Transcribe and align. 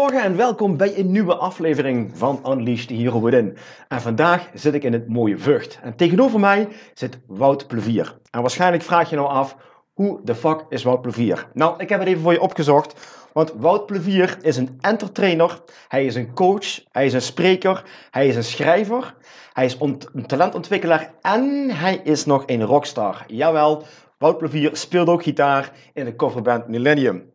Goedemorgen 0.00 0.30
en 0.32 0.36
welkom 0.38 0.76
bij 0.76 0.98
een 0.98 1.10
nieuwe 1.10 1.34
aflevering 1.34 2.10
van 2.14 2.40
Unleash 2.48 2.84
the 2.84 2.94
Hero 2.94 3.22
Within. 3.22 3.56
En 3.88 4.00
vandaag 4.00 4.50
zit 4.54 4.74
ik 4.74 4.84
in 4.84 4.92
het 4.92 5.08
mooie 5.08 5.38
Vught. 5.38 5.78
En 5.82 5.96
tegenover 5.96 6.40
mij 6.40 6.68
zit 6.94 7.18
Wout 7.26 7.66
Plevier. 7.66 8.18
En 8.30 8.40
waarschijnlijk 8.40 8.82
vraag 8.82 9.10
je 9.10 9.16
nou 9.16 9.28
af, 9.28 9.56
hoe 9.92 10.20
de 10.24 10.34
fuck 10.34 10.64
is 10.68 10.82
Wout 10.82 11.02
Plevier? 11.02 11.46
Nou, 11.52 11.74
ik 11.78 11.88
heb 11.88 11.98
het 11.98 12.08
even 12.08 12.22
voor 12.22 12.32
je 12.32 12.40
opgezocht. 12.40 12.94
Want 13.32 13.52
Wout 13.56 13.86
Plevier 13.86 14.38
is 14.42 14.56
een 14.56 14.78
entertainer, 14.80 15.62
hij 15.88 16.04
is 16.04 16.14
een 16.14 16.34
coach, 16.34 16.80
hij 16.90 17.06
is 17.06 17.12
een 17.12 17.22
spreker, 17.22 17.84
hij 18.10 18.28
is 18.28 18.36
een 18.36 18.44
schrijver, 18.44 19.14
hij 19.52 19.64
is 19.64 19.76
een 19.80 20.26
talentontwikkelaar 20.26 21.12
en 21.20 21.70
hij 21.70 22.00
is 22.04 22.24
nog 22.24 22.42
een 22.46 22.64
rockstar. 22.64 23.24
Jawel, 23.26 23.82
Wout 24.18 24.38
Plevier 24.38 24.70
speelt 24.76 25.08
ook 25.08 25.22
gitaar 25.22 25.72
in 25.94 26.04
de 26.04 26.16
coverband 26.16 26.68
Millennium. 26.68 27.32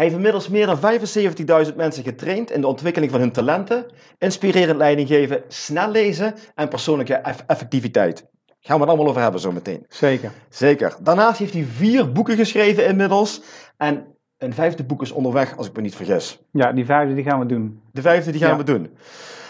Hij 0.00 0.08
heeft 0.08 0.20
inmiddels 0.20 0.48
meer 0.48 0.66
dan 0.66 1.66
75.000 1.68 1.76
mensen 1.76 2.04
getraind 2.04 2.50
in 2.50 2.60
de 2.60 2.66
ontwikkeling 2.66 3.10
van 3.10 3.20
hun 3.20 3.32
talenten, 3.32 3.86
inspirerend 4.18 4.78
leiding 4.78 5.08
geven, 5.08 5.42
snel 5.48 5.90
lezen 5.90 6.34
en 6.54 6.68
persoonlijke 6.68 7.14
effectiviteit. 7.46 8.26
Gaan 8.60 8.76
we 8.76 8.82
het 8.82 8.88
allemaal 8.88 9.08
over 9.08 9.22
hebben 9.22 9.40
zo 9.40 9.52
meteen. 9.52 9.84
Zeker. 9.88 10.32
Zeker. 10.48 10.96
Daarnaast 11.02 11.38
heeft 11.38 11.52
hij 11.52 11.64
vier 11.64 12.12
boeken 12.12 12.36
geschreven 12.36 12.86
inmiddels. 12.86 13.42
En 13.76 14.06
een 14.38 14.54
vijfde 14.54 14.84
boek 14.84 15.02
is 15.02 15.10
onderweg, 15.10 15.56
als 15.56 15.66
ik 15.66 15.76
me 15.76 15.82
niet 15.82 15.96
vergis. 15.96 16.38
Ja, 16.52 16.72
die 16.72 16.84
vijfde 16.84 17.14
die 17.14 17.24
gaan 17.24 17.38
we 17.38 17.46
doen. 17.46 17.80
De 17.92 18.02
vijfde 18.02 18.30
die 18.30 18.40
gaan 18.40 18.56
we 18.56 18.64
doen. 18.64 18.96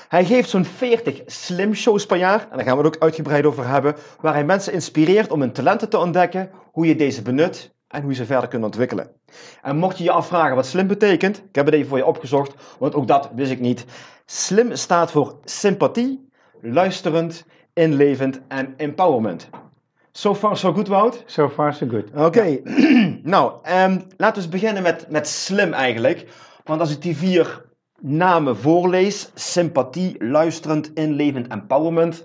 Hij 0.09 0.25
geeft 0.25 0.49
zo'n 0.49 0.65
40 0.65 1.23
slim 1.27 1.75
shows 1.75 2.07
per 2.07 2.17
jaar, 2.17 2.41
en 2.51 2.57
daar 2.57 2.67
gaan 2.67 2.77
we 2.77 2.85
het 2.85 2.95
ook 2.95 3.03
uitgebreid 3.03 3.45
over 3.45 3.69
hebben, 3.69 3.95
waar 4.21 4.35
hij 4.35 4.45
mensen 4.45 4.73
inspireert 4.73 5.31
om 5.31 5.41
hun 5.41 5.53
talenten 5.53 5.89
te 5.89 5.99
ontdekken, 5.99 6.51
hoe 6.73 6.87
je 6.87 6.97
deze 6.97 7.23
benut 7.23 7.73
en 7.91 8.01
hoe 8.03 8.11
je 8.11 8.17
ze 8.17 8.27
verder 8.27 8.49
kunt 8.49 8.65
ontwikkelen. 8.65 9.11
En 9.63 9.77
mocht 9.77 9.99
je 9.99 10.05
je 10.05 10.11
afvragen 10.11 10.57
wat 10.57 10.67
slim 10.67 10.87
betekent, 10.87 11.39
ik 11.39 11.55
heb 11.55 11.67
het 11.67 11.75
even 11.75 11.89
voor 11.89 11.99
je 11.99 12.07
opgezocht, 12.07 12.55
want 12.79 12.95
ook 12.95 13.07
dat 13.07 13.31
wist 13.35 13.51
ik 13.51 13.61
niet. 13.61 13.85
Slim 14.27 14.77
staat 14.77 15.11
voor 15.11 15.39
sympathie, 15.45 16.29
luisterend, 16.61 17.45
inlevend 17.73 18.41
en 18.49 18.75
empowerment. 18.77 19.49
So 20.13 20.35
far 20.35 20.57
so 20.57 20.73
good, 20.73 20.89
Wout? 20.89 21.23
So 21.27 21.49
far 21.49 21.75
so 21.75 21.87
good. 21.87 22.05
Oké, 22.15 22.61
nou, 23.23 23.53
um, 23.53 24.05
laten 24.17 24.17
we 24.17 24.33
eens 24.35 24.49
beginnen 24.49 24.83
met, 24.83 25.07
met 25.09 25.29
slim 25.29 25.73
eigenlijk. 25.73 26.27
Want 26.65 26.81
als 26.81 26.91
ik 26.91 27.03
die 27.03 27.17
vier 27.17 27.69
namen 28.01 28.57
voorlees, 28.57 29.31
sympathie, 29.35 30.25
luisterend, 30.25 30.91
inlevend, 30.95 31.49
empowerment, 31.49 32.25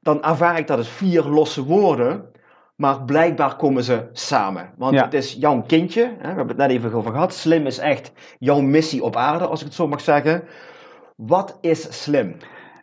dan 0.00 0.24
ervaar 0.24 0.58
ik 0.58 0.66
dat 0.66 0.78
het 0.78 0.86
vier 0.86 1.22
losse 1.22 1.64
woorden 1.64 2.30
maar 2.78 3.02
blijkbaar 3.02 3.56
komen 3.56 3.84
ze 3.84 4.08
samen. 4.12 4.70
Want 4.76 5.00
het 5.00 5.14
is 5.14 5.32
jouw 5.32 5.62
kindje. 5.62 6.02
Hè, 6.02 6.18
we 6.18 6.26
hebben 6.26 6.48
het 6.48 6.56
net 6.56 6.70
even 6.70 6.92
over 6.92 7.12
gehad. 7.12 7.34
Slim 7.34 7.66
is 7.66 7.78
echt 7.78 8.12
jouw 8.38 8.60
missie 8.60 9.02
op 9.02 9.16
aarde, 9.16 9.46
als 9.46 9.60
ik 9.60 9.66
het 9.66 9.74
zo 9.74 9.88
mag 9.88 10.00
zeggen. 10.00 10.42
Wat 11.16 11.58
is 11.60 12.02
slim? 12.02 12.36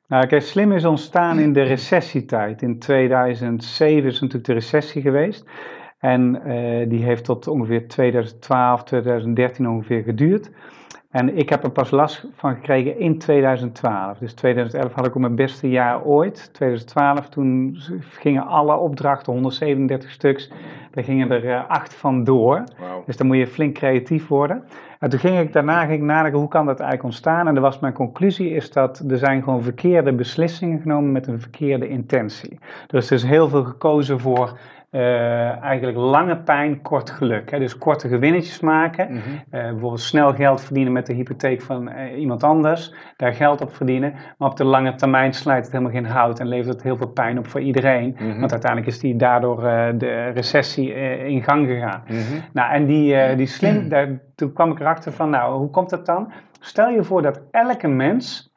Nou, 0.08 0.28
kijk, 0.28 0.42
slim 0.42 0.72
is 0.72 0.86
ontstaan 0.86 1.40
in 1.40 1.54
de 1.54 1.62
recessietijd. 1.62 2.62
In 2.62 2.80
2007 2.80 4.10
is 4.10 4.14
natuurlijk 4.14 4.46
de 4.46 4.54
recessie 4.54 5.02
geweest. 5.02 5.46
En 6.00 6.42
uh, 6.46 6.90
die 6.90 7.04
heeft 7.04 7.24
tot 7.24 7.48
ongeveer 7.48 7.88
2012, 7.88 8.84
2013 8.84 9.70
ongeveer 9.70 10.04
geduurd. 10.04 10.52
En 11.16 11.38
ik 11.38 11.50
heb 11.50 11.64
er 11.64 11.72
pas 11.72 11.92
last 11.92 12.28
van 12.34 12.56
gekregen 12.56 13.00
in 13.00 13.18
2012. 13.18 14.18
Dus 14.18 14.34
2011 14.34 14.94
had 14.94 15.06
ik 15.06 15.16
ook 15.16 15.22
mijn 15.22 15.36
beste 15.36 15.70
jaar 15.70 16.04
ooit. 16.04 16.50
2012, 16.54 17.30
toen 17.30 17.78
gingen 18.00 18.46
alle 18.46 18.76
opdrachten, 18.76 19.34
137 19.34 20.12
stuks, 20.12 20.52
daar 20.92 21.04
gingen 21.04 21.32
er 21.32 21.46
uh, 21.46 21.70
acht 21.70 21.94
van 21.94 22.24
door. 22.24 22.64
Dus 23.06 23.18
dan 23.18 23.28
moet 23.28 23.38
je 23.38 23.48
flink 23.48 23.76
creatief 23.76 24.28
worden. 24.28 24.64
En 25.00 25.10
toen 25.10 25.20
ging 25.20 25.40
ik 25.40 25.54
daarna 25.54 25.80
ging 25.86 25.94
ik 25.94 26.02
nadenken, 26.02 26.40
hoe 26.40 26.48
kan 26.48 26.66
dat 26.66 26.80
eigenlijk 26.80 27.04
ontstaan? 27.04 27.48
En 27.48 27.54
dat 27.54 27.64
was 27.64 27.80
mijn 27.80 27.94
conclusie, 27.94 28.50
is 28.50 28.72
dat 28.72 29.04
er 29.10 29.18
zijn 29.18 29.44
gewoon 29.44 29.64
verkeerde 29.64 30.14
beslissingen 30.14 30.82
genomen 30.82 31.12
met 31.12 31.28
een 31.28 31.42
verkeerde 31.42 31.88
intentie. 31.88 32.60
Dus 32.88 33.10
er 33.10 33.16
is 33.16 33.24
heel 33.24 33.50
veel 33.50 33.64
gekozen 33.64 34.20
voor 34.20 34.58
uh, 34.96 35.64
eigenlijk 35.64 35.98
lange 35.98 36.38
pijn, 36.38 36.82
kort 36.82 37.10
geluk. 37.10 37.52
Hè? 37.52 37.60
Dus 37.60 37.78
korte 37.78 38.08
gewinnetjes 38.08 38.60
maken. 38.60 39.12
Mm 39.12 39.22
bijvoorbeeld 39.50 40.00
snel 40.02 40.34
geld 40.34 40.62
verdienen 40.62 40.94
met 40.94 41.06
de 41.06 41.14
hypotheek 41.14 41.62
van 41.62 41.90
uh, 41.90 42.20
iemand 42.20 42.44
anders. 42.44 42.94
Daar 43.18 43.34
geld 43.34 43.62
op 43.62 43.76
verdienen. 43.76 44.14
Maar 44.38 44.50
op 44.50 44.58
de 44.58 44.64
lange 44.64 44.96
termijn 44.96 45.34
slijt 45.34 45.64
het 45.64 45.72
helemaal 45.72 45.94
geen 45.94 46.06
hout 46.06 46.40
en 46.40 46.48
levert 46.48 46.74
het 46.74 46.84
heel 46.84 46.98
veel 46.98 47.08
pijn 47.08 47.38
op 47.38 47.48
voor 47.48 47.62
iedereen. 47.62 48.16
Mm 48.20 48.30
-hmm. 48.30 48.40
Want 48.40 48.52
uiteindelijk 48.52 48.92
is 48.92 49.00
die 49.00 49.16
daardoor 49.16 49.62
de 49.98 50.32
recessie 50.34 50.94
in 51.26 51.44
gang 51.44 51.68
gegaan. 51.68 52.04
Mm 52.08 52.16
-hmm. 52.16 52.42
Nou, 52.54 52.74
en 52.74 52.86
die, 52.86 53.36
die 53.36 53.46
slim, 53.46 53.90
daar, 53.90 54.20
toen 54.36 54.54
kwam 54.54 54.72
ik 54.72 54.80
erachter 54.80 55.12
van, 55.12 55.30
nou, 55.30 55.58
hoe 55.58 55.70
komt 55.70 55.90
dat 55.90 56.06
dan? 56.06 56.32
Stel 56.60 56.90
je 56.90 57.04
voor 57.04 57.22
dat 57.22 57.42
elke 57.52 57.88
mens 57.88 58.54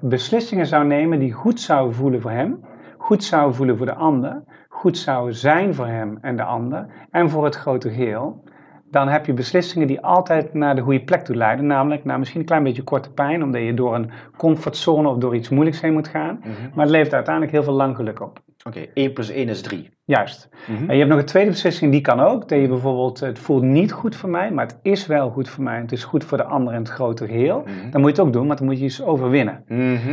beslissingen 0.00 0.66
zou 0.66 0.86
nemen 0.86 1.18
die 1.18 1.32
goed 1.32 1.60
zouden 1.60 1.94
voelen 1.94 2.20
voor 2.20 2.30
hem, 2.30 2.64
goed 2.98 3.24
zouden 3.24 3.54
voelen 3.54 3.76
voor 3.76 3.86
de 3.86 3.94
ander 3.94 4.42
goed 4.76 4.98
zou 4.98 5.32
zijn 5.32 5.74
voor 5.74 5.86
hem 5.86 6.18
en 6.20 6.36
de 6.36 6.44
ander 6.44 6.86
en 7.10 7.30
voor 7.30 7.44
het 7.44 7.54
grote 7.54 7.90
geheel, 7.90 8.44
dan 8.90 9.08
heb 9.08 9.26
je 9.26 9.32
beslissingen 9.32 9.86
die 9.86 10.00
altijd 10.00 10.54
naar 10.54 10.74
de 10.74 10.80
goede 10.80 11.04
plek 11.04 11.24
toe 11.24 11.36
leiden. 11.36 11.66
Namelijk 11.66 12.04
naar 12.04 12.18
misschien 12.18 12.40
een 12.40 12.46
klein 12.46 12.62
beetje 12.62 12.82
korte 12.82 13.12
pijn, 13.12 13.42
omdat 13.42 13.62
je 13.62 13.74
door 13.74 13.94
een 13.94 14.10
comfortzone 14.36 15.08
of 15.08 15.16
door 15.18 15.34
iets 15.34 15.48
moeilijks 15.48 15.80
heen 15.80 15.92
moet 15.92 16.08
gaan. 16.08 16.38
Mhm. 16.40 16.50
Maar 16.74 16.84
het 16.84 16.94
levert 16.94 17.14
uiteindelijk 17.14 17.54
heel 17.54 17.62
veel 17.62 17.72
lang 17.72 17.96
geluk 17.96 18.20
op. 18.20 18.40
Oké, 18.66 18.78
okay, 18.78 18.90
1 18.94 19.12
plus 19.12 19.30
1 19.30 19.48
is 19.48 19.60
3. 19.60 19.90
Juist. 20.04 20.48
Mhm. 20.66 20.90
En 20.90 20.92
je 20.92 20.98
hebt 20.98 21.10
nog 21.10 21.18
een 21.18 21.26
tweede 21.26 21.50
beslissing, 21.50 21.92
die 21.92 22.00
kan 22.00 22.20
ook. 22.20 22.48
Dat 22.48 22.60
je 22.60 22.68
bijvoorbeeld, 22.68 23.20
het 23.20 23.38
voelt 23.38 23.62
niet 23.62 23.92
goed 23.92 24.16
voor 24.16 24.28
mij, 24.28 24.50
maar 24.50 24.66
het 24.66 24.78
is 24.82 25.06
wel 25.06 25.30
goed 25.30 25.48
voor 25.48 25.64
mij. 25.64 25.80
Het 25.80 25.92
is 25.92 26.04
goed 26.04 26.24
voor 26.24 26.38
de 26.38 26.44
ander 26.44 26.72
en 26.72 26.78
het 26.78 26.88
grote 26.88 27.26
geheel. 27.26 27.60
Mhm. 27.60 27.90
Dan 27.90 28.00
moet 28.00 28.10
je 28.10 28.16
het 28.16 28.26
ook 28.26 28.32
doen, 28.32 28.46
maar 28.46 28.56
dan 28.56 28.66
moet 28.66 28.78
je 28.78 28.84
iets 28.84 29.02
overwinnen. 29.02 29.64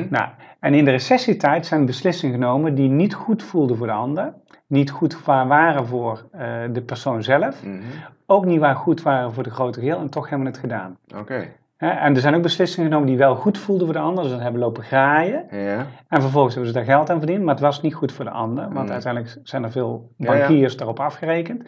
Nou, 0.10 0.30
en 0.60 0.74
in 0.74 0.86
de 0.86 0.92
recessietijd 0.92 1.66
zijn 1.66 1.86
beslissingen 1.86 2.36
genomen 2.36 2.76
die 2.76 2.90
niet 2.90 3.14
goed 3.14 3.44
voelden 3.44 3.78
voor 3.78 3.88
de 3.88 3.94
ander 3.94 4.34
niet 4.74 4.92
goed 4.92 5.24
waren 5.26 5.88
voor 5.88 6.24
uh, 6.36 6.40
de 6.72 6.82
persoon 6.82 7.24
zelf, 7.24 7.64
mm 7.64 7.72
-hmm. 7.72 7.84
ook 8.26 8.46
niet 8.46 8.60
waar 8.60 8.76
goed 8.76 9.02
waren 9.02 9.34
voor 9.34 9.44
de 9.44 9.50
grote 9.50 9.80
geheel 9.80 10.00
en 10.00 10.10
toch 10.10 10.30
hebben 10.30 10.48
we 10.48 10.52
het 10.52 10.62
gedaan. 10.62 10.98
Oké. 11.16 11.50
En 11.90 12.16
er 12.16 12.22
zijn 12.22 12.36
ook 12.36 12.42
beslissingen 12.42 12.90
genomen 12.90 13.08
die 13.08 13.18
wel 13.18 13.36
goed 13.36 13.58
voelden 13.58 13.86
voor 13.86 13.96
de 13.96 14.02
ander. 14.02 14.24
Dus 14.24 14.42
hebben 14.42 14.62
lopen 14.62 14.84
graaien. 14.84 15.46
Ja. 15.52 15.86
En 16.08 16.22
vervolgens 16.22 16.54
hebben 16.54 16.74
ze 16.74 16.78
daar 16.78 16.88
geld 16.88 17.10
aan 17.10 17.18
verdiend. 17.18 17.44
Maar 17.44 17.54
het 17.54 17.64
was 17.64 17.82
niet 17.82 17.94
goed 17.94 18.12
voor 18.12 18.26
de 18.26 18.32
ander. 18.32 18.64
Want 18.74 18.86
mm. 18.86 18.92
uiteindelijk 18.92 19.38
zijn 19.44 19.64
er 19.64 19.72
veel 19.72 20.12
bankiers 20.18 20.72
ja, 20.72 20.78
daarop 20.78 21.00
afgerekend. 21.00 21.64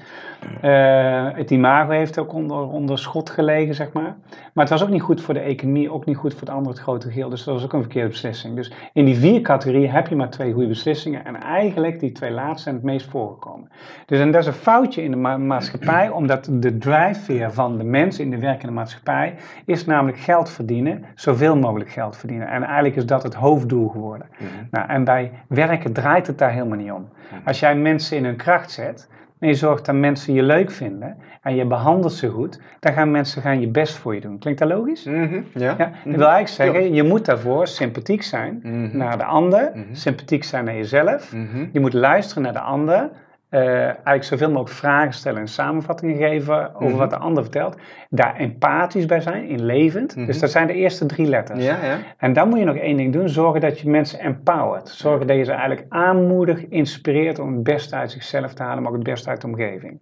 Uh, 0.64 1.28
het 1.34 1.52
imago 1.52 1.92
heeft 1.92 2.18
ook 2.18 2.34
onder, 2.34 2.70
onder 2.70 3.00
schot 3.00 3.30
gelegen, 3.30 3.76
zeg 3.76 3.92
maar. 3.94 4.16
Maar 4.54 4.66
het 4.66 4.70
was 4.70 4.84
ook 4.84 4.90
niet 4.90 5.02
goed 5.02 5.22
voor 5.22 5.34
de 5.34 5.40
economie. 5.40 5.92
Ook 5.92 6.06
niet 6.06 6.18
goed 6.18 6.34
voor 6.34 6.46
de 6.46 6.54
ander, 6.54 6.72
het 6.72 6.82
grote 6.82 7.12
geheel. 7.12 7.30
Dus 7.30 7.44
dat 7.44 7.54
was 7.54 7.64
ook 7.64 7.74
een 7.74 7.82
verkeerde 7.82 8.10
beslissing. 8.10 8.56
Dus 8.56 8.72
in 8.94 9.06
die 9.06 9.16
vier 9.16 9.42
categorieën 9.42 9.92
heb 9.92 10.08
je 10.08 10.16
maar 10.16 10.30
twee 10.30 10.54
goede 10.54 10.68
beslissingen. 10.68 11.26
En 11.26 11.42
eigenlijk 11.42 12.00
die 12.00 12.12
twee 12.12 12.32
laatste 12.32 12.64
zijn 12.64 12.76
het 12.76 12.84
meest 12.84 13.10
voorgekomen. 13.10 13.70
Dus 14.06 14.20
en 14.20 14.32
dat 14.32 14.42
is 14.42 14.48
een 14.48 14.54
foutje 14.54 15.04
in 15.04 15.12
de 15.12 15.18
ma 15.18 15.38
maatschappij. 15.38 16.10
Omdat 16.10 16.48
de 16.52 16.78
drijfveer 16.78 17.52
van 17.52 17.78
de 17.78 17.84
mensen 17.84 18.24
in 18.24 18.30
de 18.30 18.40
werkende 18.40 18.74
maatschappij 18.74 19.36
is 19.66 19.86
namelijk 19.86 20.05
geld 20.14 20.50
verdienen, 20.50 21.06
zoveel 21.16 21.58
mogelijk 21.58 21.90
geld 21.90 22.18
verdienen. 22.18 22.48
En 22.48 22.64
eigenlijk 22.64 22.96
is 22.96 23.06
dat 23.06 23.24
het 23.24 23.34
hoofddoel 23.34 23.88
geworden. 23.88 24.28
Mhm. 24.38 24.50
nou, 24.72 24.90
en 24.90 25.04
bij 25.04 25.32
werken 25.48 25.94
draait 25.94 26.28
het 26.28 26.38
daar 26.38 26.52
helemaal 26.52 26.78
niet 26.78 26.92
om. 26.92 27.10
Mhm. 27.30 27.48
Als 27.48 27.60
jij 27.60 27.76
mensen 27.76 28.18
in 28.18 28.26
hun 28.26 28.36
kracht 28.36 28.72
zet 28.72 29.10
en 29.40 29.48
je 29.48 29.54
zorgt 29.54 29.86
dat 29.86 29.96
mensen 29.96 30.34
je 30.34 30.44
leuk 30.44 30.72
vinden 30.72 31.18
en 31.42 31.56
je 31.56 31.66
behandelt 31.66 32.14
ze 32.14 32.30
goed, 32.30 32.60
dan 32.80 32.94
gaan 32.94 33.12
mensen 33.12 33.42
gaan 33.42 33.60
je 33.60 33.68
best 33.68 33.98
voor 33.98 34.16
je 34.16 34.22
doen. 34.22 34.40
Klinkt 34.40 34.60
dat 34.60 34.70
logisch? 34.70 35.04
Mhm. 35.04 35.42
Ja. 35.54 35.76
ja. 35.78 35.92
Ik 36.04 36.16
wil 36.16 36.28
eigenlijk 36.28 36.48
zeggen, 36.48 36.94
je 36.94 37.04
moet 37.04 37.26
daarvoor 37.26 37.68
sympathiek 37.68 38.24
zijn 38.24 38.60
naar 38.94 39.18
de 39.18 39.24
ander, 39.24 39.72
sympathiek 39.92 40.44
zijn 40.44 40.66
naar 40.66 40.76
jezelf. 40.76 41.36
Je 41.72 41.80
moet 41.80 41.94
luisteren 41.94 42.44
naar 42.44 42.54
de 42.54 42.60
ander 42.60 43.10
eigenlijk 43.50 44.24
zoveel 44.24 44.48
mogelijk 44.52 44.76
vragen 44.76 45.14
stellen 45.14 45.40
en 45.40 45.48
samenvattingen 45.48 46.18
geven 46.18 46.76
over 46.76 46.88
Mhm. 46.90 46.98
wat 46.98 47.10
de 47.10 47.18
ander 47.18 47.44
vertelt. 47.44 47.78
Daar 48.10 48.36
empathisch 48.36 49.06
bij 49.06 49.22
zijn, 49.22 49.48
inlevend. 49.48 50.16
Mhm. 50.16 50.26
Dus 50.26 50.40
dat 50.40 50.52
zijn 50.52 50.68
de 50.68 50.74
eerste 50.74 51.06
drie 51.06 51.28
letters. 51.28 51.64
Ja, 51.66 51.78
ja. 51.86 51.98
En 52.18 52.34
dan 52.34 52.50
moet 52.50 52.60
je 52.60 52.66
nog 52.66 52.76
één 52.76 52.98
ding 52.98 53.14
doen: 53.14 53.30
zorgen 53.30 53.62
dat 53.62 53.80
je 53.80 53.90
mensen 53.90 54.20
empowert. 54.20 54.90
Zorgen 54.90 55.28
dat 55.28 55.38
je 55.38 55.44
ze 55.44 55.52
eigenlijk 55.52 55.86
aanmoedigt, 55.90 56.64
inspireert 56.70 57.40
om 57.40 57.54
het 57.54 57.64
beste 57.64 57.96
uit 57.96 58.12
zichzelf 58.12 58.54
te 58.54 58.64
halen, 58.64 58.82
maar 58.84 58.92
ook 58.92 58.98
het 58.98 59.08
beste 59.08 59.30
uit 59.30 59.42
de 59.42 59.48
omgeving. 59.48 60.00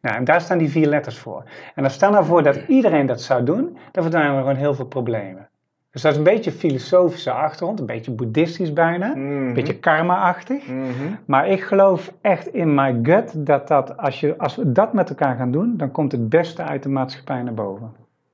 Nou, 0.00 0.16
en 0.16 0.24
daar 0.24 0.40
staan 0.40 0.58
die 0.58 0.70
vier 0.70 0.86
letters 0.86 1.18
voor. 1.18 1.42
En 1.74 1.82
dan 1.82 1.90
stel 1.90 2.10
nou 2.10 2.24
voor 2.24 2.42
dat 2.42 2.56
iedereen 2.68 3.06
dat 3.06 3.20
zou 3.20 3.44
doen, 3.44 3.78
dan 3.92 4.02
verdwijnen 4.02 4.32
er 4.34 4.40
gewoon 4.40 4.56
heel 4.56 4.74
veel 4.74 4.86
problemen. 4.86 5.48
Dus 5.96 6.04
dat 6.04 6.12
is 6.12 6.18
een 6.18 6.24
beetje 6.24 6.52
filosofische 6.52 7.30
achtergrond, 7.30 7.80
een 7.80 7.86
beetje 7.86 8.10
boeddhistisch 8.10 8.72
bijna, 8.72 9.06
Mhm. 9.06 9.18
een 9.46 9.54
beetje 9.54 9.78
karma-achtig. 9.78 10.66
Mhm. 10.66 10.84
Maar 11.24 11.48
ik 11.48 11.62
geloof 11.62 12.12
echt 12.20 12.46
in 12.46 12.74
my 12.74 12.98
gut 13.02 13.46
dat, 13.46 13.68
dat 13.68 13.96
als, 13.96 14.20
je, 14.20 14.38
als 14.38 14.56
we 14.56 14.72
dat 14.72 14.92
met 14.92 15.08
elkaar 15.08 15.36
gaan 15.36 15.50
doen, 15.50 15.76
dan 15.76 15.90
komt 15.90 16.12
het 16.12 16.28
beste 16.28 16.62
uit 16.62 16.82
de 16.82 16.88
maatschappij 16.88 17.42
naar 17.42 17.54
boven. 17.54 17.90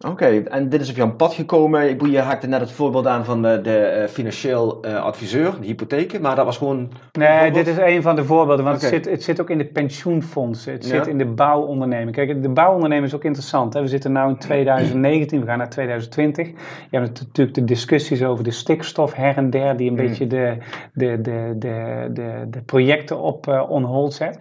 Oké, 0.08 0.26
en 0.26 0.69
dit 0.69 0.81
is 0.81 0.90
op 0.90 0.96
jouw 0.96 1.12
pad 1.14 1.34
gekomen. 1.34 1.88
Ik- 1.88 2.06
Je 2.06 2.19
haakte 2.19 2.46
net 2.46 2.60
het 2.60 2.72
voorbeeld 2.72 3.06
aan 3.06 3.25
van 3.25 3.43
de, 3.43 3.60
de 3.62 3.76
eh, 3.78 4.08
financieel 4.08 4.82
eh, 4.82 5.02
adviseur, 5.02 5.54
de 5.60 5.66
hypotheken, 5.66 6.20
maar 6.20 6.37
dat 6.37 6.44
was 6.44 6.56
gewoon... 6.58 6.90
Nee, 7.12 7.50
dit 7.50 7.66
is 7.66 7.76
een 7.78 8.02
van 8.02 8.16
de 8.16 8.25
voorbeelden, 8.25 8.64
want 8.64 8.81
het, 8.81 8.90
zit, 8.90 9.04
het 9.10 9.22
zit 9.22 9.40
ook 9.40 9.50
in 9.50 9.58
de 9.58 9.64
pensioenfondsen, 9.64 10.72
het 10.72 10.84
Ja. 10.88 10.88
zit 10.96 11.06
in 11.06 11.19
de 11.19 11.25
bouwonderneming. 11.26 12.12
Kijk, 12.16 12.43
de 12.43 12.49
bouwonderneming 12.49 13.06
is 13.08 13.14
ook 13.14 13.25
interessant. 13.25 13.75
Hè? 13.75 13.81
We 13.81 13.87
zitten 13.88 14.12
nu 14.12 14.20
in 14.28 14.37
2019, 14.38 15.40
we 15.40 15.46
gaan 15.46 15.58
naar 15.58 15.70
2020. 15.70 16.46
Je 16.90 16.98
hebt 16.98 17.20
natuurlijk 17.20 17.56
de 17.56 17.64
discussies 17.64 18.22
over 18.25 18.44
de 18.44 18.50
stikstof 18.50 19.14
her 19.14 19.37
en 19.37 19.50
der, 19.50 19.76
die 19.76 19.87
een 19.90 19.96
Mm. 19.96 20.06
beetje 20.08 20.26
de, 20.26 20.56
de, 20.93 21.20
de, 21.20 21.55
de, 21.58 22.08
de, 22.12 22.46
de 22.50 22.62
projecten 22.62 23.19
op 23.19 23.46
eh, 23.48 23.70
on 23.70 23.84
hold 23.84 24.14
zet. 24.14 24.38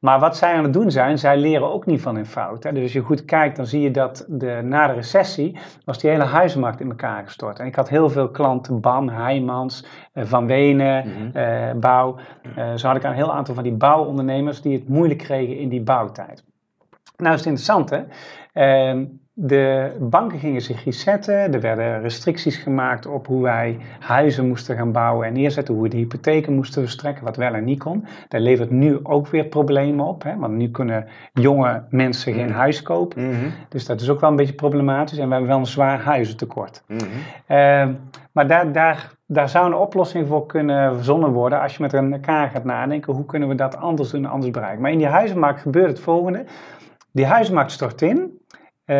Maar 0.00 0.20
wat 0.20 0.36
zij 0.36 0.54
aan 0.54 0.62
het 0.64 0.72
doen 0.72 0.90
zijn, 0.90 1.18
zij 1.18 1.36
leren 1.38 1.72
ook 1.72 1.86
niet 1.86 2.00
van 2.00 2.14
hun 2.14 2.26
fout. 2.26 2.62
Hè? 2.62 2.72
Dus 2.72 2.82
als 2.82 2.92
je 2.92 3.00
goed 3.00 3.24
kijkt, 3.24 3.56
dan 3.56 3.66
zie 3.66 3.80
je 3.80 3.90
dat 3.90 4.24
de, 4.28 4.60
na 4.64 4.86
de 4.86 4.92
recessie 4.92 5.58
was 5.84 5.98
die 5.98 6.10
hele 6.10 6.24
huizenmarkt 6.24 6.80
in 6.80 6.88
elkaar 6.88 7.24
gestort. 7.24 7.58
En 7.58 7.66
ik 7.66 7.74
had 7.74 7.88
heel 7.88 8.10
veel 8.10 8.30
klanten, 8.30 8.80
Ban, 8.80 9.10
Heijmans, 9.10 9.86
eh, 10.12 10.24
Van 10.24 10.46
Wenen, 10.46 11.08
Mhm. 11.08 11.36
eh, 11.36 11.72
Bouw. 11.76 12.16
Eh, 12.56 12.74
zo 12.74 12.86
had 12.86 12.96
ik 12.96 13.02
een 13.02 13.12
heel 13.12 13.32
aantal 13.32 13.54
van 13.54 13.62
die 13.64 13.72
bouwondernemers 13.72 14.60
die 14.62 14.72
het 14.78 14.88
moeilijk 14.88 15.18
kregen 15.20 15.58
in 15.58 15.68
die 15.68 15.82
bouwtijd. 15.82 16.44
Nou 17.16 17.34
is 17.34 17.44
het 17.44 17.48
interessant 17.48 17.90
hè. 17.90 18.02
Ehm, 18.52 19.04
de 19.42 19.96
banken 20.00 20.38
gingen 20.38 20.60
zich 20.60 20.84
resetten. 20.84 21.52
Er 21.52 21.60
werden 21.60 22.00
restricties 22.00 22.56
gemaakt 22.56 23.06
op 23.06 23.26
hoe 23.26 23.42
wij 23.42 23.78
huizen 23.98 24.48
moesten 24.48 24.76
gaan 24.76 24.92
bouwen 24.92 25.26
en 25.26 25.32
neerzetten. 25.32 25.74
Hoe 25.74 25.82
we 25.82 25.88
de 25.88 25.96
hypotheken 25.96 26.54
moesten 26.54 26.82
verstrekken, 26.82 27.24
wat 27.24 27.36
wel 27.36 27.54
en 27.54 27.64
niet 27.64 27.78
kon. 27.78 28.04
Daar 28.28 28.40
levert 28.40 28.70
nu 28.70 28.98
ook 29.02 29.28
weer 29.28 29.44
problemen 29.44 30.06
op. 30.06 30.22
Hè? 30.22 30.36
Want 30.36 30.54
nu 30.54 30.70
kunnen 30.70 31.06
jonge 31.32 31.82
mensen 31.90 32.34
geen 32.34 32.50
huis 32.50 32.82
kopen. 32.82 33.28
Mhm. 33.28 33.48
Dus 33.68 33.86
dat 33.86 34.00
is 34.00 34.10
ook 34.10 34.20
wel 34.20 34.30
een 34.30 34.36
beetje 34.36 34.54
problematisch. 34.54 35.18
En 35.18 35.26
we 35.26 35.32
hebben 35.32 35.50
wel 35.50 35.58
een 35.58 35.66
zwaar 35.66 36.00
huizentekort. 36.00 36.82
Ehm, 37.46 37.92
maar 38.32 38.46
daar, 38.46 38.72
daar, 38.72 39.12
daar 39.26 39.48
zou 39.48 39.66
een 39.66 39.74
oplossing 39.74 40.28
voor 40.28 40.46
kunnen 40.46 40.94
verzonnen 40.94 41.32
worden 41.32 41.60
als 41.60 41.76
je 41.76 41.82
met 41.82 41.94
elkaar 41.94 42.48
gaat 42.48 42.64
nadenken. 42.64 43.12
Hoe 43.12 43.26
kunnen 43.26 43.48
we 43.48 43.54
dat 43.54 43.76
anders 43.76 44.10
doen 44.10 44.24
en 44.24 44.30
anders 44.30 44.50
bereiken? 44.50 44.82
Maar 44.82 44.92
in 44.92 44.98
die 44.98 45.06
huizenmarkt 45.06 45.60
gebeurt 45.60 45.88
het 45.88 46.00
volgende. 46.00 46.44
Die 47.12 47.26
huizenmarkt 47.26 47.72
stort 47.72 48.02
in. 48.02 48.38
Eh, 48.90 48.96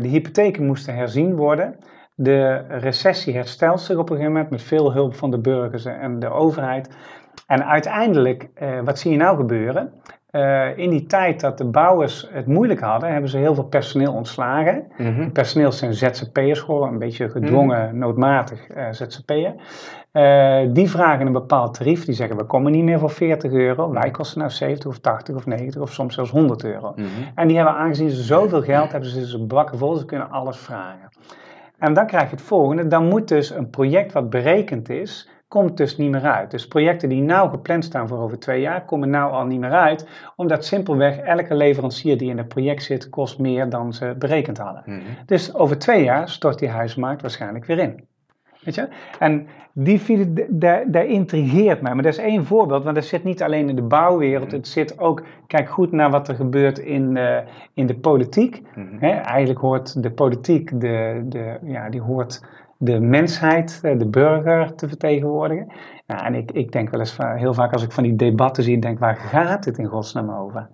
de 0.00 0.08
hypotheken 0.08 0.66
moesten 0.66 0.94
herzien 0.94 1.36
worden. 1.36 1.76
De 2.14 2.64
recessie 2.68 3.34
herstelt 3.34 3.80
zich 3.80 3.96
op 3.96 4.10
een 4.10 4.16
gegeven 4.16 4.32
moment 4.32 4.50
met 4.50 4.62
veel 4.62 4.92
hulp 4.92 5.14
van 5.14 5.30
de 5.30 5.38
burgers 5.38 5.84
en 5.84 6.18
de 6.18 6.28
overheid. 6.28 6.88
En 7.46 7.66
uiteindelijk, 7.66 8.48
eh, 8.54 8.80
wat 8.84 8.98
zie 8.98 9.10
je 9.10 9.16
nou 9.16 9.36
gebeuren? 9.36 9.92
Eh, 10.30 10.78
in 10.78 10.90
die 10.90 11.06
tijd 11.06 11.40
dat 11.40 11.58
de 11.58 11.64
bouwers 11.64 12.28
het 12.32 12.46
moeilijk 12.46 12.80
hadden, 12.80 13.12
hebben 13.12 13.30
ze 13.30 13.38
heel 13.38 13.54
veel 13.54 13.64
personeel 13.64 14.12
ontslagen. 14.12 14.86
Mhm. 14.96 15.30
Personeel 15.30 15.72
zijn 15.72 15.94
ZZP'ers 15.94 16.60
geworden, 16.60 16.92
een 16.92 16.98
beetje 16.98 17.30
gedwongen, 17.30 17.98
noodmatig 17.98 18.68
eh 18.68 18.86
ZZP'er. 18.90 19.54
Eh, 20.12 20.60
die 20.68 20.90
vragen 20.90 21.26
een 21.26 21.32
bepaald 21.32 21.74
tarief. 21.74 22.04
Die 22.04 22.14
zeggen, 22.14 22.36
we 22.36 22.44
komen 22.44 22.72
niet 22.72 22.84
meer 22.84 22.98
voor 22.98 23.10
40 23.10 23.52
euro. 23.52 23.90
Wij 23.90 24.10
kosten 24.10 24.38
nou 24.38 24.50
70 24.50 24.90
of 24.90 24.98
80 24.98 25.34
of 25.34 25.46
90 25.46 25.80
of 25.80 25.92
soms 25.92 26.14
zelfs 26.14 26.30
100 26.30 26.64
euro. 26.64 26.92
Mhm. 26.96 27.06
En 27.34 27.46
die 27.46 27.56
hebben 27.56 27.74
aangezien 27.74 28.10
ze 28.10 28.22
zoveel 28.22 28.62
geld 28.62 28.92
hebben, 28.92 29.10
ze 29.10 29.26
ze 29.26 29.38
bakken 29.38 29.78
vol, 29.78 29.96
ze 29.96 30.04
kunnen 30.04 30.30
alles 30.30 30.56
vragen. 30.58 31.08
En 31.78 31.94
dan 31.94 32.06
krijg 32.06 32.24
je 32.24 32.36
het 32.36 32.44
volgende, 32.44 32.86
dan 32.86 33.08
moet 33.08 33.28
dus 33.28 33.50
een 33.50 33.70
project 33.70 34.12
wat 34.12 34.30
berekend 34.30 34.88
is, 34.88 35.28
komt 35.48 35.76
dus 35.76 35.96
niet 35.96 36.10
meer 36.10 36.24
uit. 36.24 36.50
Dus 36.50 36.68
projecten 36.68 37.08
die 37.08 37.22
nou 37.22 37.50
gepland 37.50 37.84
staan 37.84 38.08
voor 38.08 38.18
over 38.18 38.38
twee 38.38 38.60
jaar, 38.60 38.84
komen 38.84 39.10
nou 39.10 39.32
al 39.32 39.44
niet 39.44 39.60
meer 39.60 39.72
uit, 39.72 40.08
omdat 40.36 40.64
simpelweg 40.64 41.18
elke 41.18 41.54
leverancier 41.54 42.18
die 42.18 42.30
in 42.30 42.38
het 42.38 42.48
project 42.48 42.82
zit, 42.82 43.08
kost 43.08 43.38
meer 43.38 43.68
dan 43.68 43.92
ze 43.92 44.14
berekend 44.18 44.58
hadden. 44.58 44.82
Mhm. 44.86 45.00
Dus 45.26 45.54
over 45.54 45.78
twee 45.78 46.04
jaar 46.04 46.28
stort 46.28 46.58
die 46.58 46.68
huismarkt 46.68 47.22
waarschijnlijk 47.22 47.64
weer 47.64 47.78
in. 47.78 48.10
Weet 48.64 48.74
je? 48.74 48.88
En 49.18 49.46
die, 49.72 49.98
file- 49.98 50.46
daar, 50.48 50.90
daar 50.90 51.06
intrigeert 51.06 51.80
mij. 51.80 51.94
Maar 51.94 52.02
dat 52.02 52.12
is 52.12 52.18
één 52.18 52.44
voorbeeld, 52.44 52.84
want 52.84 52.94
dat 52.94 53.04
zit 53.04 53.24
niet 53.24 53.42
alleen 53.42 53.68
in 53.68 53.76
de 53.76 53.82
bouwwereld. 53.82 54.52
Het 54.52 54.68
zit 54.68 54.98
ook, 54.98 55.22
kijk 55.46 55.68
goed 55.68 55.92
naar 55.92 56.10
wat 56.10 56.28
er 56.28 56.34
gebeurt 56.34 56.78
in, 56.78 57.16
eh, 57.16 57.38
in 57.74 57.86
de 57.86 57.94
politiek. 57.94 58.62
Mhm. 58.74 58.96
Hè, 58.98 59.10
eigenlijk 59.10 59.60
hoort 59.60 60.02
de 60.02 60.10
politiek, 60.10 60.80
de, 60.80 61.22
de, 61.24 61.58
ja, 61.64 61.90
die 61.90 62.00
hoort 62.00 62.44
de 62.76 63.00
mensheid, 63.00 63.80
eh, 63.82 63.98
de 63.98 64.08
burger 64.08 64.74
te 64.74 64.88
vertegenwoordigen. 64.88 65.66
Nou, 66.06 66.24
en 66.24 66.34
ik, 66.34 66.50
ik 66.52 66.72
denk 66.72 66.90
wel 66.90 67.00
eens 67.00 67.18
heel 67.18 67.54
vaak 67.54 67.72
als 67.72 67.82
ik 67.82 67.92
van 67.92 68.02
die 68.02 68.16
debatten 68.16 68.64
zie, 68.64 68.78
denk 68.78 68.98
waar 68.98 69.16
gaat 69.16 69.64
het 69.64 69.78
in 69.78 69.86
godsnaam 69.86 70.30
over? 70.30 70.68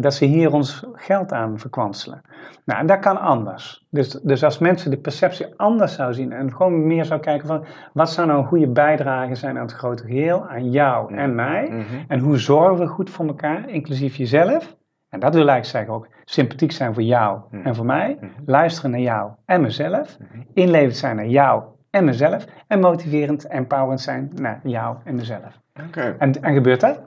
Dat 0.00 0.14
ze 0.14 0.24
hier 0.24 0.52
ons 0.52 0.84
geld 0.92 1.32
aan 1.32 1.58
verkwanselen. 1.58 2.20
Nou, 2.64 2.80
en 2.80 2.86
dat 2.86 2.98
kan 2.98 3.20
anders. 3.20 3.86
Dus, 3.90 4.08
dus 4.10 4.44
als 4.44 4.58
mensen 4.58 4.90
de 4.90 4.96
perceptie 4.98 5.46
anders 5.56 5.94
zouden 5.94 6.16
zien 6.16 6.32
en 6.32 6.52
gewoon 6.54 6.86
meer 6.86 7.04
zou 7.04 7.20
kijken 7.20 7.46
van 7.46 7.64
wat 7.92 8.10
zou 8.10 8.26
nou 8.26 8.38
een 8.38 8.46
goede 8.46 8.68
bijdrage 8.68 9.34
zijn 9.34 9.56
aan 9.56 9.62
het 9.62 9.72
grote 9.72 10.02
geheel, 10.04 10.46
aan 10.48 10.70
jou 10.70 11.14
en 11.14 11.34
mij, 11.34 11.68
Mhm. 11.70 11.82
en 12.08 12.18
hoe 12.18 12.38
zorgen 12.38 12.78
we 12.78 12.86
goed 12.86 13.10
voor 13.10 13.26
elkaar, 13.26 13.68
inclusief 13.68 14.16
jezelf. 14.16 14.76
En 15.08 15.20
dat 15.20 15.34
wil 15.34 15.48
eigenlijk 15.48 15.64
zeggen 15.76 15.94
ook 15.94 16.08
sympathiek 16.24 16.72
zijn 16.72 16.94
voor 16.94 17.02
jou 17.02 17.40
Mhm. 17.50 17.66
en 17.66 17.74
voor 17.74 17.86
mij, 17.86 18.16
Mhm. 18.20 18.30
luisteren 18.46 18.90
naar 18.90 19.00
jou 19.00 19.30
en 19.44 19.60
mezelf, 19.60 20.16
inlevend 20.54 20.96
zijn 20.96 21.16
naar 21.16 21.26
jou 21.26 21.62
en 21.90 22.04
mezelf 22.04 22.44
en 22.66 22.80
motiverend 22.80 23.46
en 23.46 23.56
empowerend 23.56 24.00
zijn 24.00 24.30
naar 24.34 24.60
jou 24.62 24.96
en 25.04 25.14
mezelf. 25.14 25.60
Oké, 25.86 26.14
En, 26.18 26.42
en 26.42 26.54
gebeurt 26.54 26.80
dat? 26.80 27.00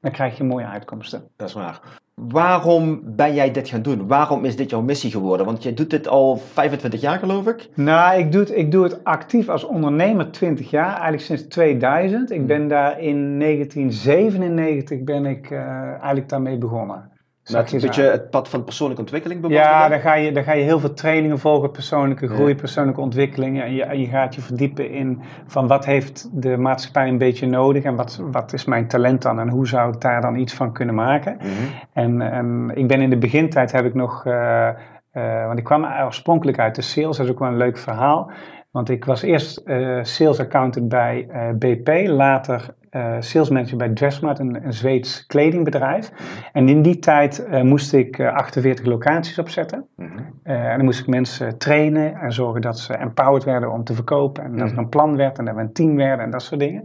Dan 0.00 0.12
krijg 0.12 0.36
je 0.36 0.44
mooie 0.44 0.66
uitkomsten. 0.66 1.22
dat 1.36 1.48
is 1.48 1.54
waar. 1.54 1.80
Waarom 2.20 3.00
ben 3.04 3.34
jij 3.34 3.50
dit 3.50 3.68
gaan 3.68 3.82
doen? 3.82 4.06
Waarom 4.06 4.44
is 4.44 4.56
dit 4.56 4.70
jouw 4.70 4.80
missie 4.80 5.10
geworden? 5.10 5.46
Want 5.46 5.62
je 5.62 5.74
doet 5.74 5.90
dit 5.90 6.08
al 6.08 6.36
25 6.36 7.00
jaar, 7.00 7.18
geloof 7.18 7.46
ik. 7.46 7.68
Nou, 7.74 8.18
ik 8.18 8.32
doe, 8.32 8.40
het, 8.40 8.56
ik 8.56 8.70
doe 8.70 8.84
het 8.84 9.04
actief 9.04 9.48
als 9.48 9.64
ondernemer 9.64 10.30
20 10.30 10.70
jaar, 10.70 10.92
eigenlijk 10.92 11.22
sinds 11.22 11.42
2000. 11.42 12.30
Ik 12.30 12.46
ben 12.46 12.68
daar 12.68 13.00
in 13.00 13.38
1997 13.38 15.02
ben 15.04 15.26
ik 15.26 15.50
eh, 15.50 15.60
eigenlijk 15.90 16.28
daarmee 16.28 16.58
begonnen. 16.58 17.10
Met 17.52 17.72
een 17.72 17.80
beetje 17.80 18.02
het 18.02 18.30
pad 18.30 18.48
van 18.48 18.64
persoonlijke 18.64 19.02
ontwikkeling 19.02 19.40
bewandelen. 19.40 19.72
Ja, 19.72 19.88
dan 19.88 20.00
ga, 20.00 20.14
je, 20.14 20.32
dan 20.32 20.42
ga 20.42 20.52
je 20.52 20.62
heel 20.62 20.80
veel 20.80 20.94
trainingen 20.94 21.38
volgen, 21.38 21.70
persoonlijke 21.70 22.28
groei, 22.28 22.48
Ja. 22.48 22.54
persoonlijke 22.54 23.00
ontwikkelingen. 23.00 23.64
En 23.64 23.74
je, 23.74 23.82
en 23.84 24.00
je 24.00 24.06
gaat 24.06 24.34
je 24.34 24.40
verdiepen 24.40 24.90
in 24.90 25.22
van 25.46 25.66
wat 25.66 25.84
heeft 25.84 26.28
de 26.42 26.56
maatschappij 26.56 27.08
een 27.08 27.18
beetje 27.18 27.46
nodig 27.46 27.82
en 27.82 27.96
wat, 27.96 28.20
wat 28.30 28.52
is 28.52 28.64
mijn 28.64 28.88
talent 28.88 29.22
dan 29.22 29.40
en 29.40 29.48
hoe 29.48 29.66
zou 29.66 29.92
ik 29.92 30.00
daar 30.00 30.20
dan 30.20 30.36
iets 30.36 30.54
van 30.54 30.72
kunnen 30.72 30.94
maken. 30.94 31.36
Mhm. 31.36 31.48
En, 31.92 32.20
en 32.20 32.70
ik 32.74 32.86
ben 32.88 33.00
in 33.00 33.10
de 33.10 33.18
begintijd 33.18 33.72
heb 33.72 33.84
ik 33.84 33.94
nog, 33.94 34.26
eh, 34.26 34.68
eh, 34.68 35.46
want 35.46 35.58
ik 35.58 35.64
kwam 35.64 35.86
oorspronkelijk 36.04 36.58
uit 36.58 36.74
de 36.74 36.82
sales, 36.82 37.16
dat 37.16 37.26
is 37.26 37.32
ook 37.32 37.38
wel 37.38 37.48
een 37.48 37.56
leuk 37.56 37.78
verhaal. 37.78 38.30
Want 38.70 38.88
ik 38.88 39.04
was 39.04 39.22
eerst 39.22 39.56
eh, 39.56 39.98
sales 40.02 40.40
accountant 40.40 40.88
bij 40.88 41.26
eh, 41.28 41.48
BP, 41.58 42.06
later 42.08 42.76
eh 42.90 43.16
sales 43.18 43.48
manager 43.48 43.76
bij 43.76 43.88
Dressmart, 43.88 44.38
een, 44.38 44.64
een 44.64 44.72
Zweeds 44.72 45.26
kledingbedrijf. 45.26 46.12
En 46.52 46.68
in 46.68 46.82
die 46.82 46.98
tijd 46.98 47.46
moest 47.62 47.92
ik 47.92 48.18
eh, 48.18 48.34
48 48.34 48.84
locaties 48.84 49.38
opzetten. 49.38 49.86
Mhm. 49.96 50.18
En 50.42 50.76
dan 50.76 50.84
moest 50.84 51.00
ik 51.00 51.06
mensen 51.06 51.58
trainen 51.58 52.14
en 52.14 52.32
zorgen 52.32 52.60
dat 52.60 52.78
ze 52.78 52.94
empowered 52.94 53.44
werden 53.44 53.72
om 53.72 53.84
te 53.84 53.94
verkopen. 53.94 54.44
En 54.44 54.50
dat 54.56 54.60
er 54.66 54.72
Mhm. 54.72 54.78
een 54.78 54.88
plan 54.88 55.16
werd 55.16 55.38
en 55.38 55.44
dat 55.44 55.54
we 55.54 55.60
een 55.60 55.72
team 55.72 55.96
werden 55.96 56.24
en 56.24 56.30
dat 56.30 56.42
soort 56.42 56.60
dingen. 56.60 56.84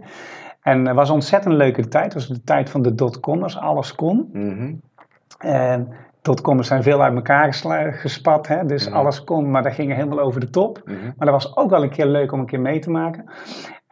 En 0.62 0.86
het 0.86 0.96
was 0.96 1.08
een 1.10 1.16
ontzettend 1.16 1.54
leuke 1.54 1.88
tijd. 1.88 2.04
Het 2.04 2.14
was 2.14 2.28
de 2.28 2.44
tijd 2.44 2.70
van 2.70 2.82
de 2.82 2.96
dotcommers, 2.96 3.58
alles 3.58 3.96
kon. 3.96 4.30
Mhm. 4.34 4.74
En 5.38 5.88
dotcommers 6.24 6.68
zijn 6.68 6.84
veel 6.84 7.02
uit 7.04 7.16
elkaar 7.16 7.54
gespat, 7.94 8.48
hè? 8.48 8.66
dus 8.66 8.88
Mhm. 8.88 8.98
alles 8.98 9.24
kon, 9.24 9.52
maar 9.52 9.64
dat 9.64 9.74
ging 9.74 9.94
helemaal 9.94 10.20
over 10.20 10.40
de 10.40 10.50
top. 10.50 10.82
Mhm. 10.86 10.96
Maar 11.18 11.32
dat 11.32 11.44
was 11.44 11.58
ook 11.58 11.70
wel 11.70 11.84
een 11.84 11.90
keer 11.90 12.06
leuk 12.06 12.32
om 12.32 12.40
een 12.40 12.46
keer 12.46 12.60
mee 12.62 12.80
te 12.80 12.90
maken. 12.90 13.26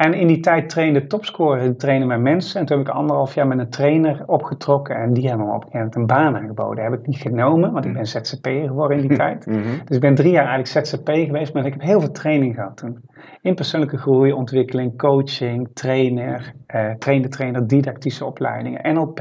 En 0.01 0.13
in 0.13 0.27
die 0.27 0.39
tijd 0.39 0.69
trainde 0.69 1.07
topscorer, 1.07 1.77
trainen 1.77 2.07
met 2.07 2.19
mensen. 2.19 2.59
En 2.59 2.65
toen 2.65 2.77
heb 2.77 2.87
ik 2.87 2.93
anderhalf 2.93 3.35
jaar 3.35 3.47
met 3.47 3.59
een 3.59 3.69
trainer 3.69 4.23
opgetrokken. 4.25 4.95
En 4.95 5.13
die 5.13 5.27
hebben 5.27 5.45
me 5.45 5.53
op 5.53 5.63
een 5.63 5.71
gegeven 5.71 5.79
moment 5.79 5.95
een 5.95 6.17
baan 6.17 6.35
aangeboden. 6.35 6.83
heb 6.83 6.93
ik 6.93 7.07
niet 7.07 7.17
genomen, 7.17 7.71
want 7.71 7.85
ik 7.85 7.93
ben 7.93 8.07
ZZP'er 8.07 8.67
geworden 8.67 8.97
in 8.97 9.07
die 9.07 9.17
tijd. 9.25 9.45
Mhm. 9.45 9.59
Dus 9.85 9.95
ik 9.95 10.01
ben 10.01 10.15
drie 10.15 10.31
jaar 10.31 10.47
eigenlijk 10.47 10.87
ZZP 10.87 11.07
geweest, 11.07 11.53
maar 11.53 11.65
ik 11.65 11.73
heb 11.73 11.81
heel 11.81 11.99
veel 11.99 12.11
training 12.11 12.55
gehad 12.55 12.77
toen. 12.77 12.99
In 13.41 13.55
persoonlijke 13.55 13.97
groei, 13.97 14.31
ontwikkeling, 14.31 14.97
coaching, 14.97 15.69
trainer, 15.73 16.53
eh, 16.65 16.91
trainer, 16.91 17.29
trainer, 17.29 17.67
didactische 17.67 18.25
opleidingen, 18.25 18.93
NLP, 18.93 19.19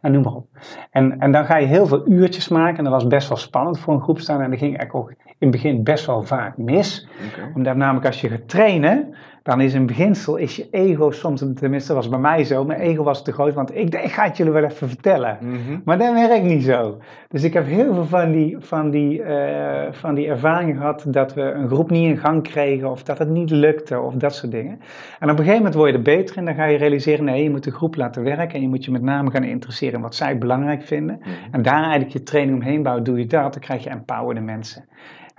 nou, 0.00 0.14
noem 0.14 0.22
maar 0.22 0.34
op. 0.34 0.46
En, 0.90 1.18
en 1.18 1.32
dan 1.32 1.44
ga 1.44 1.56
je 1.56 1.66
heel 1.66 1.86
veel 1.86 2.08
uurtjes 2.08 2.48
maken 2.48 2.78
en 2.78 2.84
dat 2.84 2.92
was 2.92 3.06
best 3.06 3.28
wel 3.28 3.38
spannend 3.38 3.78
voor 3.78 3.94
een 3.94 4.02
groep 4.02 4.18
staan. 4.18 4.40
En 4.40 4.50
dat 4.50 4.58
ging 4.58 4.76
eigenlijk 4.76 4.94
ook 4.94 5.10
in 5.40 5.48
het 5.48 5.50
begin 5.50 5.82
best 5.82 6.06
wel 6.06 6.22
vaak 6.22 6.56
mis. 6.56 7.08
Omdat 7.54 7.76
namelijk 7.76 8.06
als 8.06 8.20
je 8.20 8.28
gaat 8.28 8.48
trainen, 8.48 9.14
dan 9.42 9.60
is 9.60 9.74
in 9.74 9.86
beginsel 9.86 10.36
is 10.36 10.56
je 10.56 10.68
ego 10.70 11.10
soms, 11.10 11.44
tenminste 11.54 11.94
was 11.94 12.08
bij 12.08 12.18
mij 12.18 12.44
zo, 12.44 12.64
mijn 12.64 12.80
ego 12.80 13.02
was 13.02 13.24
te 13.24 13.32
groot, 13.32 13.54
want 13.54 13.76
ik, 13.76 13.94
ik 13.94 14.12
ga 14.12 14.24
het 14.24 14.36
jullie 14.36 14.52
wel 14.52 14.64
even 14.64 14.88
vertellen. 14.88 15.38
Mhm. 15.40 15.78
Maar 15.84 15.98
dat 15.98 16.12
werkt 16.12 16.44
niet 16.44 16.64
zo. 16.64 16.98
Dus 17.28 17.42
ik 17.42 17.52
heb 17.52 17.66
heel 17.66 17.94
veel 17.94 18.04
van 18.04 18.32
die, 18.32 18.56
van, 18.58 18.90
die, 18.90 19.22
eh, 19.22 19.92
van 19.92 20.14
die 20.14 20.26
ervaringen 20.26 20.76
gehad 20.76 21.04
dat 21.08 21.34
we 21.34 21.42
een 21.42 21.68
groep 21.68 21.90
niet 21.90 22.08
in 22.08 22.18
gang 22.18 22.42
kregen 22.42 22.90
of 22.90 23.02
dat 23.02 23.18
het 23.18 23.28
niet 23.28 23.50
lukte 23.50 24.00
of 24.00 24.14
dat 24.14 24.34
soort 24.34 24.52
dingen. 24.52 24.80
En 25.18 25.30
op 25.30 25.38
een 25.38 25.44
gegeven 25.44 25.56
moment 25.56 25.74
word 25.74 25.90
je 25.90 25.96
er 25.96 26.02
beter 26.02 26.36
in, 26.36 26.44
dan 26.44 26.54
ga 26.54 26.64
je 26.64 26.78
realiseren, 26.78 27.24
nee, 27.24 27.42
je 27.42 27.50
moet 27.50 27.64
de 27.64 27.70
groep 27.70 27.96
laten 27.96 28.22
werken 28.22 28.54
en 28.54 28.60
je 28.60 28.68
moet 28.68 28.84
je 28.84 28.90
met 28.90 29.02
name 29.02 29.30
gaan 29.30 29.44
interesseren 29.44 29.94
in 29.94 30.00
wat 30.00 30.14
zij 30.14 30.38
belangrijk 30.38 30.82
vinden. 30.82 31.18
Mhm. 31.20 31.30
En 31.50 31.62
daar 31.62 31.82
eigenlijk 31.82 32.12
je 32.12 32.22
training 32.22 32.56
omheen 32.56 32.82
bouwen, 32.82 33.04
doe 33.04 33.18
je 33.18 33.26
dat, 33.26 33.52
dan 33.52 33.62
krijg 33.62 33.84
je 33.84 33.90
empowerde 33.90 34.40
mensen. 34.40 34.84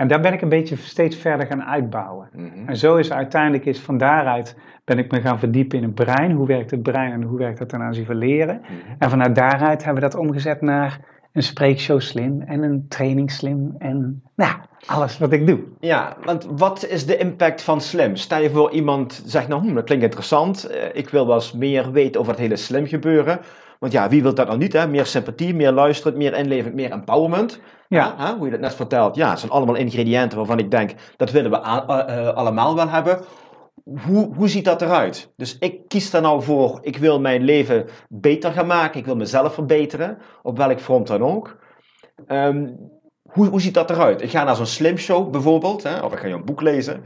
En 0.01 0.08
daar 0.08 0.20
ben 0.20 0.34
ik 0.34 0.41
een 0.41 0.50
beetje 0.50 0.75
steeds 0.75 1.15
verder 1.15 1.48
gaan 1.48 1.63
uitbouwen. 1.63 2.29
Mhm. 2.34 2.67
En 2.67 2.77
zo 2.77 2.96
is 2.96 3.12
uiteindelijk 3.12 3.65
is 3.65 3.79
van 3.79 3.98
daaruit 3.98 4.58
ben 4.86 4.98
ik 4.98 5.12
me 5.12 5.22
gaan 5.22 5.39
verdiepen 5.39 5.77
in 5.77 5.84
het 5.84 5.96
brein. 5.96 6.31
Hoe 6.31 6.48
werkt 6.48 6.72
het 6.72 6.84
brein 6.84 7.12
en 7.12 7.22
hoe 7.22 7.38
werkt 7.38 7.60
het 7.60 7.70
ten 7.70 7.81
aanzien 7.81 8.05
van 8.05 8.15
leren? 8.15 8.62
Mhm. 8.62 8.72
En 8.98 9.10
vanuit 9.10 9.36
daaruit 9.36 9.84
hebben 9.84 10.03
we 10.03 10.10
dat 10.10 10.20
omgezet 10.20 10.62
naar 10.62 11.00
een 11.34 11.43
spreekshow 11.43 12.00
slim 12.00 12.41
en 12.41 12.63
een 12.63 12.86
training 12.88 13.31
slim 13.31 13.75
en 13.77 14.24
nou, 14.36 14.53
alles 14.86 15.17
wat 15.17 15.31
ik 15.31 15.48
doe. 15.48 15.60
Ja, 15.79 16.17
want 16.24 16.48
wat 16.58 16.86
is 16.86 17.05
de 17.05 17.17
impact 17.17 17.62
van 17.62 17.81
slim? 17.81 18.15
Stel 18.15 18.41
je 18.41 18.50
voor 18.50 18.72
iemand 18.72 19.22
zegt, 19.25 19.48
nou, 19.48 19.67
hm, 19.67 19.74
dat 19.74 19.84
klinkt 19.84 20.03
interessant. 20.03 20.63
eh, 20.63 20.84
ik 20.93 21.10
wil 21.10 21.27
wel 21.27 21.36
eens 21.36 21.53
meer 21.53 21.91
weten 21.91 22.20
over 22.20 22.31
het 22.31 22.41
hele 22.41 22.55
slim 22.55 22.86
gebeuren. 22.86 23.39
Want 23.81 23.93
ja, 23.93 24.09
wie 24.09 24.21
wil 24.21 24.33
dat 24.33 24.47
nou 24.47 24.57
niet? 24.57 24.73
Hè? 24.73 24.88
Meer 24.88 25.05
sympathie, 25.05 25.55
meer 25.55 25.71
luisteren, 25.71 26.17
meer 26.17 26.33
inlevend, 26.38 26.73
meer 26.73 26.91
empowerment. 26.91 27.59
Ja. 27.88 28.15
Hè? 28.17 28.33
Hoe 28.33 28.45
je 28.45 28.51
dat 28.51 28.59
net 28.59 28.75
vertelt. 28.75 29.15
Ja, 29.15 29.29
het 29.29 29.39
zijn 29.39 29.51
allemaal 29.51 29.75
ingrediënten 29.75 30.38
waarvan 30.38 30.59
ik 30.59 30.71
denk, 30.71 30.93
dat 31.17 31.31
willen 31.31 31.51
we 31.51 31.57
eh, 31.57 32.27
allemaal 32.27 32.75
wel 32.75 32.89
hebben. 32.89 33.19
Hoe, 34.05 34.35
hoe 34.35 34.47
ziet 34.47 34.65
dat 34.65 34.81
eruit? 34.81 35.33
Dus 35.35 35.57
ik 35.57 35.88
kies 35.88 36.11
daar 36.11 36.21
nou 36.21 36.43
voor, 36.43 36.79
ik 36.81 36.97
wil 36.97 37.19
mijn 37.19 37.41
leven 37.41 37.85
beter 38.09 38.51
gaan 38.51 38.67
maken. 38.67 39.00
Ik 39.00 39.05
wil 39.05 39.15
mezelf 39.15 39.53
verbeteren, 39.53 40.17
op 40.41 40.57
welk 40.57 40.79
front 40.79 41.07
dan 41.07 41.23
ook. 41.23 41.57
Ehm, 42.27 42.67
hoe, 43.23 43.47
hoe 43.47 43.61
ziet 43.61 43.73
dat 43.73 43.89
eruit? 43.89 44.21
Ik 44.21 44.29
ga 44.29 44.43
naar 44.43 44.55
zo'n 44.55 44.65
slim 44.65 44.97
show 44.97 45.31
bijvoorbeeld, 45.31 45.83
hè? 45.83 46.00
of 46.00 46.13
ik 46.13 46.19
ga 46.19 46.27
een 46.27 46.45
boek 46.45 46.61
lezen. 46.61 47.03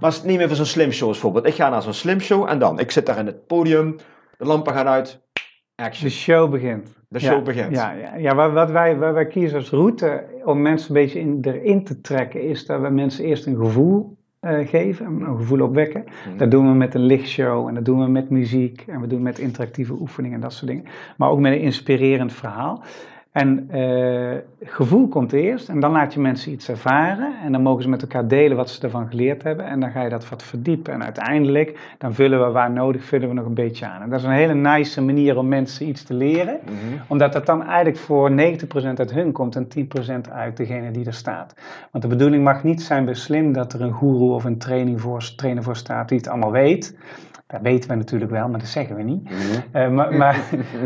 Maar 0.00 0.18
neem 0.24 0.40
even 0.40 0.56
zo'n 0.56 0.64
slim 0.64 0.92
show 0.92 1.08
als 1.08 1.18
voorbeeld. 1.18 1.46
Ik 1.46 1.54
ga 1.54 1.68
naar 1.68 1.82
zo'n 1.82 1.92
slim 1.92 2.20
show 2.20 2.48
en 2.48 2.58
dan, 2.58 2.78
ik 2.78 2.90
zit 2.90 3.06
daar 3.06 3.18
in 3.18 3.26
het 3.26 3.46
podium, 3.46 3.96
de 4.38 4.44
lampen 4.44 4.72
gaan 4.72 4.88
uit, 4.88 5.22
action. 5.76 6.08
De 6.08 6.14
show 6.14 6.50
begint. 6.50 6.86
De 7.08 7.20
Ja, 7.20 7.30
show 7.30 7.44
begint. 7.44 7.74
Ja, 7.74 7.92
ja, 7.92 8.16
ja 8.16 8.52
wat, 8.52 8.70
wij, 8.70 8.96
wat 8.98 9.14
wij 9.14 9.26
kiezen 9.26 9.58
als 9.58 9.70
route 9.70 10.24
om 10.44 10.62
mensen 10.62 10.88
een 10.88 11.02
beetje 11.02 11.20
in, 11.20 11.38
erin 11.42 11.84
te 11.84 12.00
trekken, 12.00 12.42
is 12.42 12.66
dat 12.66 12.80
we 12.80 12.88
mensen 12.88 13.24
eerst 13.24 13.46
een 13.46 13.56
gevoel 13.56 14.16
eh, 14.40 14.68
geven, 14.68 15.06
een, 15.06 15.20
een 15.20 15.36
gevoel 15.36 15.60
opwekken. 15.60 16.04
Mhm. 16.04 16.36
Dat 16.36 16.50
doen 16.50 16.68
we 16.68 16.74
met 16.74 16.94
een 16.94 17.06
lichtshow 17.06 17.68
en 17.68 17.74
dat 17.74 17.84
doen 17.84 18.00
we 18.00 18.08
met 18.08 18.30
muziek 18.30 18.84
en 18.86 19.00
we 19.00 19.06
doen 19.06 19.22
met 19.22 19.38
interactieve 19.38 19.92
oefeningen 19.92 20.36
en 20.36 20.42
dat 20.42 20.52
soort 20.52 20.70
dingen. 20.70 20.84
Maar 21.16 21.30
ook 21.30 21.40
met 21.40 21.52
een 21.52 21.60
inspirerend 21.60 22.32
verhaal. 22.32 22.82
En 23.34 23.70
eh, 23.70 24.36
gevoel 24.62 25.08
komt 25.08 25.32
eerst 25.32 25.68
en 25.68 25.80
dan 25.80 25.90
laat 25.90 26.14
je 26.14 26.20
mensen 26.20 26.52
iets 26.52 26.68
ervaren 26.68 27.34
en 27.44 27.52
dan 27.52 27.62
mogen 27.62 27.82
ze 27.82 27.88
met 27.88 28.02
elkaar 28.02 28.28
delen 28.28 28.56
wat 28.56 28.70
ze 28.70 28.82
ervan 28.82 29.08
geleerd 29.08 29.42
hebben 29.42 29.66
en 29.66 29.80
dan 29.80 29.90
ga 29.90 30.02
je 30.02 30.08
dat 30.08 30.28
wat 30.28 30.42
verdiepen. 30.42 30.92
En 30.92 31.04
uiteindelijk, 31.04 31.94
dan 31.98 32.14
vullen 32.14 32.46
we 32.46 32.52
waar 32.52 32.70
nodig, 32.70 33.04
vullen 33.04 33.28
we 33.28 33.34
nog 33.34 33.46
een 33.46 33.54
beetje 33.54 33.86
aan. 33.86 34.02
En 34.02 34.10
dat 34.10 34.18
is 34.18 34.24
een 34.24 34.32
hele 34.32 34.54
nice 34.54 35.02
manier 35.02 35.38
om 35.38 35.48
mensen 35.48 35.88
iets 35.88 36.02
te 36.02 36.14
leren 36.14 36.58
Mhm. 36.64 37.02
omdat 37.06 37.32
dat 37.32 37.46
dan 37.46 37.62
eigenlijk 37.62 37.96
voor 37.96 38.30
90% 38.30 38.98
uit 38.98 39.10
hun 39.12 39.32
komt 39.32 39.56
en 39.56 39.68
10% 39.68 40.30
uit 40.30 40.56
degene 40.56 40.90
die 40.90 41.06
er 41.06 41.14
staat. 41.14 41.54
Want 41.90 42.04
de 42.04 42.10
bedoeling 42.10 42.44
mag 42.44 42.62
niet 42.64 42.82
zijn 42.82 43.04
bij 43.04 43.14
Slim 43.14 43.52
dat 43.52 43.72
er 43.72 43.80
een 43.82 43.92
goeroe 43.92 44.34
of 44.34 44.44
een 44.44 44.58
training 44.58 45.00
voor, 45.00 45.34
trainer 45.36 45.62
voor 45.62 45.76
staat 45.76 46.08
die 46.08 46.18
het 46.18 46.28
allemaal 46.28 46.52
weet. 46.52 46.96
Dat 47.46 47.60
weten 47.62 47.90
we 47.90 47.96
natuurlijk 47.96 48.30
wel, 48.30 48.48
maar 48.48 48.58
dat 48.58 48.68
zeggen 48.68 48.96
we 48.96 49.02
niet. 49.02 49.24
Mhm. 49.24 49.34
Eh, 49.72 49.88
maar, 49.90 50.14
maar, 50.22 50.40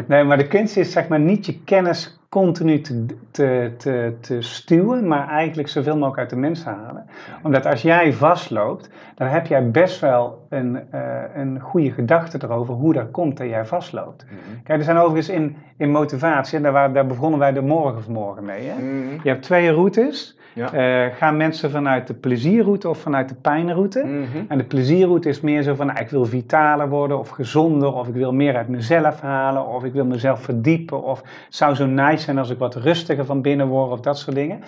nee, 0.06 0.24
maar 0.24 0.36
de 0.38 0.46
kunst 0.48 0.76
is 0.76 0.92
zeg 0.92 1.08
maar 1.08 1.20
niet 1.20 1.46
je 1.46 1.60
kennis 1.64 2.18
continu 2.28 2.80
te, 2.80 3.06
te, 3.30 3.72
te, 3.78 4.16
te 4.20 4.42
stuwen, 4.42 5.06
maar 5.08 5.28
eigenlijk 5.28 5.68
zoveel 5.68 5.94
mogelijk 5.94 6.18
uit 6.18 6.30
de 6.30 6.36
mensen 6.36 6.72
halen. 6.84 7.06
Omdat 7.42 7.66
als 7.66 7.82
jij 7.82 8.12
vastloopt, 8.12 8.90
dan 9.14 9.28
heb 9.28 9.46
jij 9.46 9.70
best 9.70 10.00
wel 10.00 10.46
een, 10.48 10.80
eh, 10.90 11.00
een 11.34 11.60
goede 11.60 11.90
gedachte 11.90 12.38
erover 12.42 12.74
hoe 12.74 12.92
dat 12.92 13.10
komt 13.10 13.36
dat 13.36 13.48
jij 13.48 13.66
vastloopt. 13.66 14.24
Mhm. 14.24 14.62
Kijk, 14.64 14.78
er 14.78 14.84
zijn 14.84 14.96
overigens 14.96 15.28
in, 15.28 15.56
in 15.76 15.90
motivatie, 15.90 16.56
en 16.56 16.62
daar, 16.62 16.72
waar- 16.72 16.92
daar 16.92 17.06
begonnen 17.06 17.38
wij 17.38 17.52
de 17.52 17.62
morgen 17.62 18.02
vanmorgen 18.02 18.44
mee. 18.44 18.66
Hè? 18.68 18.74
Mhm. 18.82 19.12
Je 19.22 19.28
hebt 19.28 19.42
twee 19.42 19.70
routes. 19.70 20.38
Ja. 20.58 20.72
Eh, 20.72 21.14
gaan 21.16 21.36
mensen 21.36 21.70
vanuit 21.70 22.06
de 22.06 22.14
plezierroute 22.14 22.88
of 22.88 22.98
vanuit 22.98 23.28
de 23.28 23.34
pijnroute? 23.34 24.04
Mhm. 24.04 24.44
En 24.48 24.58
de 24.58 24.64
plezierroute 24.64 25.28
is 25.28 25.40
meer 25.40 25.62
zo 25.62 25.74
van, 25.74 25.86
nou, 25.86 25.98
ik 25.98 26.08
wil 26.08 26.24
vitaler 26.24 26.88
worden 26.88 27.18
of 27.18 27.28
gezonder, 27.28 27.94
of 27.94 28.08
ik 28.08 28.14
wil 28.14 28.32
meer 28.32 28.56
uit 28.56 28.68
mezelf 28.68 29.20
halen, 29.20 29.66
of 29.66 29.84
ik 29.84 29.92
wil 29.92 30.04
mezelf 30.04 30.42
verdiepen, 30.42 31.02
of 31.02 31.18
het 31.18 31.28
zou 31.48 31.74
zo 31.74 31.86
nice 31.86 32.22
zijn 32.22 32.38
als 32.38 32.50
ik 32.50 32.58
wat 32.58 32.74
rustiger 32.74 33.24
van 33.24 33.42
binnen 33.42 33.66
word, 33.66 33.90
of 33.90 34.00
dat 34.00 34.18
soort 34.18 34.36
dingen. 34.36 34.60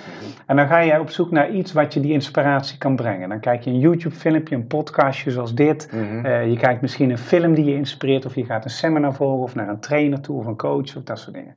En 0.46 0.56
dan 0.56 0.66
ga 0.66 0.78
je 0.78 1.00
op 1.00 1.10
zoek 1.10 1.30
naar 1.30 1.50
iets 1.50 1.72
wat 1.72 1.94
je 1.94 2.00
die 2.00 2.12
inspiratie 2.12 2.78
kan 2.78 2.96
brengen. 2.96 3.28
Dan 3.28 3.40
kijk 3.40 3.62
je 3.62 3.70
een 3.70 3.78
YouTube-filmpje, 3.78 4.54
een 4.54 4.66
podcastje 4.66 5.30
zoals 5.30 5.54
dit. 5.54 5.92
Mhm. 5.92 6.26
Eh, 6.26 6.50
je 6.50 6.56
kijkt 6.56 6.80
misschien 6.80 7.10
een 7.10 7.18
film 7.18 7.54
die 7.54 7.64
je 7.64 7.74
inspireert, 7.74 8.26
of 8.26 8.34
je 8.34 8.44
gaat 8.44 8.64
een 8.64 8.70
seminar 8.70 9.14
volgen, 9.14 9.42
of 9.42 9.54
naar 9.54 9.68
een 9.68 9.80
trainer 9.80 10.20
toe, 10.20 10.38
of 10.38 10.46
een 10.46 10.56
coach, 10.56 10.96
of 10.96 11.02
dat 11.02 11.18
soort 11.18 11.34
dingen. 11.34 11.54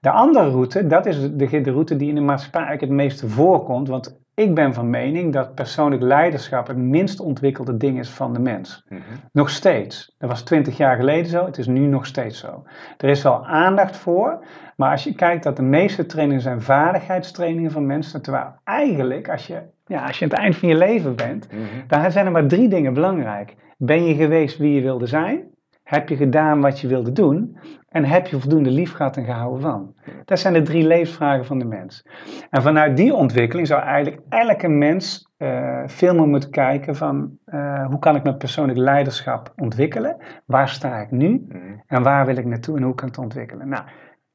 De 0.00 0.10
andere 0.10 0.50
route, 0.50 0.86
dat 0.86 1.06
is 1.06 1.20
de, 1.20 1.60
de 1.60 1.70
route 1.70 1.96
die 1.96 2.08
in 2.08 2.14
de 2.14 2.20
maatschappij 2.20 2.60
eigenlijk 2.60 2.92
het 2.92 3.00
meeste 3.00 3.28
voorkomt, 3.28 3.88
want 3.88 4.20
ik 4.34 4.54
ben 4.54 4.74
van 4.74 4.90
mening 4.90 5.32
dat 5.32 5.54
persoonlijk 5.54 6.02
leiderschap 6.02 6.66
het 6.66 6.76
minst 6.76 7.20
ontwikkelde 7.20 7.76
ding 7.76 7.98
is 7.98 8.10
van 8.10 8.32
de 8.32 8.38
mens. 8.40 8.84
Mhm. 8.88 9.00
Nog 9.32 9.50
steeds. 9.50 10.14
Dat 10.18 10.28
was 10.30 10.42
twintig 10.42 10.76
jaar 10.76 10.96
geleden 10.96 11.30
zo, 11.30 11.44
het 11.44 11.58
is 11.58 11.66
nu 11.66 11.86
nog 11.86 12.06
steeds 12.06 12.38
zo. 12.38 12.62
Er 12.96 13.08
is 13.08 13.22
wel 13.22 13.46
aandacht 13.46 13.96
voor, 13.96 14.44
maar 14.76 14.90
als 14.90 15.04
je 15.04 15.14
kijkt 15.14 15.42
dat 15.42 15.56
de 15.56 15.62
meeste 15.62 16.06
trainingen 16.06 16.42
zijn 16.42 16.62
vaardigheidstrainingen 16.62 17.70
van 17.70 17.86
mensen, 17.86 18.22
terwijl 18.22 18.52
eigenlijk 18.64 19.28
als 19.28 19.46
je, 19.46 19.60
ja, 19.86 20.06
als 20.06 20.18
je 20.18 20.24
aan 20.24 20.30
het 20.30 20.38
eind 20.40 20.56
van 20.56 20.68
je 20.68 20.76
leven 20.76 21.16
bent, 21.16 21.48
Mhm. 21.52 21.62
dan 21.86 22.10
zijn 22.12 22.26
er 22.26 22.32
maar 22.32 22.46
drie 22.46 22.68
dingen 22.68 22.94
belangrijk. 22.94 23.56
Ben 23.76 24.04
je 24.04 24.14
geweest 24.14 24.58
wie 24.58 24.74
je 24.74 24.80
wilde 24.80 25.06
zijn? 25.06 25.42
Heb 25.88 26.08
je 26.08 26.16
gedaan 26.16 26.60
wat 26.60 26.80
je 26.80 26.88
wilde 26.88 27.12
doen? 27.12 27.58
En 27.88 28.04
heb 28.04 28.26
je 28.26 28.40
voldoende 28.40 28.70
lief 28.70 28.92
gehad 28.92 29.16
en 29.16 29.24
gehouden 29.24 29.60
van? 29.60 29.94
Dat 30.24 30.38
zijn 30.38 30.52
de 30.52 30.62
drie 30.62 30.86
levensvragen 30.86 31.44
van 31.44 31.58
de 31.58 31.64
mens. 31.64 32.06
En 32.50 32.62
vanuit 32.62 32.96
die 32.96 33.14
ontwikkeling 33.14 33.66
zou 33.66 33.82
eigenlijk 33.82 34.20
elke 34.28 34.68
mens 34.68 35.28
eh, 35.36 35.82
veel 35.86 36.14
meer 36.14 36.28
moeten 36.28 36.50
kijken 36.50 36.96
van 36.96 37.38
eh, 37.44 37.86
hoe 37.86 37.98
kan 37.98 38.16
ik 38.16 38.22
mijn 38.22 38.36
persoonlijk 38.36 38.78
leiderschap 38.78 39.52
ontwikkelen? 39.56 40.16
Waar 40.44 40.68
sta 40.68 40.98
ik 40.98 41.10
nu? 41.10 41.44
Mhm. 41.48 41.58
En 41.86 42.02
waar 42.02 42.26
wil 42.26 42.36
ik 42.36 42.44
naartoe 42.44 42.76
en 42.76 42.82
hoe 42.82 42.94
kan 42.94 43.08
ik 43.08 43.14
het 43.14 43.24
ontwikkelen? 43.24 43.68
Nou, 43.68 43.84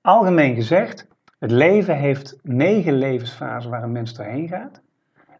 algemeen 0.01 0.55
gezegd, 0.55 1.07
het 1.39 1.51
leven 1.51 1.97
heeft 1.97 2.39
negen 2.41 2.93
levensfasen 2.93 3.71
waar 3.71 3.83
een 3.83 3.91
mens 3.91 4.13
doorheen 4.13 4.47
gaat. 4.47 4.81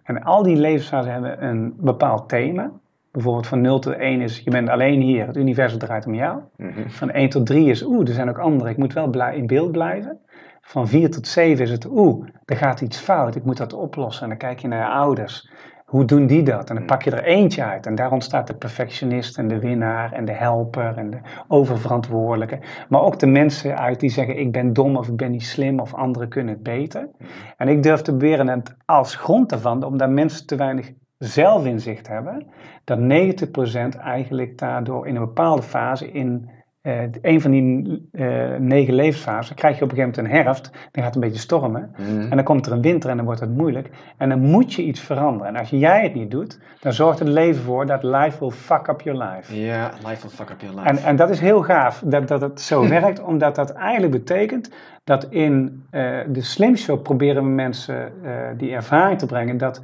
En 0.03 0.24
al 0.24 0.43
die 0.43 0.58
levensfasen 0.58 1.12
hebben 1.12 1.43
een 1.43 1.74
bepaald 1.77 2.29
thema. 2.29 2.72
Bijvoorbeeld 3.13 3.48
van 3.48 3.62
0 3.62 3.79
tot 3.79 3.93
1 3.93 4.22
is, 4.22 4.39
je 4.39 4.50
bent 4.50 4.70
alleen 4.70 5.01
hier, 5.01 5.27
het 5.27 5.38
universum 5.38 5.79
draait 5.79 6.05
om 6.05 6.13
jou. 6.13 6.39
Mhm. 6.58 6.89
Van 6.89 7.12
1 7.12 7.29
tot 7.29 7.46
3 7.46 7.70
is, 7.70 7.84
oeh, 7.84 8.08
er 8.08 8.13
zijn 8.13 8.29
ook 8.29 8.38
anderen, 8.38 8.72
ik 8.72 8.77
moet 8.77 8.93
wel 8.93 9.29
in 9.34 9.48
beeld 9.48 9.72
blijven. 9.72 10.20
Van 10.62 10.88
4 10.88 11.12
tot 11.12 11.27
7 11.27 11.63
is 11.63 11.72
het, 11.72 11.88
oeh, 11.89 12.27
er 12.46 12.55
gaat 12.55 12.82
iets 12.82 12.98
fout, 12.98 13.36
ik 13.36 13.46
moet 13.46 13.58
dat 13.58 13.74
oplossen. 13.74 14.24
En 14.24 14.29
dan 14.29 14.38
kijk 14.38 14.60
je 14.60 14.67
naar 14.67 14.79
je 14.79 14.93
ouders. 14.93 15.50
Hoe 15.86 16.05
doen 16.05 16.27
die 16.27 16.43
dat? 16.43 16.70
En 16.70 16.75
dan 16.75 16.86
pak 16.86 17.01
je 17.01 17.12
er 17.12 17.24
eentje 17.24 17.63
uit. 17.63 17.86
En 17.86 17.96
daar 17.96 18.12
ontstaat 18.12 18.48
de 18.48 18.55
perfectionist 18.55 19.38
en 19.38 19.48
de 19.48 19.60
winnaar 19.60 20.12
en 20.12 20.25
de 20.25 20.32
helper 20.32 20.98
en 20.98 21.10
de 21.10 21.20
oververantwoordelijke. 21.48 22.60
Maar 22.89 23.01
ook 23.01 23.20
de 23.20 23.27
mensen 23.27 23.77
uit 23.77 24.00
die 24.00 24.10
zeggen, 24.10 24.39
ik 24.39 24.51
ben 24.51 24.74
dom 24.74 24.96
of 24.96 25.08
ik 25.08 25.15
ben 25.15 25.32
niet 25.32 25.46
slim 25.46 25.79
of 25.79 25.93
anderen 25.93 26.29
kunnen 26.29 26.53
het 26.53 26.63
beter. 26.63 27.10
En 27.58 27.67
ik 27.67 27.84
durf 27.84 28.01
te 28.01 28.15
beweren, 28.15 28.50
en 28.50 28.63
als 28.86 29.15
grond 29.15 29.50
daarvan, 29.50 29.84
omdat 29.84 30.10
mensen 30.10 30.48
te 30.48 30.55
weinig 30.55 30.91
zelfinzicht 31.25 32.08
hebben, 32.08 32.46
dat 32.84 33.00
90% 33.00 34.00
eigenlijk 34.00 34.58
daardoor 34.58 35.08
in 35.08 35.15
een 35.15 35.25
bepaalde 35.25 35.62
fase 35.62 36.12
in 36.12 36.50
eh, 36.84 37.01
een 37.22 37.42
van 37.42 37.51
die 37.51 38.10
eh, 38.12 38.56
negen 38.60 38.94
levensfasen 38.94 39.56
krijg 39.56 39.77
je 39.77 39.84
op 39.84 39.92
een 39.92 39.96
gegeven 39.98 40.22
moment 40.22 40.36
een 40.36 40.44
herfst, 40.44 40.72
dan 40.72 41.03
gaat 41.03 41.06
het 41.06 41.15
een 41.15 41.22
beetje 41.30 41.39
stormen. 41.39 41.92
Mhm. 41.98 42.22
En 42.22 42.36
dan 42.36 42.44
komt 42.44 42.65
er 42.65 42.72
een 42.72 42.82
winter 42.82 43.10
en 43.10 43.15
dan 43.15 43.25
wordt 43.25 43.39
het 43.39 43.58
moeilijk. 43.58 43.89
En 44.18 44.30
dan 44.30 44.39
moet 44.39 44.74
je 44.74 44.84
iets 44.84 45.00
veranderen. 45.00 45.48
En 45.48 45.56
als 45.56 45.70
jij 45.70 46.03
het 46.03 46.13
niet 46.13 46.32
doet, 46.32 46.60
dan 46.80 46.94
zorgt 46.94 47.20
het 47.20 47.27
leven 47.27 47.63
voor 47.63 47.86
dat 47.86 48.03
life 48.03 48.39
will 48.39 48.50
fuck 48.50 48.88
up 48.88 49.01
your 49.01 49.24
life. 49.24 49.60
Ja, 49.60 49.92
life 50.08 50.22
will 50.22 50.32
fuck 50.32 50.50
up 50.50 50.62
your 50.62 50.75
life. 50.75 50.88
En, 50.88 50.98
en 50.98 51.15
dat 51.15 51.30
is 51.30 51.39
heel 51.39 51.62
gaaf 51.62 52.03
dat, 52.06 52.27
dat 52.27 52.42
het 52.42 52.62
zo 52.62 52.88
werkt, 53.00 53.22
omdat 53.22 53.56
dat 53.56 53.72
eigenlijk 53.72 54.12
betekent 54.12 54.72
dat 55.03 55.27
in 55.30 55.84
eh, 55.89 56.20
de 56.27 56.42
Slim 56.42 56.75
Show 56.75 57.01
proberen 57.01 57.44
we 57.44 57.50
mensen 57.50 58.12
die 58.58 58.74
ervaring 58.74 59.20
te 59.20 59.25
brengen 59.25 59.58
dat 59.58 59.84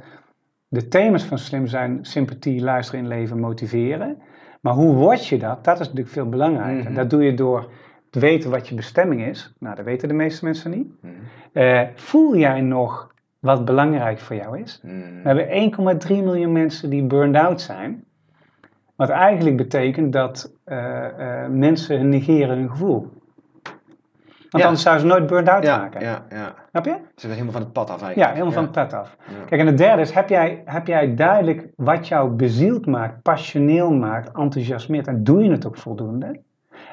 de 0.70 0.88
thema's 0.88 1.24
van 1.24 1.38
Slim 1.38 1.66
zijn 1.66 1.98
sympathie, 2.02 2.62
luisteren 2.62 3.00
in 3.00 3.08
leven, 3.08 3.40
motiveren. 3.40 4.18
Maar 4.60 4.74
hoe 4.74 4.94
word 4.94 5.26
je 5.26 5.38
dat? 5.38 5.64
Dat 5.64 5.74
is 5.80 5.86
natuurlijk 5.86 6.14
veel 6.14 6.28
belangrijker. 6.28 6.84
Mhm. 6.84 6.94
Dat 6.94 7.10
doe 7.10 7.24
je 7.24 7.34
door 7.34 7.70
te 8.10 8.18
weten 8.18 8.50
wat 8.50 8.68
je 8.68 8.74
bestemming 8.74 9.22
is. 9.24 9.54
Nou, 9.58 9.76
dat 9.76 9.84
weten 9.84 10.08
de 10.08 10.14
meeste 10.14 10.44
mensen 10.44 10.70
niet. 10.70 10.88
Mhm. 11.00 11.12
Eh, 11.52 11.82
voel 11.94 12.36
jij 12.36 12.60
nog 12.60 13.14
wat 13.38 13.64
belangrijk 13.64 14.18
voor 14.18 14.36
jou 14.36 14.60
is? 14.60 14.80
Mhm. 14.82 14.94
We 14.94 15.28
hebben 15.28 15.56
1,3 15.56 16.22
miljoen 16.22 16.52
mensen 16.52 16.90
die 16.90 17.06
burned 17.06 17.42
out 17.42 17.60
zijn. 17.60 18.04
Wat 18.96 19.08
eigenlijk 19.08 19.56
betekent 19.56 20.12
dat 20.12 20.52
eh, 20.64 21.44
eh, 21.44 21.50
mensen 21.50 22.08
negeren 22.08 22.58
hun 22.58 22.70
gevoel. 22.70 23.08
Want 24.50 24.62
Ja. 24.62 24.64
anders 24.64 24.82
zouden 24.82 25.06
ze 25.06 25.12
nooit 25.12 25.26
burned 25.26 25.48
out 25.48 25.64
Ja, 25.64 25.76
raken. 25.78 26.00
ja, 26.00 26.24
ja. 26.30 26.54
Snap 26.70 26.84
je? 26.84 26.90
Ze 26.90 27.00
zijn 27.14 27.32
helemaal 27.32 27.52
van 27.52 27.62
het 27.62 27.72
pad 27.72 27.90
af 27.90 27.98
Ja, 28.00 28.04
eigenlijk. 28.06 28.32
helemaal 28.32 28.52
van 28.52 28.62
het 28.62 28.72
pad 28.72 28.92
af. 28.92 29.16
Ja. 29.28 29.44
Kijk, 29.46 29.60
en 29.60 29.66
het 29.66 29.78
derde 29.78 30.02
is, 30.02 30.10
heb 30.10 30.28
jij, 30.28 30.62
heb 30.64 30.86
jij 30.86 31.14
duidelijk 31.14 31.68
wat 31.76 32.08
jou 32.08 32.30
bezield 32.30 32.86
maakt, 32.86 33.22
passioneel 33.22 33.90
maakt, 33.92 34.36
enthousiasmeert 34.36 35.06
en 35.06 35.24
doe 35.24 35.42
je 35.44 35.50
het 35.50 35.66
ook 35.66 35.76
voldoende? 35.76 36.40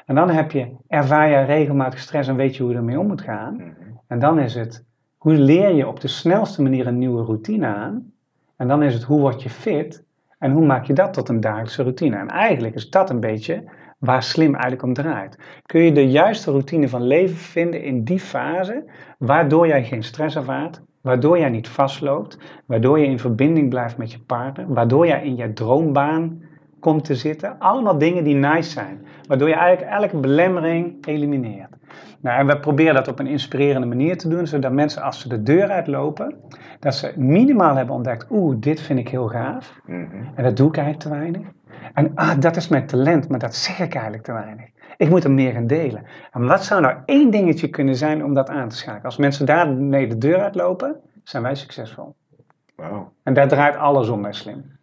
En 0.06 0.14
dan 0.14 0.30
heb 0.30 0.50
je, 0.50 0.70
ervaar 0.88 1.28
je 1.28 1.40
regelmatig 1.44 1.98
stress 1.98 2.28
en 2.28 2.36
weet 2.36 2.56
je 2.56 2.62
hoe 2.62 2.72
je 2.72 2.78
ermee 2.78 2.98
om 2.98 3.06
moet 3.06 3.22
gaan. 3.22 3.54
Mhm. 3.54 3.64
En 4.06 4.18
dan 4.18 4.38
is 4.38 4.54
het, 4.54 4.84
hoe 5.16 5.32
leer 5.32 5.74
je 5.74 5.86
op 5.88 6.00
de 6.00 6.08
snelste 6.08 6.62
manier 6.62 6.86
een 6.86 6.98
nieuwe 6.98 7.22
routine 7.24 7.66
aan? 7.66 8.12
En 8.56 8.68
dan 8.68 8.82
is 8.82 8.94
het, 8.94 9.02
hoe 9.02 9.20
word 9.20 9.42
je 9.42 9.50
fit? 9.50 10.04
En 10.38 10.52
hoe 10.52 10.66
maak 10.66 10.84
je 10.84 10.92
dat 10.92 11.12
tot 11.12 11.28
een 11.28 11.40
dagelijkse 11.40 11.82
routine? 11.82 12.16
En 12.16 12.28
eigenlijk 12.28 12.74
is 12.74 12.90
dat 12.90 13.10
een 13.10 13.20
beetje 13.20 13.64
waar 13.98 14.22
slim 14.22 14.52
eigenlijk 14.52 14.82
om 14.82 14.92
draait. 14.92 15.38
Kun 15.62 15.80
je 15.80 15.92
de 15.92 16.10
juiste 16.10 16.50
routine 16.50 16.88
van 16.88 17.02
leven 17.02 17.36
vinden 17.36 17.82
in 17.82 18.04
die 18.04 18.20
fase, 18.20 18.90
waardoor 19.18 19.66
jij 19.66 19.84
geen 19.84 20.02
stress 20.02 20.36
ervaart, 20.36 20.82
waardoor 21.00 21.38
jij 21.38 21.48
niet 21.48 21.68
vastloopt, 21.68 22.38
waardoor 22.66 22.98
je 22.98 23.06
in 23.06 23.18
verbinding 23.18 23.68
blijft 23.68 23.96
met 23.96 24.12
je 24.12 24.20
partner, 24.20 24.66
waardoor 24.68 25.06
jij 25.06 25.24
in 25.24 25.36
je 25.36 25.52
droombaan 25.52 26.42
komt 26.80 27.04
te 27.04 27.14
zitten. 27.14 27.58
Allemaal 27.58 27.98
dingen 27.98 28.24
die 28.24 28.34
nice 28.34 28.70
zijn, 28.70 29.06
waardoor 29.26 29.48
je 29.48 29.54
eigenlijk 29.54 29.92
elke 29.92 30.16
belemmering 30.16 31.06
elimineert. 31.06 31.76
Nou, 32.20 32.38
en 32.40 32.46
we 32.46 32.58
proberen 32.58 32.94
dat 32.94 33.08
op 33.08 33.18
een 33.18 33.26
inspirerende 33.26 33.86
manier 33.86 34.18
te 34.18 34.28
doen, 34.28 34.46
zodat 34.46 34.72
mensen 34.72 35.02
als 35.02 35.20
ze 35.20 35.28
de 35.28 35.42
deur 35.42 35.68
uitlopen, 35.70 36.34
dat 36.80 36.94
ze 36.94 37.12
minimaal 37.16 37.76
hebben 37.76 37.94
ontdekt, 37.94 38.26
oeh, 38.30 38.56
dit 38.60 38.80
vind 38.80 38.98
ik 38.98 39.08
heel 39.08 39.28
gaaf. 39.28 39.80
Mhm. 39.86 40.00
En 40.34 40.44
dat 40.44 40.56
doe 40.56 40.68
ik 40.68 40.76
eigenlijk 40.76 41.04
te 41.04 41.20
weinig. 41.20 41.52
En 41.94 42.12
ah, 42.14 42.40
dat 42.40 42.56
is 42.56 42.68
mijn 42.68 42.86
talent, 42.86 43.28
maar 43.28 43.38
dat 43.38 43.54
zeg 43.54 43.78
ik 43.78 43.94
eigenlijk 43.94 44.24
te 44.24 44.32
weinig. 44.32 44.66
Ik 44.96 45.08
moet 45.08 45.24
er 45.24 45.30
meer 45.30 45.52
gaan 45.52 45.66
delen. 45.66 46.06
En 46.32 46.46
wat 46.46 46.64
zou 46.64 46.80
nou 46.80 46.96
één 47.04 47.30
dingetje 47.30 47.68
kunnen 47.68 47.96
zijn 47.96 48.24
om 48.24 48.34
dat 48.34 48.48
aan 48.48 48.68
te 48.68 48.76
schakelen? 48.76 49.04
Als 49.04 49.16
mensen 49.16 49.46
daarmee 49.46 50.06
de 50.06 50.18
deur 50.18 50.40
uitlopen, 50.40 50.96
zijn 51.24 51.42
wij 51.42 51.54
succesvol. 51.54 52.14
Wauw. 52.74 53.12
En 53.22 53.34
daar 53.34 53.48
draait 53.48 53.76
alles 53.76 54.08
om 54.08 54.22
bij 54.22 54.32
Slim. 54.32 54.76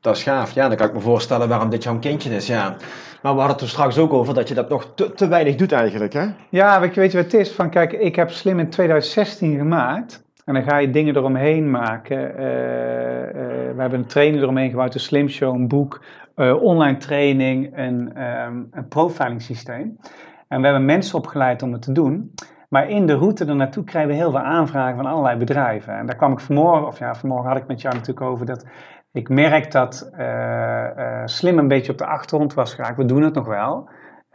Dat 0.00 0.16
is 0.16 0.22
gaaf. 0.22 0.50
Ja, 0.50 0.68
dan 0.68 0.76
kan 0.76 0.86
ik 0.86 0.94
me 0.94 1.00
voorstellen 1.00 1.48
waarom 1.48 1.70
dit 1.70 1.82
jouw 1.82 1.98
kindje 1.98 2.34
is, 2.34 2.46
ja. 2.46 2.76
Maar 3.22 3.32
we 3.32 3.38
hadden 3.38 3.56
het 3.56 3.60
er 3.60 3.68
straks 3.68 3.98
ook 3.98 4.12
over 4.12 4.34
dat 4.34 4.48
je 4.48 4.54
dat 4.54 4.68
nog 4.68 4.92
te, 4.94 5.12
te 5.12 5.28
weinig 5.28 5.54
doet 5.54 5.72
eigenlijk, 5.72 6.12
hè? 6.12 6.26
Ja, 6.50 6.80
weet 6.80 6.94
je, 6.94 7.00
weet 7.00 7.12
wat 7.12 7.22
het 7.22 7.34
is? 7.34 7.52
Van, 7.52 7.70
kijk, 7.70 7.92
ik 7.92 8.16
heb 8.16 8.30
Slim 8.30 8.58
in 8.58 8.70
2016 8.70 9.56
gemaakt. 9.56 10.24
En 10.44 10.54
dan 10.54 10.62
ga 10.62 10.76
je 10.76 10.90
dingen 10.90 11.16
eromheen 11.16 11.70
maken. 11.70 12.36
Eh, 12.36 13.28
eh, 13.28 13.34
we 13.74 13.80
hebben 13.80 13.98
een 13.98 14.06
training 14.06 14.42
eromheen 14.42 14.70
gebouwd, 14.70 14.94
een 14.94 15.00
Slim 15.00 15.28
Show, 15.28 15.54
een 15.54 15.68
boek, 15.68 16.04
eh, 16.36 16.62
online 16.62 16.96
training, 16.96 17.76
een, 17.76 18.14
ehm 18.14 18.62
een 18.70 18.88
profiling 18.88 19.42
systeem. 19.42 19.96
En 20.48 20.60
we 20.60 20.66
hebben 20.66 20.84
mensen 20.84 21.18
opgeleid 21.18 21.62
om 21.62 21.72
het 21.72 21.82
te 21.82 21.92
doen. 21.92 22.34
Maar 22.68 22.88
in 22.88 23.06
de 23.06 23.14
route 23.14 23.44
ernaartoe 23.44 23.84
krijgen 23.84 24.10
we 24.10 24.16
heel 24.16 24.30
veel 24.30 24.40
aanvragen 24.40 24.96
van 24.96 25.06
allerlei 25.06 25.38
bedrijven. 25.38 25.94
En 25.94 26.06
daar 26.06 26.16
kwam 26.16 26.32
ik 26.32 26.40
vanmorgen, 26.40 26.86
of 26.86 26.98
ja, 26.98 27.14
vanmorgen 27.14 27.48
had 27.48 27.58
ik 27.58 27.66
met 27.66 27.80
jou 27.80 27.94
natuurlijk 27.94 28.26
over 28.26 28.46
dat 28.46 28.66
ik 29.12 29.28
merk 29.28 29.72
dat 29.72 30.10
eh, 30.12 31.20
eh, 31.20 31.26
Slim 31.26 31.58
een 31.58 31.68
beetje 31.68 31.92
op 31.92 31.98
de 31.98 32.06
achtergrond 32.06 32.54
was 32.54 32.74
geraakt. 32.74 32.96
We 32.96 33.04
doen 33.04 33.22
het 33.22 33.34
nog 33.34 33.46
wel. 33.46 33.88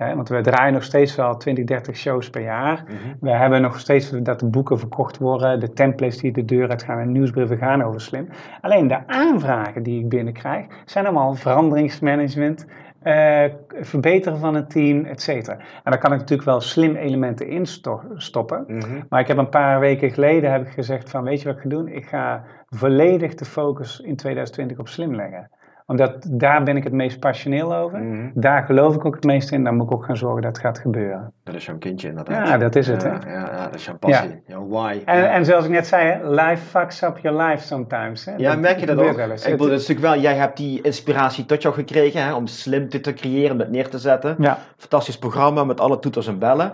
Hè, 0.06 0.16
want 0.16 0.30
we 0.30 0.42
draaien 0.42 0.74
nog 0.74 0.84
steeds 0.84 1.16
wel 1.16 1.38
20, 1.38 1.66
30 1.66 1.96
shows 1.96 2.30
per 2.30 2.42
jaar. 2.42 2.84
We 3.20 3.30
hebben 3.30 3.62
nog 3.62 3.80
steeds 3.80 4.10
dat 4.10 4.40
de 4.40 4.46
boeken 4.50 4.80
verkocht 4.80 5.18
worden, 5.18 5.60
de 5.60 5.74
templates 5.74 6.18
die 6.18 6.32
de 6.32 6.46
deur 6.46 6.70
uitgaan 6.70 7.00
en 7.00 7.12
nieuwsbrieven 7.12 7.58
gaan 7.58 7.84
over 7.84 8.02
slim. 8.02 8.28
Alleen 8.62 8.88
de 8.88 9.08
aanvragen 9.08 9.84
die 9.84 10.00
ik 10.00 10.10
binnenkrijg 10.10 10.66
zijn 10.86 11.06
allemaal 11.06 11.34
veranderingsmanagement, 11.36 12.66
eh, 13.02 13.44
verbeteren 13.80 14.40
van 14.40 14.56
het 14.56 14.70
team, 14.70 15.06
et 15.06 15.22
cetera. 15.22 15.58
En 15.58 15.92
daar 15.92 15.98
kan 15.98 16.14
ik 16.14 16.20
natuurlijk 16.20 16.48
wel 16.50 16.62
slim 16.62 16.96
elementen 16.96 17.48
in 17.48 17.66
sto- 17.66 18.02
stoppen. 18.16 18.64
Mhm. 18.68 19.02
Maar 19.10 19.20
ik 19.20 19.28
heb 19.28 19.38
een 19.38 19.50
paar 19.50 19.80
weken 19.80 20.12
geleden 20.12 20.52
heb 20.52 20.62
ik 20.62 20.72
gezegd 20.74 21.10
van 21.10 21.24
weet 21.24 21.42
je 21.42 21.48
wat 21.48 21.56
ik 21.56 21.62
ga 21.62 21.70
doen? 21.70 21.88
Ik 21.88 22.06
ga 22.06 22.44
volledig 22.70 23.36
de 23.36 23.46
focus 23.46 24.00
in 24.00 24.16
2020 24.16 24.80
op 24.80 24.88
slim 24.88 25.16
leggen. 25.16 25.50
Omdat 25.92 26.28
daar 26.30 26.64
ben 26.64 26.78
ik 26.78 26.84
het 26.84 26.94
meest 26.94 27.20
passioneel 27.20 27.76
over. 27.76 28.00
Mhm. 28.00 28.30
Daar 28.34 28.64
geloof 28.64 28.96
ik 28.96 29.06
ook 29.06 29.16
het 29.16 29.24
meest 29.24 29.52
in. 29.52 29.64
Dan 29.64 29.76
moet 29.76 29.86
ik 29.86 29.92
ook 29.94 30.06
gaan 30.06 30.18
zorgen 30.18 30.42
dat 30.42 30.52
het 30.52 30.66
gaat 30.66 30.80
gebeuren. 30.80 31.34
Dat 31.44 31.56
is 31.56 31.66
jouw 31.66 31.78
kindje 31.78 32.08
inderdaad. 32.08 32.48
Ja, 32.48 32.58
dat 32.58 32.76
is 32.76 32.88
het, 32.88 33.02
Ja, 33.02 33.20
hè? 33.24 33.32
ja, 33.34 33.40
ja, 33.54 33.64
dat 33.66 33.74
is 33.76 33.86
jouw 33.86 33.98
passie. 33.98 34.42
Jouw 34.48 34.68
why. 34.68 35.02
En, 35.06 35.18
ja. 35.18 35.28
en 35.32 35.46
zoals 35.46 35.66
ik 35.66 35.72
net 35.72 35.88
zei, 35.88 36.20
life 36.30 36.58
fucks 36.66 37.02
up 37.04 37.18
your 37.22 37.44
life 37.44 37.66
sometimes. 37.66 38.26
Hè? 38.26 38.32
Ja, 38.38 38.56
merk 38.56 38.80
je 38.80 38.86
dat 38.86 38.98
ook? 38.98 39.16
wel 39.16 39.32
eens. 39.32 39.46
Ik 39.46 39.52
bedoel, 39.52 39.70
het 39.72 39.82
is 39.82 39.88
natuurlijk 39.88 40.14
wel, 40.14 40.24
jij 40.24 40.36
hebt 40.40 40.58
die 40.58 40.82
inspiratie 40.82 41.46
tot 41.46 41.62
jou 41.62 41.74
gekregen 41.74 42.24
hè, 42.24 42.34
om 42.34 42.48
slim 42.48 42.90
te, 42.90 43.00
te 43.00 43.14
creëren, 43.14 43.58
met 43.58 43.72
neer 43.72 43.90
te 43.90 43.98
zetten. 44.00 44.36
Ja, 44.40 44.58
Fantastisch 44.78 45.18
programma 45.18 45.64
met 45.64 45.80
alle 45.80 46.00
toeters 46.00 46.28
en 46.28 46.40
bellen. 46.40 46.72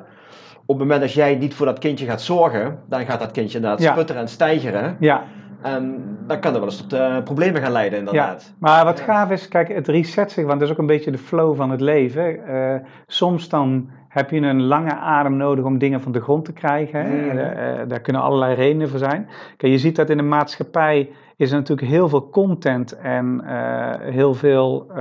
Op 0.65 0.79
het 0.79 0.87
moment 0.87 1.01
dat 1.01 1.13
jij 1.13 1.35
niet 1.35 1.53
voor 1.53 1.65
dat 1.65 1.79
kindje 1.79 2.05
gaat 2.05 2.21
zorgen, 2.21 2.79
dan 2.89 3.05
gaat 3.05 3.19
dat 3.19 3.31
kindje 3.31 3.55
inderdaad 3.57 3.81
Ja. 3.81 3.91
sputteren 3.91 4.21
en 4.21 4.27
stijgeren. 4.27 4.97
ja, 4.99 5.23
En 5.75 6.17
dan 6.27 6.39
kan 6.39 6.51
dat 6.51 6.61
wel 6.61 6.69
eens 6.69 6.81
tot 6.81 6.93
eh, 6.93 7.23
problemen 7.23 7.61
gaan 7.61 7.71
leiden, 7.71 7.99
ja. 7.99 8.05
inderdaad. 8.05 8.53
Maar 8.59 8.85
wat 8.85 8.99
gaaf 8.99 9.31
is, 9.31 9.47
kijk, 9.47 9.67
het 9.67 9.87
reset 9.87 10.31
zich, 10.31 10.45
want 10.45 10.59
dat 10.59 10.67
is 10.67 10.73
ook 10.73 10.79
een 10.79 10.85
beetje 10.85 11.11
de 11.11 11.17
flow 11.17 11.55
van 11.55 11.69
het 11.69 11.81
leven. 11.81 12.47
Eh, 12.47 12.75
soms 13.07 13.49
dan 13.49 13.89
heb 14.07 14.29
je 14.29 14.41
een 14.41 14.63
lange 14.63 14.95
adem 14.95 15.37
nodig 15.37 15.65
om 15.65 15.77
dingen 15.77 16.01
van 16.01 16.11
de 16.11 16.21
grond 16.21 16.45
te 16.45 16.53
krijgen. 16.53 17.25
Mhm. 17.25 17.37
Eh, 17.37 17.87
daar 17.87 18.01
kunnen 18.01 18.21
allerlei 18.21 18.55
redenen 18.55 18.89
voor 18.89 18.99
zijn. 18.99 19.27
Kijk, 19.57 19.71
je 19.71 19.77
ziet 19.77 19.95
dat 19.95 20.09
in 20.09 20.17
de 20.17 20.23
maatschappij 20.23 21.09
is 21.35 21.51
er 21.51 21.57
natuurlijk 21.57 21.87
heel 21.87 22.09
veel 22.09 22.29
content 22.29 22.97
en 22.97 23.41
heel 24.01 24.33
veel 24.33 24.91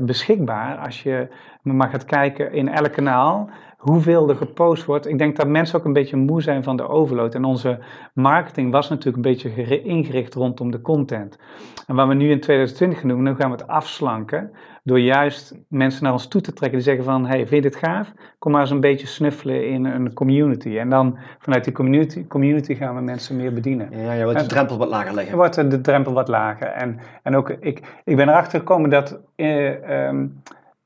beschikbaar. 0.00 0.76
Als 0.76 1.02
je 1.02 1.28
maar 1.62 1.88
gaat 1.88 2.04
kijken 2.04 2.52
in 2.52 2.68
elk 2.68 2.92
kanaal, 2.92 3.50
hoeveel 3.84 4.28
er 4.28 4.36
gepost 4.36 4.84
wordt. 4.84 5.08
Ik 5.08 5.18
denk 5.18 5.36
dat 5.36 5.46
mensen 5.48 5.78
ook 5.78 5.84
een 5.84 5.92
beetje 5.92 6.16
moe 6.16 6.42
zijn 6.42 6.62
van 6.62 6.76
de 6.76 6.88
overload. 6.88 7.34
En 7.34 7.44
onze 7.44 7.78
marketing 8.14 8.72
was 8.72 8.88
natuurlijk 8.88 9.16
een 9.16 9.32
beetje 9.32 9.48
geri- 9.50 9.82
ingericht 9.84 10.34
rondom 10.34 10.70
de 10.70 10.80
content. 10.80 11.38
En 11.86 11.94
wat 11.94 12.08
we 12.08 12.14
nu 12.14 12.30
in 12.30 12.40
2020 12.40 12.98
gaan 13.00 13.08
doen, 13.08 13.22
nu 13.22 13.34
gaan 13.34 13.50
we 13.50 13.56
het 13.56 13.66
afslanken. 13.66 14.50
Door 14.82 15.00
juist 15.00 15.54
mensen 15.68 16.02
naar 16.04 16.12
ons 16.12 16.28
toe 16.28 16.40
te 16.40 16.52
trekken 16.52 16.78
die 16.78 16.86
zeggen 16.88 17.04
van, 17.04 17.26
hey, 17.26 17.36
vind 17.46 17.50
je 17.64 17.70
dit 17.70 17.76
gaaf? 17.76 18.12
Kom 18.38 18.52
maar 18.52 18.60
eens 18.60 18.70
een 18.70 18.80
beetje 18.80 19.06
snuffelen 19.06 19.68
in 19.68 19.84
een 19.84 20.12
community. 20.12 20.78
En 20.78 20.88
dan 20.90 21.18
vanuit 21.38 21.64
die 21.64 21.72
community, 21.72 22.26
community 22.26 22.74
gaan 22.74 22.94
we 22.94 23.00
mensen 23.00 23.36
meer 23.36 23.52
bedienen. 23.52 23.88
Ja, 23.90 24.12
je 24.12 24.24
wilt 24.24 24.38
de 24.38 24.46
drempel 24.46 24.78
wat 24.78 24.88
lager 24.88 25.14
leggen. 25.14 25.36
wordt 25.36 25.70
de 25.70 25.80
drempel 25.80 26.12
wat 26.12 26.28
lager. 26.28 26.66
En, 26.66 26.98
en 27.22 27.36
ook, 27.36 27.50
ik, 27.50 27.82
ik 28.04 28.16
ben 28.16 28.28
erachter 28.28 28.58
gekomen 28.58 28.90
dat 28.90 29.20
eh, 29.36 30.06
ehm, 30.06 30.26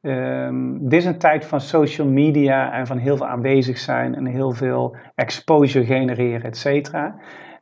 ehm, 0.01 0.73
dit 0.81 0.93
is 1.01 1.05
een 1.05 1.19
tijd 1.19 1.45
van 1.45 1.61
social 1.61 2.07
media 2.09 2.73
en 2.73 2.87
van 2.87 2.99
heel 2.99 3.17
veel 3.17 3.27
aanwezig 3.27 3.79
zijn 3.79 4.15
en 4.15 4.27
heel 4.27 4.53
veel 4.53 4.97
exposure 5.15 5.85
genereren, 5.85 6.43
et 6.43 6.57
cetera. 6.57 7.15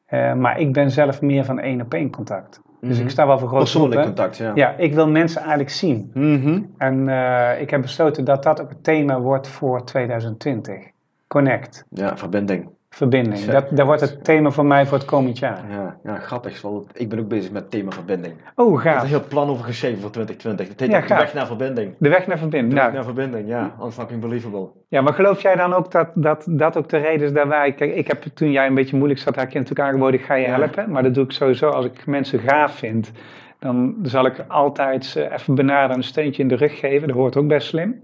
Eh, 0.07 0.35
maar 0.35 0.61
ik 0.61 0.73
ben 0.73 0.91
zelf 0.91 1.23
meer 1.23 1.45
van 1.45 1.59
één 1.59 1.81
op 1.81 1.95
één 1.95 2.11
contact. 2.11 2.61
Dus 2.81 2.97
Mhm. 2.97 3.05
ik 3.05 3.11
sta 3.11 3.27
wel 3.27 3.39
voor 3.39 3.49
grote 3.49 3.63
Persoonlijk 3.63 4.03
contact, 4.03 4.37
ja. 4.37 4.53
Ja, 4.55 4.75
ik 4.77 4.95
wil 4.95 5.09
mensen 5.09 5.41
eigenlijk 5.41 5.71
zien. 5.71 6.11
Mhm. 6.15 6.63
En 6.79 7.09
eh, 7.09 7.61
ik 7.61 7.71
heb 7.71 7.81
besloten 7.81 8.25
dat 8.25 8.43
dat 8.43 8.61
ook 8.61 8.69
het 8.69 8.85
thema 8.85 9.21
wordt 9.21 9.49
voor 9.49 9.85
2020. 9.85 10.91
Connect, 11.27 11.85
Ja, 11.91 12.17
verbinding. 12.17 12.69
Verbinding. 12.97 13.45
Dat, 13.45 13.67
dat 13.71 13.87
wordt 13.87 14.01
het 14.01 14.25
thema 14.25 14.51
voor 14.51 14.67
mij 14.67 14.87
voor 14.87 14.99
het 14.99 15.07
komend 15.07 15.39
jaar. 15.39 15.61
Ja, 15.71 15.97
ja 16.05 16.19
grappig. 16.19 16.63
Want 16.63 16.87
ik 16.93 17.09
ben 17.09 17.19
ook 17.19 17.29
bezig 17.29 17.51
met 17.53 17.63
het 17.63 17.71
thema 17.71 17.91
verbinding. 17.91 18.35
Oh, 18.55 18.79
Ik 18.79 18.85
heb 18.85 18.93
gaaf. 18.93 19.03
een 19.03 19.09
heel 19.09 19.25
plan 19.29 19.49
over 19.49 19.65
geschreven 19.65 20.01
voor 20.01 20.11
2020. 20.11 20.69
Het 20.69 20.81
heet 20.81 20.91
Ja, 20.91 21.01
de 21.01 21.07
gaaf. 21.07 21.19
weg 21.19 21.35
naar 21.35 21.47
verbinding. 21.47 21.95
De 21.99 22.09
weg 22.09 22.27
naar 22.27 22.39
verbinding. 22.39 22.75
De 22.75 22.81
weg 22.81 22.85
Nou, 22.93 22.95
naar 22.95 23.15
verbinding, 23.15 23.49
ja. 23.49 23.75
Unfucking 23.85 24.21
believable. 24.21 24.69
ja, 24.89 25.01
maar 25.01 25.13
geloof 25.13 25.43
jij 25.43 25.57
dan 25.57 25.73
ook 25.75 25.91
dat, 25.91 26.09
dat 26.15 26.45
dat 26.51 26.77
ook 26.77 26.89
de 26.89 26.97
reden 26.99 27.27
is 27.27 27.33
dat 27.33 27.47
wij... 27.49 27.73
Kijk, 27.73 27.95
ik 27.95 28.07
heb 28.07 28.23
toen 28.35 28.51
jij 28.51 28.67
een 28.67 28.75
beetje 28.75 28.97
moeilijk 28.97 29.21
zat, 29.21 29.37
ik 29.37 29.53
je 29.53 29.59
natuurlijk 29.59 29.89
aangeboden, 29.89 30.21
ik 30.21 30.27
ga 30.27 30.35
je 30.35 30.47
Ja. 30.47 30.59
helpen. 30.59 30.91
Maar 30.91 31.03
dat 31.03 31.15
doe 31.15 31.25
ik 31.25 31.33
sowieso 31.33 31.69
als 31.69 31.85
ik 31.85 32.07
mensen 32.07 32.39
gaaf 32.39 32.75
vind. 32.75 33.11
Dan 33.59 33.95
zal 34.03 34.27
ik 34.27 34.45
altijd 34.49 35.05
ze 35.05 35.33
even 35.33 35.55
benaderen 35.55 35.91
en 35.91 35.97
een 35.97 36.03
steuntje 36.03 36.43
in 36.43 36.49
de 36.49 36.57
rug 36.57 36.79
geven. 36.79 37.09
Dat 37.09 37.17
hoort 37.17 37.37
ook 37.37 37.47
best 37.49 37.67
slim. 37.69 38.03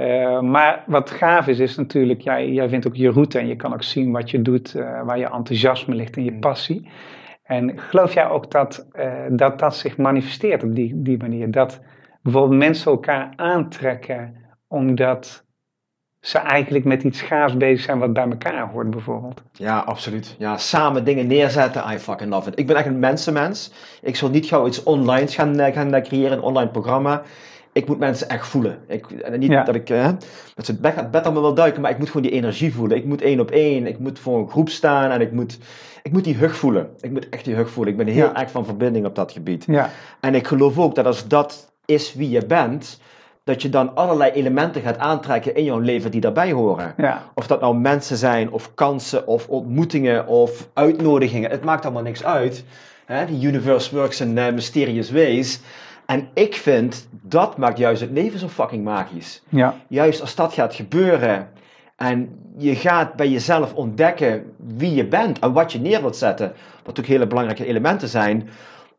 Eh, 0.00 0.40
maar 0.40 0.84
wat 0.86 1.10
gaaf 1.10 1.46
is, 1.46 1.58
is 1.58 1.76
natuurlijk, 1.76 2.20
jij, 2.20 2.50
jij 2.50 2.68
vindt 2.68 2.86
ook 2.86 2.94
je 2.94 3.10
route 3.10 3.38
en 3.38 3.46
je 3.46 3.56
kan 3.56 3.72
ook 3.72 3.82
zien 3.82 4.12
wat 4.12 4.30
je 4.30 4.42
doet, 4.42 4.74
eh, 4.74 5.02
waar 5.02 5.18
je 5.18 5.30
enthousiasme 5.30 5.94
ligt 5.94 6.16
en 6.16 6.24
je 6.24 6.30
Mm. 6.30 6.40
passie. 6.40 6.88
En 7.42 7.78
geloof 7.78 8.14
jij 8.14 8.28
ook 8.28 8.50
dat 8.50 8.86
eh, 8.92 9.12
dat, 9.30 9.58
dat 9.58 9.76
zich 9.76 9.96
manifesteert 9.96 10.62
op 10.62 10.74
die, 10.74 11.02
die 11.02 11.18
manier? 11.18 11.50
Dat 11.50 11.80
bijvoorbeeld 12.22 12.58
mensen 12.58 12.90
elkaar 12.90 13.32
aantrekken 13.36 14.34
omdat 14.68 15.44
ze 16.20 16.38
eigenlijk 16.38 16.84
met 16.84 17.02
iets 17.02 17.22
gaafs 17.22 17.56
bezig 17.56 17.84
zijn 17.84 17.98
wat 17.98 18.12
bij 18.12 18.28
elkaar 18.28 18.70
hoort, 18.70 18.90
bijvoorbeeld? 18.90 19.42
Ja, 19.52 19.78
absoluut. 19.78 20.36
Ja, 20.38 20.56
samen 20.56 21.04
dingen 21.04 21.26
neerzetten, 21.26 21.92
I 21.92 21.98
fucking 21.98 22.30
love 22.30 22.48
it. 22.48 22.58
Ik 22.58 22.66
ben 22.66 22.76
echt 22.76 22.86
een 22.86 22.98
mensenmens. 22.98 23.72
Ik 24.02 24.16
zal 24.16 24.30
niet 24.30 24.46
gauw 24.46 24.66
iets 24.66 24.82
online 24.82 25.26
gaan, 25.26 25.72
gaan 25.72 26.02
creëren, 26.02 26.32
een 26.32 26.42
online 26.42 26.70
programma. 26.70 27.22
Ik 27.72 27.86
moet 27.88 27.98
mensen 27.98 28.28
echt 28.28 28.46
voelen. 28.46 28.78
Ik, 28.88 29.10
en 29.10 29.38
niet 29.38 29.50
Ja. 29.50 29.64
dat 29.64 29.74
ik 29.74 29.90
eh, 29.90 30.06
met 30.56 30.66
z'n 30.66 30.78
bed, 30.80 31.10
bed 31.10 31.24
allemaal 31.24 31.42
wil 31.42 31.54
duiken, 31.54 31.80
maar 31.80 31.90
ik 31.90 31.98
moet 31.98 32.06
gewoon 32.06 32.22
die 32.22 32.30
energie 32.32 32.74
voelen. 32.74 32.96
Ik 32.96 33.04
moet 33.04 33.22
één 33.22 33.40
op 33.40 33.50
één, 33.50 33.86
ik 33.86 33.98
moet 33.98 34.18
voor 34.18 34.38
een 34.38 34.50
groep 34.50 34.68
staan 34.68 35.10
en 35.10 35.20
ik 35.20 35.32
moet, 35.32 35.58
ik 36.02 36.12
moet 36.12 36.24
die 36.24 36.36
hug 36.36 36.56
voelen. 36.56 36.90
Ik 37.00 37.10
moet 37.10 37.28
echt 37.28 37.44
die 37.44 37.54
hug 37.54 37.70
voelen. 37.70 37.92
Ik 37.92 37.98
ben 37.98 38.06
heel 38.14 38.24
Ja. 38.26 38.36
erg 38.40 38.50
van 38.50 38.64
verbinding 38.64 39.06
op 39.06 39.14
dat 39.14 39.32
gebied. 39.32 39.64
Ja, 39.66 39.90
En 40.20 40.34
ik 40.34 40.46
geloof 40.46 40.78
ook 40.78 40.94
dat 40.94 41.06
als 41.06 41.28
dat 41.28 41.72
is 41.84 42.14
wie 42.14 42.30
je 42.30 42.46
bent, 42.46 43.00
dat 43.44 43.62
je 43.62 43.68
dan 43.68 43.94
allerlei 43.94 44.30
elementen 44.30 44.82
gaat 44.82 44.98
aantrekken 44.98 45.54
in 45.54 45.64
jouw 45.64 45.78
leven 45.78 46.10
die 46.10 46.20
daarbij 46.20 46.52
horen. 46.52 46.94
ja, 46.96 47.22
Of 47.34 47.46
dat 47.46 47.60
nou 47.60 47.76
mensen 47.76 48.16
zijn, 48.16 48.50
of 48.52 48.74
kansen, 48.74 49.26
of 49.26 49.48
ontmoetingen, 49.48 50.26
of 50.26 50.68
uitnodigingen. 50.74 51.50
Het 51.50 51.64
maakt 51.64 51.84
allemaal 51.84 52.02
niks 52.02 52.24
uit. 52.24 52.64
Hè? 53.06 53.26
The 53.26 53.46
universe 53.46 53.94
works 53.96 54.20
in 54.20 54.38
eh, 54.38 54.52
mysterious 54.52 55.10
ways. 55.10 55.60
En 56.10 56.28
ik 56.34 56.54
vind, 56.54 57.08
dat 57.22 57.56
maakt 57.56 57.78
juist 57.78 58.00
het 58.00 58.10
leven 58.10 58.38
zo 58.38 58.48
fucking 58.48 58.84
magisch. 58.84 59.42
ja, 59.48 59.74
Juist 59.88 60.20
als 60.20 60.34
dat 60.34 60.52
gaat 60.52 60.74
gebeuren 60.74 61.48
en 61.96 62.28
je 62.56 62.74
gaat 62.74 63.14
bij 63.14 63.28
jezelf 63.28 63.74
ontdekken 63.74 64.44
wie 64.56 64.94
je 64.94 65.06
bent 65.06 65.38
en 65.38 65.52
wat 65.52 65.72
je 65.72 65.80
neer 65.80 66.00
wilt 66.00 66.16
zetten, 66.16 66.52
wat 66.84 66.98
ook 66.98 67.06
hele 67.06 67.26
belangrijke 67.26 67.66
elementen 67.66 68.08
zijn, 68.08 68.48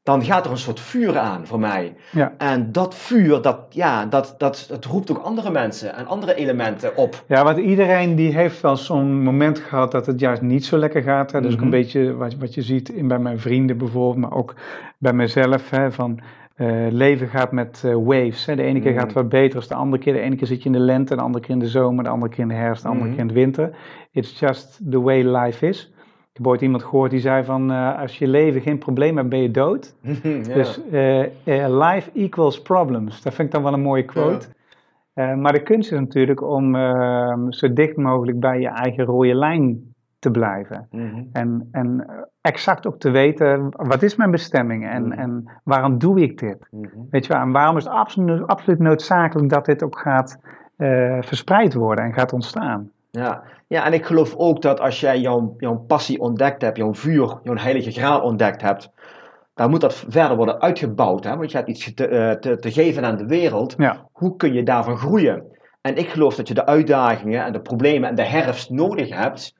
dan 0.04 0.24
gaat 0.24 0.45
er 0.45 0.52
een 0.52 0.58
soort 0.58 0.80
vuur 0.80 1.17
aan 1.17 1.47
voor 1.47 1.60
mij. 1.60 1.95
ja. 2.12 2.34
En 2.38 2.71
dat 2.71 2.95
vuur, 2.95 3.41
dat, 3.41 3.60
ja, 3.69 4.06
dat, 4.06 4.36
dat, 4.38 4.65
dat 4.69 4.86
roept 4.86 5.12
ook 5.12 5.17
andere 5.24 5.52
mensen 5.52 5.95
en 5.95 6.08
andere 6.08 6.36
elementen 6.36 6.95
op. 6.97 7.24
Ja, 7.28 7.43
want 7.43 7.58
iedereen 7.58 8.15
die 8.15 8.34
heeft 8.36 8.62
wel 8.62 8.78
zo'n 8.78 9.24
moment 9.24 9.60
gehad 9.60 9.91
dat 9.91 10.06
het 10.06 10.19
juist 10.19 10.41
niet 10.41 10.65
zo 10.65 10.78
lekker 10.78 11.02
gaat. 11.04 11.32
Hè. 11.32 11.41
Dus 11.41 11.52
ook 11.54 11.56
Mhm. 11.56 11.65
een 11.65 11.69
beetje 11.82 12.13
wat, 12.15 12.36
wat 12.36 12.54
je 12.54 12.62
ziet 12.62 12.89
in, 12.89 13.08
bij 13.08 13.19
mijn 13.19 13.39
vrienden 13.39 13.78
bijvoorbeeld, 13.78 14.17
maar 14.30 14.38
ook 14.38 14.56
bij 14.97 15.13
mezelf. 15.13 15.69
Hè, 15.69 15.91
van 15.91 16.19
eh, 16.55 16.87
leven 16.89 17.27
gaat 17.27 17.51
met 17.51 17.81
eh, 17.85 17.93
waves. 17.93 18.45
Hè. 18.45 18.55
De 18.55 18.63
ene 18.63 18.79
keer 18.79 18.93
gaat 18.93 19.03
het 19.03 19.13
wat 19.13 19.29
beter 19.29 19.59
dan 19.59 19.67
de 19.67 19.75
andere 19.75 20.03
keer. 20.03 20.13
De 20.13 20.19
ene 20.19 20.35
keer 20.35 20.47
zit 20.47 20.59
je 20.59 20.65
in 20.65 20.71
de 20.71 20.79
lente, 20.79 21.15
de 21.15 21.21
andere 21.21 21.43
keer 21.45 21.53
in 21.53 21.59
de 21.59 21.67
zomer, 21.67 22.03
de 22.03 22.09
andere 22.09 22.31
keer 22.31 22.41
in 22.43 22.47
de 22.47 22.53
herfst, 22.55 22.83
de 22.83 22.89
andere 22.89 23.07
Mhm. 23.07 23.15
keer 23.15 23.27
in 23.27 23.33
de 23.33 23.39
winter. 23.39 23.75
It's 24.11 24.39
just 24.39 24.91
the 24.91 25.01
way 25.01 25.23
life 25.37 25.67
is. 25.67 25.93
Ik 26.31 26.37
heb 26.37 26.47
ooit 26.47 26.61
iemand 26.61 26.83
gehoord 26.83 27.11
die 27.11 27.19
zei 27.19 27.43
van 27.43 27.71
eh, 27.71 27.99
als 27.99 28.17
je 28.17 28.27
leven 28.27 28.61
geen 28.61 28.77
probleem 28.77 29.17
hebt, 29.17 29.29
ben 29.29 29.41
je 29.41 29.51
dood. 29.51 29.95
Ja. 30.23 30.53
Dus 30.53 30.79
life 31.67 32.09
equals 32.13 32.61
problems. 32.61 33.21
Dat 33.21 33.33
vind 33.33 33.47
ik 33.47 33.53
dan 33.53 33.63
wel 33.63 33.73
een 33.73 33.81
mooie 33.81 34.05
quote. 34.05 34.47
Maar 35.13 35.51
de 35.53 35.63
kunst 35.63 35.91
is 35.91 35.99
natuurlijk 35.99 36.41
om 36.41 36.75
eh, 36.75 37.33
zo 37.49 37.73
dicht 37.73 37.95
mogelijk 37.97 38.39
bij 38.39 38.59
je 38.59 38.67
eigen 38.67 39.05
rode 39.05 39.35
lijn 39.35 39.93
te 40.19 40.31
blijven. 40.31 40.87
Mhm. 40.91 41.23
En, 41.31 41.67
en 41.71 42.05
exact 42.41 42.88
ook 42.88 42.99
te 42.99 43.10
weten, 43.10 43.69
wat 43.77 44.01
is 44.04 44.15
mijn 44.15 44.32
bestemming 44.32 44.88
en, 44.89 45.04
Mm. 45.06 45.12
en 45.12 45.51
waarom 45.63 45.97
doe 45.97 46.21
ik 46.21 46.39
dit? 46.39 46.67
Mhm. 46.71 46.88
Weet 47.10 47.25
je 47.25 47.34
wel, 47.34 47.41
en 47.41 47.51
waarom 47.51 47.77
is 47.77 47.84
het 47.84 47.93
absoluut, 47.93 48.47
absoluut 48.47 48.80
noodzakelijk 48.80 49.49
dat 49.49 49.65
dit 49.65 49.84
ook 49.84 49.99
gaat 49.99 50.39
eh, 50.77 51.17
verspreid 51.21 51.73
worden 51.73 52.06
en 52.06 52.13
gaat 52.13 52.34
ontstaan? 52.34 52.91
Ja. 53.12 53.43
ja, 53.67 53.86
en 53.86 53.93
ik 53.93 54.06
geloof 54.06 54.36
ook 54.36 54.62
dat 54.62 54.80
als 54.80 54.99
jij 54.99 55.19
jouw, 55.19 55.54
jouw 55.58 55.75
passie 55.75 56.19
ontdekt 56.19 56.62
hebt, 56.62 56.77
jouw 56.77 56.93
vuur, 56.93 57.39
jouw 57.43 57.56
heilige 57.56 57.91
graal 57.91 58.21
ontdekt 58.21 58.62
hebt, 58.62 58.91
dan 59.54 59.69
moet 59.69 59.82
dat 59.82 60.06
verder 60.08 60.38
worden 60.38 60.62
uitgebouwd. 60.62 61.23
Hè? 61.23 61.38
Want 61.38 61.51
je 61.51 61.58
hebt 61.58 61.69
iets 61.69 61.93
te, 61.93 62.08
eh, 62.08 62.32
te, 62.32 62.56
te 62.56 62.71
geven 62.71 63.06
aan 63.06 63.17
de 63.17 63.25
wereld. 63.25 63.73
Ja, 63.77 64.08
Hoe 64.12 64.36
kun 64.36 64.54
je 64.54 64.63
daarvan 64.63 64.97
groeien? 64.97 65.43
En 65.82 65.97
ik 65.97 66.10
geloof 66.10 66.36
dat 66.36 66.47
je 66.47 66.54
de 66.54 66.65
uitdagingen 66.65 67.45
en 67.45 67.54
de 67.54 67.62
problemen 67.62 68.10
en 68.10 68.15
de 68.15 68.25
herfst 68.25 68.69
nodig 68.69 69.10
hebt 69.15 69.56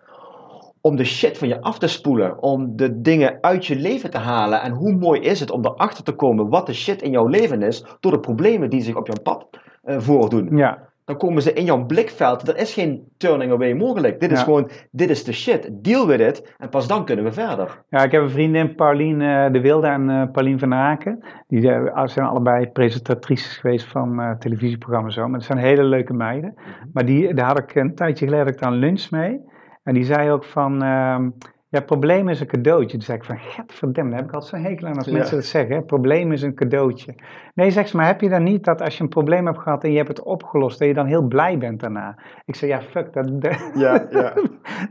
om 0.82 0.96
de 0.96 1.04
shit 1.04 1.38
van 1.38 1.48
je 1.48 1.62
af 1.62 1.80
te 1.80 1.88
spoelen, 1.88 2.42
om 2.42 2.76
de 2.76 3.02
dingen 3.02 3.38
uit 3.42 3.66
je 3.66 3.76
leven 3.76 4.10
te 4.12 4.18
halen. 4.18 4.62
En 4.62 4.72
hoe 4.72 4.92
mooi 4.92 5.22
is 5.22 5.40
het 5.40 5.52
om 5.52 5.66
erachter 5.66 6.04
te 6.04 6.12
komen 6.14 6.50
wat 6.50 6.66
de 6.66 6.74
shit 6.74 7.02
in 7.02 7.12
jouw 7.12 7.28
leven 7.28 7.62
is 7.62 7.86
door 8.00 8.12
de 8.12 8.20
problemen 8.20 8.70
die 8.70 8.82
zich 8.82 8.96
op 8.96 9.08
jouw 9.08 9.22
pad 9.24 9.48
eh, 9.84 10.00
voordoen. 10.00 10.58
ja, 10.58 10.90
Dan 11.06 11.18
komen 11.18 11.42
ze 11.42 11.54
in 11.54 11.66
jouw 11.66 11.86
blikveld. 11.86 12.48
Er 12.48 12.58
is 12.58 12.74
geen 12.74 13.04
turning 13.18 13.52
away 13.52 13.74
mogelijk. 13.74 14.20
Dit 14.20 14.32
is 14.32 14.42
gewoon, 14.42 14.70
dit 14.92 15.10
is 15.10 15.24
de 15.24 15.34
shit. 15.34 15.70
Deal 15.72 16.08
with 16.08 16.20
it. 16.20 16.56
En 16.58 16.70
pas 16.70 16.88
dan 16.88 17.06
kunnen 17.06 17.26
we 17.26 17.32
verder. 17.32 17.84
Ja, 17.90 18.04
ik 18.04 18.12
heb 18.12 18.22
een 18.22 18.30
vriendin, 18.30 18.76
Paulien 18.76 19.22
eh, 19.22 19.52
de 19.52 19.62
Wilde 19.62 19.88
en 19.88 20.10
eh 20.10 20.32
Paulien 20.32 20.60
van 20.60 20.74
Aken. 20.74 21.24
Die 21.48 21.72
eh, 21.72 22.08
zijn 22.08 22.28
allebei 22.28 22.68
presentatrices 22.68 23.58
geweest 23.58 23.88
van 23.88 24.36
televisieprogramma's 24.40 25.14
zo. 25.14 25.28
Maar 25.28 25.38
het 25.38 25.48
zijn 25.48 25.58
hele 25.58 25.84
leuke 25.84 26.14
meiden. 26.14 26.54
Maar 26.94 27.06
die, 27.06 27.34
daar 27.34 27.48
had 27.48 27.60
ik 27.60 27.76
een 27.76 27.96
tijdje 27.96 28.26
geleden 28.26 28.46
had 28.46 28.56
ik 28.56 28.70
lunch 28.70 29.10
mee. 29.10 29.42
En 29.84 29.94
die 29.94 30.04
zei 30.04 30.32
ook 30.32 30.44
van, 30.44 30.84
ehm, 30.84 31.30
ja, 31.70 31.82
probleem 31.82 32.30
is 32.30 32.40
een 32.40 32.48
cadeautje. 32.48 32.90
Toen 32.98 33.02
zei 33.02 33.18
ik 33.18 33.24
van, 33.24 33.38
gadverdamme, 33.38 34.10
daar 34.10 34.20
heb 34.20 34.28
ik 34.28 34.34
altijd 34.36 34.52
zo'n 34.62 34.72
hekel 34.72 34.88
aan 34.88 34.96
als 34.98 35.06
Ja. 35.06 35.14
mensen 35.14 35.36
dat 35.36 35.46
zeggen. 35.46 35.76
Hè? 35.76 35.82
Probleem 35.82 36.32
is 36.32 36.42
een 36.42 36.54
cadeautje. 36.56 37.16
Nee, 37.54 37.72
zegt 37.72 37.90
ze, 37.90 37.98
maar 37.98 38.06
heb 38.06 38.22
je 38.22 38.30
dan 38.30 38.44
niet 38.44 38.64
dat 38.64 38.82
als 38.82 38.98
je 38.98 39.04
een 39.04 39.10
probleem 39.10 39.46
hebt 39.46 39.60
gehad 39.60 39.84
en 39.84 39.92
je 39.92 39.96
hebt 39.98 40.08
het 40.08 40.24
opgelost, 40.24 40.80
dat 40.80 40.88
je 40.88 40.94
dan 40.94 41.06
heel 41.06 41.22
blij 41.28 41.58
bent 41.58 41.80
daarna? 41.80 42.18
Ik 42.46 42.56
zei, 42.56 42.72
ja, 42.72 42.82
fuck, 42.82 43.14
dat, 43.14 43.28
dat, 43.42 43.72
Ja, 43.74 44.08
ja. 44.10 44.34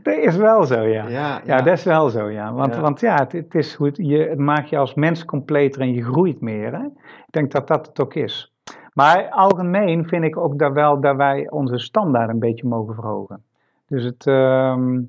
dat 0.03 0.17
is 0.17 0.35
wel 0.35 0.63
zo, 0.65 0.81
ja. 0.81 1.07
Ja, 1.07 1.41
Ja, 1.45 1.57
dat 1.61 1.77
is 1.77 1.83
wel 1.83 2.09
zo, 2.09 2.29
ja. 2.29 2.53
Want 2.53 2.75
Ja. 2.75 2.81
want 2.81 2.99
ja, 2.99 3.15
het, 3.15 3.31
het, 3.31 3.55
is 3.55 3.75
goed, 3.75 3.97
je, 3.97 4.17
het 4.17 4.39
maakt 4.39 4.69
je 4.69 4.77
als 4.77 4.93
mens 4.93 5.25
completer 5.25 5.81
en 5.81 5.93
je 5.93 6.03
groeit 6.03 6.41
meer. 6.41 6.71
Hè? 6.73 6.83
Ik 6.85 7.31
denk 7.31 7.51
dat 7.51 7.67
dat 7.67 7.87
het 7.87 8.01
ook 8.01 8.13
is. 8.13 8.53
Maar 8.93 9.29
algemeen 9.29 10.07
vind 10.07 10.23
ik 10.23 10.37
ook 10.37 10.59
dat 10.59 10.73
wel 10.73 11.01
dat 11.01 11.15
wij 11.15 11.49
onze 11.49 11.77
standaard 11.77 12.29
een 12.29 12.39
beetje 12.39 12.67
mogen 12.67 12.95
verhogen. 12.95 13.43
Dus 13.91 14.03
het, 14.03 14.27
ehm, 14.27 15.01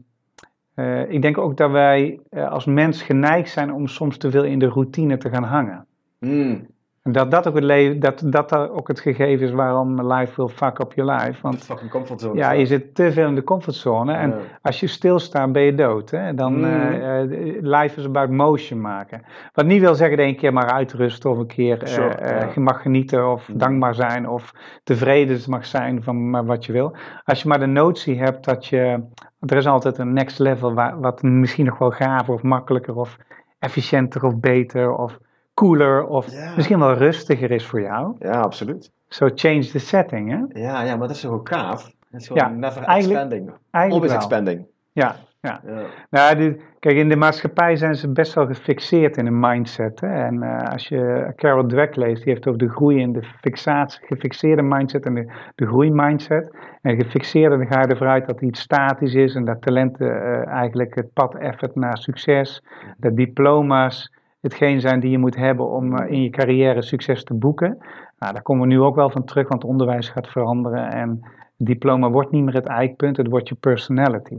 eh, 0.75 1.11
ik 1.11 1.23
denk 1.23 1.39
ook 1.39 1.57
dat 1.57 1.71
wij 1.71 2.21
eh, 2.31 2.51
als 2.51 2.65
mens 2.65 3.03
geneigd 3.03 3.51
zijn 3.51 3.73
om 3.73 3.87
soms 3.87 4.17
te 4.17 4.31
veel 4.31 4.45
in 4.45 4.59
de 4.59 4.67
routine 4.67 5.17
te 5.17 5.31
gaan 5.31 5.45
hangen. 5.45 5.87
Mm. 6.19 6.67
En 7.03 7.13
dat 7.13 7.31
dat 7.31 7.49
ook 7.49 7.55
het, 7.55 7.65
leven, 7.65 8.01
dat, 8.01 8.23
dat, 8.25 8.55
ook 8.71 8.89
het 8.89 9.01
gegeven 9.01 9.47
is 9.47 9.53
waarom 9.53 10.13
life 10.13 10.33
will 10.37 10.49
fuck 10.55 10.79
up 10.79 10.93
your 10.93 11.13
life. 11.13 11.43
Want 11.43 11.65
fucking 11.65 11.91
comfortzone. 11.91 12.37
ja, 12.37 12.51
je 12.51 12.67
zit 12.67 12.95
te 12.95 13.13
veel 13.13 13.29
in 13.29 13.35
de 13.35 13.43
comfortzone. 13.45 14.13
En 14.13 14.31
Ja. 14.31 14.37
als 14.63 14.81
je 14.81 14.87
stilstaat, 14.87 15.53
ben 15.53 15.63
je 15.63 15.75
dood. 15.75 16.11
Hè? 16.11 16.35
Dan, 16.35 16.59
Mm. 16.59 16.65
eh, 16.65 17.21
eh, 17.23 17.29
life 17.61 18.01
is 18.01 18.07
about 18.07 18.31
motion 18.31 18.81
maken. 18.81 19.23
Wat 19.53 19.65
niet 19.67 19.81
wil 19.81 19.95
zeggen 19.95 20.17
dat 20.17 20.27
je 20.27 20.33
een 20.33 20.39
keer 20.39 20.53
maar 20.53 20.71
uitrusten 20.73 21.31
of 21.31 21.39
een 21.39 21.47
keer 21.47 21.83
eh, 21.83 21.87
Sure, 21.89 22.17
ja. 22.27 22.49
je 22.55 22.61
mag 22.61 22.83
genieten 22.83 23.31
of 23.31 23.49
Mm. 23.49 23.59
dankbaar 23.59 23.95
zijn 23.95 24.29
of 24.29 24.53
tevreden 24.85 25.41
mag 25.51 25.67
zijn 25.67 26.03
van 26.03 26.31
maar 26.31 26.45
wat 26.45 26.65
je 26.65 26.73
wil. 26.73 26.97
Als 27.25 27.43
je 27.43 27.49
maar 27.49 27.59
de 27.61 27.67
notie 27.67 28.19
hebt 28.19 28.45
dat 28.45 28.67
je, 28.67 29.03
er 29.41 29.57
is 29.57 29.67
altijd 29.67 29.99
een 29.99 30.13
next 30.13 30.39
level 30.39 30.75
waar, 30.75 31.01
wat 31.01 31.23
misschien 31.23 31.65
nog 31.67 31.79
wel 31.79 31.91
gaver 31.91 32.35
of 32.35 32.43
makkelijker 32.43 32.95
of 32.97 33.17
efficiënter 33.59 34.25
of 34.25 34.39
beter 34.41 34.97
of 34.97 35.19
cooler 35.67 36.07
of 36.07 36.31
Ja. 36.33 36.53
misschien 36.57 36.79
wel 36.79 36.95
rustiger 36.95 37.51
is 37.51 37.67
voor 37.67 37.81
jou. 37.81 38.15
Ja, 38.19 38.41
absoluut. 38.41 38.91
So 39.09 39.29
change 39.35 39.65
the 39.67 39.79
setting, 39.79 40.31
hè? 40.31 40.61
Ja, 40.61 40.83
ja, 40.83 40.97
maar 40.97 41.07
dat 41.07 41.17
is 41.17 41.23
toch 41.23 41.33
ook 41.33 41.49
gaaf? 41.49 41.85
Het 42.11 42.21
is 42.21 42.27
gewoon 42.27 42.43
Ja, 42.43 42.49
never 42.49 42.83
eigenlijk- 42.83 43.21
expanding. 43.21 43.51
Eigenlijk 43.71 43.93
Always 43.93 44.11
wel. 44.11 44.21
expanding. 44.21 44.67
Ja, 44.93 45.15
ja. 45.41 45.61
Ja. 45.67 45.83
Nou, 46.11 46.37
die- 46.37 46.61
kijk, 46.81 46.97
in 46.97 47.09
de 47.09 47.17
maatschappij 47.17 47.77
zijn 47.77 47.95
ze 47.95 48.13
best 48.13 48.35
wel 48.35 48.47
gefixeerd 48.47 49.17
in 49.17 49.27
een 49.27 49.41
mindset. 49.41 50.01
Hè? 50.01 50.07
En 50.25 50.43
eh, 50.43 50.69
als 50.73 50.89
je 50.89 51.33
Carol 51.37 51.67
Dweck 51.67 51.97
leest, 51.97 52.23
die 52.25 52.33
heeft 52.33 52.47
over 52.47 52.59
de 52.59 52.69
groei 52.69 53.03
en 53.03 53.13
de 53.13 53.23
fixatie, 53.41 54.07
gefixeerde 54.07 54.63
mindset 54.63 55.05
en 55.07 55.15
de, 55.15 55.33
de 55.55 55.67
groeimindset. 55.67 56.57
En 56.83 56.97
gefixeerde, 56.97 57.57
dan 57.57 57.67
ga 57.67 57.81
je 57.81 57.87
ervan 57.87 58.09
uit 58.09 58.27
dat 58.27 58.41
iets 58.41 58.61
statisch 58.61 59.15
is 59.15 59.35
en 59.35 59.45
dat 59.45 59.63
talenten 59.63 60.23
eh, 60.23 60.47
eigenlijk 60.47 60.95
het 60.95 61.13
pad 61.13 61.35
effort 61.35 61.75
naar 61.75 61.99
succes, 61.99 62.65
dat 62.97 63.17
diploma's 63.17 64.13
hetgeen 64.43 64.81
zijn 64.81 65.01
die 65.01 65.11
je 65.11 65.19
moet 65.19 65.37
hebben 65.37 65.71
om 65.71 65.97
eh, 65.97 66.11
in 66.11 66.23
je 66.23 66.31
carrière 66.31 66.83
succes 66.83 67.25
te 67.25 67.35
boeken. 67.35 67.79
Nou, 68.19 68.33
daar 68.33 68.43
komen 68.43 68.69
we 68.69 68.75
nu 68.75 68.81
ook 68.81 68.95
wel 68.95 69.11
van 69.11 69.25
terug, 69.25 69.49
want 69.49 69.63
het 69.63 69.71
onderwijs 69.71 70.09
gaat 70.09 70.29
veranderen 70.29 70.91
en 70.93 71.21
diploma 71.57 72.11
wordt 72.11 72.31
niet 72.31 72.45
meer 72.45 72.55
het 72.55 72.67
eikpunt, 72.67 73.17
het 73.17 73.29
wordt 73.29 73.49
je 73.49 73.55
personality. 73.55 74.39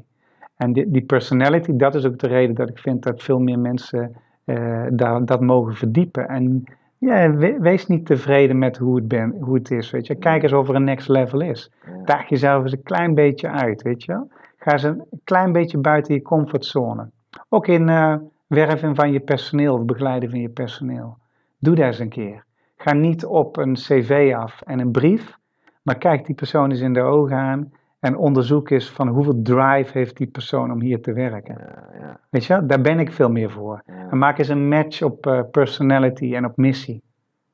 En 0.58 0.74
die, 0.74 0.92
die 0.92 1.02
personality, 1.02 1.76
dat 1.76 1.96
is 1.96 2.06
ook 2.06 2.20
de 2.20 2.28
reden 2.28 2.56
dat 2.56 2.70
ik 2.70 2.78
vind 2.80 3.04
dat 3.04 3.24
veel 3.24 3.40
meer 3.40 3.60
mensen 3.60 4.16
eh, 4.46 4.84
daar, 4.90 5.26
dat 5.26 5.42
mogen 5.42 5.74
verdiepen. 5.76 6.28
En 6.28 6.64
ja, 6.98 7.32
we- 7.32 7.58
wees 7.60 7.88
niet 7.88 8.06
tevreden 8.06 8.58
met 8.58 8.78
hoe 8.78 8.96
het, 8.96 9.08
ben, 9.08 9.36
hoe 9.40 9.56
het 9.56 9.72
is, 9.72 9.92
weet 9.92 10.08
je. 10.08 10.16
Kijk 10.16 10.44
eens 10.44 10.54
of 10.54 10.70
er 10.70 10.76
een 10.76 10.84
next 10.84 11.08
level 11.08 11.42
is. 11.42 11.72
Daag 12.06 12.30
jezelf 12.30 12.64
eens 12.64 12.72
een 12.72 12.84
klein 12.84 13.14
beetje 13.14 13.50
uit, 13.50 13.82
weet 13.82 14.04
je. 14.04 14.22
Ga 14.58 14.72
eens 14.72 14.84
een 14.84 15.04
klein 15.24 15.52
beetje 15.52 15.78
buiten 15.78 16.14
je 16.14 16.22
comfortzone. 16.22 17.10
Ook 17.50 17.68
in 17.68 17.90
eh 17.90 18.16
werven 18.54 18.96
van 18.96 19.12
je 19.12 19.20
personeel, 19.20 19.78
het 19.78 19.86
begeleiden 19.86 20.30
van 20.30 20.40
je 20.40 20.50
personeel. 20.50 21.18
Doe 21.60 21.76
dat 21.76 21.86
eens 21.86 22.00
een 22.00 22.10
keer. 22.10 22.44
Ga 22.78 22.94
niet 22.94 23.26
op 23.26 23.58
een 23.58 23.74
cv 23.74 24.34
af 24.38 24.62
en 24.62 24.80
een 24.80 24.92
brief, 24.92 25.38
Maar 25.82 25.98
kijk 25.98 26.26
die 26.26 26.36
persoon 26.36 26.70
eens 26.70 26.80
in 26.80 26.94
de 26.94 27.02
ogen 27.02 27.38
aan 27.38 27.72
en 28.00 28.18
onderzoek 28.18 28.70
eens 28.70 28.90
van 28.90 29.08
hoeveel 29.08 29.42
drive 29.42 29.98
heeft 29.98 30.18
die 30.18 30.28
persoon 30.28 30.72
om 30.72 30.82
hier 30.82 31.02
te 31.02 31.14
werken. 31.14 31.58
Ja, 31.60 32.00
ja, 32.00 32.20
Weet 32.30 32.46
je 32.46 32.66
daar 32.66 32.82
ben 32.82 33.00
ik 33.00 33.12
veel 33.12 33.30
meer 33.30 33.52
voor. 33.52 33.82
ja. 33.86 34.08
En 34.12 34.18
maak 34.18 34.38
eens 34.38 34.48
een 34.48 34.68
match 34.68 35.02
op 35.02 35.28
eh, 35.28 35.40
personality 35.52 36.36
en 36.36 36.46
op 36.46 36.58
missie. 36.58 37.02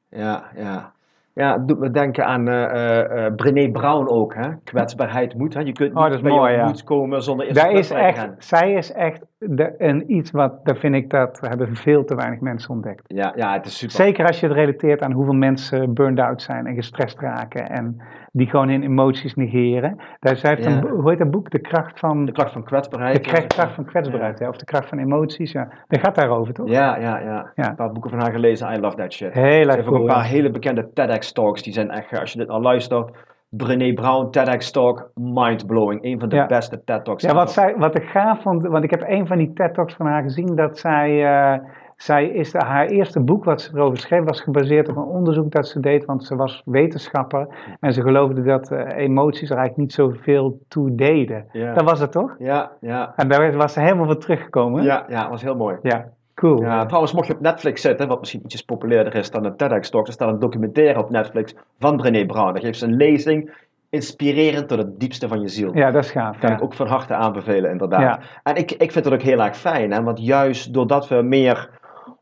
Ja, 0.10 0.44
ja. 0.56 0.94
Ja, 1.34 1.54
het 1.54 1.68
doet 1.68 1.80
me 1.80 1.92
denken 1.92 2.26
aan 2.26 2.48
eh, 2.48 3.34
Brené 3.36 3.72
Brown 3.72 4.08
ook, 4.08 4.34
hè? 4.36 4.50
Kwetsbaarheid 4.64 5.36
moet, 5.38 5.54
hè? 5.54 5.60
Je 5.60 5.72
kunt 5.72 5.90
niet 5.90 5.98
Oh, 5.98 6.04
dat 6.04 6.14
is 6.14 6.22
bij 6.22 6.32
mooi, 6.32 6.52
je 6.52 6.58
ja. 6.58 6.66
moed 6.66 6.84
komen 6.84 7.24
zonder 7.24 7.46
eerst 7.46 7.62
Daar 7.62 7.72
is 7.72 7.90
echt, 7.90 8.30
zij 8.38 8.74
is 8.74 8.92
echt 8.92 9.26
de, 9.40 9.76
een 9.78 10.12
iets 10.14 10.32
wat, 10.32 10.66
daar 10.66 10.76
vind 10.78 10.96
ik 10.96 11.10
dat 11.10 11.40
hebben 11.42 11.76
veel 11.76 12.06
te 12.06 12.16
weinig 12.16 12.40
mensen 12.40 12.70
ontdekt. 12.70 13.04
Ja, 13.08 13.34
ja, 13.36 13.54
het 13.54 13.66
is 13.66 13.78
super. 13.78 13.96
Zeker 13.96 14.26
als 14.28 14.40
je 14.40 14.46
het 14.48 14.56
relateert 14.56 15.02
aan 15.02 15.12
hoeveel 15.12 15.34
mensen 15.34 15.94
burned 15.94 16.20
out 16.20 16.42
zijn 16.42 16.66
en 16.68 16.76
gestrest 16.76 17.20
raken 17.20 17.70
en 17.70 18.02
die 18.32 18.48
gewoon 18.50 18.70
hun 18.70 18.84
emoties 18.84 19.36
negeren. 19.36 19.96
Daar 20.20 20.36
zij 20.36 20.50
heeft 20.50 20.64
Ja. 20.64 20.72
een, 20.78 20.88
hoe 20.88 21.10
heet 21.10 21.20
dat 21.20 21.32
boek? 21.32 21.50
De 21.52 21.60
kracht 21.60 22.00
van, 22.00 22.26
De 22.26 22.32
kracht 22.32 22.52
van 22.52 22.64
kwetsbaarheid. 22.64 23.16
de 23.16 23.22
kracht, 23.32 23.48
kracht 23.48 23.76
van 23.76 23.86
kwetsbaarheid, 23.86 24.40
hè? 24.40 24.48
of 24.48 24.58
de 24.58 24.66
kracht 24.66 24.90
van 24.90 24.98
emoties. 24.98 25.52
Ja. 25.52 25.68
Dat 25.88 26.00
gaat 26.00 26.16
daarover, 26.16 26.54
toch? 26.54 26.70
Ja, 26.70 26.98
ja, 26.98 27.20
ja. 27.20 27.52
Ja. 27.56 27.70
Een 27.70 27.76
paar 27.76 27.92
boeken 27.92 28.10
van 28.10 28.20
haar 28.20 28.32
gelezen. 28.32 28.74
I 28.74 28.80
love 28.80 28.96
that 28.96 29.14
shit. 29.14 29.34
Heel 29.34 29.44
Ze 29.44 29.50
erg 29.68 29.76
heeft 29.76 29.88
ook 29.88 29.96
een 29.96 30.06
paar 30.06 30.24
ja. 30.24 30.30
hele 30.30 30.52
bekende 30.52 30.90
TEDx-talks. 30.94 31.64
Die 31.64 31.74
zijn 31.74 31.90
echt, 31.92 32.20
als 32.20 32.32
je 32.32 32.40
dit 32.40 32.50
al 32.50 32.62
luistert. 32.62 33.12
Brené 33.50 33.94
Brown, 33.94 34.30
TEDx-talk, 34.30 35.12
mind-blowing. 35.16 36.04
Een 36.04 36.20
van 36.20 36.30
de 36.30 36.36
Ja. 36.36 36.46
beste 36.46 36.84
TED-talks. 36.84 37.24
Ja, 37.24 37.34
wat, 37.34 37.52
zij, 37.52 37.76
wat 37.78 37.96
ik 37.98 38.04
gaaf 38.04 38.42
vond, 38.42 38.68
want 38.68 38.84
ik 38.84 38.90
heb 38.90 39.04
een 39.08 39.28
van 39.28 39.38
die 39.38 39.54
TED-talks 39.54 39.94
van 39.94 40.06
haar 40.06 40.22
gezien, 40.24 40.56
dat 40.56 40.78
zij, 40.78 41.26
eh, 41.26 41.60
zij 41.96 42.26
is 42.28 42.52
de, 42.52 42.58
haar 42.66 42.86
eerste 42.86 43.20
boek 43.20 43.44
wat 43.44 43.62
ze 43.62 43.72
erover 43.76 43.98
schreef, 43.98 44.24
was 44.24 44.42
gebaseerd 44.42 44.90
op 44.90 44.96
een 44.96 45.04
onderzoek 45.04 45.52
dat 45.52 45.68
ze 45.68 45.80
deed, 45.80 46.06
want 46.06 46.24
ze 46.24 46.36
was 46.36 46.62
wetenschapper 46.66 47.48
en 47.80 47.94
ze 47.94 48.02
geloofde 48.02 48.42
dat 48.42 48.72
eh, 48.72 48.98
emoties 48.98 49.50
er 49.50 49.58
eigenlijk 49.58 49.78
niet 49.78 49.94
zoveel 49.94 50.60
toe 50.68 50.96
deden. 50.96 51.46
Ja. 51.52 51.74
Dat 51.74 51.84
was 51.84 52.00
het 52.00 52.12
toch? 52.12 52.36
Ja, 52.40 52.72
ja. 52.82 53.14
En 53.16 53.28
daar 53.30 53.56
was 53.56 53.74
ze 53.74 53.80
helemaal 53.82 54.06
voor 54.06 54.18
teruggekomen. 54.18 54.84
Ja, 54.84 55.06
ja, 55.08 55.22
dat 55.22 55.30
was 55.30 55.42
heel 55.42 55.56
mooi. 55.56 55.78
Ja, 55.82 56.06
cool. 56.40 56.62
Ja, 56.62 56.86
trouwens, 56.86 57.14
mocht 57.14 57.28
je 57.28 57.34
op 57.34 57.42
Netflix 57.42 57.82
zitten, 57.82 58.08
wat 58.08 58.20
misschien 58.20 58.42
ietsjes 58.44 58.62
populairder 58.62 59.16
is 59.16 59.32
dan 59.32 59.46
een 59.46 59.56
TEDx-talk, 59.56 60.08
er 60.08 60.14
staat 60.14 60.30
een 60.30 60.40
documentaire 60.40 61.00
op 61.00 61.10
Netflix 61.10 61.54
van 61.80 61.98
Brené 61.98 62.26
Brown. 62.26 62.54
Daar 62.54 62.62
geeft 62.62 62.80
ze 62.80 62.86
een 62.86 62.96
lezing, 62.96 63.52
inspirerend 63.90 64.68
tot 64.68 64.78
het 64.78 65.00
diepste 65.00 65.28
van 65.28 65.42
je 65.42 65.48
ziel. 65.48 65.76
Ja, 65.78 65.92
dat 65.92 66.04
is 66.04 66.12
gaaf. 66.12 66.38
Kan 66.38 66.50
ja. 66.50 66.56
ik 66.56 66.62
ook 66.62 66.74
van 66.74 66.88
harte 66.88 67.14
aanbevelen, 67.14 67.72
inderdaad. 67.72 68.02
Ja. 68.02 68.20
En 68.44 68.56
ik, 68.56 68.72
ik 68.72 68.92
vind 68.92 69.06
het 69.06 69.14
ook 69.14 69.22
heel 69.22 69.42
erg 69.42 69.58
fijn, 69.58 69.92
hè, 69.92 70.04
want 70.04 70.26
juist 70.26 70.74
doordat 70.74 71.08
we 71.08 71.22
meer 71.22 71.70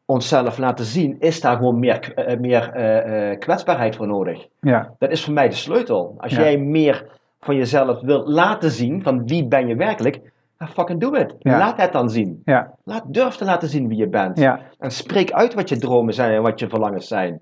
onszelf 0.06 0.58
laten 0.58 0.86
zien, 0.86 1.16
is 1.20 1.42
daar 1.42 1.56
gewoon 1.56 1.80
meer, 1.80 2.14
eh, 2.14 2.40
meer 2.40 2.72
eh, 2.74 3.32
eh, 3.32 3.40
kwetsbaarheid 3.40 3.96
voor 3.96 4.08
nodig. 4.08 4.48
Ja, 4.62 4.94
Dat 5.00 5.12
is 5.12 5.24
voor 5.24 5.34
mij 5.34 5.50
de 5.50 5.56
sleutel. 5.56 6.16
Als 6.18 6.36
Ja. 6.36 6.42
jij 6.42 6.58
meer 6.58 7.06
van 7.40 7.56
jezelf 7.56 8.02
wil 8.02 8.28
laten 8.28 8.72
zien, 8.72 9.04
van 9.04 9.28
wie 9.28 9.48
ben 9.48 9.68
je 9.68 9.76
werkelijk, 9.76 10.20
fucking 10.58 11.00
do 11.00 11.14
it. 11.14 11.36
Ja. 11.40 11.58
Laat 11.58 11.78
het 11.82 11.92
dan 11.92 12.10
zien. 12.10 12.42
ja, 12.46 12.74
Laat, 12.84 13.04
durf 13.14 13.36
te 13.36 13.46
laten 13.46 13.70
zien 13.70 13.88
wie 13.88 13.98
je 13.98 14.08
bent. 14.08 14.40
ja, 14.40 14.60
En 14.80 14.92
spreek 14.92 15.32
uit 15.32 15.54
wat 15.54 15.70
je 15.70 15.78
dromen 15.78 16.14
zijn 16.14 16.34
en 16.34 16.42
wat 16.42 16.60
je 16.60 16.70
verlangens 16.70 17.08
zijn. 17.08 17.42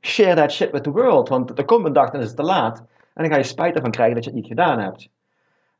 Share 0.00 0.34
that 0.34 0.52
shit 0.52 0.70
with 0.70 0.82
the 0.82 0.90
world, 0.90 1.28
want 1.28 1.58
er 1.58 1.64
komt 1.64 1.86
een 1.86 1.92
dag 1.92 2.10
en 2.12 2.20
is 2.20 2.26
het 2.26 2.36
te 2.36 2.42
laat. 2.42 2.78
En 3.14 3.22
dan 3.22 3.30
ga 3.32 3.36
je 3.36 3.42
spijt 3.42 3.74
ervan 3.74 3.90
krijgen 3.90 4.14
dat 4.14 4.24
je 4.24 4.30
het 4.30 4.38
niet 4.38 4.48
gedaan 4.48 4.78
hebt. 4.78 5.08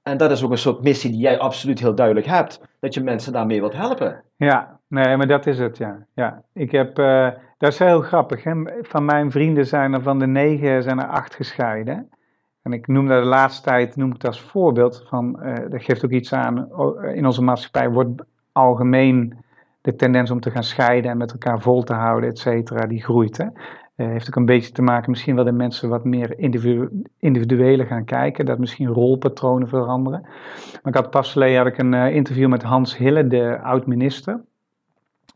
En 0.02 0.16
dat 0.16 0.30
is 0.30 0.44
ook 0.44 0.50
een 0.50 0.58
soort 0.58 0.82
missie 0.82 1.10
die 1.10 1.20
jij 1.20 1.38
absoluut 1.38 1.78
heel 1.80 1.94
duidelijk 1.94 2.26
hebt. 2.26 2.60
Dat 2.80 2.94
je 2.94 3.02
mensen 3.02 3.32
daarmee 3.32 3.60
wilt 3.60 3.74
helpen. 3.76 4.22
ja. 4.36 4.74
Nee, 4.88 5.16
maar 5.16 5.26
dat 5.26 5.46
is 5.46 5.58
het, 5.58 5.76
ja. 5.78 5.96
ja. 6.14 6.42
Ik 6.52 6.70
heb, 6.72 6.98
eh, 6.98 7.28
dat 7.58 7.72
is 7.72 7.78
heel 7.78 8.00
grappig. 8.00 8.44
Hè? 8.44 8.52
Van 8.82 9.04
mijn 9.04 9.30
vrienden 9.30 9.66
zijn 9.66 9.92
er 9.92 10.02
van 10.02 10.18
de 10.18 10.26
negen 10.26 10.82
zijn 10.82 10.98
er 10.98 11.06
acht 11.08 11.34
gescheiden. 11.34 12.10
En 12.66 12.72
ik 12.72 12.86
noem 12.86 13.06
dat 13.06 13.22
de 13.22 13.28
laatste 13.28 13.62
tijd, 13.62 13.96
noem 13.96 14.08
ik 14.08 14.14
het 14.14 14.26
als 14.26 14.40
voorbeeld 14.40 15.04
van, 15.08 15.42
eh, 15.42 15.70
dat 15.70 15.82
geeft 15.82 16.04
ook 16.04 16.10
iets 16.10 16.32
aan, 16.32 16.72
oh, 16.72 17.04
in 17.04 17.26
onze 17.26 17.42
maatschappij 17.42 17.90
wordt 17.90 18.22
algemeen 18.52 19.34
de 19.80 19.96
tendens 19.96 20.30
om 20.30 20.40
te 20.40 20.50
gaan 20.50 20.62
scheiden 20.62 21.10
en 21.10 21.16
met 21.16 21.32
elkaar 21.32 21.60
vol 21.60 21.82
te 21.82 21.92
houden, 21.92 22.30
et 22.30 22.38
cetera, 22.38 22.86
die 22.86 23.02
groeit. 23.02 23.36
Hè? 23.36 23.44
Eh, 23.96 24.06
heeft 24.06 24.28
ook 24.28 24.36
een 24.36 24.44
beetje 24.44 24.72
te 24.72 24.82
maken, 24.82 25.10
misschien 25.10 25.34
wel 25.34 25.44
dat 25.44 25.54
mensen 25.54 25.88
wat 25.88 26.04
meer 26.04 26.38
individu 26.38 27.02
individuele 27.18 27.86
gaan 27.86 28.04
kijken, 28.04 28.46
dat 28.46 28.58
misschien 28.58 28.86
rolpatronen 28.86 29.68
veranderen. 29.68 30.20
Maar 30.22 30.92
ik 30.92 30.94
had 30.94 31.10
pas 31.10 31.32
geleden 31.32 31.66
ik 31.66 31.78
een 31.78 31.94
eh, 31.94 32.14
interview 32.14 32.48
met 32.48 32.62
Hans 32.62 32.96
Hille, 32.96 33.26
de 33.26 33.58
oud-minister. 33.62 34.40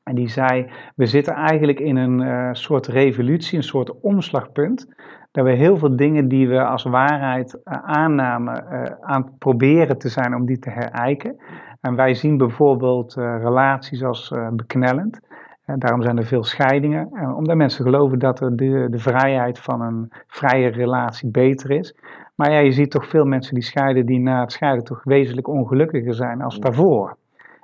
En 0.02 0.14
die 0.14 0.28
zei, 0.28 0.70
we 0.94 1.06
zitten 1.06 1.34
eigenlijk 1.34 1.80
in 1.80 1.96
een 1.96 2.20
eh, 2.20 2.48
soort 2.52 2.86
revolutie, 2.86 3.58
een 3.58 3.64
soort 3.64 4.00
omslagpunt. 4.00 4.88
Dat 5.32 5.44
we 5.44 5.50
heel 5.50 5.76
veel 5.76 5.96
dingen 5.96 6.28
die 6.28 6.48
we 6.48 6.64
als 6.64 6.82
waarheid 6.82 7.62
eh, 7.62 7.78
aannamen, 7.82 8.70
eh, 8.70 8.94
aan 9.00 9.22
het 9.22 9.38
proberen 9.38 9.98
te 9.98 10.08
zijn 10.08 10.34
om 10.34 10.46
die 10.46 10.58
te 10.58 10.70
herijken. 10.70 11.36
En 11.80 11.94
wij 11.94 12.14
zien 12.14 12.36
bijvoorbeeld 12.36 13.16
eh, 13.16 13.36
relaties 13.42 14.04
als 14.04 14.34
beknellend. 14.52 15.20
En 15.64 15.78
daarom 15.78 16.02
zijn 16.02 16.18
er 16.18 16.24
veel 16.24 16.44
scheidingen. 16.44 17.08
En 17.12 17.34
omdat 17.34 17.56
mensen 17.56 17.84
geloven 17.84 18.18
dat 18.18 18.38
de, 18.38 18.86
de 18.90 18.98
vrijheid 18.98 19.58
van 19.58 19.80
een 19.80 20.12
vrije 20.26 20.68
relatie 20.68 21.30
beter 21.30 21.70
is. 21.70 21.96
Maar 22.34 22.52
ja, 22.52 22.58
je 22.58 22.72
ziet 22.72 22.90
toch 22.90 23.06
veel 23.06 23.24
mensen 23.24 23.54
die 23.54 23.62
scheiden, 23.62 24.06
die 24.06 24.20
na 24.20 24.40
het 24.40 24.52
scheiden 24.52 24.84
toch 24.84 25.04
wezenlijk 25.04 25.48
ongelukkiger 25.48 26.14
zijn 26.14 26.42
als 26.42 26.58
daarvoor. 26.58 27.16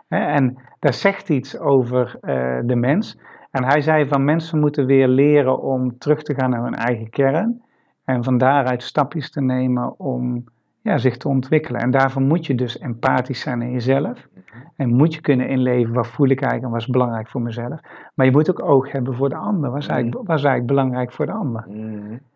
En 0.09 0.59
dat 0.79 0.95
zegt 0.95 1.29
iets 1.29 1.59
over 1.59 2.19
de 2.65 2.77
mens. 2.77 3.19
En 3.57 3.65
hij 3.65 3.81
zei 3.81 4.07
van 4.09 4.25
mensen 4.25 4.61
moeten 4.61 4.87
weer 4.87 5.09
leren 5.09 5.63
om 5.63 5.99
terug 5.99 6.23
te 6.23 6.35
gaan 6.35 6.51
naar 6.51 6.63
hun 6.63 6.75
eigen 6.75 7.11
kern. 7.11 7.63
En 8.05 8.25
van 8.25 8.39
daaruit 8.39 8.83
stapjes 8.83 9.31
te 9.31 9.41
nemen 9.41 9.99
om 9.99 10.45
ja, 10.83 10.99
zich 10.99 11.17
te 11.17 11.29
ontwikkelen. 11.29 11.81
En 11.81 11.91
daarvoor 11.91 12.23
moet 12.23 12.47
je 12.47 12.55
dus 12.55 12.79
empathisch 12.79 13.41
zijn 13.41 13.63
in 13.63 13.73
jezelf. 13.73 14.29
En 14.77 14.95
moet 14.95 15.15
je 15.15 15.21
kunnen 15.21 15.49
inleven 15.49 15.95
wat 15.95 16.07
voel 16.07 16.29
ik 16.29 16.41
eigenlijk 16.41 16.65
en 16.65 16.71
wat 16.71 16.81
is 16.81 16.93
belangrijk 16.93 17.29
voor 17.29 17.43
mezelf. 17.43 17.81
Maar 18.15 18.27
je 18.27 18.33
moet 18.33 18.51
ook 18.51 18.63
oog 18.63 18.93
hebben 18.93 19.15
voor 19.15 19.29
de 19.29 19.37
ander. 19.37 19.71
Wat 19.71 19.81
is 19.81 19.87
eigenlijk, 19.87 20.27
wat 20.27 20.39
is 20.39 20.45
eigenlijk 20.45 20.67
belangrijk 20.67 21.13
voor 21.13 21.27
de 21.27 21.33
ander? 21.33 21.65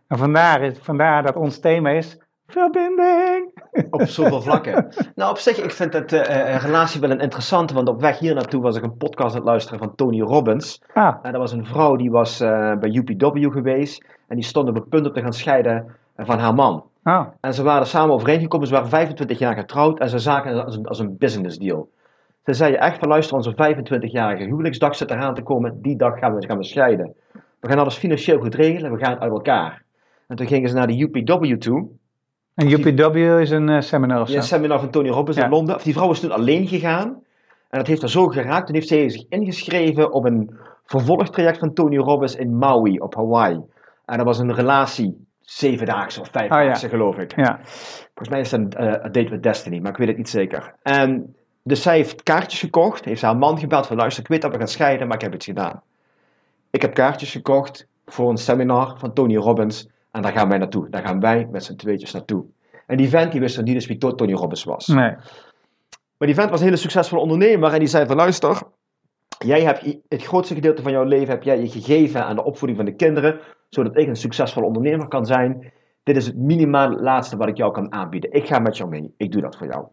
En 0.07 0.19
vandaar, 0.19 0.63
is- 0.63 0.79
vandaar 0.79 1.23
dat 1.23 1.37
ons 1.37 1.61
thema 1.61 1.91
is 1.91 2.21
verbinding. 2.51 3.51
Op 3.91 4.03
zoveel 4.03 4.43
vlakken. 4.43 4.89
nou, 5.15 5.31
op 5.31 5.39
zich, 5.39 5.59
ik 5.59 5.71
vind 5.71 5.93
het 5.93 6.13
eh, 6.13 6.55
eh, 6.55 6.63
relatie 6.63 7.01
wel 7.01 7.11
een 7.11 7.21
interessante, 7.21 7.75
want 7.75 7.89
op 7.89 8.01
weg 8.01 8.19
hier 8.19 8.35
naartoe 8.35 8.63
was 8.63 8.77
ik 8.77 8.83
een 8.83 8.97
podcast 8.97 9.31
aan 9.31 9.41
het 9.41 9.49
luisteren 9.49 9.79
van 9.79 9.95
Tony 9.95 10.21
Robbins. 10.21 10.83
Ah, 10.95 11.15
En 11.23 11.33
dat 11.33 11.41
was 11.41 11.53
een 11.53 11.67
vrouw 11.67 11.97
die 11.97 12.11
was 12.11 12.41
eh, 12.41 12.77
bij 12.77 12.91
UPW 12.91 13.53
geweest 13.53 14.05
en 14.29 14.37
die 14.37 14.45
stond 14.45 14.69
op 14.69 14.75
het 14.75 14.89
punt 14.89 15.07
om 15.07 15.13
te 15.13 15.21
gaan 15.21 15.33
scheiden 15.33 15.97
van 16.17 16.39
haar 16.39 16.55
man. 16.55 16.85
ah, 17.03 17.27
En 17.41 17.55
ze 17.55 17.63
waren 17.63 17.87
samen 17.87 18.15
overeengekomen, 18.15 18.67
ze 18.67 18.73
waren 18.75 18.89
25 18.89 19.39
jaar 19.39 19.55
getrouwd 19.55 19.99
en 19.99 20.09
ze 20.09 20.19
zagen 20.19 20.57
het 20.57 20.65
als 20.65 20.77
een, 20.77 20.87
als 20.87 20.99
een 20.99 21.17
business 21.19 21.59
deal. 21.59 21.89
Ze 22.45 22.53
zeiden 22.55 22.81
echt 22.81 22.99
van 22.99 23.09
luister, 23.09 23.37
onze 23.37 23.53
25-jarige 23.53 24.43
huwelijksdag 24.45 24.97
zit 24.97 25.11
eraan 25.11 25.35
te 25.35 25.43
komen, 25.43 25.83
die 25.83 25.97
dag 25.97 26.19
gaan 26.19 26.35
we, 26.35 26.47
gaan 26.47 26.57
we 26.59 26.65
scheiden. 26.65 27.15
We 27.61 27.69
gaan 27.69 27.79
alles 27.79 27.97
financieel 27.97 28.39
goed 28.41 28.55
regelen, 28.55 28.93
we 28.93 29.05
gaan 29.05 29.21
uit 29.21 29.31
elkaar. 29.33 29.83
En 30.27 30.37
toen 30.37 30.47
gingen 30.47 30.69
ze 30.69 30.75
naar 30.75 30.87
de 30.87 31.01
UPW 31.01 31.57
toe, 31.59 31.89
en 32.61 32.71
UPW 32.71 33.17
is 33.41 33.51
een 33.51 33.69
eh, 33.69 33.81
seminar 33.81 34.21
of 34.21 34.27
Ja, 34.27 34.33
zo. 34.33 34.39
een 34.39 34.45
seminar 34.45 34.81
van 34.81 34.91
Tony 34.91 35.09
Robbins 35.09 35.37
Ja. 35.37 35.45
in 35.45 35.51
Londen. 35.51 35.75
Of 35.75 35.83
die 35.83 35.93
vrouw 35.95 36.11
is 36.11 36.21
toen 36.21 36.31
alleen 36.31 36.67
gegaan. 36.69 37.09
En 37.71 37.79
dat 37.79 37.87
heeft 37.87 38.01
haar 38.01 38.11
zo 38.11 38.27
geraakt. 38.27 38.67
Toen 38.67 38.75
heeft 38.75 38.89
zij 38.89 39.09
zich 39.09 39.25
ingeschreven 39.29 40.13
op 40.13 40.25
een 40.25 40.57
vervolgtraject 40.85 41.59
van 41.59 41.73
Tony 41.75 41.97
Robbins 41.97 42.35
in 42.37 42.57
Maui 42.59 42.99
op 42.99 43.15
Hawaii. 43.15 43.61
En 44.07 44.17
dat 44.17 44.27
was 44.27 44.39
een 44.39 44.55
relatie, 44.55 45.27
zevendaagse 45.41 46.21
of 46.21 46.29
vijfdaagse 46.33 46.89
geloof 46.89 47.17
ik. 47.19 47.37
Ja, 47.37 47.59
Volgens 48.15 48.29
mij 48.29 48.41
is 48.41 48.51
dat 48.51 48.61
een 48.61 48.71
eh, 48.73 48.87
A 49.05 49.09
Date 49.09 49.29
with 49.29 49.43
Destiny, 49.43 49.79
maar 49.79 49.91
ik 49.91 49.97
weet 49.97 50.09
het 50.09 50.17
niet 50.17 50.29
zeker. 50.29 50.75
En 50.83 51.35
dus 51.63 51.83
zij 51.83 51.97
heeft 51.97 52.23
kaartjes 52.23 52.61
gekocht, 52.61 53.05
heeft 53.05 53.23
haar 53.23 53.37
man 53.37 53.59
gebeld 53.59 53.87
van 53.87 53.97
luister, 53.97 54.23
ik 54.23 54.29
weet 54.29 54.43
dat 54.43 54.51
we 54.53 54.59
gaan 54.59 54.69
scheiden, 54.69 55.07
maar 55.07 55.17
ik 55.17 55.23
heb 55.23 55.33
het 55.33 55.45
gedaan. 55.45 55.83
Ik 56.71 56.83
heb 56.83 56.95
kaartjes 56.95 57.31
gekocht 57.33 57.87
voor 58.07 58.31
een 58.31 58.37
seminar 58.37 58.95
van 58.99 59.13
Tony 59.13 59.37
Robbins 59.37 59.89
en 60.11 60.23
daar 60.23 60.33
gaan 60.33 60.49
wij 60.49 60.59
naartoe. 60.59 60.89
Daar 60.91 61.03
gaan 61.03 61.21
wij 61.21 61.49
met 61.51 61.65
z'n 61.65 61.75
tweetjes 61.77 62.13
naartoe. 62.13 62.45
En 62.87 62.97
die 62.97 63.09
vent 63.09 63.33
die 63.33 63.41
wist 63.41 63.57
nog 63.57 63.65
niet 63.67 63.75
eens 63.75 63.87
wie 63.87 63.99
To- 63.99 64.15
Tony 64.15 64.33
Robbins 64.33 64.65
was. 64.65 64.87
nee. 64.87 65.15
Maar 66.17 66.29
die 66.29 66.35
vent 66.35 66.51
was 66.51 66.59
een 66.61 66.65
hele 66.67 66.77
succesvolle 66.79 67.23
ondernemer 67.23 67.73
en 67.73 67.79
die 67.79 67.89
zei 67.89 68.07
van 68.07 68.17
luister, 68.17 68.63
jij 69.39 69.63
hebt 69.63 69.97
het 70.09 70.23
grootste 70.25 70.55
gedeelte 70.55 70.83
van 70.83 70.93
jouw 70.93 71.05
leven 71.05 71.29
heb 71.35 71.43
jij 71.43 71.61
je 71.61 71.69
gegeven 71.69 72.25
aan 72.25 72.37
de 72.37 72.45
opvoeding 72.45 72.77
van 72.79 72.87
de 72.87 72.95
kinderen, 72.97 73.41
zodat 73.69 73.97
ik 73.97 74.09
een 74.09 74.17
succesvolle 74.17 74.67
ondernemer 74.67 75.09
kan 75.09 75.27
zijn. 75.27 75.73
Dit 76.03 76.17
is 76.17 76.27
het 76.27 76.37
minimaal 76.37 76.91
laatste 76.91 77.37
wat 77.37 77.49
ik 77.49 77.57
jou 77.57 77.73
kan 77.73 77.93
aanbieden. 77.93 78.33
Ik 78.33 78.47
ga 78.47 78.59
met 78.59 78.77
jou 78.77 78.91
mee. 78.91 79.15
Ik 79.17 79.33
doe 79.33 79.41
dat 79.43 79.57
voor 79.57 79.67
jou. 79.67 79.85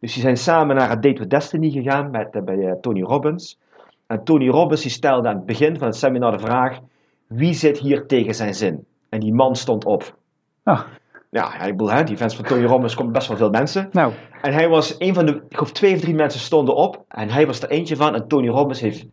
Dus 0.00 0.12
die 0.12 0.22
zijn 0.22 0.36
samen 0.36 0.76
naar 0.76 0.88
het 0.90 1.02
Date 1.02 1.18
with 1.18 1.30
Destiny 1.30 1.70
gegaan 1.70 2.10
met, 2.10 2.28
eh, 2.34 2.42
bij 2.42 2.58
eh, 2.66 2.72
Tony 2.80 3.02
Robbins. 3.02 3.58
En 4.06 4.24
Tony 4.24 4.48
Robbins 4.48 4.82
die 4.82 4.90
stelde 4.90 5.28
aan 5.28 5.36
het 5.36 5.46
begin 5.46 5.78
van 5.78 5.86
het 5.86 5.96
seminar 5.96 6.32
de 6.32 6.38
vraag, 6.38 6.78
wie 7.26 7.52
zit 7.54 7.78
hier 7.78 8.06
tegen 8.06 8.34
zijn 8.34 8.54
zin? 8.54 8.86
En 9.08 9.20
die 9.20 9.34
man 9.34 9.56
stond 9.56 9.84
op. 9.84 10.16
Oh, 10.64 10.80
Ja, 11.30 11.60
ik 11.60 11.76
bedoel, 11.76 11.92
hè, 11.92 12.04
die 12.04 12.16
fans 12.16 12.36
van 12.36 12.44
Tony 12.44 12.64
Robbins 12.64 12.94
komen 12.94 13.12
best 13.12 13.28
wel 13.28 13.36
veel 13.36 13.50
mensen. 13.50 13.88
nou, 13.92 14.12
En 14.42 14.52
hij 14.52 14.68
was 14.68 14.94
een 14.98 15.14
van 15.14 15.26
de, 15.26 15.32
ik 15.48 15.56
geloof 15.56 15.72
twee 15.72 15.94
of 15.94 16.00
drie 16.00 16.14
mensen 16.14 16.40
stonden 16.40 16.74
op. 16.74 17.04
En 17.08 17.28
hij 17.28 17.46
was 17.46 17.62
er 17.62 17.70
eentje 17.70 17.96
van. 17.96 18.14
En 18.14 18.28
Tony 18.28 18.48
Robbins 18.48 18.80
heeft 18.80 19.06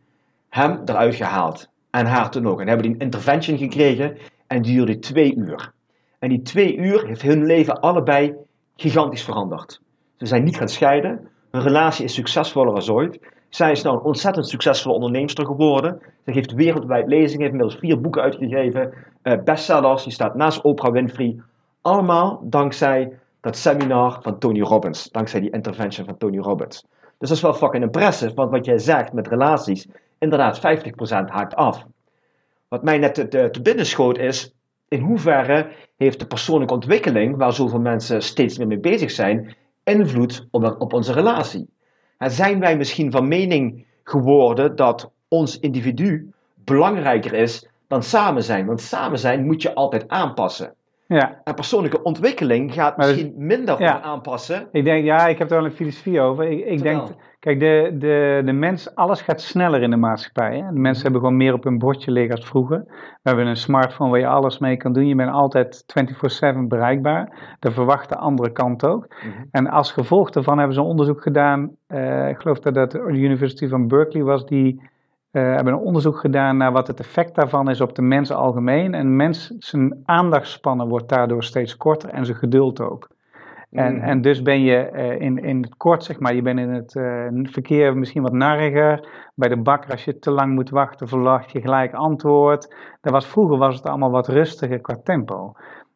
hem 0.49 0.81
eruit 0.85 1.15
gehaald. 1.15 1.69
En 1.89 2.05
haar 2.05 2.29
toen 2.29 2.47
ook. 2.47 2.61
En 2.61 2.67
hebben 2.67 2.85
die 2.85 2.95
een 2.95 3.01
intervention 3.01 3.57
gekregen. 3.57 4.17
En 4.47 4.61
die 4.61 4.75
duurde 4.75 4.99
twee 4.99 5.35
uur. 5.35 5.71
En 6.19 6.29
die 6.29 6.41
twee 6.41 6.77
uur 6.77 7.05
heeft 7.07 7.21
hun 7.21 7.45
leven 7.45 7.79
allebei 7.79 8.33
gigantisch 8.75 9.23
veranderd. 9.23 9.81
Ze 10.17 10.25
zijn 10.25 10.43
niet 10.43 10.57
gaan 10.57 10.69
scheiden. 10.69 11.27
Hun 11.51 11.61
relatie 11.61 12.05
is 12.05 12.13
succesvoller 12.13 12.85
dan 12.85 12.95
ooit. 12.95 13.19
Zij 13.55 13.71
is 13.71 13.81
nou 13.81 13.97
een 13.97 14.03
ontzettend 14.03 14.47
succesvolle 14.47 14.95
onderneemster 14.95 15.45
geworden. 15.45 16.01
Ze 16.25 16.31
geeft 16.31 16.53
wereldwijd 16.53 17.07
lezingen, 17.07 17.41
heeft 17.41 17.51
inmiddels 17.51 17.79
vier 17.79 18.01
boeken 18.01 18.21
uitgegeven, 18.21 18.93
uh, 19.23 19.33
bestsellers, 19.43 20.03
die 20.03 20.11
staat 20.11 20.35
naast 20.35 20.61
Oprah 20.61 20.91
Winfrey. 20.91 21.41
Allemaal 21.81 22.39
dankzij 22.43 23.19
dat 23.41 23.57
seminar 23.57 24.19
van 24.21 24.39
Tony 24.39 24.61
Robbins, 24.61 25.11
dankzij 25.11 25.39
die 25.39 25.49
intervention 25.49 26.05
van 26.05 26.17
Tony 26.17 26.37
Robbins. 26.37 26.81
Dus 27.17 27.29
dat 27.29 27.37
is 27.37 27.41
wel 27.41 27.53
fucking 27.53 27.83
impressive, 27.83 28.33
want 28.33 28.51
wat 28.51 28.65
jij 28.65 28.77
zegt 28.77 29.13
met 29.13 29.27
relaties, 29.27 29.87
inderdaad 30.17 30.59
50% 30.59 30.61
haakt 31.25 31.55
af. 31.55 31.85
Wat 32.67 32.83
mij 32.83 32.97
net 32.97 33.13
te, 33.13 33.27
te, 33.27 33.61
binnen 33.61 33.85
schoot 33.85 34.17
is, 34.17 34.53
in 34.87 34.99
hoeverre 34.99 35.67
heeft 35.97 36.19
de 36.19 36.27
persoonlijke 36.27 36.73
ontwikkeling, 36.73 37.37
waar 37.37 37.53
zoveel 37.53 37.79
mensen 37.79 38.21
steeds 38.21 38.57
meer 38.57 38.67
mee 38.67 38.79
bezig 38.79 39.11
zijn, 39.11 39.55
invloed 39.83 40.47
op, 40.51 40.75
op 40.79 40.93
onze 40.93 41.13
relatie? 41.13 41.73
En 42.17 42.31
zijn 42.31 42.59
wij 42.59 42.77
misschien 42.77 43.11
van 43.11 43.27
mening 43.27 43.85
geworden 44.03 44.75
dat 44.75 45.11
ons 45.27 45.59
individu 45.59 46.31
belangrijker 46.55 47.33
is 47.33 47.67
dan 47.87 48.03
samen 48.03 48.43
zijn? 48.43 48.65
Want 48.65 48.81
samen 48.81 49.19
zijn 49.19 49.45
moet 49.45 49.61
je 49.61 49.73
altijd 49.73 50.07
aanpassen. 50.07 50.73
Ja. 51.07 51.41
En 51.43 51.55
persoonlijke 51.55 52.03
ontwikkeling 52.03 52.73
gaat 52.73 52.97
misschien 52.97 53.33
minder 53.37 53.81
ja. 53.81 54.01
aanpassen. 54.01 54.67
Ik 54.71 54.83
denk, 54.83 55.05
ja, 55.05 55.27
ik 55.27 55.37
heb 55.37 55.49
er 55.49 55.55
wel 55.55 55.65
een 55.65 55.71
filosofie 55.71 56.19
over. 56.19 56.49
Ik, 56.49 56.65
ik 56.65 56.81
denk, 56.81 57.07
kijk, 57.45 57.59
de, 57.59 57.95
de, 57.97 58.41
de 58.45 58.51
mens, 58.51 58.95
alles 58.95 59.21
gaat 59.21 59.41
sneller 59.41 59.81
in 59.81 59.89
de 59.89 59.97
maatschappij. 59.97 60.57
Hè? 60.57 60.73
De 60.73 60.79
mensen 60.79 61.03
hebben 61.03 61.21
gewoon 61.21 61.37
meer 61.37 61.53
op 61.53 61.63
hun 61.63 61.77
bordje 61.77 62.11
liggen 62.11 62.35
als 62.35 62.45
vroeger. 62.45 62.83
We 62.87 63.29
hebben 63.29 63.47
een 63.47 63.55
smartphone 63.55 64.09
waar 64.09 64.19
je 64.19 64.27
alles 64.27 64.57
mee 64.57 64.77
kan 64.77 64.93
doen. 64.93 65.07
Je 65.07 65.15
bent 65.15 65.31
altijd 65.31 65.85
24-7 66.55 66.67
bereikbaar. 66.67 67.55
Dat 67.59 67.73
verwacht 67.73 68.09
de 68.09 68.17
andere 68.17 68.51
kant 68.51 68.85
ook. 68.85 69.07
Mhm. 69.07 69.43
En 69.51 69.67
als 69.69 69.91
gevolg 69.91 70.29
daarvan 70.29 70.57
hebben 70.57 70.75
ze 70.75 70.81
een 70.81 70.87
onderzoek 70.87 71.21
gedaan. 71.21 71.71
Uh, 71.87 72.29
ik 72.29 72.37
geloof 72.37 72.59
dat 72.59 72.73
dat 72.73 72.91
de 72.91 72.99
University 72.99 73.67
van 73.67 73.87
Berkeley 73.87 74.23
was, 74.23 74.45
die 74.45 74.81
uh, 75.31 75.55
hebben 75.55 75.73
een 75.73 75.79
onderzoek 75.79 76.17
gedaan 76.17 76.57
naar 76.57 76.71
wat 76.71 76.87
het 76.87 76.99
effect 76.99 77.35
daarvan 77.35 77.69
is 77.69 77.81
op 77.81 77.95
de 77.95 78.01
mens 78.01 78.31
algemeen. 78.31 78.93
En 78.93 79.15
mens, 79.15 79.53
zijn 79.57 80.01
aandachtspannen 80.05 80.87
wordt 80.87 81.09
daardoor 81.09 81.43
steeds 81.43 81.77
korter 81.77 82.09
en 82.09 82.25
zijn 82.25 82.37
geduld 82.37 82.81
ook. 82.81 83.14
En, 83.71 83.95
mm. 83.95 84.01
en 84.01 84.21
dus 84.21 84.41
ben 84.41 84.61
je 84.61 84.89
uh, 84.93 85.21
in, 85.21 85.43
in 85.43 85.61
het 85.61 85.77
kort, 85.77 86.03
zeg 86.03 86.19
maar, 86.19 86.35
je 86.35 86.41
bent 86.41 86.59
in 86.59 86.69
het 86.69 86.95
uh, 86.95 87.27
verkeer 87.31 87.97
misschien 87.97 88.21
wat 88.21 88.33
narriger. 88.33 89.07
Bij 89.35 89.49
de 89.49 89.57
bakker, 89.57 89.91
als 89.91 90.05
je 90.05 90.19
te 90.19 90.31
lang 90.31 90.53
moet 90.53 90.69
wachten, 90.69 91.07
verwacht 91.07 91.51
je 91.51 91.61
gelijk 91.61 91.93
antwoord. 91.93 92.75
Dat 93.01 93.13
was, 93.13 93.27
vroeger 93.27 93.57
was 93.57 93.75
het 93.75 93.85
allemaal 93.85 94.11
wat 94.11 94.27
rustiger 94.27 94.79
qua 94.79 94.97
tempo. 95.03 95.53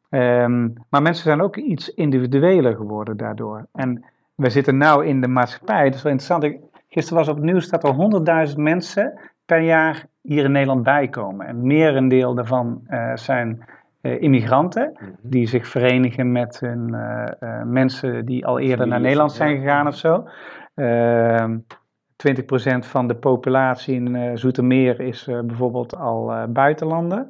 Um, 0.10 0.73
maar 0.89 1.01
mensen 1.01 1.23
zijn 1.23 1.41
ook 1.41 1.55
iets 1.55 1.93
individueler 1.93 2.75
geworden 2.75 3.17
daardoor. 3.17 3.65
En 3.73 4.05
we 4.36 4.49
zitten 4.49 4.77
nu 4.77 5.05
in 5.05 5.21
de 5.21 5.27
maatschappij, 5.27 5.84
dat 5.84 5.93
is 5.93 6.01
wel 6.01 6.12
interessant. 6.12 6.58
Gisteren 6.89 7.19
was 7.19 7.27
op 7.27 7.36
het 7.36 7.45
nieuws 7.45 7.69
dat 7.69 7.84
er 7.84 8.49
100.000 8.49 8.55
mensen 8.55 9.19
per 9.45 9.62
jaar 9.62 10.05
hier 10.21 10.43
in 10.43 10.51
Nederland 10.51 10.84
bijkomen. 10.84 11.47
En 11.47 11.67
merendeel 11.67 12.34
daarvan 12.34 12.82
uh, 12.89 13.15
zijn 13.15 13.65
uh, 14.01 14.21
immigranten 14.21 14.91
mhm. 14.93 15.12
die 15.21 15.47
zich 15.47 15.67
verenigen 15.67 16.31
met 16.31 16.59
hun 16.59 16.88
uh, 16.89 17.63
mensen 17.63 18.25
die 18.25 18.45
al 18.45 18.59
eerder 18.59 18.88
naar 18.88 18.99
Nederland 18.99 19.31
zijn 19.31 19.57
gegaan 19.57 19.88
of 19.88 19.95
zo. 19.95 20.23
20% 20.23 20.27
ehm, 20.75 22.81
van 22.81 23.07
de 23.07 23.15
populatie 23.15 23.95
in 23.95 24.38
Zoetermeer 24.38 24.99
is 24.99 25.25
bijvoorbeeld 25.25 25.95
al 25.95 26.47
buitenlander. 26.49 27.27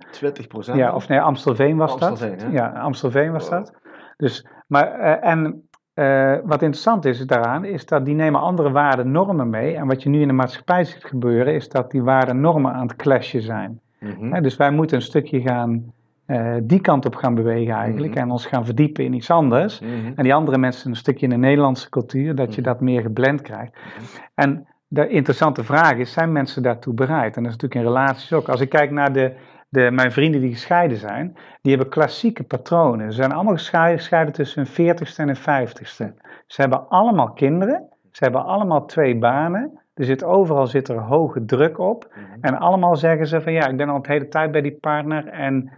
20%? 0.71 0.75
Ja, 0.75 0.93
of 0.93 1.07
nee, 1.07 1.21
Amstelveen 1.21 1.77
was 1.77 1.91
Amstelveen, 1.91 2.37
dat. 2.37 2.41
Hè? 2.41 2.51
Ja, 2.51 2.67
Amstelveen 2.67 3.31
was 3.31 3.49
dat. 3.49 3.73
Dus, 4.17 4.47
maar, 4.67 4.99
en 5.19 5.69
uh, 5.99 6.37
wat 6.43 6.61
interessant 6.61 7.05
is 7.05 7.19
daaraan, 7.19 7.65
is 7.65 7.85
dat 7.85 8.05
die 8.05 8.15
nemen 8.15 8.41
andere 8.41 8.71
waarden, 8.71 9.11
normen 9.11 9.49
mee. 9.49 9.75
En 9.75 9.87
wat 9.87 10.03
je 10.03 10.09
nu 10.09 10.21
in 10.21 10.27
de 10.27 10.33
maatschappij 10.33 10.83
ziet 10.83 11.05
gebeuren, 11.05 11.53
is 11.53 11.69
dat 11.69 11.91
die 11.91 12.03
waarden, 12.03 12.41
normen 12.41 12.73
aan 12.73 12.87
het 12.87 12.95
clashen 12.95 13.41
zijn. 13.41 13.81
Mm 13.99 14.41
dus 14.41 14.57
wij 14.57 14.71
moeten 14.71 14.97
een 14.97 15.03
stukje 15.03 15.41
gaan, 15.41 15.93
uh, 16.29 16.55
die 16.63 16.81
kant 16.81 17.05
op 17.05 17.15
gaan 17.15 17.35
bewegen 17.35 17.73
eigenlijk. 17.73 18.13
Mhm. 18.13 18.21
En 18.21 18.31
ons 18.31 18.45
gaan 18.45 18.65
verdiepen 18.65 19.03
in 19.03 19.13
iets 19.13 19.31
anders. 19.31 19.79
Mhm. 19.79 20.11
En 20.15 20.23
die 20.23 20.33
andere 20.33 20.57
mensen 20.57 20.89
een 20.89 20.95
stukje 20.95 21.25
in 21.25 21.31
de 21.31 21.37
Nederlandse 21.37 21.89
cultuur, 21.89 22.35
dat 22.35 22.55
je 22.55 22.61
mhm. 22.61 22.69
dat 22.69 22.81
meer 22.81 23.01
geblend 23.01 23.41
krijgt. 23.41 23.77
En 24.33 24.67
de 24.87 25.07
interessante 25.07 25.63
vraag 25.63 25.97
is, 25.97 26.11
zijn 26.11 26.31
mensen 26.31 26.63
daartoe 26.63 26.93
bereid? 26.93 27.37
En 27.37 27.43
dat 27.43 27.51
is 27.51 27.57
natuurlijk 27.57 27.75
in 27.75 27.93
relaties 27.93 28.33
ook. 28.33 28.49
Als 28.49 28.61
ik 28.61 28.69
kijk 28.69 28.91
naar 28.91 29.13
de 29.13 29.33
de, 29.69 29.91
mijn 29.91 30.11
vrienden 30.11 30.41
die 30.41 30.51
gescheiden 30.51 30.97
zijn, 30.97 31.37
die 31.61 31.71
hebben 31.75 31.91
klassieke 31.91 32.43
patronen. 32.43 33.11
Ze 33.11 33.17
zijn 33.17 33.31
allemaal 33.31 33.57
gescheiden, 33.57 34.33
tussen 34.33 34.67
hun 34.73 34.95
40ste 34.95 35.15
en 35.15 35.27
hun 35.27 35.67
50ste. 35.67 36.13
Ze 36.45 36.61
hebben 36.61 36.89
allemaal 36.89 37.31
kinderen, 37.31 37.87
ze 38.11 38.23
hebben 38.23 38.45
allemaal 38.45 38.85
twee 38.85 39.17
banen. 39.17 39.79
Er 39.93 40.05
zit, 40.05 40.23
overal 40.23 40.67
zit 40.67 40.87
er 40.87 40.99
hoge 40.99 41.45
druk 41.45 41.79
op. 41.79 42.13
En 42.41 42.57
allemaal 42.57 42.95
zeggen 42.95 43.27
ze 43.27 43.41
van 43.41 43.53
ja, 43.53 43.67
ik 43.67 43.77
ben 43.77 43.89
al 43.89 43.95
een 43.95 44.05
hele 44.07 44.27
tijd 44.27 44.51
bij 44.51 44.61
die 44.61 44.77
partner. 44.81 45.27
En 45.27 45.71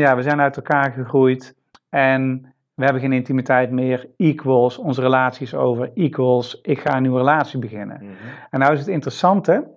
ja, 0.00 0.16
we 0.16 0.22
zijn 0.22 0.40
uit 0.40 0.56
elkaar 0.56 0.92
gegroeid. 0.92 1.56
En 1.88 2.54
we 2.74 2.84
hebben 2.84 3.02
geen 3.02 3.12
intimiteit 3.12 3.70
meer. 3.70 4.08
Equals, 4.16 4.78
onze 4.78 5.00
relatie 5.00 5.46
is 5.46 5.54
over. 5.54 5.90
Equals, 5.94 6.60
ik 6.62 6.80
ga 6.80 6.96
een 6.96 7.02
nieuwe 7.02 7.18
relatie 7.18 7.58
beginnen. 7.58 7.96
Mhm. 8.02 8.12
En 8.50 8.58
nou 8.58 8.72
is 8.72 8.78
het 8.78 8.88
interessante 8.88 9.70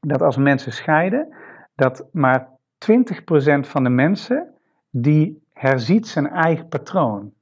dat 0.00 0.22
als 0.22 0.36
mensen 0.36 0.72
scheiden, 0.72 1.34
dat 1.74 2.06
maar 2.12 2.48
20% 2.78 3.66
van 3.66 3.82
de 3.82 3.90
mensen 3.90 4.48
die 4.90 5.42
herziet 5.52 6.08
zijn 6.08 6.28
eigen 6.28 6.68
patroon. 6.68 7.32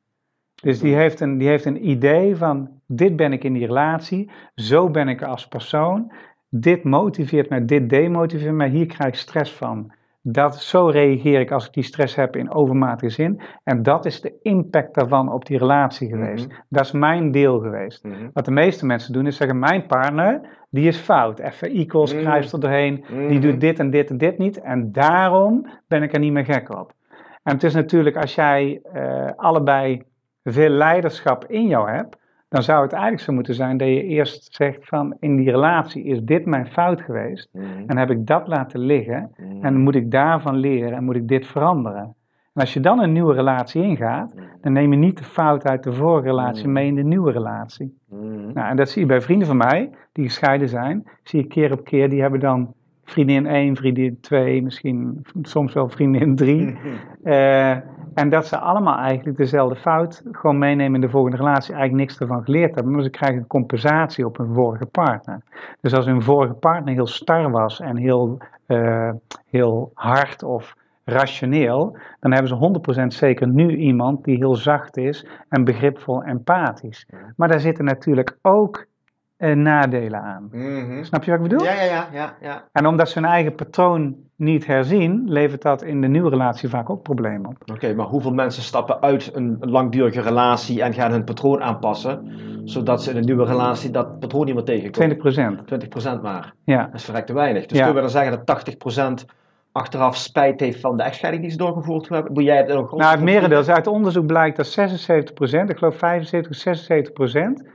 Dus 0.55 0.79
die 0.79 0.95
heeft, 0.95 1.21
een, 1.21 1.39
die 1.39 1.49
heeft 1.49 1.65
een 1.65 1.89
idee 1.89 2.37
van, 2.37 2.81
dit 2.87 3.17
ben 3.17 3.33
ik 3.33 3.45
in 3.45 3.53
die 3.53 3.67
relatie, 3.67 4.31
zo 4.55 4.91
ben 4.91 5.09
ik 5.09 5.23
als 5.23 5.49
persoon, 5.49 6.13
dit 6.49 6.85
motiveert 6.85 7.49
mij, 7.49 7.65
dit 7.65 7.89
demotiveert 7.89 8.55
mij, 8.55 8.69
hier 8.69 8.87
krijg 8.87 9.09
ik 9.09 9.19
stress 9.19 9.53
van. 9.53 9.93
Dat, 10.23 10.57
zo 10.57 10.87
reageer 10.87 11.41
ik 11.41 11.51
als 11.51 11.67
ik 11.67 11.73
die 11.73 11.83
stress 11.83 12.15
heb 12.15 12.37
in 12.37 12.53
overmatige 12.53 13.11
zin. 13.11 13.41
En 13.65 13.83
dat 13.83 14.05
is 14.07 14.21
de 14.21 14.39
impact 14.43 14.95
daarvan 14.95 15.33
op 15.33 15.47
die 15.47 15.59
relatie 15.59 16.09
geweest. 16.09 16.47
Mhm. 16.47 16.57
Dat 16.69 16.85
is 16.85 16.93
mijn 16.93 17.31
deel 17.31 17.59
geweest. 17.59 18.05
Mhm. 18.05 18.29
Wat 18.33 18.45
de 18.45 18.51
meeste 18.51 18.87
mensen 18.87 19.13
doen 19.13 19.27
is 19.27 19.37
zeggen, 19.37 19.59
mijn 19.59 19.87
partner, 19.87 20.41
die 20.71 20.87
is 20.87 20.97
fout. 20.97 21.39
Even 21.39 21.71
equals, 21.71 22.15
mm. 22.15 22.27
er 22.27 22.61
doorheen. 22.61 23.05
Die 23.29 23.41
doet 23.41 23.51
mhm. 23.51 23.61
dit 23.61 23.79
en 23.79 23.91
dit 23.91 24.11
en 24.11 24.19
dit 24.19 24.39
niet. 24.39 24.61
En 24.61 24.93
daarom 24.93 25.67
ben 25.89 26.03
ik 26.03 26.13
er 26.13 26.21
niet 26.21 26.33
meer 26.33 26.45
gek 26.45 26.79
op. 26.79 26.93
En 27.43 27.55
het 27.55 27.63
is 27.63 27.75
natuurlijk, 27.75 28.17
als 28.17 28.35
jij 28.35 28.83
uh, 28.95 29.31
allebei 29.37 30.03
veel 30.45 30.69
leiderschap 30.69 31.45
in 31.45 31.67
jou 31.67 31.91
hebt, 31.91 32.17
dan 32.51 32.63
zou 32.63 32.83
het 32.83 32.93
eigenlijk 32.93 33.23
zo 33.23 33.33
moeten 33.33 33.55
zijn 33.55 33.77
dat 33.77 33.89
je 33.89 34.05
eerst 34.05 34.55
zegt 34.55 34.87
van 34.87 35.17
in 35.21 35.37
die 35.37 35.51
relatie 35.51 36.05
is 36.05 36.21
dit 36.23 36.47
mijn 36.47 36.67
fout 36.67 37.01
geweest 37.01 37.49
mhm. 37.53 37.65
en 37.87 37.97
heb 37.97 38.11
ik 38.11 38.27
dat 38.27 38.49
laten 38.49 38.81
liggen 38.81 39.31
mm. 39.37 39.65
en 39.65 39.77
moet 39.77 39.95
ik 39.95 40.11
daarvan 40.11 40.57
leren 40.57 40.93
en 40.93 41.05
moet 41.05 41.17
ik 41.17 41.29
dit 41.29 41.47
veranderen. 41.47 42.15
En 42.55 42.61
als 42.61 42.75
je 42.75 42.81
dan 42.81 43.01
een 43.01 43.13
nieuwe 43.13 43.35
relatie 43.35 43.83
ingaat, 43.83 44.35
mhm. 44.35 44.45
dan 44.61 44.73
neem 44.73 44.93
je 44.93 44.99
niet 44.99 45.19
de 45.19 45.25
fout 45.25 45.65
uit 45.65 45.83
de 45.83 45.93
vorige 45.93 46.27
relatie 46.27 46.65
mhm. 46.65 46.73
mee 46.73 46.87
in 46.87 46.95
de 46.95 47.05
nieuwe 47.05 47.33
relatie. 47.33 47.99
Nou, 48.55 48.69
en 48.69 48.77
dat 48.77 48.91
zie 48.91 49.03
je 49.03 49.09
bij 49.09 49.21
vrienden 49.21 49.47
van 49.47 49.57
mij 49.57 49.91
die 50.13 50.25
gescheiden 50.25 50.69
zijn, 50.69 51.09
zie 51.23 51.41
je 51.41 51.47
keer 51.47 51.73
op 51.73 51.85
keer, 51.85 52.09
die 52.09 52.21
hebben 52.21 52.41
dan 52.41 52.75
vriendin 53.05 53.47
1, 53.47 53.77
vriendin 53.77 54.21
2, 54.21 54.63
misschien 54.63 55.27
soms 55.43 55.73
wel 55.73 55.89
vriendin 55.89 56.37
3. 56.37 56.77
uh, 57.25 57.77
En 58.15 58.29
dat 58.29 58.47
ze 58.47 58.59
allemaal 58.59 58.99
eigenlijk 58.99 59.37
dezelfde 59.37 59.77
fout 59.77 60.23
gewoon 60.33 60.59
meenemen 60.59 60.95
in 60.95 61.01
de 61.01 61.11
volgende 61.11 61.37
relatie, 61.37 61.75
eigenlijk 61.75 62.03
niks 62.03 62.21
ervan 62.21 62.45
geleerd 62.45 62.75
hebben, 62.75 62.93
maar 62.93 63.03
ze 63.03 63.11
krijgen 63.11 63.47
compensatie 63.47 64.27
op 64.27 64.37
hun 64.37 64.55
vorige 64.55 64.87
partner. 64.87 65.41
Dus 65.81 65.95
als 65.95 66.07
hun 66.07 66.23
vorige 66.23 66.55
partner 66.55 66.95
heel 66.95 67.07
star 67.07 67.51
was 67.51 67.81
en 67.81 67.97
heel, 67.97 68.39
uh, 68.67 69.11
heel 69.47 69.91
hard 69.95 70.43
of 70.43 70.77
rationeel, 71.05 71.97
dan 72.21 72.33
hebben 72.33 72.49
ze 72.49 73.03
100% 73.05 73.07
zeker 73.07 73.49
nu 73.49 73.77
iemand 73.77 74.25
die 74.25 74.37
heel 74.37 74.55
zacht 74.55 74.97
is 74.97 75.27
en 75.49 75.65
begripvol 75.65 76.23
empathisch. 76.23 77.07
Maar 77.37 77.49
daar 77.49 77.61
zitten 77.61 77.85
natuurlijk 77.85 78.39
ook 78.43 78.87
uh, 79.41 79.55
nadelen 79.55 80.23
aan. 80.23 80.49
Mhm. 80.53 81.05
Snap 81.05 81.25
je 81.25 81.31
wat 81.31 81.41
ik 81.41 81.49
bedoel? 81.49 81.65
Ja, 81.65 81.73
ja, 81.73 81.85
ja, 81.85 82.09
ja, 82.13 82.37
ja. 82.41 82.65
En 82.73 82.87
omdat 82.87 83.09
ze 83.09 83.19
hun 83.19 83.29
eigen 83.29 83.55
patroon 83.55 84.17
niet 84.37 84.67
herzien, 84.67 85.23
levert 85.27 85.63
dat 85.63 85.83
in 85.83 86.01
de 86.01 86.09
nieuwe 86.09 86.31
relatie 86.31 86.69
vaak 86.69 86.91
ook 86.91 87.03
problemen 87.03 87.47
op. 87.47 87.57
Oké, 87.73 87.95
maar 87.95 88.07
hoeveel 88.07 88.33
mensen 88.33 88.63
stappen 88.63 89.01
uit 89.01 89.31
een 89.35 89.57
langdurige 89.61 90.21
relatie 90.21 90.83
en 90.83 90.95
gaan 90.95 91.11
hun 91.11 91.25
patroon 91.25 91.63
aanpassen, 91.63 92.33
zodat 92.65 93.03
ze 93.03 93.11
in 93.11 93.17
een 93.17 93.25
nieuwe 93.25 93.45
relatie 93.45 93.91
dat 93.91 94.19
patroon 94.19 94.45
niet 94.45 94.55
meer 94.55 94.65
tegenkomen? 94.65 95.65
20%. 95.65 96.19
20% 96.19 96.23
maar. 96.23 96.55
Ja. 96.65 96.85
Dat 96.85 96.95
is 96.95 97.05
verrekt 97.05 97.27
te 97.27 97.33
weinig. 97.33 97.67
Dus 97.67 97.79
ja. 97.79 97.85
kunnen 97.85 98.03
we 98.03 98.11
dan 98.11 98.23
zeggen 98.23 98.43
dat 98.45 99.25
80% 99.25 99.31
achteraf 99.73 100.17
spijt 100.17 100.61
heeft 100.61 100.81
van 100.81 100.97
de 100.97 101.03
echtscheiding 101.03 101.45
die 101.45 101.53
ze 101.53 101.59
doorgevoerd 101.59 102.09
hebben? 102.09 102.33
Moet 102.33 102.45
jij 102.45 102.57
het 102.57 102.69
nog 102.69 102.97
Nou, 102.97 103.11
het 103.11 103.23
merendeel. 103.23 103.65
Uit 103.65 103.87
onderzoek 103.87 104.27
blijkt 104.27 104.57
dat 104.57 104.79
76%, 104.79 105.71
ik 105.71 105.79
geloof 105.79 105.97
75, 105.97 106.81
76%, 107.61 107.69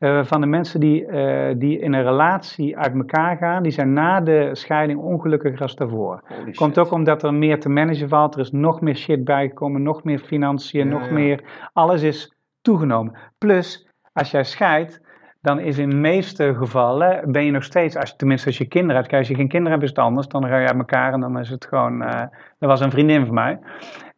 eh, 0.00 0.24
van 0.24 0.40
de 0.40 0.46
mensen 0.46 0.80
die, 0.80 1.06
eh, 1.06 1.54
die 1.58 1.78
in 1.78 1.92
een 1.92 2.02
relatie 2.02 2.78
uit 2.78 2.94
elkaar 2.94 3.36
gaan, 3.36 3.62
die 3.62 3.72
zijn 3.72 3.92
na 3.92 4.20
de 4.20 4.50
scheiding 4.52 5.00
ongelukkiger 5.00 5.60
als 5.62 5.76
daarvoor. 5.76 6.22
Holy 6.28 6.52
Komt 6.52 6.74
shit. 6.74 6.78
ook 6.78 6.90
omdat 6.92 7.22
er 7.22 7.34
meer 7.34 7.60
te 7.60 7.68
managen 7.68 8.08
valt, 8.08 8.34
er 8.34 8.40
is 8.40 8.50
nog 8.52 8.80
meer 8.80 8.96
shit 8.96 9.24
bijgekomen, 9.24 9.82
nog 9.82 10.04
meer 10.04 10.18
financiën, 10.18 10.86
Ja, 10.86 10.92
nog 10.92 11.06
ja. 11.06 11.12
meer, 11.12 11.42
alles 11.72 12.02
is 12.02 12.34
toegenomen. 12.62 13.14
Plus, 13.38 13.88
als 14.12 14.30
jij 14.30 14.44
scheidt, 14.44 15.00
dan 15.40 15.58
is 15.58 15.78
in 15.78 15.90
de 15.90 15.96
meeste 15.96 16.54
gevallen, 16.54 17.32
ben 17.32 17.44
je 17.44 17.50
nog 17.50 17.64
steeds, 17.64 17.96
als, 17.96 18.10
je- 18.10 18.16
tenminste 18.16 18.46
als 18.46 18.58
je 18.58 18.68
kinderen 18.68 18.96
hebt, 18.96 19.08
kijk, 19.08 19.20
als 19.20 19.28
je 19.30 19.34
geen 19.36 19.48
kinderen 19.48 19.72
hebt 19.72 19.82
is 19.82 19.88
het 19.96 19.98
anders, 19.98 20.26
dan 20.28 20.46
ga 20.46 20.58
je 20.58 20.66
uit 20.68 20.76
elkaar 20.78 21.12
en 21.12 21.20
dan 21.20 21.38
is 21.38 21.50
het 21.50 21.64
gewoon, 21.66 22.02
eh, 22.02 22.20
dat 22.58 22.68
was 22.68 22.80
een 22.80 22.90
vriendin 22.90 23.24
van 23.26 23.34
mij, 23.34 23.58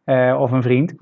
eh, 0.03 0.37
of 0.39 0.51
een 0.51 0.61
vriend. 0.61 0.95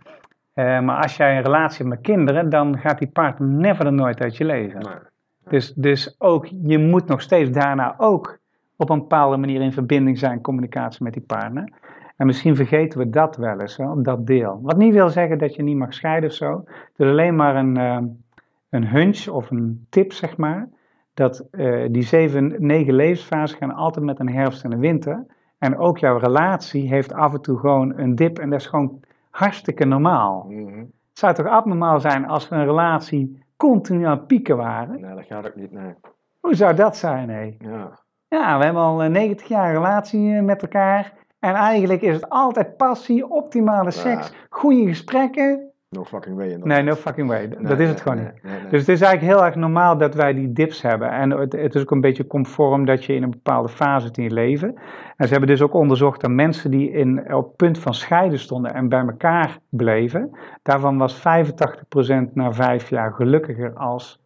Eh, 0.53 0.79
maar 0.79 1.01
als 1.01 1.17
jij 1.17 1.37
een 1.37 1.43
relatie 1.43 1.77
hebt 1.77 1.89
met 1.89 2.01
kinderen, 2.01 2.49
dan 2.49 2.77
gaat 2.77 2.99
die 2.99 3.07
partner 3.07 3.47
never 3.47 3.85
er 3.85 3.93
nooit 3.93 4.21
uit 4.21 4.37
je 4.37 4.45
leven. 4.45 4.79
Nee. 4.79 5.09
Dus, 5.49 5.73
dus 5.73 6.15
ook, 6.17 6.45
je 6.61 6.77
moet 6.77 7.07
nog 7.07 7.21
steeds 7.21 7.51
daarna 7.51 7.93
ook 7.97 8.39
op 8.75 8.89
een 8.89 8.99
bepaalde 8.99 9.37
manier 9.37 9.61
in 9.61 9.73
verbinding 9.73 10.17
zijn, 10.17 10.41
communicatie 10.41 11.03
met 11.03 11.13
die 11.13 11.21
partner. 11.21 11.69
En 12.17 12.25
misschien 12.25 12.55
vergeten 12.55 12.99
we 12.99 13.09
dat 13.09 13.35
wel 13.35 13.59
eens, 13.59 13.77
hè, 13.77 14.01
dat 14.01 14.27
deel. 14.27 14.59
Wat 14.61 14.77
niet 14.77 14.93
wil 14.93 15.09
zeggen 15.09 15.37
dat 15.37 15.55
je 15.55 15.63
niet 15.63 15.77
mag 15.77 15.93
scheiden 15.93 16.29
of 16.29 16.35
zo. 16.35 16.63
Het 16.65 16.93
is 16.95 17.07
alleen 17.07 17.35
maar 17.35 17.55
een, 17.55 17.77
eh, 17.77 17.97
een 18.69 18.87
hunch 18.87 19.27
of 19.27 19.51
een 19.51 19.85
tip, 19.89 20.11
zeg 20.11 20.37
maar. 20.37 20.69
Dat 21.13 21.47
eh, 21.51 21.85
die 21.91 22.03
zeven, 22.03 22.55
negen 22.57 22.93
levensfasen 22.93 23.57
gaan 23.57 23.73
altijd 23.73 24.05
met 24.05 24.19
een 24.19 24.29
herfst 24.29 24.63
en 24.63 24.71
een 24.71 24.79
winter. 24.79 25.25
En 25.57 25.77
ook 25.77 25.97
jouw 25.97 26.17
relatie 26.17 26.87
heeft 26.87 27.13
af 27.13 27.33
en 27.33 27.41
toe 27.41 27.59
gewoon 27.59 27.97
een 27.97 28.15
dip. 28.15 28.39
En 28.39 28.49
dat 28.49 28.59
is 28.59 28.67
gewoon 28.67 28.99
hartstikke 29.31 29.85
normaal. 29.85 30.45
Mhm. 30.49 30.79
Het 30.79 31.19
zou 31.19 31.33
toch 31.33 31.45
abnormaal 31.45 31.99
zijn 31.99 32.27
als 32.27 32.49
we 32.49 32.55
een 32.55 32.65
relatie 32.65 33.43
continu 33.57 34.05
aan 34.05 34.17
het 34.17 34.27
pieken 34.27 34.57
waren? 34.57 35.01
Nee, 35.01 35.15
dat 35.15 35.25
gaat 35.25 35.47
ook 35.47 35.55
niet, 35.55 35.71
nee. 35.71 35.93
Hoe 36.39 36.55
zou 36.55 36.75
dat 36.75 36.97
zijn, 36.97 37.29
hé? 37.29 37.55
Ja. 37.59 37.99
Ja, 38.27 38.57
we 38.57 38.63
hebben 38.63 38.81
al 38.81 39.03
eh, 39.03 39.09
90 39.09 39.47
jaar 39.47 39.73
relatie 39.73 40.35
eh, 40.35 40.43
met 40.43 40.61
elkaar. 40.61 41.13
En 41.39 41.53
eigenlijk 41.53 42.01
is 42.01 42.13
het 42.13 42.29
altijd 42.29 42.77
passie, 42.77 43.29
optimale 43.29 43.91
seks, 43.91 44.33
goede 44.49 44.87
gesprekken. 44.87 45.70
No 45.95 46.03
fucking 46.03 46.35
way. 46.35 46.55
Nee, 46.55 46.83
no 46.83 46.95
fucking 46.95 47.27
way. 47.27 47.45
Nee, 47.45 47.67
dat 47.67 47.79
is 47.79 47.89
het 47.89 48.01
gewoon 48.01 48.17
nee, 48.17 48.25
niet. 48.25 48.69
Dus 48.69 48.79
het 48.79 48.89
is 48.89 49.01
eigenlijk 49.01 49.33
heel 49.33 49.45
erg 49.45 49.55
normaal 49.55 49.97
dat 49.97 50.15
wij 50.15 50.33
die 50.33 50.53
dips 50.53 50.81
hebben. 50.81 51.11
En 51.11 51.29
het, 51.29 51.53
het 51.53 51.75
is 51.75 51.81
ook 51.81 51.91
een 51.91 52.01
beetje 52.01 52.27
conform 52.27 52.85
dat 52.85 53.05
je 53.05 53.13
in 53.13 53.23
een 53.23 53.29
bepaalde 53.29 53.69
fase 53.69 54.05
zit 54.05 54.17
in 54.17 54.23
je 54.23 54.31
leven. 54.31 54.75
En 55.17 55.25
ze 55.27 55.31
hebben 55.31 55.49
dus 55.49 55.61
ook 55.61 55.73
onderzocht 55.73 56.21
dat 56.21 56.31
mensen 56.31 56.71
die 56.71 56.91
in, 56.91 57.33
op 57.33 57.57
punt 57.57 57.79
van 57.79 57.93
scheiden 57.93 58.39
stonden 58.39 58.73
en 58.73 58.89
bij 58.89 58.99
elkaar 58.99 59.59
bleven, 59.69 60.37
daarvan 60.63 60.97
was 60.97 61.19
85% 61.19 61.21
na 62.33 62.53
vijf 62.53 62.89
jaar 62.89 63.13
gelukkiger 63.13 63.73
als 63.73 64.21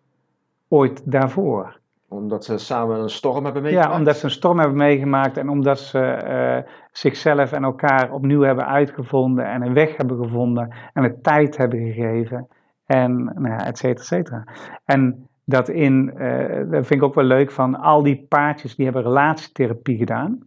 ooit 0.67 1.11
daarvoor. 1.11 1.79
Omdat 2.07 2.45
ze 2.45 2.57
samen 2.57 2.99
een 2.99 3.09
storm 3.09 3.43
hebben 3.43 3.61
meegemaakt? 3.61 3.91
Ja, 3.91 3.97
omdat 3.97 4.17
ze 4.17 4.25
een 4.25 4.31
storm 4.31 4.59
hebben 4.59 4.77
meegemaakt 4.77 5.37
en 5.37 5.49
omdat 5.49 5.79
ze 5.79 5.99
eh, 5.99 6.71
zichzelf 6.91 7.51
en 7.51 7.63
elkaar 7.63 8.11
opnieuw 8.11 8.41
hebben 8.41 8.67
uitgevonden 8.67 9.45
en 9.45 9.61
een 9.61 9.73
weg 9.73 9.97
hebben 9.97 10.17
gevonden 10.17 10.73
en 10.93 11.03
het 11.03 11.23
tijd 11.23 11.57
hebben 11.57 11.79
gegeven 11.79 12.47
en 12.85 13.23
nou 13.23 13.47
ja, 13.47 13.65
et 13.65 13.77
cetera, 13.77 13.99
et 13.99 14.05
cetera. 14.05 14.43
En 14.85 15.27
dat 15.45 15.69
in, 15.69 16.13
eh, 16.17 16.57
dat 16.57 16.87
vind 16.87 17.01
ik 17.01 17.03
ook 17.03 17.15
wel 17.15 17.23
leuk 17.23 17.51
van 17.51 17.75
al 17.75 18.03
die 18.03 18.25
paardjes 18.29 18.75
die 18.75 18.85
hebben 18.85 19.03
relatietherapie 19.03 19.97
gedaan. 19.97 20.39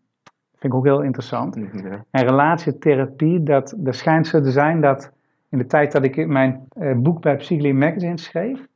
Vind 0.56 0.72
ik 0.72 0.74
ook 0.74 0.84
heel 0.84 1.02
interessant. 1.02 1.56
Mhm, 1.56 1.86
ja. 1.86 2.04
En 2.10 2.26
relatietherapie, 2.26 3.42
dat, 3.42 3.74
dat 3.76 3.94
schijnt 3.94 4.26
zo 4.26 4.40
te 4.40 4.50
zijn 4.50 4.80
dat 4.80 5.12
in 5.48 5.58
de 5.58 5.66
tijd 5.66 5.92
dat 5.92 6.04
ik 6.04 6.26
mijn 6.26 6.66
eh, 6.68 6.96
boek 6.96 7.20
bij 7.20 7.36
Psychology 7.36 7.72
Magazine 7.72 8.18
schreef, 8.18 8.66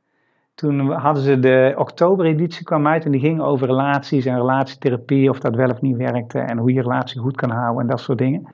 toen 0.55 0.91
hadden 0.91 1.23
ze 1.23 1.39
de 1.39 1.73
oktobereditie 1.77 2.65
kwam 2.65 2.87
uit 2.87 3.05
en 3.05 3.11
die 3.11 3.21
ging 3.21 3.41
over 3.41 3.67
relaties 3.67 4.25
en 4.25 4.35
relatietherapie, 4.35 5.29
of 5.29 5.39
dat 5.39 5.55
wel 5.55 5.69
of 5.69 5.81
niet 5.81 5.97
werkte 5.97 6.39
en 6.39 6.57
hoe 6.57 6.73
je 6.73 6.81
relatie 6.81 7.21
goed 7.21 7.35
kan 7.35 7.49
houden 7.49 7.81
en 7.81 7.87
dat 7.87 7.99
soort 7.99 8.17
dingen. 8.17 8.53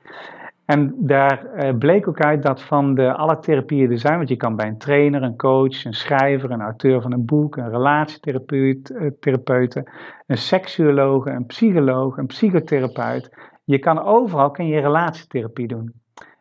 En 0.64 0.94
daar 0.98 1.44
eh, 1.44 1.74
bleek 1.78 2.08
ook 2.08 2.20
uit 2.20 2.42
dat 2.42 2.62
van 2.62 2.94
de 2.94 3.12
alle 3.12 3.38
therapieën 3.38 3.90
er 3.90 3.98
zijn, 3.98 4.16
want 4.16 4.28
je 4.28 4.36
kan 4.36 4.56
bij 4.56 4.66
een 4.66 4.78
trainer, 4.78 5.22
een 5.22 5.36
coach, 5.36 5.84
een 5.84 5.94
schrijver, 5.94 6.50
een 6.50 6.60
auteur 6.60 7.02
van 7.02 7.12
een 7.12 7.24
boek, 7.24 7.56
een 7.56 7.70
relatietherapeut, 7.70 9.76
eh, 9.76 9.82
een 10.26 10.38
seksuoloog, 10.38 11.26
een 11.26 11.46
psycholoog, 11.46 12.16
een 12.16 12.26
psychotherapeut. 12.26 13.30
Je 13.64 13.78
kan 13.78 14.02
overal 14.02 14.50
kan 14.50 14.66
je 14.66 14.80
relatietherapie 14.80 15.68
doen. 15.68 15.92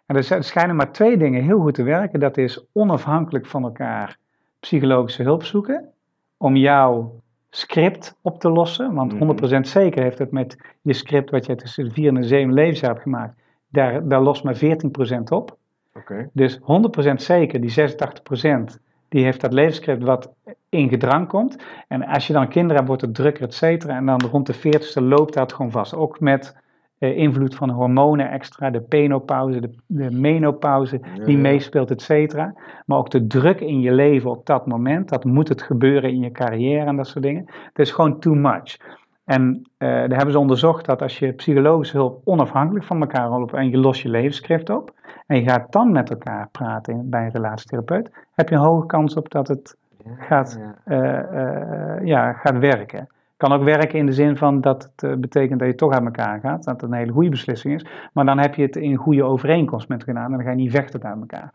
En 0.06 0.16
er 0.16 0.44
schijnen 0.44 0.76
maar 0.76 0.92
twee 0.92 1.18
dingen 1.18 1.44
heel 1.44 1.60
goed 1.60 1.74
te 1.74 1.84
werken. 1.84 2.20
Dat 2.20 2.38
is 2.38 2.66
onafhankelijk 2.74 3.46
van 3.46 3.64
elkaar 3.64 4.18
psychologische 4.60 5.24
hulp 5.24 5.44
zoeken 5.44 5.90
om 6.38 6.56
jouw 6.56 7.22
script 7.50 8.18
op 8.22 8.40
te 8.40 8.50
lossen. 8.50 8.94
Want 8.94 9.12
Mhm. 9.12 9.20
100% 9.20 9.68
zeker 9.68 10.04
heeft 10.04 10.18
het 10.18 10.32
met 10.32 10.58
je 10.82 10.94
script 10.94 11.30
wat 11.30 11.46
je 11.46 11.56
tussen 11.56 11.84
de 11.84 11.92
vier 11.92 12.08
en 12.08 12.14
de 12.22 12.24
zeven 12.28 12.54
levensjaar 12.54 12.90
hebt 12.90 13.02
gemaakt. 13.02 13.42
Daar, 13.68 14.08
daar 14.08 14.22
lost 14.22 14.44
maar 14.44 14.56
14% 14.56 15.32
op. 15.32 15.58
Oké. 15.94 16.30
Dus 16.34 16.60
100% 16.62 17.22
zeker, 17.22 17.62
die 17.62 17.70
86%, 17.70 18.80
die 19.10 19.24
heeft 19.24 19.42
dat 19.42 19.54
levensscript 19.54 20.04
wat 20.04 20.32
in 20.70 20.90
gedrang 20.90 21.28
komt. 21.28 21.58
En 21.88 22.06
als 22.06 22.28
je 22.28 22.34
dan 22.34 22.48
kinderen 22.48 22.76
hebt, 22.76 22.88
wordt 22.88 23.02
het 23.02 23.16
drukker, 23.16 23.44
et 23.44 23.54
cetera. 23.54 23.96
En 23.96 24.06
dan 24.06 24.22
rond 24.22 24.46
de 24.46 24.54
40ste 24.54 25.02
loopt 25.02 25.34
dat 25.34 25.54
gewoon 25.54 25.72
vast. 25.72 25.94
Ook 25.96 26.20
met 26.20 26.56
eh, 27.00 27.18
invloed 27.18 27.56
van 27.56 27.70
hormonen 27.70 28.30
extra, 28.32 28.70
de 28.70 28.82
penopauze, 28.82 29.60
de, 29.60 29.70
de 29.88 30.12
menopauze 30.12 31.00
die 31.26 31.36
Ja. 31.36 31.42
meespeelt, 31.42 31.92
et 31.92 32.02
cetera. 32.02 32.54
Maar 32.86 32.98
ook 32.98 33.10
de 33.10 33.28
druk 33.28 33.60
in 33.60 33.80
je 33.82 33.92
leven 33.92 34.30
op 34.30 34.46
dat 34.46 34.68
moment, 34.68 35.10
dat 35.10 35.24
moet 35.24 35.48
het 35.48 35.62
gebeuren 35.62 36.10
in 36.10 36.20
je 36.20 36.32
carrière 36.32 36.86
en 36.86 36.96
dat 36.96 37.08
soort 37.08 37.24
dingen. 37.24 37.46
Het 37.48 37.80
is 37.80 37.92
gewoon 37.92 38.20
too 38.20 38.34
much. 38.34 38.78
En 39.26 39.62
eh, 39.78 39.88
daar 39.90 40.10
hebben 40.16 40.32
ze 40.32 40.40
onderzocht 40.40 40.86
dat 40.86 41.02
als 41.02 41.20
je 41.20 41.32
psychologische 41.32 41.98
hulp 41.98 42.22
onafhankelijk 42.24 42.86
van 42.86 43.02
elkaar 43.02 43.32
op 43.32 43.54
en 43.54 43.70
je 43.70 43.78
lost 43.78 44.02
je 44.02 44.10
levensschrift 44.10 44.70
op 44.70 44.92
en 45.28 45.38
je 45.44 45.50
gaat 45.50 45.72
dan 45.72 45.92
met 45.92 46.10
elkaar 46.10 46.48
praten 46.52 46.94
in- 46.94 47.10
bij 47.10 47.24
een 47.24 47.32
relatietherapeut, 47.32 48.10
heb 48.36 48.50
je 48.50 48.56
een 48.56 48.62
hoge 48.62 48.86
kans 48.86 49.16
op 49.16 49.30
dat 49.30 49.48
het 49.48 49.78
gaat, 50.18 50.60
Ja. 50.86 51.26
eh, 51.30 52.06
ja, 52.06 52.34
gaat 52.34 52.58
werken. 52.58 53.08
Kan 53.40 53.52
ook 53.52 53.64
werken 53.64 54.00
in 54.00 54.06
de 54.06 54.12
zin 54.14 54.38
van 54.38 54.62
dat 54.62 54.84
het 54.84 55.12
eh, 55.12 55.18
betekent 55.18 55.60
dat 55.60 55.68
je 55.68 55.76
toch 55.76 55.92
uit 55.94 56.04
elkaar 56.04 56.40
gaat, 56.40 56.64
dat 56.64 56.82
het 56.82 56.92
een 56.92 56.98
hele 56.98 57.12
goede 57.12 57.30
beslissing 57.30 57.74
is, 57.74 57.86
maar 58.14 58.26
dan 58.26 58.40
heb 58.40 58.56
je 58.56 58.62
het 58.62 58.76
in 58.76 58.96
goede 58.96 59.24
overeenkomst 59.24 59.88
met 59.88 60.04
gedaan 60.04 60.26
en 60.26 60.32
dan 60.32 60.42
ga 60.42 60.50
je 60.50 60.56
niet 60.56 60.72
vechten 60.72 61.04
uit 61.04 61.20
elkaar. 61.20 61.54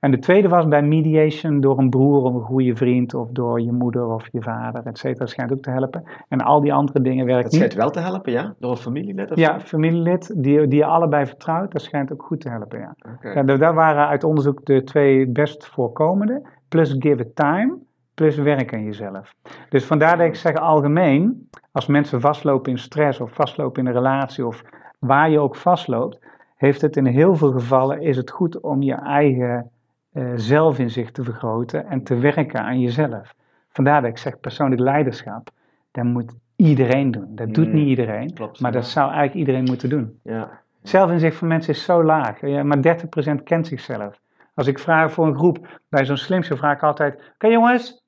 En 0.00 0.10
de 0.10 0.18
tweede 0.18 0.48
was 0.48 0.68
bij 0.68 0.82
mediation 0.82 1.60
door 1.60 1.78
een 1.78 1.90
broer 1.90 2.22
of 2.22 2.34
een 2.34 2.40
goede 2.40 2.76
vriend 2.76 3.14
of 3.14 3.28
door 3.30 3.60
je 3.60 3.72
moeder 3.72 4.06
of 4.06 4.28
je 4.32 4.42
vader, 4.42 4.86
et 4.86 4.98
cetera, 4.98 5.26
schijnt 5.26 5.52
ook 5.52 5.62
te 5.62 5.70
helpen. 5.70 6.02
En 6.28 6.40
al 6.40 6.60
die 6.60 6.72
andere 6.72 7.00
dingen 7.00 7.26
werken 7.26 7.42
Het 7.44 7.52
niet. 7.52 7.60
schijnt 7.60 7.74
wel 7.74 7.90
te 7.90 8.00
helpen, 8.10 8.32
ja? 8.32 8.54
Door 8.58 8.70
een 8.70 8.76
familielid 8.76 9.30
of 9.30 9.36
Ja, 9.36 9.60
familielid 9.60 10.42
die, 10.42 10.68
die 10.68 10.78
je 10.78 10.84
allebei 10.84 11.26
vertrouwt, 11.26 11.72
dat 11.72 11.82
schijnt 11.82 12.12
ook 12.12 12.22
goed 12.22 12.40
te 12.40 12.48
helpen, 12.48 12.78
ja. 12.78 13.42
Dat, 13.42 13.60
dat 13.60 13.74
waren 13.74 14.06
uit 14.08 14.24
onderzoek 14.24 14.64
de 14.64 14.82
twee 14.82 15.26
best 15.28 15.66
voorkomende, 15.66 16.42
plus 16.68 16.96
give 16.98 17.22
it 17.22 17.36
time, 17.36 17.78
plus 18.14 18.36
werk 18.36 18.72
aan 18.72 18.84
jezelf. 18.84 19.34
Dus 19.68 19.84
vandaar 19.84 20.16
dat 20.16 20.26
ik 20.26 20.34
zeg 20.34 20.54
algemeen, 20.54 21.48
als 21.72 21.86
mensen 21.86 22.20
vastlopen 22.20 22.72
in 22.72 22.78
stress 22.78 23.20
of 23.20 23.32
vastlopen 23.32 23.82
in 23.82 23.88
een 23.88 23.94
relatie 23.94 24.46
of 24.46 24.62
waar 24.98 25.30
je 25.30 25.38
ook 25.38 25.56
vastloopt, 25.56 26.18
heeft 26.56 26.80
het 26.80 26.96
in 26.96 27.06
heel 27.06 27.36
veel 27.36 27.52
gevallen, 27.52 28.02
is 28.02 28.16
het 28.16 28.30
goed 28.30 28.60
om 28.60 28.82
je 28.82 28.94
eigen 28.94 29.70
eh, 30.12 30.32
zelfinzicht 30.34 31.14
te 31.14 31.24
vergroten 31.24 31.86
en 31.86 32.02
te 32.02 32.18
werken 32.18 32.60
aan 32.60 32.80
jezelf. 32.80 33.34
Vandaar 33.68 34.00
dat 34.00 34.10
ik 34.10 34.18
zeg 34.18 34.40
persoonlijk 34.40 34.80
leiderschap, 34.80 35.50
dat 35.90 36.04
moet 36.04 36.34
iedereen 36.56 37.10
doen. 37.10 37.26
Dat 37.34 37.54
doet 37.54 37.66
Mm, 37.66 37.74
niet 37.74 37.88
iedereen, 37.88 38.34
klopt, 38.34 38.60
maar 38.60 38.72
ja. 38.72 38.78
dat 38.78 38.86
zou 38.86 39.06
eigenlijk 39.06 39.38
iedereen 39.38 39.64
moeten 39.64 39.88
doen. 39.88 40.18
Ja. 40.22 40.60
Zelfinzicht 40.82 41.36
van 41.36 41.48
mensen 41.48 41.72
is 41.72 41.84
zo 41.84 42.04
laag, 42.04 42.40
ja, 42.40 42.62
maar 42.62 42.80
30% 42.80 43.42
kent 43.42 43.66
zichzelf. 43.66 44.20
Als 44.54 44.66
ik 44.66 44.78
vraag 44.78 45.12
voor 45.12 45.26
een 45.26 45.36
groep 45.36 45.80
bij 45.88 46.04
zo'n 46.04 46.16
slim 46.16 46.42
show, 46.42 46.58
vraag 46.58 46.76
ik 46.76 46.82
altijd: 46.82 47.32
Oké 47.34 47.46
jongens, 47.46 48.03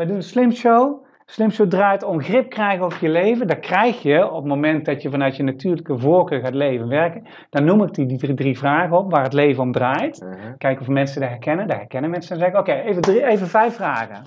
wij 0.00 0.08
doen 0.08 0.18
een 0.18 0.22
slim 0.22 0.52
show. 0.52 1.04
Slim 1.26 1.50
show 1.50 1.68
draait 1.68 2.02
om 2.02 2.22
grip 2.22 2.50
krijgen 2.50 2.84
over 2.84 2.98
je 3.04 3.08
leven. 3.08 3.46
Dat 3.46 3.58
krijg 3.58 4.02
je 4.02 4.30
op 4.30 4.36
het 4.36 4.44
moment 4.44 4.84
dat 4.84 5.02
je 5.02 5.10
vanuit 5.10 5.36
je 5.36 5.42
natuurlijke 5.42 5.98
voorkeur 5.98 6.40
gaat 6.40 6.54
leven 6.54 6.88
werken. 6.88 7.26
Dan 7.50 7.64
noem 7.64 7.82
ik 7.82 7.94
die, 7.94 8.06
die 8.06 8.18
drie, 8.18 8.34
drie 8.34 8.58
vragen 8.58 8.96
op 8.96 9.10
waar 9.10 9.22
het 9.22 9.32
leven 9.32 9.62
om 9.62 9.72
draait. 9.72 10.22
Uh-huh. 10.22 10.52
Kijken 10.58 10.80
of 10.82 10.88
mensen 10.88 11.20
dat 11.20 11.30
herkennen. 11.30 11.66
Dat 11.66 11.76
herkennen 11.76 12.10
mensen. 12.10 12.30
Dan 12.30 12.38
zeg 12.38 12.48
ik: 12.48 12.60
Oké, 12.60 12.72
even, 12.72 13.02
drie- 13.02 13.24
even 13.24 13.46
vijf 13.46 13.74
vragen. 13.74 14.22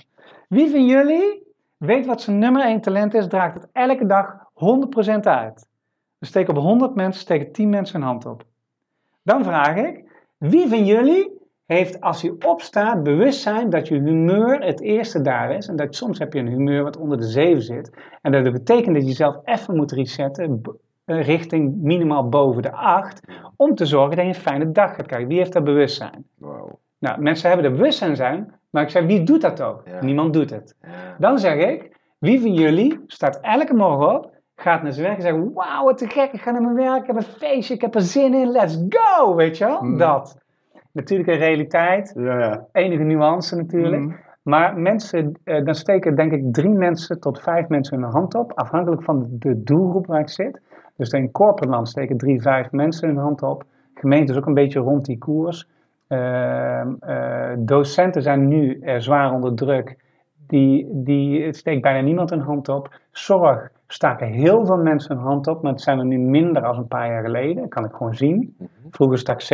Wie 0.48 0.70
van 0.70 0.86
jullie 0.86 1.42
weet 1.76 2.06
wat 2.06 2.22
zijn 2.22 2.38
nummer 2.38 2.62
één 2.62 2.80
talent 2.80 3.14
is? 3.14 3.28
Draagt 3.28 3.54
het 3.54 3.68
elke 3.72 4.06
dag 4.06 4.36
100% 4.54 5.20
uit. 5.20 5.66
Dan 6.18 6.28
steek 6.28 6.48
op 6.48 6.56
100 6.56 6.94
mensen, 6.94 7.20
steken 7.20 7.52
10 7.52 7.68
mensen 7.68 7.96
een 7.96 8.06
hand 8.06 8.26
op. 8.26 8.42
Dan 9.22 9.44
vraag 9.44 9.76
ik, 9.76 10.04
wie 10.38 10.68
van 10.68 10.84
jullie 10.84 11.33
heeft 11.66 12.00
als 12.00 12.24
u 12.24 12.36
opstaat 12.46 13.02
bewustzijn 13.02 13.70
dat 13.70 13.88
je 13.88 13.94
humeur 13.94 14.64
het 14.64 14.80
eerste 14.80 15.20
daar 15.20 15.56
is 15.56 15.68
en 15.68 15.76
dat 15.76 15.94
soms 15.94 16.18
heb 16.18 16.32
je 16.32 16.38
een 16.38 16.48
humeur 16.48 16.82
wat 16.82 16.96
onder 16.96 17.18
de 17.18 17.26
7 17.26 17.62
zit 17.62 17.90
en 18.22 18.32
dat 18.32 18.52
betekent 18.52 18.94
dat 18.94 19.02
je 19.02 19.08
jezelf 19.08 19.36
even 19.44 19.76
moet 19.76 19.92
resetten 19.92 20.60
eh, 21.04 21.24
richting 21.24 21.82
minimaal 21.82 22.28
boven 22.28 22.62
de 22.62 22.72
8 22.72 23.20
om 23.56 23.74
te 23.74 23.86
zorgen 23.86 24.16
dat 24.16 24.24
je 24.24 24.30
een 24.30 24.40
fijne 24.40 24.72
dag 24.72 24.94
gaat 24.94 25.06
krijgen. 25.06 25.28
Wie 25.28 25.38
heeft 25.38 25.52
dat 25.52 25.64
bewustzijn? 25.64 26.26
Wow. 26.38 26.72
Nou, 26.98 27.20
mensen 27.20 27.48
hebben 27.48 27.66
er 27.66 27.76
bewustzijn 27.76 28.16
zijn, 28.16 28.52
maar 28.70 28.82
ik 28.82 28.90
zeg, 28.90 29.04
wie 29.04 29.22
doet 29.22 29.40
dat 29.40 29.62
ook? 29.62 29.82
Ja. 29.84 30.04
Niemand 30.04 30.32
doet 30.32 30.50
het. 30.50 30.76
Ja. 30.82 30.88
Dan 31.18 31.38
zeg 31.38 31.54
ik, 31.54 31.96
wie 32.18 32.40
van 32.40 32.52
jullie 32.52 33.00
staat 33.06 33.38
elke 33.40 33.74
morgen 33.74 34.14
op, 34.14 34.32
gaat 34.56 34.82
naar 34.82 34.92
zijn 34.92 35.06
werk 35.06 35.16
en 35.16 35.22
zegt, 35.22 35.54
wauw, 35.54 35.84
wat 35.84 35.98
te 35.98 36.08
gek, 36.08 36.32
ik 36.32 36.40
ga 36.40 36.50
naar 36.50 36.62
mijn 36.62 36.74
werk, 36.74 37.00
ik 37.00 37.06
heb 37.06 37.16
een 37.16 37.22
feestje, 37.22 37.74
ik 37.74 37.80
heb 37.80 37.94
er 37.94 38.02
zin 38.02 38.34
in, 38.34 38.50
let's 38.50 38.78
go, 38.88 39.34
weet 39.34 39.58
je 39.58 39.64
wel? 39.64 39.82
Mm. 39.82 39.98
Dat. 39.98 40.43
Natuurlijk 40.94 41.28
een 41.28 41.38
realiteit, 41.38 42.12
Ja, 42.16 42.38
ja. 42.38 42.66
enige 42.72 43.02
nuance 43.02 43.56
natuurlijk. 43.56 44.02
Mm. 44.02 44.16
Maar 44.42 44.78
mensen, 44.78 45.32
eh, 45.44 45.64
dan 45.64 45.74
steken 45.74 46.16
denk 46.16 46.32
ik 46.32 46.52
drie 46.52 46.74
mensen 46.74 47.20
tot 47.20 47.40
vijf 47.40 47.68
mensen 47.68 48.00
hun 48.00 48.10
hand 48.10 48.34
op, 48.34 48.52
afhankelijk 48.52 49.02
van 49.02 49.26
de 49.30 49.62
doelgroep 49.62 50.06
waar 50.06 50.20
ik 50.20 50.28
zit. 50.28 50.60
Dus 50.96 51.10
in 51.10 51.30
corporate 51.30 51.68
land 51.68 51.88
steken 51.88 52.16
drie, 52.16 52.42
vijf 52.42 52.70
mensen 52.70 53.08
hun 53.08 53.16
hand 53.16 53.42
op. 53.42 53.64
Gemeentes 53.94 54.36
ook 54.36 54.46
een 54.46 54.54
beetje 54.54 54.80
rond 54.80 55.04
die 55.04 55.18
koers. 55.18 55.68
Ehm, 56.08 56.94
eh, 57.00 57.52
docenten 57.58 58.22
zijn 58.22 58.48
nu 58.48 58.82
zwaar 58.98 59.32
onder 59.32 59.54
druk. 59.54 59.96
Die, 60.46 60.88
die 60.92 61.52
steekt 61.52 61.82
bijna 61.82 62.00
niemand 62.00 62.30
een 62.30 62.40
hand 62.40 62.68
op. 62.68 63.00
Zorg 63.10 63.70
staken 63.94 64.26
heel 64.26 64.66
veel 64.66 64.76
mensen 64.76 65.16
hun 65.16 65.24
hand 65.24 65.46
op, 65.46 65.62
maar 65.62 65.72
het 65.72 65.80
zijn 65.80 65.98
er 65.98 66.04
nu 66.04 66.18
minder 66.18 66.62
dan 66.62 66.76
een 66.76 66.86
paar 66.86 67.08
jaar 67.08 67.24
geleden. 67.24 67.56
Dat 67.56 67.68
kan 67.68 67.84
ik 67.84 67.92
gewoon 67.92 68.14
zien. 68.14 68.56
Vroeger 68.90 69.18
stak 69.18 69.42
70% 69.42 69.46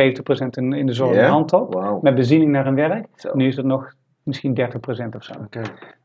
in, 0.49 0.73
in 0.73 0.85
de 0.85 0.93
zorg 0.93 1.15
Ja? 1.15 1.23
een 1.23 1.31
hand 1.31 1.53
op, 1.53 1.99
met 2.01 2.15
beziening 2.15 2.51
naar 2.51 2.65
hun 2.65 2.75
werk. 2.75 3.07
Zo. 3.15 3.29
Nu 3.33 3.47
is 3.47 3.55
het 3.55 3.65
nog 3.65 3.93
misschien 4.23 4.59
30% 4.59 4.63
of 5.15 5.23
zo. 5.23 5.33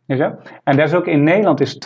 Je? 0.05 0.35
En 0.65 0.77
dat 0.77 0.87
is 0.87 0.95
ook 0.95 1.07
in 1.07 1.23
Nederland 1.23 1.61
is 1.61 1.75
12% 1.75 1.79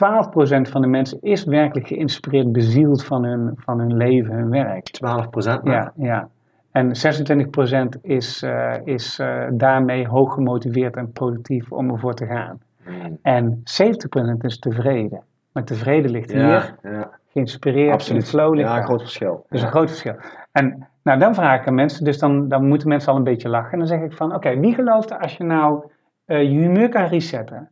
van 0.60 0.80
de 0.80 0.86
mensen 0.86 1.18
is 1.20 1.44
werkelijk 1.44 1.86
geïnspireerd, 1.86 2.52
bezield 2.52 3.04
van 3.04 3.24
hun, 3.24 3.52
van 3.56 3.78
hun 3.78 3.96
leven, 3.96 4.34
hun 4.34 4.50
werk. 4.50 4.84
12 4.84 5.30
procent. 5.30 5.60
Ja, 5.64 5.92
ja. 5.96 6.28
En 6.72 6.92
26% 6.96 8.00
is, 8.02 8.42
eh, 8.42 8.74
is 8.84 9.18
eh, 9.18 9.42
daarmee 9.52 10.06
hoog 10.08 10.34
gemotiveerd 10.34 10.96
en 10.96 11.12
productief 11.12 11.72
om 11.72 11.90
ervoor 11.90 12.14
te 12.14 12.26
gaan. 12.26 12.60
Mm. 12.86 13.18
En 13.22 13.62
70% 13.64 14.44
is 14.44 14.58
tevreden. 14.58 15.22
Maar 15.52 15.64
tevreden 15.64 16.10
ligt 16.10 16.30
hier, 16.32 16.76
Ja, 16.82 17.10
geïnspireerd, 17.32 17.92
absoluut. 17.92 18.28
flow 18.28 18.54
ligt 18.54 18.68
Ja, 18.68 18.74
daar. 18.74 18.84
groot 18.84 19.00
verschil. 19.00 19.46
Ja. 19.50 19.62
een 19.62 19.68
groot 19.68 19.88
verschil. 19.88 20.14
En 20.52 20.88
nou, 21.02 21.18
dan 21.18 21.34
vraag 21.34 21.60
ik 21.60 21.66
aan 21.66 21.74
mensen, 21.74 22.04
dus 22.04 22.18
dan, 22.18 22.48
dan 22.48 22.66
moeten 22.68 22.88
mensen 22.88 23.12
al 23.12 23.18
een 23.18 23.24
beetje 23.24 23.48
lachen. 23.48 23.72
En 23.72 23.78
dan 23.78 23.86
zeg 23.86 24.00
ik 24.00 24.12
van, 24.12 24.34
oké, 24.34 24.58
wie 24.60 24.74
gelooft 24.74 25.10
er 25.10 25.18
als 25.18 25.36
je 25.36 25.44
nou 25.44 25.84
eh, 26.24 26.42
je 26.42 26.48
humeur 26.48 26.88
kan 26.88 27.04
resetten? 27.06 27.68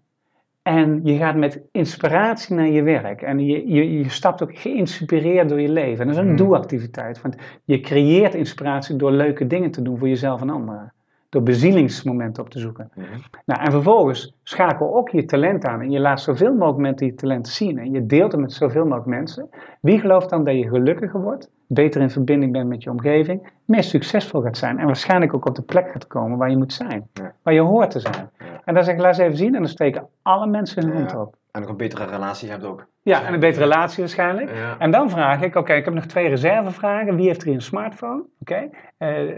En 0.62 1.00
je 1.04 1.16
gaat 1.16 1.36
met 1.36 1.60
inspiratie 1.72 2.56
naar 2.56 2.66
je 2.68 2.82
werk. 2.82 3.22
En 3.22 3.38
je, 3.38 3.68
je, 3.72 3.98
je 3.98 4.08
stapt 4.08 4.42
ook 4.42 4.58
geïnspireerd 4.58 5.48
door 5.48 5.60
je 5.60 5.68
leven. 5.68 6.00
En 6.00 6.06
dat 6.06 6.16
is 6.16 6.22
een 6.22 6.26
Hmm. 6.28 6.36
doelactiviteit. 6.36 7.22
Want 7.22 7.36
je 7.64 7.80
creëert 7.80 8.34
inspiratie 8.34 8.96
door 8.96 9.10
leuke 9.12 9.46
dingen 9.46 9.70
te 9.70 9.82
doen 9.82 9.98
voor 9.98 10.08
jezelf 10.08 10.40
en 10.40 10.50
anderen. 10.50 10.92
Door 11.28 11.42
bezielingsmomenten 11.42 12.42
op 12.42 12.50
te 12.50 12.58
zoeken. 12.58 12.90
Mhm. 12.94 13.06
Nou, 13.44 13.60
en 13.60 13.70
vervolgens 13.70 14.34
schakel 14.42 14.96
ook 14.96 15.08
je 15.08 15.24
talent 15.24 15.64
aan. 15.64 15.80
En 15.80 15.90
je 15.90 16.00
laat 16.00 16.20
zoveel 16.20 16.52
mogelijk 16.52 16.78
mensen 16.78 17.06
je 17.06 17.14
talent 17.14 17.48
zien. 17.48 17.78
En 17.78 17.90
je 17.90 18.06
deelt 18.06 18.32
het 18.32 18.40
met 18.40 18.52
zoveel 18.52 18.84
mogelijk 18.84 19.06
mensen. 19.06 19.48
Wie 19.80 20.00
gelooft 20.00 20.30
dan 20.30 20.44
dat 20.44 20.54
je 20.54 20.68
gelukkiger 20.68 21.20
wordt? 21.20 21.50
Beter 21.66 22.00
in 22.00 22.10
verbinding 22.10 22.52
bent 22.52 22.68
met 22.68 22.82
je 22.82 22.90
omgeving. 22.90 23.50
Meer 23.64 23.82
succesvol 23.82 24.40
gaat 24.40 24.56
zijn. 24.56 24.78
En 24.78 24.86
waarschijnlijk 24.86 25.34
ook 25.34 25.46
op 25.46 25.54
de 25.54 25.62
plek 25.62 25.90
gaat 25.90 26.06
komen 26.06 26.38
waar 26.38 26.50
je 26.50 26.56
moet 26.56 26.72
zijn. 26.72 27.08
Ja. 27.12 27.34
Waar 27.42 27.54
je 27.54 27.60
hoort 27.60 27.90
te 27.90 28.00
zijn. 28.00 28.30
Ja. 28.38 28.46
En 28.64 28.74
dan 28.74 28.84
zeg 28.84 28.94
ik, 28.94 29.00
laat 29.00 29.18
eens 29.18 29.18
even 29.18 29.36
zien. 29.36 29.54
En 29.54 29.60
dan 29.60 29.70
steken 29.70 30.08
alle 30.22 30.46
mensen 30.46 30.82
hun 30.82 30.96
hand 30.96 31.16
op. 31.16 31.36
En 31.58 31.64
nog 31.64 31.72
een 31.72 31.76
betere 31.88 32.04
relatie 32.04 32.50
hebt 32.50 32.64
ook. 32.64 32.86
Ja, 33.02 33.24
en 33.24 33.34
een 33.34 33.40
betere 33.40 33.64
relatie 33.64 33.98
waarschijnlijk. 33.98 34.50
Ja. 34.54 34.78
En 34.78 34.90
dan 34.90 35.10
vraag 35.10 35.42
ik, 35.42 35.54
oké, 35.54 35.72
ik 35.74 35.84
heb 35.84 35.94
nog 35.94 36.04
twee 36.04 36.28
reservevragen. 36.28 37.16
Wie 37.16 37.26
heeft 37.26 37.40
er 37.40 37.46
hier 37.46 37.56
een 37.56 37.62
smartphone? 37.62 38.24
Oké, 38.40 38.68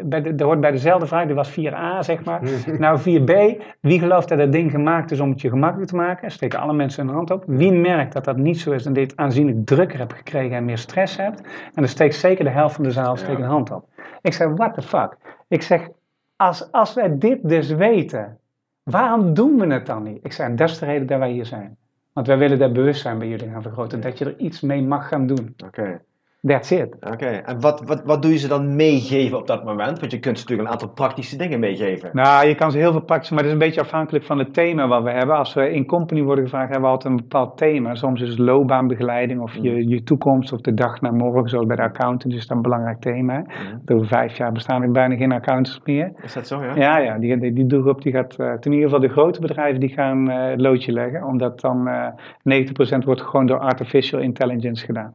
bij 0.05 0.21
de, 0.23 0.35
dat 0.35 0.41
hoort 0.47 0.61
bij 0.61 0.71
dezelfde 0.71 1.07
vraag, 1.07 1.27
die 1.27 1.35
was 1.35 1.51
4a, 1.51 1.99
zeg 2.01 2.25
maar. 2.25 2.41
nou, 2.79 2.99
4b, 2.99 3.63
wie 3.81 3.99
gelooft 3.99 4.29
dat 4.29 4.39
dat 4.39 4.53
ding 4.53 4.71
gemaakt 4.71 5.11
is 5.11 5.21
om 5.21 5.31
het 5.31 5.41
je 5.41 5.49
gemakkelijk 5.49 5.91
te 5.91 5.97
maken? 5.97 6.31
Steken 6.31 6.59
alle 6.59 6.73
mensen 6.73 7.07
hun 7.07 7.15
hand 7.15 7.31
op. 7.31 7.45
Wie 7.47 7.73
merkt 7.73 8.13
dat 8.13 8.25
dat 8.25 8.37
niet 8.37 8.61
zo 8.61 8.71
is 8.73 8.87
en 8.87 8.93
dit 8.93 9.17
aanzienlijk 9.17 9.67
drukker 9.67 9.99
hebt 9.99 10.13
gekregen 10.13 10.57
en 10.57 10.65
meer 10.65 10.79
stress 10.79 11.17
hebt? 11.17 11.41
En 11.41 11.73
dan 11.75 11.89
steekt 11.89 12.15
zeker 12.15 12.45
de 12.45 12.51
helft 12.51 12.75
van 12.75 12.85
de 12.85 12.91
zaal 12.91 13.17
steekt 13.17 13.39
Ja. 13.39 13.45
een 13.45 13.51
hand 13.51 13.71
op. 13.71 13.85
Ik 14.23 14.33
zeg, 14.33 14.49
what 14.49 14.75
the 14.75 14.83
fuck? 14.83 15.17
Ik 15.49 15.63
zeg, 15.63 15.89
als, 16.37 16.73
als 16.73 16.95
wij 16.95 17.19
dit 17.19 17.39
dus 17.49 17.71
weten, 17.71 18.39
waarom 18.83 19.35
doen 19.35 19.59
we 19.59 19.73
het 19.73 19.87
dan 19.87 20.03
niet? 20.03 20.19
Ik 20.25 20.33
zeg, 20.33 20.55
dat 20.55 20.69
is 20.69 20.79
de 20.79 20.87
reden 20.87 21.07
dat 21.07 21.19
wij 21.19 21.31
hier 21.31 21.47
zijn. 21.47 21.79
Want 22.13 22.27
wij 22.27 22.39
willen 22.39 22.59
dat 22.59 22.73
bewustzijn 22.73 23.19
bij 23.19 23.29
jullie 23.29 23.51
gaan 23.51 23.63
vergroten. 23.63 24.01
Dat 24.01 24.19
je 24.19 24.25
er 24.25 24.39
iets 24.39 24.61
mee 24.61 24.83
mag 24.83 25.09
gaan 25.09 25.27
doen. 25.27 25.55
Oké. 25.65 26.03
That's 26.43 26.71
it. 26.71 26.97
Oké. 27.01 27.27
En 27.27 27.61
wat, 27.61 27.83
wat, 27.87 28.03
wat 28.05 28.23
doe 28.23 28.31
je 28.31 28.39
ze 28.39 28.49
dan 28.49 28.77
meegeven 28.77 29.39
op 29.39 29.47
dat 29.47 29.65
moment? 29.65 30.01
Want 30.01 30.13
je 30.13 30.19
kunt 30.19 30.39
ze 30.39 30.43
natuurlijk 30.43 30.69
een 30.69 30.75
aantal 30.75 30.95
praktische 30.95 31.37
dingen 31.37 31.61
meegeven. 31.61 32.11
Nou, 32.13 32.47
je 32.47 32.55
kan 32.55 32.71
ze 32.71 32.79
heel 32.79 32.93
veel 32.93 33.01
praktisch, 33.01 33.31
maar 33.31 33.39
dat 33.39 33.47
is 33.47 33.53
een 33.53 33.59
beetje 33.59 33.81
afhankelijk 33.81 34.25
van 34.25 34.39
het 34.39 34.55
thema 34.55 34.89
wat 34.89 35.03
we 35.03 35.11
hebben. 35.11 35.37
Als 35.37 35.55
we 35.55 35.71
in 35.71 35.87
company 35.87 36.23
worden 36.23 36.45
gevraagd, 36.45 36.71
hebben 36.71 36.89
we 36.89 36.95
altijd 36.95 37.13
een 37.13 37.21
bepaald 37.21 37.57
thema. 37.57 37.95
Soms 37.95 38.21
is 38.21 38.29
het 38.29 38.39
loopbaanbegeleiding 38.39 39.41
of 39.41 39.55
je, 39.55 39.89
je 39.89 40.03
toekomst 40.03 40.53
of 40.53 40.61
de 40.61 40.75
dag 40.75 41.01
naar 41.01 41.15
morgen, 41.15 41.49
zoals 41.49 41.67
bij 41.67 41.77
de 41.77 41.83
accountants 41.83 42.37
is 42.37 42.47
dat 42.47 42.57
een 42.57 42.63
belangrijk 42.63 43.01
thema. 43.01 43.35
hè. 43.35 43.95
Over 43.95 44.07
vijf 44.07 44.37
jaar 44.37 44.53
bestaan 44.53 44.83
er 44.83 44.91
bijna 44.91 45.17
geen 45.17 45.33
accountants 45.33 45.81
meer. 45.85 46.13
Is 46.23 46.33
dat 46.33 46.47
zo, 46.47 46.63
ja? 46.63 46.75
Ja, 46.75 46.99
ja, 46.99 47.19
die, 47.19 47.39
die, 47.39 47.53
die 47.53 47.67
doelgroep 47.67 48.03
die 48.03 48.13
gaat, 48.13 48.35
eh, 48.39 48.47
in 48.61 48.73
ieder 48.73 48.85
geval 48.85 49.01
de 49.01 49.09
grote 49.09 49.41
bedrijven, 49.41 49.81
die 49.81 49.89
gaan 49.89 50.31
eh, 50.31 50.51
het 50.51 50.61
loodje 50.61 50.93
leggen. 50.93 51.25
Omdat 51.25 51.61
dan 51.61 51.89
eh 51.89 52.07
90% 52.43 53.05
wordt 53.05 53.23
gewoon 53.23 53.47
door 53.47 53.59
artificial 53.59 54.21
intelligence 54.21 54.85
gedaan. 54.85 55.15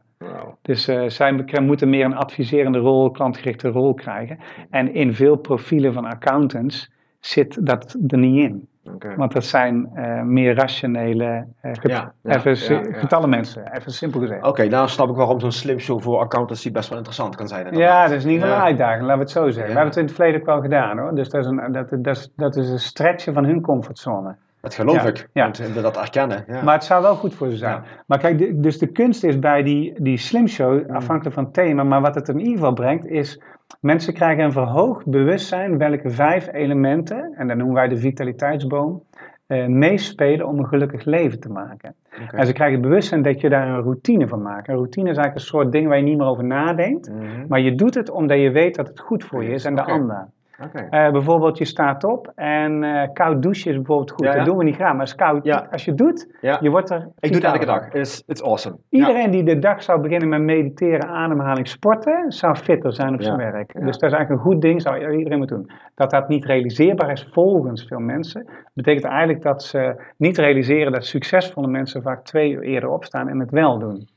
Dus 0.62 0.88
eh, 0.88 1.08
zij 1.08 1.60
moeten 1.62 1.88
meer 1.88 2.04
een 2.04 2.16
adviserende 2.16 2.78
rol, 2.78 3.10
klantgerichte 3.10 3.68
rol 3.68 3.94
krijgen. 3.94 4.38
En 4.70 4.94
in 4.94 5.14
veel 5.14 5.36
profielen 5.36 5.92
van 5.92 6.04
accountants 6.04 6.90
zit 7.20 7.66
dat 7.66 7.96
er 8.08 8.18
niet 8.18 8.44
in. 8.50 8.68
Want 9.16 9.32
dat 9.32 9.44
zijn 9.44 9.90
eh, 9.94 10.22
meer 10.22 10.54
rationele, 10.54 11.46
eh, 11.60 11.70
get- 11.72 11.90
Ja, 11.90 12.12
ja, 12.22 12.36
even 12.44 12.74
ja, 12.74 12.98
getallen 12.98 13.28
mensen, 13.28 13.72
even 13.76 13.92
simpel 13.92 14.20
gezegd. 14.20 14.46
Oké, 14.46 14.66
nou 14.68 14.88
snap 14.88 15.08
ik 15.08 15.16
waarom 15.16 15.40
zo'n 15.40 15.52
slim 15.52 15.78
show 15.78 16.00
voor 16.00 16.18
accountancy 16.18 16.72
best 16.72 16.88
wel 16.88 16.96
interessant 16.98 17.36
kan 17.36 17.48
zijn. 17.48 17.76
Ja, 17.76 18.02
dat 18.06 18.16
is 18.16 18.24
niet 18.24 18.40
van 18.40 18.48
een 18.48 18.54
uitdaging, 18.54 19.00
laten 19.00 19.16
we 19.16 19.22
het 19.22 19.30
zo 19.30 19.44
zeggen. 19.44 19.62
We 19.62 19.78
hebben 19.78 19.86
het 19.88 19.96
in 19.96 20.04
het 20.04 20.14
verleden 20.14 20.40
ook 20.40 20.46
wel 20.46 20.60
gedaan 20.60 20.98
hoor. 20.98 21.14
Dus 21.14 21.28
dat 21.28 21.40
is 21.40 21.46
een, 21.50 21.72
dat, 22.02 22.30
dat 22.36 22.56
is 22.56 22.68
een 22.70 22.78
stretchen 22.80 23.34
van 23.34 23.44
hun 23.44 23.60
comfortzone. 23.60 24.34
Dat 24.60 24.74
geloof 24.74 25.02
Ja, 25.02 25.08
ik. 25.08 25.28
ja. 25.32 25.42
Want 25.42 25.58
we 25.58 25.80
dat 25.80 25.96
erkennen. 25.96 26.44
Ja. 26.48 26.62
Maar 26.62 26.74
het 26.74 26.84
zou 26.84 27.02
wel 27.02 27.14
goed 27.16 27.34
voor 27.34 27.50
ze 27.50 27.56
zijn. 27.56 27.82
Maar 28.06 28.18
kijk, 28.18 28.38
de- 28.38 28.60
dus 28.60 28.78
de 28.78 28.86
kunst 28.86 29.24
is 29.24 29.38
bij 29.38 29.62
die, 29.62 30.02
die 30.02 30.16
slim 30.16 30.46
show, 30.48 30.90
afhankelijk 30.90 31.34
van 31.34 31.44
het 31.44 31.52
thema, 31.54 31.82
maar 31.84 32.00
wat 32.00 32.14
het 32.14 32.28
in 32.28 32.38
ieder 32.38 32.54
geval 32.54 32.72
brengt, 32.72 33.06
is 33.06 33.40
mensen 33.80 34.14
krijgen 34.14 34.44
een 34.44 34.52
verhoogd 34.52 35.06
bewustzijn 35.06 35.78
welke 35.78 36.10
vijf 36.10 36.48
elementen, 36.52 37.32
en 37.36 37.48
dat 37.48 37.56
noemen 37.56 37.74
wij 37.74 37.88
de 37.88 37.96
vitaliteitsboom, 37.96 39.02
eh, 39.46 39.66
meespelen 39.66 40.46
om 40.46 40.58
een 40.58 40.66
gelukkig 40.66 41.04
leven 41.04 41.40
te 41.40 41.48
maken. 41.48 41.94
En 42.32 42.46
ze 42.46 42.52
krijgen 42.52 42.76
het 42.78 42.88
bewustzijn 42.88 43.22
dat 43.22 43.40
je 43.40 43.48
daar 43.48 43.68
een 43.68 43.82
routine 43.82 44.28
van 44.28 44.42
maakt. 44.42 44.68
Een 44.68 44.74
routine 44.74 45.10
is 45.10 45.16
eigenlijk 45.16 45.34
een 45.46 45.50
soort 45.58 45.72
ding 45.72 45.88
waar 45.88 45.96
je 45.96 46.02
niet 46.02 46.18
meer 46.18 46.26
over 46.26 46.44
nadenkt, 46.44 47.10
Mhm. 47.10 47.22
maar 47.48 47.60
je 47.60 47.74
doet 47.74 47.94
het 47.94 48.10
omdat 48.10 48.38
je 48.38 48.50
weet 48.50 48.74
dat 48.74 48.88
het 48.88 49.00
goed 49.00 49.24
voor 49.24 49.42
je 49.44 49.50
is 49.50 49.64
en 49.64 49.74
de 49.74 49.82
ander. 49.84 50.28
Eh, 50.56 51.10
bijvoorbeeld, 51.10 51.58
je 51.58 51.64
staat 51.64 52.04
op 52.04 52.32
en 52.34 52.84
eh, 52.84 53.08
koud 53.12 53.42
douchen 53.42 53.70
is 53.70 53.76
bijvoorbeeld 53.76 54.10
goed. 54.10 54.24
Ja, 54.24 54.30
ja. 54.30 54.36
Dat 54.36 54.46
doen 54.46 54.56
we 54.56 54.64
niet 54.64 54.74
graag, 54.74 54.92
maar 54.92 55.00
als, 55.00 55.14
koud, 55.14 55.44
Ja. 55.44 55.66
als 55.70 55.84
je 55.84 55.90
het 55.90 55.98
doet, 55.98 56.26
je 56.60 56.70
wordt 56.70 56.90
er 56.90 57.08
Ik 57.18 57.32
doe 57.32 57.40
het 57.40 57.52
elke 57.52 57.66
dag. 57.66 57.92
It's, 57.92 58.22
it's 58.26 58.42
awesome. 58.42 58.76
Iedereen 58.90 59.30
die 59.30 59.42
de 59.42 59.58
dag 59.58 59.82
zou 59.82 60.00
beginnen 60.00 60.28
met 60.28 60.40
mediteren, 60.40 61.08
ademhaling, 61.08 61.68
sporten, 61.68 62.32
zou 62.32 62.54
fitter 62.54 62.92
zijn 62.92 63.14
op 63.14 63.22
zijn 63.22 63.36
werk. 63.36 63.72
Dus 63.72 63.98
dat 63.98 64.10
is 64.10 64.16
eigenlijk 64.16 64.30
een 64.30 64.52
goed 64.52 64.60
ding, 64.62 64.82
zou 64.82 65.16
iedereen 65.16 65.38
moeten 65.38 65.56
doen. 65.56 65.70
Dat 65.94 66.10
dat 66.10 66.28
niet 66.28 66.44
realiseerbaar 66.44 67.10
is 67.10 67.28
volgens 67.32 67.86
veel 67.86 67.98
mensen, 67.98 68.48
betekent 68.74 69.04
eigenlijk 69.04 69.42
dat 69.42 69.62
ze 69.62 70.02
niet 70.16 70.38
realiseren 70.38 70.92
dat 70.92 71.04
succesvolle 71.04 71.66
mensen 71.68 72.02
vaak 72.02 72.24
twee 72.24 72.50
uur 72.50 72.62
eerder 72.62 72.90
opstaan 72.90 73.28
en 73.28 73.40
het 73.40 73.50
wel 73.50 73.78
doen. 73.78 74.08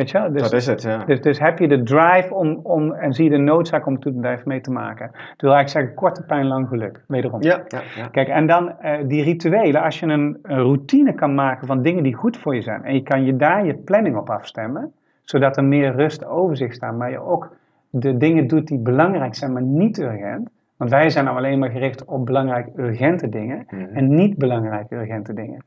Weet 0.00 0.10
je 0.10 0.18
wel? 0.18 0.32
Dus, 0.32 0.42
dat 0.42 0.52
is 0.52 0.66
het, 0.66 0.82
ja. 0.82 1.04
dus, 1.04 1.20
dus 1.20 1.38
heb 1.38 1.58
je 1.58 1.68
de 1.68 1.82
drive 1.82 2.34
om, 2.34 2.60
om, 2.62 2.92
en 2.92 3.12
zie 3.12 3.24
je 3.24 3.30
de 3.30 3.36
noodzaak 3.36 3.86
om 3.86 4.00
te 4.00 4.18
heeft 4.20 4.44
mee 4.44 4.60
te 4.60 4.70
maken. 4.70 5.10
Wil 5.36 5.52
eigenlijk 5.54 5.68
zeggen, 5.68 5.94
korte 5.94 6.24
pijn, 6.24 6.46
lang 6.46 6.68
geluk. 6.68 7.00
Wederom. 7.06 7.42
Ja, 7.42 7.62
ja, 7.68 7.80
ja. 7.96 8.06
Kijk, 8.06 8.28
en 8.28 8.46
dan 8.46 8.78
eh, 8.78 8.98
die 9.06 9.22
rituelen, 9.22 9.82
als 9.82 10.00
je 10.00 10.06
een, 10.06 10.38
een 10.42 10.58
routine 10.58 11.14
kan 11.14 11.34
maken 11.34 11.66
van 11.66 11.82
dingen 11.82 12.02
die 12.02 12.14
goed 12.14 12.36
voor 12.36 12.54
je 12.54 12.62
zijn 12.62 12.84
en 12.84 12.94
je 12.94 13.02
kan 13.02 13.24
je 13.24 13.36
daar 13.36 13.66
je 13.66 13.74
planning 13.74 14.16
op 14.16 14.30
afstemmen, 14.30 14.92
zodat 15.22 15.56
er 15.56 15.64
meer 15.64 15.94
rust 15.94 16.24
overzicht 16.24 16.74
staat, 16.74 16.96
maar 16.96 17.10
je 17.10 17.20
ook 17.20 17.56
de 17.90 18.16
dingen 18.16 18.46
doet 18.46 18.66
die 18.66 18.78
belangrijk 18.78 19.34
zijn, 19.34 19.52
maar 19.52 19.62
niet 19.62 19.98
urgent. 19.98 20.50
Want 20.76 20.90
wij 20.90 21.10
zijn 21.10 21.24
nou 21.24 21.36
alleen 21.36 21.58
maar 21.58 21.70
gericht 21.70 22.04
op 22.04 22.26
belangrijk 22.26 22.68
urgente 22.76 23.28
dingen 23.28 23.66
Mhm. 23.70 23.96
en 23.96 24.14
niet 24.14 24.38
belangrijk 24.38 24.90
urgente 24.90 25.32
dingen. 25.34 25.64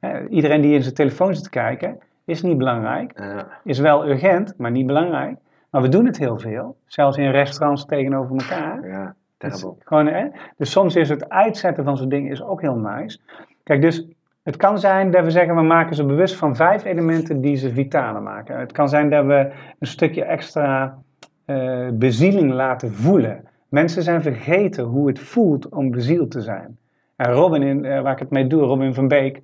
Hè, 0.00 0.28
iedereen 0.28 0.60
die 0.60 0.74
in 0.74 0.82
zijn 0.82 0.94
telefoon 0.94 1.34
zit 1.34 1.44
te 1.44 1.50
kijken, 1.50 1.98
is 2.26 2.42
niet 2.42 2.58
belangrijk, 2.58 3.12
Ja. 3.18 3.46
is 3.64 3.78
wel 3.78 4.08
urgent, 4.08 4.54
maar 4.56 4.70
niet 4.70 4.86
belangrijk. 4.86 5.36
Maar 5.70 5.82
we 5.82 5.88
doen 5.88 6.06
het 6.06 6.18
heel 6.18 6.38
veel, 6.38 6.76
zelfs 6.86 7.16
in 7.16 7.30
restaurants 7.30 7.84
tegenover 7.86 8.36
elkaar. 8.36 8.88
ja. 8.88 9.14
Terrible. 9.38 9.74
Gewoon, 9.78 10.06
hè? 10.06 10.26
Dus 10.56 10.70
soms 10.70 10.96
is 10.96 11.08
het 11.08 11.28
uitzetten 11.28 11.84
van 11.84 11.96
zo'n 11.96 12.08
ding 12.08 12.30
is 12.30 12.42
ook 12.42 12.60
heel 12.60 12.76
nice. 12.76 13.18
Kijk, 13.62 13.80
dus 13.82 14.06
het 14.42 14.56
kan 14.56 14.78
zijn 14.78 15.10
dat 15.10 15.24
we 15.24 15.30
zeggen, 15.30 15.54
we 15.54 15.62
maken 15.62 15.96
ze 15.96 16.04
bewust 16.04 16.34
van 16.36 16.56
vijf 16.56 16.84
elementen 16.84 17.40
die 17.40 17.56
ze 17.56 17.70
vitaler 17.72 18.22
maken. 18.22 18.58
Het 18.58 18.72
kan 18.72 18.88
zijn 18.88 19.10
dat 19.10 19.24
we 19.26 19.50
een 19.78 19.86
stukje 19.86 20.24
extra 20.24 20.98
eh, 21.44 21.88
bezieling 21.92 22.52
laten 22.52 22.92
voelen. 22.94 23.44
Mensen 23.68 24.02
zijn 24.02 24.22
vergeten 24.22 24.84
hoe 24.84 25.06
het 25.06 25.18
voelt 25.18 25.68
om 25.68 25.90
bezield 25.90 26.30
te 26.30 26.40
zijn. 26.40 26.78
En 27.16 27.32
Robin, 27.32 27.62
in, 27.62 27.84
eh, 27.84 28.00
waar 28.00 28.12
ik 28.12 28.18
het 28.18 28.30
mee 28.30 28.46
doe, 28.46 28.62
Robin 28.62 28.94
van 28.94 29.08
Beek, 29.08 29.42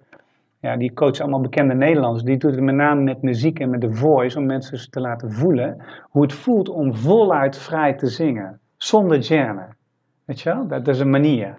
ja, 0.63 0.77
die 0.77 0.93
coacht 0.93 1.21
allemaal 1.21 1.41
bekende 1.41 1.75
Nederlanders. 1.75 2.25
Die 2.25 2.37
doet 2.37 2.51
het 2.51 2.61
met 2.61 2.75
name 2.75 3.01
met 3.01 3.23
muziek 3.23 3.59
en 3.59 3.71
met 3.71 3.81
de 3.81 3.93
voice, 3.93 4.39
om 4.39 4.47
mensen 4.47 4.91
te 4.91 5.01
laten 5.01 5.33
voelen 5.33 5.83
hoe 6.03 6.23
het 6.23 6.33
voelt 6.33 6.69
om 6.69 6.95
voluit 6.95 7.59
vrij 7.59 7.95
te 7.95 8.07
zingen, 8.07 8.61
zonder 8.77 9.23
genre. 9.23 9.67
Weet 10.25 10.41
je 10.41 10.55
wel? 10.55 10.67
Dat 10.67 10.89
is 10.89 11.01
een 11.01 11.11
manier. 11.11 11.55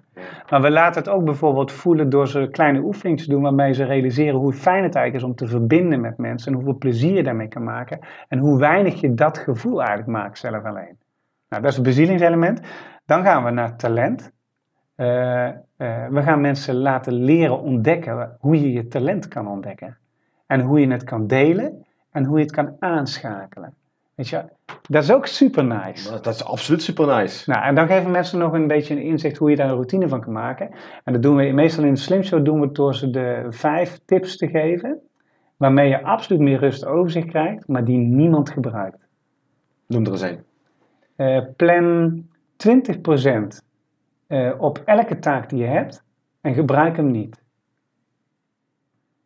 Maar 0.50 0.62
we 0.62 0.70
laten 0.70 1.02
het 1.02 1.10
ook 1.10 1.24
bijvoorbeeld 1.24 1.72
voelen 1.72 2.10
door 2.10 2.28
ze 2.28 2.48
kleine 2.50 2.80
oefeningen 2.80 3.22
te 3.22 3.30
doen 3.30 3.42
waarmee 3.42 3.72
ze 3.72 3.84
realiseren 3.84 4.38
hoe 4.38 4.52
fijn 4.52 4.82
het 4.82 4.94
eigenlijk 4.94 5.24
is 5.24 5.30
om 5.30 5.36
te 5.36 5.46
verbinden 5.46 6.00
met 6.00 6.18
mensen 6.18 6.48
en 6.48 6.54
hoeveel 6.54 6.78
plezier 6.78 7.14
je 7.14 7.22
daarmee 7.22 7.48
kan 7.48 7.64
maken 7.64 7.98
en 8.28 8.38
hoe 8.38 8.58
weinig 8.58 9.00
je 9.00 9.14
dat 9.14 9.38
gevoel 9.38 9.78
eigenlijk 9.78 10.08
maakt 10.08 10.38
zelf 10.38 10.64
alleen. 10.64 10.98
Nou, 11.48 11.62
dat 11.62 11.70
is 11.70 11.74
het 11.74 11.84
bezieling 11.84 12.60
Dan 13.06 13.22
gaan 13.22 13.44
we 13.44 13.50
naar 13.50 13.76
talent. 13.76 14.32
Uh, 14.96 15.48
uh, 15.78 16.06
we 16.08 16.22
gaan 16.22 16.40
mensen 16.40 16.74
laten 16.74 17.12
leren 17.12 17.60
ontdekken 17.60 18.36
hoe 18.40 18.60
je 18.60 18.72
je 18.72 18.88
talent 18.88 19.28
kan 19.28 19.48
ontdekken. 19.48 19.96
En 20.46 20.60
hoe 20.60 20.80
je 20.80 20.90
het 20.90 21.04
kan 21.04 21.26
delen 21.26 21.84
en 22.10 22.24
hoe 22.24 22.38
je 22.38 22.44
het 22.44 22.54
kan 22.54 22.76
aanschakelen. 22.78 23.74
Weet 24.14 24.28
je, 24.28 24.44
dat 24.88 25.02
is 25.02 25.12
ook 25.12 25.26
super 25.26 25.64
nice. 25.64 26.10
Dat 26.10 26.34
is 26.34 26.44
absoluut 26.44 26.82
super 26.82 27.06
nice. 27.06 27.50
Nou, 27.50 27.64
en 27.64 27.74
dan 27.74 27.86
geven 27.86 28.10
mensen 28.10 28.38
nog 28.38 28.52
een 28.52 28.66
beetje 28.66 28.94
een 28.94 29.02
inzicht 29.02 29.36
hoe 29.36 29.50
je 29.50 29.56
daar 29.56 29.68
een 29.68 29.74
routine 29.74 30.08
van 30.08 30.20
kan 30.20 30.32
maken. 30.32 30.70
En 31.04 31.12
dat 31.12 31.22
doen 31.22 31.36
we 31.36 31.52
meestal 31.52 31.84
in 31.84 31.94
de 31.94 32.00
Slim 32.00 32.22
Show 32.22 32.44
doen 32.44 32.60
we 32.60 32.72
door 32.72 32.94
ze 32.94 33.10
de 33.10 33.46
vijf 33.48 34.00
tips 34.04 34.36
te 34.36 34.48
geven. 34.48 34.98
Waarmee 35.56 35.88
je 35.88 36.02
absoluut 36.02 36.40
meer 36.40 36.58
rust 36.58 36.86
overzicht 36.86 37.26
krijgt, 37.26 37.68
maar 37.68 37.84
die 37.84 37.98
niemand 37.98 38.50
gebruikt. 38.50 39.06
Noem 39.86 40.04
er 40.04 40.10
eens 40.10 40.20
een. 40.20 40.44
Uh, 41.16 41.42
plan 41.56 42.22
20% 42.56 43.64
uh, 44.28 44.52
op 44.58 44.82
elke 44.84 45.18
taak 45.18 45.48
die 45.48 45.58
je 45.58 45.66
hebt 45.66 46.04
en 46.40 46.54
gebruik 46.54 46.96
hem 46.96 47.10
niet. 47.10 47.42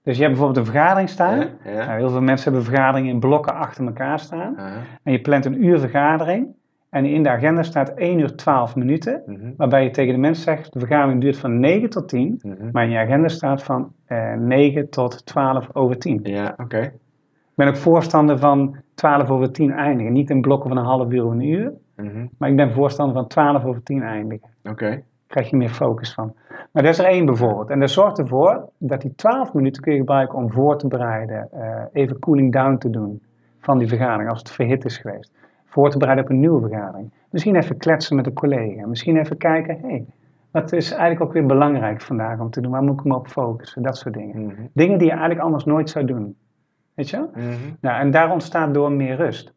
Dus 0.03 0.16
je 0.16 0.22
hebt 0.22 0.36
bijvoorbeeld 0.36 0.66
een 0.66 0.72
vergadering 0.72 1.09
staan. 1.09 1.38
Ja, 1.38 1.84
Nou, 1.84 1.99
heel 1.99 2.11
veel 2.11 2.20
mensen 2.20 2.53
hebben 2.53 2.70
vergaderingen 2.70 3.12
in 3.12 3.20
blokken 3.20 3.55
achter 3.55 3.86
elkaar 3.86 4.18
staan. 4.18 4.57
En 5.03 5.12
je 5.12 5.20
plant 5.20 5.44
een 5.44 5.64
uur 5.64 5.78
vergadering. 5.78 6.57
En 6.90 7.05
in 7.05 7.22
de 7.22 7.28
agenda 7.28 7.62
staat 7.62 7.94
1 7.94 8.18
uur 8.18 8.36
12 8.36 8.76
minuten. 8.76 9.22
Mhm. 9.26 9.53
Waarbij 9.57 9.84
je 9.84 9.90
tegen 9.90 10.14
de 10.14 10.20
mensen 10.20 10.42
zegt, 10.44 10.72
de 10.72 10.78
vergadering 10.78 11.20
duurt 11.20 11.38
van 11.38 11.61
9 11.61 11.90
tot 11.90 12.09
10. 12.09 12.40
Mhm. 12.42 12.68
Maar 12.72 12.84
in 12.84 12.90
je 12.90 12.99
agenda 12.99 13.28
staat 13.28 13.62
van 13.62 13.92
uh, 14.09 14.32
eh, 14.32 14.40
9 14.40 14.90
tot 14.90 15.26
12 15.26 15.68
over 15.72 15.99
10. 15.99 16.20
Ja, 16.22 16.55
oké. 16.57 16.80
Ik 16.80 17.64
ben 17.64 17.68
ook 17.68 17.76
voorstander 17.76 18.38
van 18.38 18.76
12 18.94 19.30
over 19.30 19.53
10 19.53 19.72
eindigen. 19.72 20.12
Niet 20.12 20.30
in 20.30 20.40
blokken 20.40 20.68
van 20.68 20.78
een 20.78 20.84
half 20.84 21.12
uur 21.12 21.24
of 21.24 21.32
een 21.32 21.49
uur. 21.49 21.72
Mhm. 22.03 22.26
Maar 22.38 22.49
ik 22.49 22.57
ben 22.57 22.72
voorstander 22.72 23.14
van 23.14 23.26
12 23.26 23.64
over 23.64 23.82
10 23.82 24.03
eindigen. 24.03 24.49
Oké. 24.64 25.03
krijg 25.26 25.51
je 25.51 25.57
meer 25.57 25.68
focus 25.68 26.14
van. 26.14 26.34
Maar 26.72 26.82
dat 26.82 26.92
is 26.92 26.99
er 26.99 27.05
één 27.05 27.26
bijvoorbeeld. 27.26 27.70
En 27.70 27.80
dat 27.80 27.90
zorgt 27.90 28.18
ervoor 28.18 28.68
dat 28.78 29.01
die 29.01 29.14
12 29.14 29.55
minuten 29.55 29.82
kun 29.82 29.92
je 29.92 29.99
gebruiken 29.99 30.38
om 30.38 30.51
voor 30.51 30.78
te 30.78 30.88
bereiden. 30.88 31.49
Uh, 31.55 31.82
even 31.92 32.18
cooling 32.18 32.53
down 32.53 32.76
te 32.76 32.90
doen 32.90 33.22
van 33.61 33.78
die 33.78 33.88
vergadering 33.88 34.30
als 34.30 34.38
het 34.38 34.51
verhit 34.51 34.84
is 34.84 34.99
geweest. 34.99 35.32
Voor 35.64 35.90
te 35.90 35.99
bereiden 35.99 36.24
op 36.24 36.30
een 36.30 36.40
nieuwe 36.40 36.68
vergadering. 36.68 37.12
Misschien 37.30 37.57
even 37.57 37.76
kletsen 37.76 38.16
met 38.16 38.26
een 38.26 38.32
collega. 38.32 38.86
Misschien 38.86 39.16
even 39.16 39.36
kijken, 39.36 39.78
hé, 39.80 39.88
hey, 39.88 40.05
wat 40.51 40.72
is 40.72 40.90
eigenlijk 40.90 41.20
ook 41.20 41.32
weer 41.32 41.46
belangrijk 41.46 42.01
vandaag 42.01 42.40
om 42.40 42.51
te 42.51 42.61
doen? 42.61 42.70
Waar 42.70 42.82
moet 42.82 42.99
ik 42.99 43.05
me 43.05 43.14
op 43.14 43.28
focussen? 43.28 43.82
Dat 43.82 43.96
soort 43.96 44.14
dingen. 44.14 44.44
Mhm. 44.44 44.62
Dingen 44.72 44.99
die 44.99 45.07
je 45.07 45.12
eigenlijk 45.12 45.42
anders 45.42 45.64
nooit 45.64 45.90
zou 45.90 46.05
doen. 46.05 46.36
Weet 46.94 47.11
je? 47.11 47.28
Mm 47.34 47.76
nou, 47.80 48.01
en 48.01 48.11
daar 48.11 48.32
ontstaat 48.32 48.74
door 48.74 48.92
meer 48.92 49.16
rust. 49.16 49.53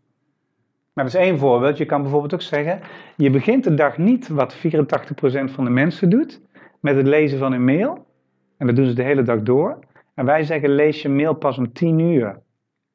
Maar 0.94 1.06
dat 1.06 1.14
is 1.14 1.20
één 1.20 1.38
voorbeeld. 1.38 1.78
Je 1.78 1.86
kan 1.86 2.02
bijvoorbeeld 2.02 2.34
ook 2.34 2.42
zeggen, 2.42 2.80
je 3.16 3.30
begint 3.30 3.64
de 3.64 3.74
dag 3.74 3.98
niet 3.98 4.28
wat 4.28 4.56
84% 4.56 4.60
van 5.44 5.64
de 5.64 5.70
mensen 5.70 6.10
doet, 6.10 6.42
met 6.80 6.96
het 6.96 7.08
lezen 7.08 7.40
van 7.40 7.54
een 7.54 7.64
mail. 7.64 8.06
En 8.58 8.68
dat 8.68 8.76
doen 8.76 8.86
ze 8.86 8.94
de 8.94 9.04
hele 9.04 9.24
dag 9.24 9.42
door. 9.42 9.80
En 10.16 10.26
wij 10.26 10.44
zeggen, 10.44 10.70
lees 10.70 11.02
je 11.02 11.10
mail 11.10 11.34
pas 11.34 11.58
om 11.58 11.74
10 11.74 12.00
uur 12.00 12.40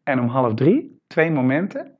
en 0.03 0.21
om 0.21 0.29
half 0.29 0.55
drie. 0.55 0.99
Twee 1.07 1.31
momenten. 1.31 1.97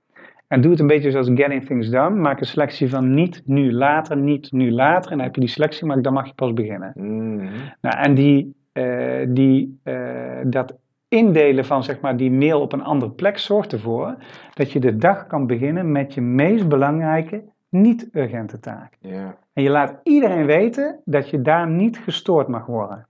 En 0.49 0.61
doe 0.61 0.71
het 0.71 0.81
een 0.81 0.87
beetje 0.87 1.11
zoals 1.11 1.31
Getting 1.35 1.67
Things 1.67 1.91
Done. 1.91 2.17
Maak 2.17 2.41
een 2.41 2.47
selectie 2.47 2.89
van 2.89 3.15
niet 3.15 3.43
nu 3.45 3.73
later, 3.73 4.17
niet 4.17 4.53
nu 4.53 4.73
later. 4.73 5.11
En 5.11 5.17
dan 5.17 5.27
heb 5.27 5.35
je 5.35 5.41
die 5.41 5.51
selectie, 5.51 5.87
maar 5.87 6.03
dan 6.03 6.13
mag 6.13 6.27
je 6.27 6.35
pas 6.35 6.53
beginnen. 6.53 6.93
Mm 6.95 7.49
nou, 7.81 7.97
en 7.99 8.15
die, 8.15 8.55
uh, 8.73 9.27
die, 9.29 9.81
uh, 9.85 10.39
dat 10.45 10.79
indelen 11.17 11.65
van 11.65 11.85
zeg 11.85 12.01
maar, 12.01 12.17
die 12.17 12.31
mail 12.31 12.61
op 12.61 12.73
een 12.73 12.85
andere 12.85 13.11
plek 13.11 13.39
zorgt 13.39 13.73
ervoor 13.73 14.17
dat 14.55 14.73
je 14.73 14.81
de 14.81 14.97
dag 14.97 15.27
kan 15.27 15.47
beginnen 15.47 15.93
met 15.93 16.15
je 16.15 16.21
meest 16.21 16.69
belangrijke 16.69 17.45
niet-urgente 17.69 18.61
taak. 18.61 18.97
En 19.53 19.63
je 19.63 19.71
laat 19.71 20.01
iedereen 20.03 20.47
weten 20.47 21.01
dat 21.05 21.31
je 21.31 21.43
daar 21.43 21.69
niet 21.69 21.99
gestoord 21.99 22.49
mag 22.49 22.67
worden. 22.67 23.07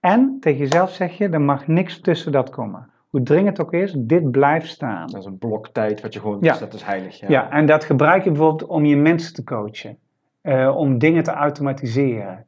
En 0.00 0.36
tegen 0.40 0.58
jezelf 0.58 0.90
zeg 0.90 1.18
je, 1.18 1.28
er 1.28 1.40
mag 1.40 1.66
niks 1.66 2.00
tussen 2.00 2.32
dat 2.32 2.50
komen. 2.50 2.90
Hoe 3.08 3.22
dringend 3.22 3.56
het 3.56 3.66
ook 3.66 3.72
is, 3.72 3.94
dit 3.96 4.30
blijft 4.30 4.68
staan. 4.68 5.06
Dat 5.06 5.20
is 5.20 5.26
een 5.26 5.38
blok 5.38 5.68
tijd 5.68 6.00
wat 6.00 6.14
je 6.14 6.20
gewoon, 6.20 6.38
ja. 6.40 6.58
dat 6.58 6.74
is 6.74 6.82
heilig. 6.82 7.20
Ja. 7.20 7.28
ja, 7.28 7.50
en 7.50 7.66
dat 7.66 7.84
gebruik 7.84 8.24
je 8.24 8.30
bijvoorbeeld 8.30 8.70
om 8.70 8.84
je 8.84 8.96
mensen 8.96 9.34
te 9.34 9.44
coachen. 9.44 9.98
Uh, 10.42 10.76
om 10.76 10.98
dingen 10.98 11.22
te 11.22 11.30
automatiseren. 11.30 12.46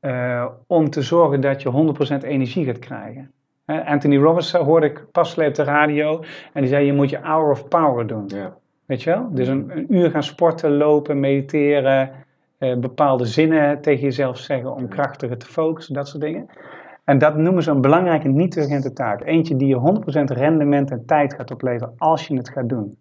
Uh, 0.00 0.46
om 0.66 0.90
te 0.90 1.02
zorgen 1.02 1.40
dat 1.40 1.62
je 1.62 1.94
100% 2.22 2.24
energie 2.24 2.64
gaat 2.64 2.78
krijgen. 2.78 3.32
Anthony 3.64 4.16
Robbins 4.16 4.52
hoorde 4.52 4.86
ik 4.86 5.04
pas 5.12 5.38
op 5.38 5.54
de 5.54 5.62
radio 5.62 6.24
en 6.52 6.60
die 6.60 6.70
zei: 6.70 6.86
Je 6.86 6.92
moet 6.92 7.10
je 7.10 7.18
hour 7.22 7.50
of 7.50 7.68
power 7.68 8.06
doen. 8.06 8.24
Ja. 8.26 8.56
Weet 8.86 9.02
je 9.02 9.10
wel? 9.10 9.28
Dus 9.30 9.48
een, 9.48 9.70
een 9.76 9.94
uur 9.94 10.10
gaan 10.10 10.22
sporten, 10.22 10.76
lopen, 10.76 11.20
mediteren, 11.20 12.10
eh, 12.58 12.76
bepaalde 12.76 13.24
zinnen 13.24 13.80
tegen 13.80 14.02
jezelf 14.02 14.38
zeggen 14.38 14.74
om 14.74 14.88
krachtiger 14.88 15.38
te 15.38 15.46
focussen, 15.46 15.94
dat 15.94 16.08
soort 16.08 16.22
dingen. 16.22 16.46
En 17.04 17.18
dat 17.18 17.36
noemen 17.36 17.62
ze 17.62 17.70
een 17.70 17.80
belangrijke 17.80 18.28
niet-urgente 18.28 18.92
taak. 18.92 19.24
Eentje 19.24 19.56
die 19.56 19.68
je 19.68 19.76
100% 19.76 20.30
rendement 20.30 20.90
en 20.90 21.06
tijd 21.06 21.34
gaat 21.34 21.50
opleveren 21.50 21.94
als 21.96 22.26
je 22.26 22.36
het 22.36 22.48
gaat 22.48 22.68
doen. 22.68 22.96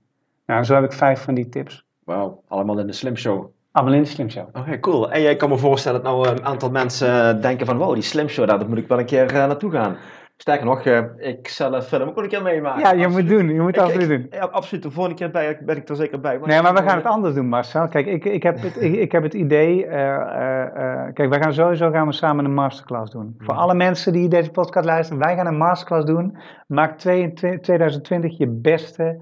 Nou, 0.46 0.64
zo 0.64 0.76
heb 0.76 0.84
ik 0.84 0.94
vijf 0.94 1.22
van 1.22 1.34
die 1.34 1.50
tips. 1.50 1.86
Wauw, 2.04 2.44
allemaal 2.48 2.80
in 2.80 2.88
de 2.88 2.94
Slim 2.94 3.16
Show. 3.16 3.46
Allemaal 3.72 3.94
in 3.94 4.02
de 4.02 4.08
Slim 4.10 4.30
Show. 4.30 4.48
Oké, 4.54 4.80
cool. 4.80 5.12
En 5.12 5.22
jij 5.22 5.36
kan 5.36 5.50
me 5.50 5.58
voorstellen 5.58 6.04
dat 6.04 6.12
nou 6.12 6.28
een 6.28 6.46
aantal 6.46 6.72
mensen 6.72 7.42
denken 7.42 7.66
van, 7.66 7.78
wow, 7.78 7.94
die 7.94 8.04
Slim 8.04 8.28
Show, 8.28 8.48
daar 8.48 8.70
moet 8.70 8.78
ik 8.78 8.88
wel 8.88 9.00
een 9.00 9.06
keer 9.06 9.34
uh, 9.34 9.38
naartoe 9.38 9.72
gaan. 9.72 9.96
Sterker 10.42 10.66
nog, 10.66 10.86
uh, 10.86 11.00
ik 11.18 11.48
zelf 11.48 11.88
film 11.88 12.10
ook 12.10 12.18
een 12.18 12.28
keer 12.28 12.42
meemaken. 12.42 12.82
Ja, 12.82 12.92
je 12.92 13.08
moet 13.08 13.28
doen. 13.28 13.54
Je 13.54 13.62
moet 13.62 13.78
absoluut 13.78 14.08
doen. 14.08 14.28
Ja, 14.30 14.46
absoluut. 14.46 14.84
De 14.84 14.92
volgende 14.92 15.18
keer 15.18 15.32
ben, 15.32 15.58
ben 15.66 15.78
ik 15.78 15.90
er 15.90 15.96
zeker 15.96 16.20
bij. 16.20 16.40
Maar 16.40 16.48
nee, 16.48 16.62
maar 16.62 16.74
we 16.74 16.82
gaan 16.82 16.98
het 16.98 17.06
anders 17.06 17.36
doen, 17.36 17.48
Marcel. 17.48 17.88
Kijk, 17.88 18.06
ik, 18.06 18.26
ik, 18.26 18.44
heb, 18.44 18.62
het, 18.62 18.82
ik, 18.82 19.12
heb 19.12 19.24
het 19.24 19.34
idee... 19.34 19.86
Uh, 19.86 19.92
uh, 19.92 21.04
kijk, 21.14 21.30
wij 21.30 21.42
gaan 21.42 21.54
sowieso 21.54 21.92
gaan 21.92 22.08
we 22.08 22.14
samen 22.14 22.46
een 22.46 22.54
masterclass 22.54 23.12
doen. 23.12 23.36
Voor 23.38 23.54
alle 23.54 23.74
mensen 23.74 24.14
die 24.14 24.28
deze 24.28 24.52
podcast 24.52 24.86
luisteren, 24.86 25.22
wij 25.22 25.36
gaan 25.36 25.48
een 25.48 25.58
masterclass 25.58 26.06
doen. 26.06 26.38
Maak 26.68 26.98
2020 26.98 28.38
je 28.38 28.48
beste 28.48 29.20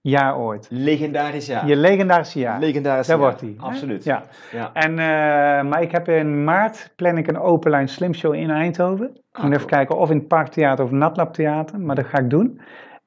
jaar 0.00 0.38
ooit. 0.38 0.66
Legendarisch 0.70 1.46
jaar. 1.46 1.66
Je 1.66 1.76
legendarische 1.76 2.38
jaar. 2.38 2.60
Legendarisch 2.60 3.06
Daar 3.06 3.18
wordt 3.18 3.40
hij. 3.40 3.54
Absoluut. 3.58 4.04
Ja. 4.04 4.22
ja. 4.52 4.70
En, 4.72 4.90
uh, 4.90 5.70
maar 5.70 5.82
ik 5.82 5.92
heb 5.92 6.08
in 6.08 6.44
maart 6.44 6.92
plan 6.96 7.18
ik 7.18 7.28
een 7.28 7.38
open 7.38 7.70
lijn 7.70 7.88
slim 7.88 8.14
show 8.14 8.34
in 8.34 8.50
Eindhoven. 8.50 9.21
Ah, 9.32 9.50
even 9.50 9.66
kijken 9.66 9.96
of 9.96 10.10
in 10.10 10.16
het 10.16 10.28
Parktheater 10.28 10.84
of 10.84 10.90
Natlab 10.90 11.32
Theater, 11.32 11.80
maar 11.80 11.96
dat 11.96 12.06
ga 12.06 12.18
ik 12.18 12.30
doen. 12.30 12.60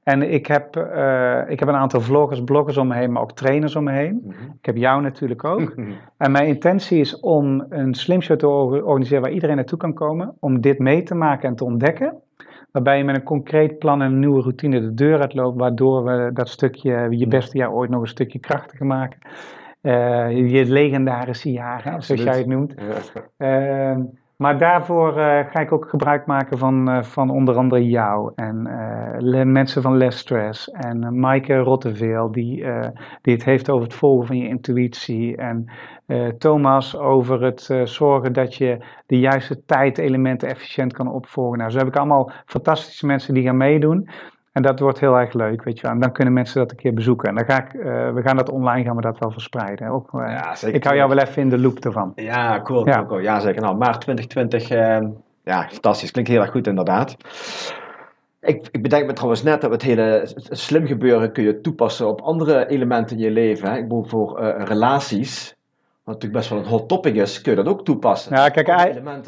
En 0.04 0.32
ik 0.34 0.46
heb, 0.46 0.78
uh, 0.78 1.42
ik 1.48 1.60
heb 1.60 1.68
een 1.68 1.76
aantal 1.76 2.02
vloggers, 2.02 2.44
bloggers 2.44 2.78
om 2.78 2.88
me 2.88 2.96
heen, 2.96 3.12
maar 3.12 3.22
ook 3.22 3.32
trainers 3.32 3.76
om 3.76 3.84
me 3.84 3.92
heen. 3.92 4.22
Mm 4.24 4.32
-hmm. 4.32 4.56
Ik 4.60 4.66
heb 4.66 4.76
jou 4.76 5.02
natuurlijk 5.02 5.44
ook. 5.44 5.76
en 6.18 6.32
mijn 6.32 6.48
intentie 6.48 7.00
is 7.00 7.20
om 7.20 7.66
een 7.70 7.94
slim 7.94 8.22
show 8.22 8.38
te 8.38 8.48
organiseren 8.48 9.22
waar 9.22 9.32
iedereen 9.32 9.56
naartoe 9.56 9.78
kan 9.78 9.94
komen. 9.94 10.36
Om 10.40 10.62
dit 10.62 10.80
mee 10.80 11.04
te 11.04 11.16
maken 11.16 11.50
en 11.50 11.56
te 11.56 11.64
ontdekken. 11.64 12.14
Waarbij 12.72 12.98
je 12.98 13.04
met 13.04 13.16
een 13.16 13.24
concreet 13.24 13.80
plan 13.80 14.02
en 14.02 14.12
een 14.12 14.20
nieuwe 14.20 14.42
routine 14.42 14.82
de 14.82 14.94
deur 14.94 15.20
uitloopt, 15.20 15.60
waardoor 15.60 16.04
we 16.04 16.30
dat 16.34 16.50
stukje, 16.50 17.08
je 17.10 17.28
beste 17.28 17.58
jaar 17.58 17.72
ooit 17.72 17.90
nog 17.90 18.02
een 18.02 18.08
stukje 18.08 18.40
krachtiger 18.40 18.86
maken. 18.86 19.20
Uh, 19.82 20.50
je 20.50 20.66
legendarische 20.66 21.52
jaren, 21.52 22.04
zoals 22.04 22.24
jij 22.24 22.38
het 22.38 22.48
noemt. 22.48 22.74
Ja. 23.38 23.92
Uh, 23.92 24.04
maar 24.38 24.58
daarvoor 24.58 25.10
uh, 25.10 25.40
ga 25.50 25.60
ik 25.60 25.72
ook 25.72 25.90
gebruik 25.90 26.26
maken 26.26 26.58
van, 26.58 26.90
uh, 26.90 27.04
van 27.04 27.30
onder 27.30 27.56
andere 27.56 27.90
jou 27.90 28.32
en 28.36 28.68
uh, 29.24 29.44
mensen 29.44 29.82
van 29.82 29.98
Less 29.98 30.20
Stress 30.20 30.72
en 30.72 31.20
Maaike 31.20 31.58
Rotteveel, 31.58 32.32
die, 32.32 32.66
die 33.22 33.34
het 33.34 33.44
heeft 33.44 33.70
over 33.70 33.84
het 33.84 33.96
volgen 33.96 34.28
van 34.28 34.38
je 34.38 34.48
intuïtie. 34.48 35.38
En 35.38 35.66
Thomas 36.38 36.98
over 36.98 37.44
het 37.44 37.70
zorgen 37.84 38.34
dat 38.34 38.56
je 38.56 38.86
de 39.06 39.20
juiste 39.20 39.66
tijdelementen 39.66 40.50
efficiënt 40.50 40.94
kan 40.94 41.12
opvolgen. 41.12 41.58
Nou, 41.58 41.72
zo 41.72 41.78
heb 41.78 41.88
ik 41.88 41.96
allemaal 41.96 42.32
fantastische 42.46 43.06
mensen 43.06 43.34
die 43.34 43.44
gaan 43.44 43.58
meedoen. 43.58 44.10
En 44.56 44.62
dat 44.62 44.80
wordt 44.80 45.00
heel 45.00 45.16
erg 45.16 45.34
leuk, 45.34 45.64
weet 45.64 45.76
je 45.76 45.82
wel. 45.82 45.92
En 45.92 46.00
dan 46.00 46.12
kunnen 46.12 46.34
mensen 46.34 46.60
dat 46.60 46.72
een 46.72 46.78
keer 46.78 46.94
bezoeken. 46.94 47.30
En 47.30 47.36
dan 47.36 47.46
ga 47.46 47.64
ik, 47.64 47.74
uh, 47.74 47.84
we 48.14 48.22
gaan 48.22 48.36
dat 48.36 48.50
online 48.50 48.84
gaan 48.84 48.96
we 48.96 49.02
dat 49.02 49.20
wel 49.20 49.32
verspreiden. 49.32 49.88
Ook, 49.88 50.14
uh, 50.14 50.30
ja, 50.30 50.56
zeker. 50.56 50.76
Ik 50.76 50.84
hou 50.84 50.96
jou 50.96 51.10
wel 51.10 51.18
even 51.18 51.42
in 51.42 51.50
de 51.50 51.58
loop 51.58 51.80
ervan. 51.80 52.12
Ja, 52.16 52.62
cool. 52.62 52.88
Ja, 52.88 53.06
cool, 53.06 53.20
ja 53.20 53.40
zeker. 53.40 53.62
Nou, 53.62 53.78
maart 53.78 54.02
2020, 54.02 54.72
uh, 54.72 54.96
ehm, 54.96 55.10
ja, 55.44 55.68
fantastisch. 55.70 56.12
Klinkt 56.12 56.30
heel 56.30 56.42
erg 56.42 56.52
goed, 56.52 56.68
inderdaad. 56.68 57.18
Ik, 58.42 58.68
ik 58.72 58.82
bedenk 58.82 59.06
me 59.06 59.14
trouwens 59.14 59.44
net 59.44 59.62
dat 59.62 59.72
het 59.72 59.82
hele 59.82 60.22
slim 60.50 60.86
gebeuren 60.86 61.32
kun 61.32 61.44
je 61.44 61.62
toepassen 61.62 62.08
op 62.08 62.22
andere 62.22 62.68
elementen 62.68 63.18
in 63.18 63.24
je 63.24 63.32
leven. 63.32 63.70
Hè. 63.70 63.78
Ik 63.78 63.88
bedoel, 63.88 64.04
voor 64.04 64.42
relaties 64.42 65.55
wat 66.06 66.14
natuurlijk 66.14 66.34
best 66.34 66.50
wel 66.50 66.60
een 66.60 66.66
hot 66.80 66.88
topic 66.90 67.16
is, 67.16 67.42
kun 67.42 67.52
je 67.56 67.64
dat 67.64 67.68
ook 67.74 67.86
toepassen. 67.86 68.36
Ja, 68.36 68.50
kijk. 68.50 68.68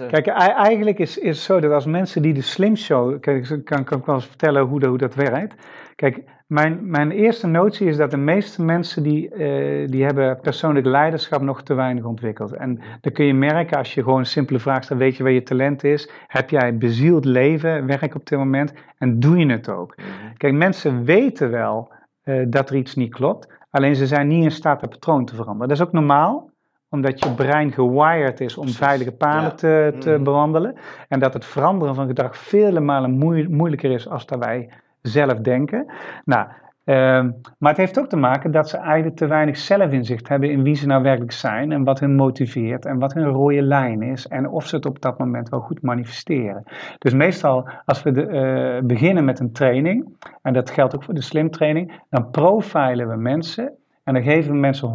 Kijk, 0.07 0.27
ei- 0.27 0.51
eigenlijk 0.51 0.99
is, 0.99 1.17
is 1.17 1.35
het 1.35 1.45
zo 1.45 1.59
dat 1.59 1.71
als 1.71 1.85
mensen 1.85 2.21
die 2.21 2.33
de 2.33 2.41
Slim 2.41 2.75
Show. 2.75 3.19
Kijk, 3.19 3.61
kan, 3.63 3.83
kan 3.83 3.97
ik 3.99 4.05
wel 4.05 4.15
eens 4.15 4.25
vertellen 4.25 4.61
hoe, 4.65 4.79
dat- 4.79 4.89
hoe 4.89 4.97
dat 4.97 5.15
werkt. 5.15 5.55
Kijk, 5.95 6.23
mijn, 6.47 6.79
mijn 6.89 7.11
eerste 7.11 7.47
notie 7.47 7.87
is 7.87 7.97
dat 7.97 8.11
de 8.11 8.17
meeste 8.17 8.63
mensen 8.63 9.03
die, 9.03 9.29
eh, 9.29 9.87
die 9.87 10.03
hebben 10.05 10.39
persoonlijk 10.41 10.85
leiderschap 10.85 11.41
nog 11.41 11.63
te 11.63 11.73
weinig 11.73 12.03
ontwikkeld. 12.03 12.51
En 12.53 12.79
dan 13.01 13.11
kun 13.11 13.25
je 13.25 13.33
merken 13.33 13.77
als 13.77 13.93
je 13.93 14.03
gewoon 14.03 14.19
een 14.19 14.25
simpele 14.25 14.59
vraag 14.59 14.83
stelt: 14.83 14.99
weet 14.99 15.15
je 15.17 15.23
waar 15.23 15.31
je 15.31 15.43
talent 15.43 15.83
is? 15.83 16.09
Heb 16.27 16.49
jij 16.49 16.77
bezield 16.77 17.25
leven, 17.25 17.85
werk 17.85 18.15
op 18.15 18.25
dit 18.25 18.37
moment? 18.37 18.73
En 18.97 19.19
doe 19.19 19.37
je 19.37 19.45
het 19.51 19.69
ook? 19.69 19.95
Mhm. 19.97 20.07
Kijk, 20.37 20.53
mensen 20.53 21.03
weten 21.03 21.51
wel 21.51 21.91
eh, 22.23 22.45
dat 22.47 22.69
er 22.69 22.75
iets 22.75 22.95
niet 22.95 23.13
klopt, 23.13 23.47
alleen 23.69 23.95
ze 23.95 24.07
zijn 24.07 24.27
niet 24.27 24.43
in 24.43 24.51
staat 24.51 24.81
het 24.81 24.89
patroon 24.89 25.25
te 25.25 25.35
veranderen. 25.35 25.67
Dat 25.67 25.77
is 25.77 25.83
ook 25.83 25.91
normaal, 25.93 26.46
omdat 26.89 27.19
je 27.23 27.33
brein 27.33 27.71
gewired 27.71 28.39
is 28.39 28.57
om 28.57 28.67
veilige 28.67 29.11
paden 29.11 29.41
ja. 29.49 29.49
te, 29.55 29.95
te 29.99 30.09
Mhm. 30.09 30.23
bewandelen. 30.23 30.75
En 31.07 31.19
dat 31.19 31.33
het 31.33 31.45
veranderen 31.45 31.95
van 31.95 32.07
gedrag 32.07 32.37
vele 32.37 32.79
malen 32.79 33.11
moei- 33.11 33.47
moeilijker 33.49 33.91
is 33.91 34.09
als 34.09 34.25
dat 34.25 34.39
wij 34.45 34.69
zelf 35.01 35.39
denken. 35.39 35.85
Nou, 36.25 36.47
ehm, 36.83 37.31
maar 37.57 37.69
het 37.71 37.77
heeft 37.77 37.99
ook 37.99 38.09
te 38.09 38.15
maken 38.17 38.51
dat 38.51 38.69
ze 38.69 38.77
eigenlijk 38.77 39.15
te 39.17 39.27
weinig 39.27 39.57
zelfinzicht 39.57 40.27
hebben 40.27 40.51
in 40.51 40.63
wie 40.63 40.75
ze 40.75 40.87
nou 40.87 41.03
werkelijk 41.03 41.31
zijn 41.31 41.71
en 41.71 41.83
wat 41.83 41.99
hun 41.99 42.15
motiveert 42.15 42.85
en 42.85 42.99
wat 42.99 43.13
hun 43.13 43.25
rode 43.27 43.61
lijn 43.61 44.01
is 44.01 44.27
en 44.27 44.49
of 44.49 44.67
ze 44.67 44.75
het 44.75 44.85
op 44.85 45.01
dat 45.01 45.17
moment 45.17 45.49
wel 45.49 45.59
goed 45.59 45.81
manifesteren. 45.81 46.63
Dus 46.97 47.13
meestal 47.13 47.69
als 47.85 48.03
we 48.03 48.11
de, 48.11 48.25
eh, 48.27 48.85
beginnen 48.85 49.25
met 49.25 49.39
een 49.39 49.51
training, 49.51 50.07
en 50.41 50.53
dat 50.53 50.69
geldt 50.69 50.95
ook 50.95 51.03
voor 51.03 51.13
de 51.13 51.21
slim 51.21 51.49
training, 51.51 52.01
dan 52.09 52.29
profilen 52.31 53.07
we 53.09 53.15
mensen 53.15 53.73
en 54.07 54.13
dan 54.13 54.23
geven 54.23 54.59
mensen 54.59 54.87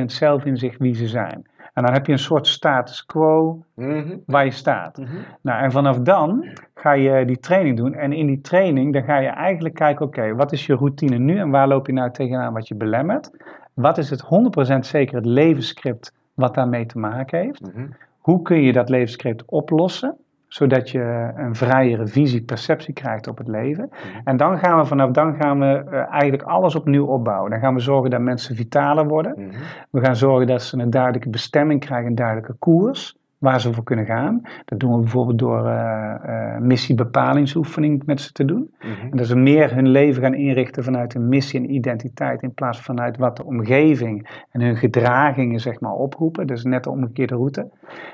100% 0.00 0.12
zelfinzicht 0.12 0.78
wie 0.78 0.94
ze 0.94 1.08
zijn. 1.08 1.44
En 1.74 1.82
dan 1.84 1.92
heb 1.92 2.06
je 2.06 2.12
een 2.12 2.18
soort 2.18 2.46
status 2.46 3.06
quo 3.06 3.62
Mhm. 3.74 4.16
waar 4.26 4.44
je 4.44 4.50
staat. 4.50 4.98
Mhm. 4.98 5.16
Nou, 5.40 5.62
en 5.62 5.70
vanaf 5.72 5.98
dan 5.98 6.46
ga 6.74 6.92
je 6.92 7.24
die 7.24 7.38
training 7.38 7.76
doen. 7.76 7.94
En 7.94 8.12
in 8.12 8.26
die 8.26 8.40
training 8.40 8.92
dan 8.92 9.02
ga 9.02 9.18
je 9.18 9.28
eigenlijk 9.28 9.74
kijken, 9.74 10.06
oké, 10.06 10.34
wat 10.34 10.52
is 10.52 10.66
je 10.66 10.74
routine 10.74 11.18
nu 11.18 11.38
en 11.38 11.50
waar 11.50 11.68
loop 11.68 11.86
je 11.86 11.92
nou 11.92 12.10
tegenaan 12.10 12.52
wat 12.52 12.68
je 12.68 12.74
belemmert? 12.74 13.30
Wat 13.74 13.98
is 13.98 14.10
het 14.10 14.20
100% 14.20 14.86
zeker 14.86 15.16
het 15.16 15.26
levensscript 15.26 16.14
wat 16.34 16.54
daarmee 16.54 16.86
te 16.86 16.98
maken 16.98 17.38
heeft? 17.38 17.60
Mhm. 17.74 17.86
Hoe 18.18 18.42
kun 18.42 18.60
je 18.62 18.72
dat 18.72 18.88
levensscript 18.88 19.42
oplossen? 19.46 20.16
Zodat 20.54 20.90
je 20.90 21.32
een 21.36 21.54
vrijere 21.54 22.06
visie, 22.06 22.42
perceptie 22.42 22.94
krijgt 22.94 23.28
op 23.28 23.38
het 23.38 23.48
leven. 23.48 23.90
En 24.24 24.36
dan 24.36 24.58
gaan 24.58 24.78
we 24.78 24.84
vanaf 24.84 25.10
dan 25.10 25.34
gaan 25.34 25.58
we 25.58 25.84
eh, 25.90 26.12
eigenlijk 26.12 26.42
alles 26.42 26.74
opnieuw 26.74 27.06
opbouwen. 27.06 27.50
Dan 27.50 27.60
gaan 27.60 27.74
we 27.74 27.80
zorgen 27.80 28.10
dat 28.10 28.20
mensen 28.20 28.56
vitaler 28.56 29.06
worden. 29.08 29.34
Mhm. 29.36 29.58
We 29.90 30.00
gaan 30.00 30.16
zorgen 30.16 30.46
dat 30.46 30.62
ze 30.62 30.78
een 30.78 30.90
duidelijke 30.90 31.28
bestemming 31.28 31.80
krijgen, 31.80 32.06
een 32.06 32.14
duidelijke 32.14 32.54
koers 32.58 33.16
waar 33.38 33.60
ze 33.60 33.72
voor 33.72 33.84
kunnen 33.84 34.04
gaan. 34.04 34.42
Dat 34.64 34.80
doen 34.80 34.94
we 34.94 35.00
bijvoorbeeld 35.00 35.38
door 35.38 35.66
eh 35.66 36.14
eh, 36.24 36.60
missiebepalingsoefening 36.60 38.02
met 38.06 38.20
ze 38.20 38.32
te 38.32 38.44
doen. 38.44 38.74
Mhm. 38.78 39.10
En 39.10 39.16
dat 39.16 39.26
ze 39.26 39.36
meer 39.36 39.74
hun 39.74 39.88
leven 39.88 40.22
gaan 40.22 40.34
inrichten 40.34 40.84
vanuit 40.84 41.14
een 41.14 41.28
missie 41.28 41.60
en 41.60 41.74
identiteit 41.74 42.42
in 42.42 42.54
plaats 42.54 42.80
van 42.80 42.96
vanuit 42.96 43.16
wat 43.16 43.36
de 43.36 43.44
omgeving 43.44 44.44
en 44.50 44.60
hun 44.60 44.76
gedragingen 44.76 45.60
zeg 45.60 45.80
maar 45.80 45.92
oproepen. 45.92 46.46
Dat 46.46 46.56
is 46.56 46.64
net 46.64 46.84
de 46.84 46.90
omgekeerde 46.90 47.34
route. 47.34 47.70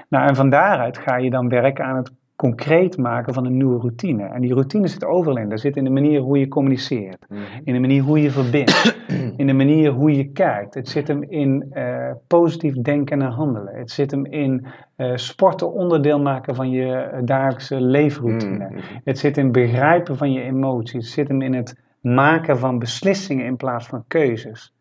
Nou, 0.09 0.29
en 0.29 0.37
van 0.37 0.51
daaruit 0.51 0.99
ga 0.99 1.17
je 1.17 1.31
dan 1.31 1.49
werken 1.49 1.85
aan 1.85 1.97
het 1.97 2.13
concreet 2.41 2.97
maken 2.99 3.35
van 3.35 3.45
een 3.47 3.57
nieuwe 3.57 3.79
routine. 3.79 4.25
En 4.25 4.41
die 4.41 4.53
routine 4.53 4.89
zit 4.89 5.05
overal 5.05 5.37
in. 5.39 5.49
Dat 5.49 5.61
zit 5.61 5.77
in 5.77 5.85
de 5.85 5.91
manier 5.91 6.21
hoe 6.21 6.39
je 6.39 6.49
communiceert, 6.49 7.27
Mhm. 7.29 7.41
in 7.65 7.75
de 7.75 7.81
manier 7.81 8.03
hoe 8.03 8.23
je 8.23 8.31
verbindt, 8.31 8.97
in 9.37 9.47
de 9.47 9.53
manier 9.53 9.91
hoe 9.91 10.17
je 10.17 10.25
kijkt. 10.33 10.75
Het 10.75 10.89
zit 10.89 11.09
hem 11.09 11.23
in 11.23 11.67
eh, 11.71 12.11
positief 12.27 12.75
denken 12.75 13.23
en 13.23 13.29
handelen. 13.29 13.75
Het 13.75 13.91
zit 13.91 14.11
hem 14.11 14.27
in 14.27 14.67
eh, 14.97 15.13
sporten 15.15 15.73
onderdeel 15.73 16.21
maken 16.21 16.55
van 16.55 16.71
je 16.71 16.93
eh, 16.95 17.19
dagelijkse 17.25 17.81
leefroutine. 17.81 18.69
Mhm. 18.71 18.81
Het 19.05 19.19
zit 19.19 19.37
in 19.37 19.53
begrijpen 19.53 20.17
van 20.17 20.33
je 20.33 20.43
emoties. 20.43 21.05
Het 21.05 21.15
zit 21.15 21.29
hem 21.29 21.43
in 21.43 21.55
het 21.55 21.81
maken 22.01 22.59
van 22.59 22.79
beslissingen 22.79 23.45
in 23.47 23.57
plaats 23.57 23.87
van 23.87 24.05
keuzes. 24.09 24.75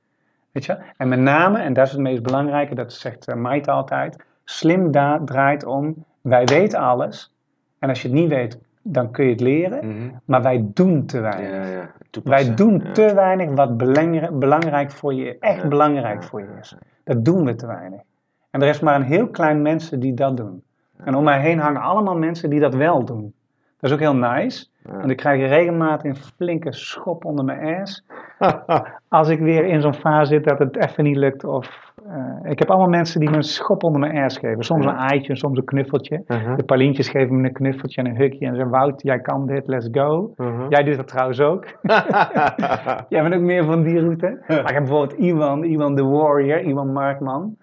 Weet 0.51 0.65
je? 0.65 0.77
En 0.97 1.07
met 1.07 1.19
name, 1.19 1.59
en 1.59 1.73
dat 1.73 1.85
is 1.85 1.91
het 1.91 2.01
meest 2.01 2.23
belangrijke, 2.23 2.75
dat 2.75 2.93
zegt 2.93 3.29
uh, 3.29 3.35
Maite 3.35 3.71
altijd, 3.71 4.23
slim 4.43 4.91
draait 5.25 5.65
om, 5.65 6.05
wij 6.21 6.45
weten 6.45 6.79
alles. 6.79 7.33
En 7.79 7.89
als 7.89 8.01
je 8.01 8.07
het 8.07 8.17
niet 8.17 8.29
weet, 8.29 8.59
dan 8.81 9.11
kun 9.11 9.25
je 9.25 9.31
het 9.31 9.39
leren. 9.39 9.87
Mhm. 9.87 10.09
Maar 10.25 10.41
wij 10.41 10.65
doen 10.73 11.05
te 11.05 11.19
weinig. 11.19 11.49
Ja, 11.49 11.65
ja. 11.65 11.91
Wij 12.23 12.55
doen 12.55 12.81
Ja. 12.83 12.91
te 12.91 13.13
weinig 13.13 13.49
wat 13.49 13.77
belangrijk, 14.39 14.91
voor 14.91 15.13
je, 15.13 15.37
echt 15.39 15.69
belangrijk 15.69 16.23
voor 16.23 16.39
je 16.39 16.47
is. 16.59 16.75
Dat 17.03 17.25
doen 17.25 17.45
we 17.45 17.55
te 17.55 17.67
weinig. 17.67 18.01
En 18.51 18.61
er 18.61 18.67
is 18.67 18.79
maar 18.79 18.95
een 18.95 19.01
heel 19.01 19.27
klein 19.27 19.61
mensen 19.61 19.99
die 19.99 20.13
dat 20.13 20.37
doen. 20.37 20.63
En 20.97 21.15
om 21.15 21.23
mij 21.23 21.39
heen 21.39 21.59
hangen 21.59 21.81
allemaal 21.81 22.17
mensen 22.17 22.49
die 22.49 22.59
dat 22.59 22.75
wel 22.75 23.05
doen. 23.05 23.33
Dat 23.79 23.89
is 23.89 23.95
ook 23.95 23.99
heel 23.99 24.15
nice. 24.15 24.67
Ja. 24.83 24.97
Want 24.97 25.09
ik 25.09 25.17
krijg 25.17 25.49
regelmatig 25.49 26.03
een 26.05 26.15
flinke 26.15 26.73
schop 26.73 27.25
onder 27.25 27.45
mijn 27.45 27.81
ass. 27.81 28.05
Als 29.07 29.29
ik 29.29 29.39
weer 29.39 29.65
in 29.65 29.81
zo'n 29.81 29.93
fase 29.93 30.33
zit 30.33 30.43
dat 30.43 30.59
het 30.59 30.77
even 30.77 31.03
niet 31.03 31.15
lukt. 31.15 31.43
Of, 31.43 31.93
eh, 32.07 32.51
ik 32.51 32.59
heb 32.59 32.69
allemaal 32.69 32.89
mensen 32.89 33.19
die 33.19 33.29
me 33.29 33.35
een 33.35 33.43
schop 33.43 33.83
onder 33.83 33.99
mijn 33.99 34.17
ass 34.17 34.37
geven. 34.37 34.63
Soms 34.63 34.85
een 34.85 34.91
aaitje, 34.91 35.35
soms 35.35 35.57
een 35.57 35.65
knuffeltje. 35.65 36.23
Mhm. 36.27 36.55
De 36.55 36.63
Paulintjes 36.63 37.09
geven 37.09 37.41
me 37.41 37.47
een 37.47 37.53
knuffeltje 37.53 38.01
en 38.01 38.07
een 38.07 38.17
hukje. 38.17 38.45
En 38.45 38.55
zeggen, 38.55 38.71
Wout, 38.71 39.01
jij 39.01 39.19
kan 39.19 39.47
dit, 39.47 39.67
let's 39.67 39.87
go. 39.91 40.33
Mhm. 40.35 40.69
Jij 40.69 40.83
doet 40.83 40.95
dat 40.95 41.07
trouwens 41.07 41.39
ook. 41.41 41.65
Jij 43.09 43.21
bent 43.21 43.33
ook 43.33 43.41
meer 43.41 43.65
van 43.65 43.83
die 43.83 43.99
route. 43.99 44.43
Maar 44.47 44.59
ik 44.59 44.67
heb 44.67 44.83
bijvoorbeeld 44.83 45.19
Iwan, 45.19 45.63
Iwan 45.63 45.95
the 45.95 46.05
Warrior, 46.05 46.59
Iwan 46.59 46.91
Markman. 46.91 47.55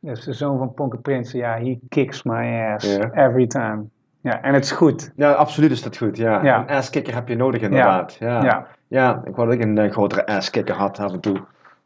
Dat 0.00 0.16
is 0.16 0.24
de 0.24 0.32
zoon 0.32 0.58
van 0.58 0.74
Ponke 0.74 0.96
Prinsen. 0.96 1.38
Ja, 1.38 1.58
he 1.58 1.78
kicks 1.88 2.22
my 2.22 2.72
ass 2.74 2.98
every 3.12 3.46
time. 3.46 3.92
Ja, 4.24 4.42
en 4.42 4.54
het 4.54 4.64
is 4.64 4.70
goed. 4.70 5.12
Ja, 5.16 5.32
absoluut 5.32 5.70
is 5.70 5.82
dat 5.82 5.96
goed. 5.96 6.16
Ja. 6.16 6.42
Ja. 6.42 6.58
Een 6.60 6.76
asskicker 6.76 7.14
heb 7.14 7.28
je 7.28 7.36
nodig 7.36 7.60
inderdaad. 7.62 8.16
Ja. 8.20 8.42
Ja. 8.44 8.66
Ja. 8.88 9.22
ik 9.24 9.36
wou 9.36 9.48
dat 9.48 9.56
ik 9.58 9.62
een 9.64 9.78
eh, 9.78 9.90
grotere 9.90 10.26
asskicker 10.26 10.74
had 10.74 10.98
af 10.98 11.12
en 11.12 11.20
toe. 11.20 11.36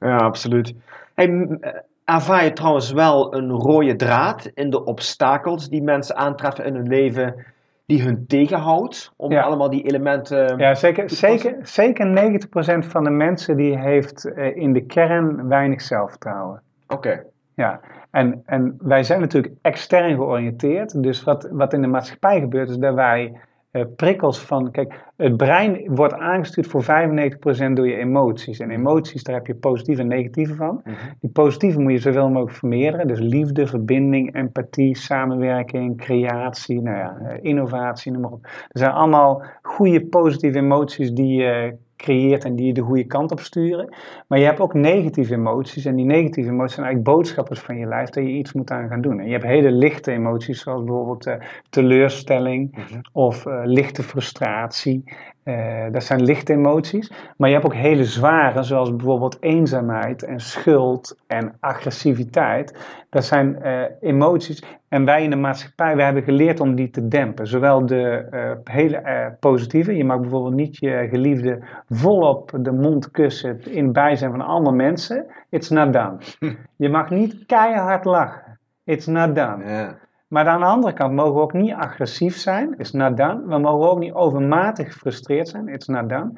Ja, 0.01 0.17
absoluut. 0.17 0.75
Hey, 1.15 1.27
eh, 1.61 1.71
ervaar 2.05 2.45
je 2.45 2.53
trouwens 2.53 2.93
wel 2.93 3.35
een 3.35 3.51
rode 3.51 3.97
draad 3.97 4.51
in 4.55 4.71
de 4.71 4.85
obstakels 4.85 5.69
die 5.69 5.83
mensen 5.83 6.17
aantreffen 6.17 6.65
in 6.65 6.75
hun 6.75 6.89
leven 6.89 7.35
die 7.87 8.03
hun 8.03 8.25
tegenhoudt 8.27 9.13
om 9.17 9.31
Ja. 9.33 9.43
allemaal 9.43 9.71
die 9.71 9.83
elementen... 9.87 10.59
Ja, 10.59 10.75
zeker, 10.75 11.11
zeker, 11.11 11.57
zeker 11.63 12.07
90% 12.85 12.87
van 12.87 13.05
de 13.05 13.11
mensen 13.11 13.57
die 13.57 13.79
heeft 13.79 14.25
eh, 14.25 14.57
in 14.57 14.73
de 14.73 14.87
kern 14.87 15.49
weinig 15.49 15.81
zelfvertrouwen. 15.81 16.63
Oké. 16.89 17.23
Ja, 17.55 17.81
en, 18.19 18.43
en 18.47 18.75
wij 18.79 19.03
zijn 19.03 19.21
natuurlijk 19.21 19.55
extern 19.63 20.15
georiënteerd. 20.15 21.03
Dus 21.03 21.25
wat, 21.25 21.49
wat 21.51 21.73
in 21.73 21.81
de 21.81 21.87
maatschappij 21.87 22.41
gebeurt, 22.41 22.71
is 22.71 22.77
dat 22.77 22.95
wij 22.95 23.41
eh, 23.71 23.83
prikkels 23.97 24.41
van. 24.41 24.71
Kijk, 24.71 25.05
het 25.17 25.37
brein 25.37 25.95
wordt 25.95 26.15
aangestuurd 26.15 26.67
voor 26.67 26.83
95% 26.83 26.87
door 27.73 27.89
je 27.89 27.97
emoties. 27.97 28.59
En 28.59 28.71
emoties, 28.71 29.23
daar 29.23 29.35
heb 29.35 29.47
je 29.47 29.55
positieve 29.55 30.01
en 30.01 30.09
negatieve 30.09 30.55
van. 30.55 30.81
Mhm. 30.85 30.95
Die 31.21 31.31
positieve 31.31 31.81
moet 31.81 31.93
je 31.93 31.99
zoveel 31.99 32.29
mogelijk 32.29 32.57
vermeerderen. 32.57 33.07
Dus 33.07 33.21
liefde, 33.21 33.67
verbinding, 33.67 34.35
empathie, 34.35 34.97
samenwerking, 34.97 35.97
creatie, 35.97 36.83
nou 36.83 36.97
ja, 36.97 37.19
eh, 37.19 37.39
innovatie, 37.43 38.13
noem 38.13 38.21
maar 38.21 38.31
op. 38.31 38.45
Er 38.45 38.79
zijn 38.79 38.93
allemaal 38.93 39.43
goede 39.63 40.07
positieve 40.07 40.59
emoties 40.59 41.13
die 41.13 41.41
je 41.41 41.77
creëert 41.99 42.45
en 42.45 42.57
die 42.57 42.67
je 42.67 42.73
de 42.73 42.81
goede 42.81 43.05
kant 43.07 43.31
op 43.31 43.41
sturen. 43.41 43.95
Maar 44.27 44.39
je 44.39 44.45
hebt 44.45 44.61
ook 44.61 44.75
negatieve 44.75 45.35
emoties. 45.35 45.85
En 45.85 45.97
die 45.97 46.05
negatieve 46.05 46.51
emoties 46.51 46.75
zijn 46.75 46.87
eigenlijk 46.87 47.17
boodschappers 47.17 47.61
van 47.61 47.77
je 47.77 47.87
lijf 47.87 48.09
dat 48.11 48.25
je 48.25 48.31
iets 48.31 48.53
moet 48.53 48.71
aan 48.71 48.89
gaan 48.89 49.01
doen. 49.01 49.21
En 49.21 49.27
je 49.27 49.33
hebt 49.33 49.45
hele 49.45 49.71
lichte 49.71 50.13
emoties, 50.13 50.61
zoals 50.63 50.85
bijvoorbeeld 50.85 51.27
eh, 51.27 51.35
teleurstelling 51.71 52.77
Mhm. 52.77 53.01
of 53.13 53.47
eh, 53.47 53.61
lichte 53.65 54.03
frustratie. 54.03 55.05
Eh, 55.49 55.87
dat 55.93 56.05
zijn 56.05 56.23
lichte 56.23 56.53
emoties. 56.53 57.13
Maar 57.37 57.49
je 57.49 57.55
hebt 57.55 57.67
ook 57.67 57.75
hele 57.75 58.05
zware, 58.05 58.63
zoals 58.63 58.97
bijvoorbeeld 58.97 59.37
eenzaamheid 59.41 60.23
en 60.23 60.41
schuld 60.41 61.19
en 61.27 61.57
agressiviteit. 61.61 62.75
Dat 63.11 63.25
zijn 63.25 63.63
eh, 63.63 63.83
emoties. 64.01 64.63
En 64.89 65.05
wij 65.05 65.23
in 65.23 65.31
de 65.31 65.37
maatschappij, 65.37 65.97
wij 65.97 66.05
hebben 66.05 66.23
geleerd 66.23 66.61
om 66.61 66.75
die 66.75 66.91
te 66.91 67.09
dempen. 67.09 67.47
Zowel 67.47 67.87
de 67.87 68.27
eh, 68.31 68.51
hele 68.65 69.37
positieve, 69.41 69.97
je 69.97 70.05
mag 70.05 70.21
bijvoorbeeld 70.21 70.55
niet 70.55 70.77
je 70.77 71.07
geliefde 71.11 71.59
volop 71.89 72.51
de 72.61 72.73
mond 72.73 73.11
kussen 73.11 73.61
in 73.73 73.93
bijzijn 73.93 74.31
van 74.31 74.41
andere 74.41 74.77
mensen. 74.77 75.27
It's 75.51 75.69
not 75.69 75.93
done. 75.93 76.17
Je 76.77 76.89
mag 76.89 77.11
niet 77.11 77.47
keihard 77.47 78.05
lachen. 78.05 78.59
It's 78.85 79.07
not 79.07 79.35
done. 79.35 79.97
Maar 80.29 80.47
aan 80.47 80.61
de 80.61 80.67
andere 80.67 80.93
kant 80.93 81.15
mogen 81.15 81.35
we 81.35 81.41
ook 81.41 81.53
niet 81.53 81.73
agressief 81.73 82.37
zijn. 82.37 82.75
It's 82.79 82.93
not 82.93 83.17
done. 83.17 83.47
We 83.47 83.59
mogen 83.59 83.91
ook 83.91 83.99
niet 83.99 84.13
overmatig 84.13 84.93
gefrustreerd 84.93 85.49
zijn. 85.49 85.69
It's 85.69 85.87
not 85.87 86.09
done. 86.09 86.33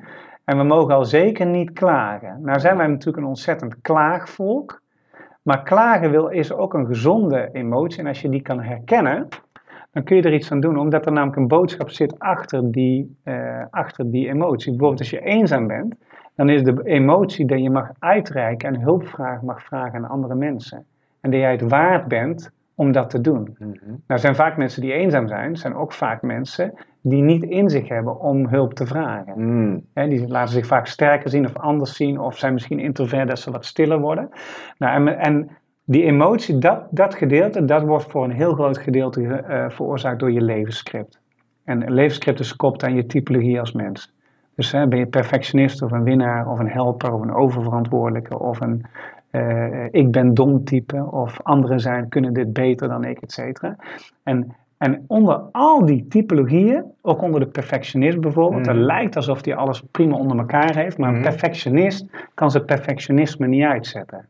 En 0.45 0.57
we 0.57 0.63
mogen 0.63 0.95
al 0.95 1.05
zeker 1.05 1.47
niet 1.47 1.73
klagen. 1.73 2.41
Nou 2.43 2.61
zijn 2.61 2.77
wij 2.77 2.87
natuurlijk 2.87 3.17
een 3.17 3.29
ontzettend 3.29 3.81
klaagvolk. 3.81 4.83
Maar 5.43 5.63
klagen 5.63 6.11
wil, 6.11 6.29
is 6.29 6.53
ook 6.53 6.75
een 6.75 6.87
gezonde 6.87 7.49
emotie. 7.53 8.01
En 8.01 8.07
als 8.07 8.21
je 8.21 8.29
die 8.29 8.43
kan 8.43 8.61
herkennen, 8.61 9.29
dan 9.93 10.03
kun 10.03 10.17
je 10.17 10.23
er 10.23 10.35
iets 10.35 10.53
aan 10.53 10.61
doen. 10.61 10.79
Omdat 10.79 11.07
er 11.07 11.13
namelijk 11.13 11.39
een 11.39 11.49
boodschap 11.49 11.91
zit 11.91 12.19
achter 12.19 12.73
die, 12.73 13.17
eh, 13.23 13.65
achter 13.71 14.11
die 14.11 14.29
emotie. 14.29 14.71
Bijvoorbeeld 14.71 15.01
als 15.01 15.11
je 15.11 15.21
eenzaam 15.21 15.67
bent, 15.67 15.95
dan 16.35 16.49
is 16.49 16.63
de 16.63 16.81
emotie 16.85 17.47
dat 17.47 17.61
je 17.61 17.71
mag 17.71 17.91
uitreiken 17.99 18.69
en 18.69 18.81
hulpvraag 18.81 19.43
mag 19.43 19.63
vragen 19.63 20.05
aan 20.05 20.11
andere 20.11 20.35
mensen. 20.35 20.85
en 21.21 21.31
dat 21.31 21.41
jij 21.41 21.53
het 21.53 21.71
waard 21.71 22.09
bent 22.09 22.51
om 22.81 22.93
dat 22.93 23.11
te 23.11 23.21
doen. 23.21 23.57
Mhm. 23.59 23.95
Nou 24.07 24.21
zijn 24.21 24.35
vaak 24.35 24.57
mensen 24.57 24.83
die 24.83 24.93
eenzaam 24.93 25.29
zijn, 25.29 25.57
zijn 25.57 25.75
ook 25.75 25.93
vaak 25.93 26.23
mensen 26.23 26.75
die 27.03 27.23
niet 27.23 27.43
in 27.43 27.71
zich 27.71 27.89
hebben 27.89 28.21
om 28.21 28.49
hulp 28.49 28.75
te 28.75 28.87
vragen. 28.87 29.33
Mm. 29.37 29.85
Die 29.95 30.29
laten 30.29 30.53
zich 30.53 30.67
vaak 30.67 30.87
sterker 30.87 31.31
zien 31.31 31.47
of 31.47 31.57
anders 31.57 31.97
zien, 31.97 32.21
of 32.21 32.39
zijn 32.39 32.53
misschien 32.53 32.79
introvert 32.79 33.29
dat 33.29 33.39
ze 33.39 33.51
wat 33.51 33.65
stiller 33.65 34.01
worden. 34.01 34.29
Nou, 34.79 34.95
en, 35.07 35.19
en 35.19 35.51
die 35.85 36.03
emotie, 36.03 36.59
dat, 36.59 36.87
dat 36.91 37.15
gedeelte, 37.15 37.65
dat 37.65 37.83
wordt 37.83 38.11
voor 38.11 38.25
een 38.25 38.31
heel 38.31 38.53
groot 38.53 38.79
gedeelte 38.79 39.23
eh, 39.23 39.71
veroorzaakt 39.71 40.21
door 40.21 40.33
je 40.33 40.43
levensscript. 40.43 41.21
En 41.65 41.87
een 41.87 41.95
levensscript 41.95 42.41
is 42.41 42.51
gekoppeld 42.51 42.85
aan 42.85 42.95
je 42.95 43.07
typologie 43.07 43.61
als 43.61 43.73
mens. 43.73 44.15
Dus 44.55 44.73
hè, 44.73 44.89
ben 44.89 44.99
je 44.99 45.07
perfectionist 45.07 45.83
of 45.83 45.91
een 45.91 46.05
winnaar 46.05 46.49
of 46.49 46.59
een 46.59 46.71
helper 46.71 47.13
of 47.13 47.21
een 47.21 47.35
oververantwoordelijke 47.35 48.39
of 48.39 48.61
een 48.61 48.85
eh, 49.31 49.85
ik 49.91 50.11
ben 50.11 50.35
dom 50.35 50.65
type 50.65 51.07
of 51.11 51.41
anderen 51.43 51.81
zijn, 51.81 52.09
kunnen 52.09 52.33
dit 52.33 52.53
beter 52.53 52.89
dan 52.89 53.05
ik, 53.05 53.19
et 53.21 53.33
cetera. 53.33 53.77
En, 54.23 54.55
en 54.79 55.05
onder 55.07 55.37
al 55.53 55.85
die 55.87 56.07
typologieën, 56.09 56.85
ook 57.03 57.23
onder 57.23 57.41
de 57.41 57.47
perfectionist 57.47 58.21
bijvoorbeeld, 58.21 58.67
het 58.67 58.77
lijkt 58.77 59.17
alsof 59.17 59.45
hij 59.45 59.57
alles 59.57 59.83
prima 59.91 60.17
onder 60.17 60.39
elkaar 60.39 60.75
heeft, 60.77 60.99
maar 60.99 61.09
een 61.09 61.15
Mhm. 61.15 61.23
perfectionist 61.23 62.07
kan 62.35 62.51
zijn 62.51 62.65
perfectionisme 62.65 63.47
niet 63.47 63.65
uitzetten. 63.65 64.27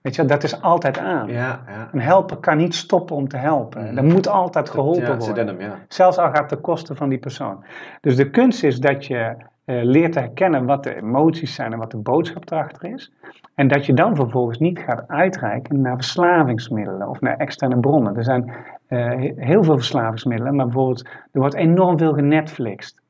Weet 0.00 0.16
je, 0.16 0.24
dat 0.24 0.42
is 0.42 0.60
altijd 0.60 0.98
aan. 0.98 1.28
Ja, 1.28 1.60
ja. 1.66 1.88
Een 1.92 2.00
helper 2.00 2.36
kan 2.36 2.56
niet 2.56 2.74
stoppen 2.74 3.16
om 3.16 3.28
te 3.28 3.36
helpen. 3.36 3.84
Mhm. 3.84 3.96
Er 3.96 4.04
moet 4.04 4.28
altijd 4.28 4.70
geholpen 4.70 5.02
ja, 5.02 5.16
worden. 5.16 5.46
hem. 5.46 5.72
Zelfs 5.88 6.18
al 6.18 6.26
gaat 6.26 6.38
het 6.38 6.48
ten 6.48 6.60
koste 6.60 6.94
van 6.94 7.08
die 7.08 7.18
persoon. 7.18 7.64
Dus 8.00 8.16
de 8.16 8.30
kunst 8.30 8.64
is 8.64 8.80
dat 8.80 9.06
je 9.06 9.34
eh, 9.64 9.82
leert 9.82 10.12
te 10.12 10.18
herkennen 10.18 10.64
wat 10.66 10.82
de 10.84 10.96
emoties 10.96 11.54
zijn 11.54 11.72
en 11.72 11.78
wat 11.78 11.90
de 11.90 11.96
boodschap 11.96 12.50
erachter 12.50 12.92
is. 12.94 13.12
En 13.54 13.68
dat 13.68 13.86
je 13.86 13.94
dan 13.94 14.16
vervolgens 14.16 14.58
niet 14.58 14.78
gaat 14.78 15.04
uitreiken 15.08 15.80
naar 15.80 15.96
verslavingsmiddelen 15.96 17.08
of 17.08 17.20
naar 17.20 17.36
externe 17.36 17.80
bronnen. 17.80 18.16
Er 18.16 18.24
zijn 18.24 18.52
eh, 18.86 18.98
he- 19.06 19.32
heel 19.36 19.62
veel 19.64 19.76
verslavingsmiddelen, 19.76 20.54
maar 20.56 20.64
bijvoorbeeld 20.66 21.06
er 21.32 21.40
wordt 21.40 21.54
enorm 21.54 21.98
veel 21.98 22.12
genetflixt. 22.12 23.00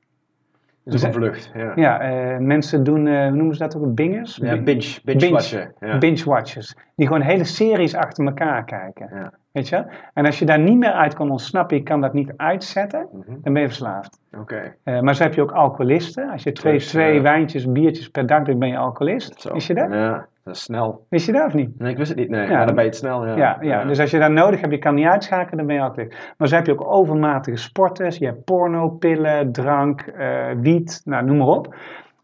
Dus 0.85 0.93
Dus- 0.93 1.03
een 1.03 1.13
vlucht, 1.13 1.51
ja. 1.55 1.73
Ja, 1.75 2.01
eh, 2.01 2.39
mensen 2.39 2.85
doen, 2.85 3.07
eh, 3.07 3.23
hoe 3.27 3.37
noemen 3.37 3.55
ze 3.55 3.63
dat 3.63 3.77
ook, 3.77 3.95
bingers? 3.95 4.37
Ja, 4.37 4.53
Bi- 4.57 4.63
binge, 4.63 4.99
binge, 5.05 5.19
Binge. 5.19 5.33
watchen. 5.33 5.73
Ja. 5.81 5.99
binge-watchers. 5.99 6.75
Die 6.97 7.07
gewoon 7.07 7.23
hele 7.23 7.45
series 7.45 7.95
achter 7.95 8.25
elkaar 8.25 8.65
kijken. 8.65 9.09
Ja. 9.15 9.33
Weet 9.53 9.69
je? 9.69 9.85
En 10.15 10.27
als 10.27 10.39
je 10.39 10.45
daar 10.45 10.59
niet 10.59 10.79
meer 10.79 10.93
uit 10.93 11.15
kan 11.15 11.31
ontsnappen, 11.31 11.77
je 11.77 11.83
kan 11.83 12.01
dat 12.01 12.13
niet 12.13 12.33
uitzetten, 12.37 13.07
Mhm. 13.13 13.31
dan 13.43 13.53
ben 13.53 13.63
je 13.63 13.69
verslaafd. 13.69 14.21
Oké. 14.39 14.75
Eh, 14.83 15.01
maar 15.01 15.15
zo 15.15 15.23
heb 15.23 15.35
je 15.35 15.43
ook 15.43 15.53
alcoholisten. 15.53 16.31
Als 16.31 16.43
je 16.43 16.53
twee, 16.53 16.79
twee 16.79 17.21
wijntjes, 17.21 17.73
biertjes 17.73 18.09
per 18.09 18.27
dag 18.27 18.43
drinkt, 18.43 18.61
ben 18.61 18.69
je 18.69 18.77
alcoholist. 18.77 19.41
Zo. 19.41 19.53
Wist 19.53 19.67
je 19.67 19.75
dat? 19.75 19.93
Ja, 19.93 20.27
dat 20.45 20.55
is 20.55 20.63
snel. 20.63 21.07
Wist 21.09 21.27
je 21.27 21.33
dat 21.33 21.47
of 21.47 21.55
niet? 21.55 21.79
Nee, 21.79 21.91
ik 21.91 21.97
wist 21.97 22.09
het 22.09 22.19
niet. 22.19 22.29
Nee, 22.29 22.49
Ja. 22.49 22.57
maar 22.57 22.67
dan 22.67 22.75
ben 22.75 22.85
je 22.85 22.91
het 22.91 22.99
snel. 22.99 23.27
Ja, 23.27 23.37
Ja, 23.37 23.57
ja, 23.61 23.85
dus 23.85 24.01
als 24.01 24.11
je 24.11 24.19
dat 24.19 24.31
nodig 24.31 24.61
hebt, 24.61 24.73
je 24.73 24.79
kan 24.79 24.95
niet 24.95 25.07
uitschakelen, 25.07 25.57
dan 25.57 25.67
ben 25.67 25.77
je 25.77 25.83
alcoholist. 25.83 26.35
Maar 26.39 26.49
zo 26.49 26.55
heb 26.57 26.67
je 26.67 26.73
ook 26.73 26.85
overmatige 26.87 27.57
sporters. 27.57 28.17
Je 28.19 28.27
hebt 28.27 28.45
porno, 28.45 28.89
pillen, 28.89 29.53
drank, 29.53 30.01
eh, 30.01 30.47
wiet, 30.61 31.01
nou, 31.05 31.25
noem 31.25 31.37
maar 31.37 31.47
op. 31.47 31.75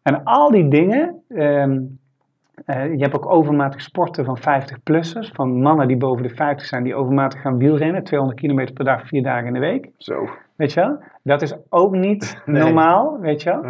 En 0.03 0.25
al 0.25 0.51
die 0.51 0.69
dingen, 0.69 1.23
ehm, 1.29 1.79
eh, 2.65 2.93
je 2.93 3.03
hebt 3.03 3.15
ook 3.15 3.31
overmatig 3.31 3.81
sporten 3.81 4.25
van 4.25 4.39
50-plussers. 4.39 5.33
Van 5.33 5.61
mannen 5.61 5.89
die 5.89 5.97
boven 5.97 6.23
de 6.23 6.35
50 6.35 6.67
zijn, 6.67 6.83
die 6.83 6.95
overmatig 6.95 7.41
gaan 7.41 7.59
wielrennen. 7.59 8.05
200 8.05 8.41
kilometer 8.41 8.75
per 8.75 8.85
dag, 8.85 9.07
vier 9.07 9.23
dagen 9.23 9.47
in 9.47 9.53
de 9.53 9.59
week. 9.59 9.89
Zo. 9.97 10.29
Weet 10.57 10.73
je 10.73 10.81
wel? 10.81 10.99
Dat 11.23 11.43
is 11.43 11.55
ook 11.69 11.95
niet 11.95 12.39
Nee. 12.47 12.63
normaal, 12.63 13.19
weet 13.21 13.43
je 13.43 13.51
wel? 13.51 13.63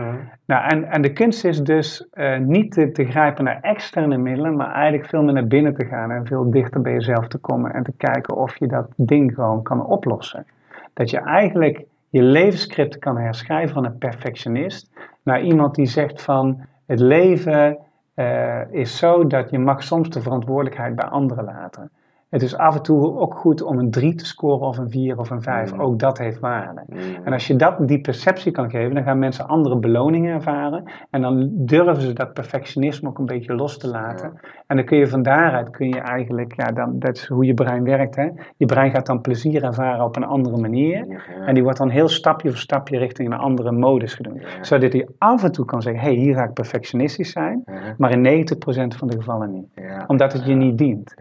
Nou, 0.44 0.68
en, 0.68 0.84
en 0.84 1.02
de 1.02 1.12
kunst 1.12 1.44
is 1.44 1.62
dus 1.62 2.08
eh, 2.10 2.38
niet 2.38 2.72
te, 2.72 2.90
te 2.92 3.04
grijpen 3.04 3.44
naar 3.44 3.58
externe 3.60 4.16
middelen, 4.16 4.56
maar 4.56 4.72
eigenlijk 4.72 5.08
veel 5.08 5.22
meer 5.22 5.34
naar 5.34 5.46
binnen 5.46 5.74
te 5.74 5.84
gaan 5.84 6.10
en 6.10 6.26
veel 6.26 6.50
dichter 6.50 6.80
bij 6.80 6.92
jezelf 6.92 7.28
te 7.28 7.38
komen 7.38 7.74
en 7.74 7.82
te 7.82 7.92
kijken 7.96 8.36
of 8.36 8.58
je 8.58 8.66
dat 8.66 8.86
ding 8.96 9.34
gewoon 9.34 9.62
kan 9.62 9.86
oplossen. 9.86 10.46
Dat 10.92 11.10
je 11.10 11.20
eigenlijk 11.20 11.84
je 12.10 12.22
levensscript 12.22 12.98
kan 12.98 13.18
herschrijven 13.18 13.74
van 13.74 13.84
een 13.84 13.98
perfectionist 13.98 14.90
naar 15.22 15.42
iemand 15.42 15.74
die 15.74 15.86
zegt 15.86 16.22
van 16.22 16.60
het 16.86 17.00
leven 17.00 17.78
eh, 18.18 18.72
is 18.72 18.96
zo 18.96 19.26
dat 19.26 19.50
je 19.50 19.58
mag 19.58 19.82
soms 19.82 20.10
de 20.10 20.22
verantwoordelijkheid 20.22 20.94
bij 20.96 21.04
anderen 21.04 21.44
laten. 21.44 21.90
Het 22.30 22.42
is 22.42 22.56
af 22.56 22.76
en 22.76 22.82
toe 22.82 23.18
ook 23.18 23.34
goed 23.34 23.62
om 23.62 23.78
een 23.78 23.90
3 23.90 24.14
te 24.14 24.26
scoren 24.26 24.66
of 24.66 24.78
een 24.78 24.90
4 24.90 25.18
of 25.18 25.30
een 25.30 25.42
5. 25.42 25.72
Mm. 25.72 25.80
Ook 25.80 25.98
dat 25.98 26.18
heeft 26.18 26.38
waarde. 26.38 26.82
Mhm. 26.86 27.00
En 27.24 27.32
als 27.32 27.46
je 27.46 27.56
dat, 27.56 27.88
die 27.88 28.00
perceptie 28.00 28.52
kan 28.52 28.70
geven, 28.70 28.94
dan 28.94 29.04
gaan 29.04 29.18
mensen 29.18 29.48
andere 29.48 29.76
beloningen 29.78 30.34
ervaren. 30.34 30.82
En 31.10 31.22
dan 31.22 31.50
durven 31.52 32.02
ze 32.02 32.12
dat 32.12 32.32
perfectionisme 32.32 33.08
ook 33.08 33.18
een 33.18 33.26
beetje 33.26 33.54
los 33.54 33.78
te 33.78 33.88
laten. 33.88 34.40
En 34.66 34.76
dan 34.76 34.84
kun 34.84 34.98
je 34.98 35.08
van 35.08 35.22
daaruit, 35.22 35.70
kun 35.70 35.88
je 35.88 36.00
eigenlijk, 36.00 36.52
ja, 36.56 36.72
dan, 36.72 36.98
dat 36.98 37.16
is 37.16 37.26
hoe 37.26 37.44
je 37.44 37.54
brein 37.54 37.84
werkt. 37.84 38.16
Hè? 38.16 38.28
Je 38.56 38.66
brein 38.66 38.90
gaat 38.90 39.06
dan 39.06 39.20
plezier 39.20 39.64
ervaren 39.64 40.04
op 40.04 40.16
een 40.16 40.24
andere 40.24 40.56
manier. 40.56 41.06
Ja. 41.08 41.46
En 41.46 41.54
die 41.54 41.62
wordt 41.62 41.78
dan 41.78 41.88
heel 41.88 42.08
stapje 42.08 42.48
voor 42.48 42.58
stapje 42.58 42.98
richting 42.98 43.32
een 43.32 43.38
andere 43.38 43.72
modus 43.72 44.14
gedaan. 44.14 44.34
Ja. 44.34 44.64
Zodat 44.64 44.92
hij 44.92 45.08
af 45.18 45.44
en 45.44 45.52
toe 45.52 45.64
kan 45.64 45.82
zeggen, 45.82 46.02
hé, 46.02 46.08
hey, 46.08 46.18
hier 46.18 46.34
ga 46.34 46.44
ik 46.44 46.52
perfectionistisch 46.52 47.32
zijn. 47.32 47.64
Maar 47.96 48.10
in 48.10 48.46
90% 48.46 48.54
van 48.96 49.08
de 49.08 49.16
gevallen 49.16 49.52
niet. 49.52 49.66
Omdat 50.06 50.32
het 50.32 50.44
je 50.44 50.54
niet 50.54 50.78
dient. 50.78 51.14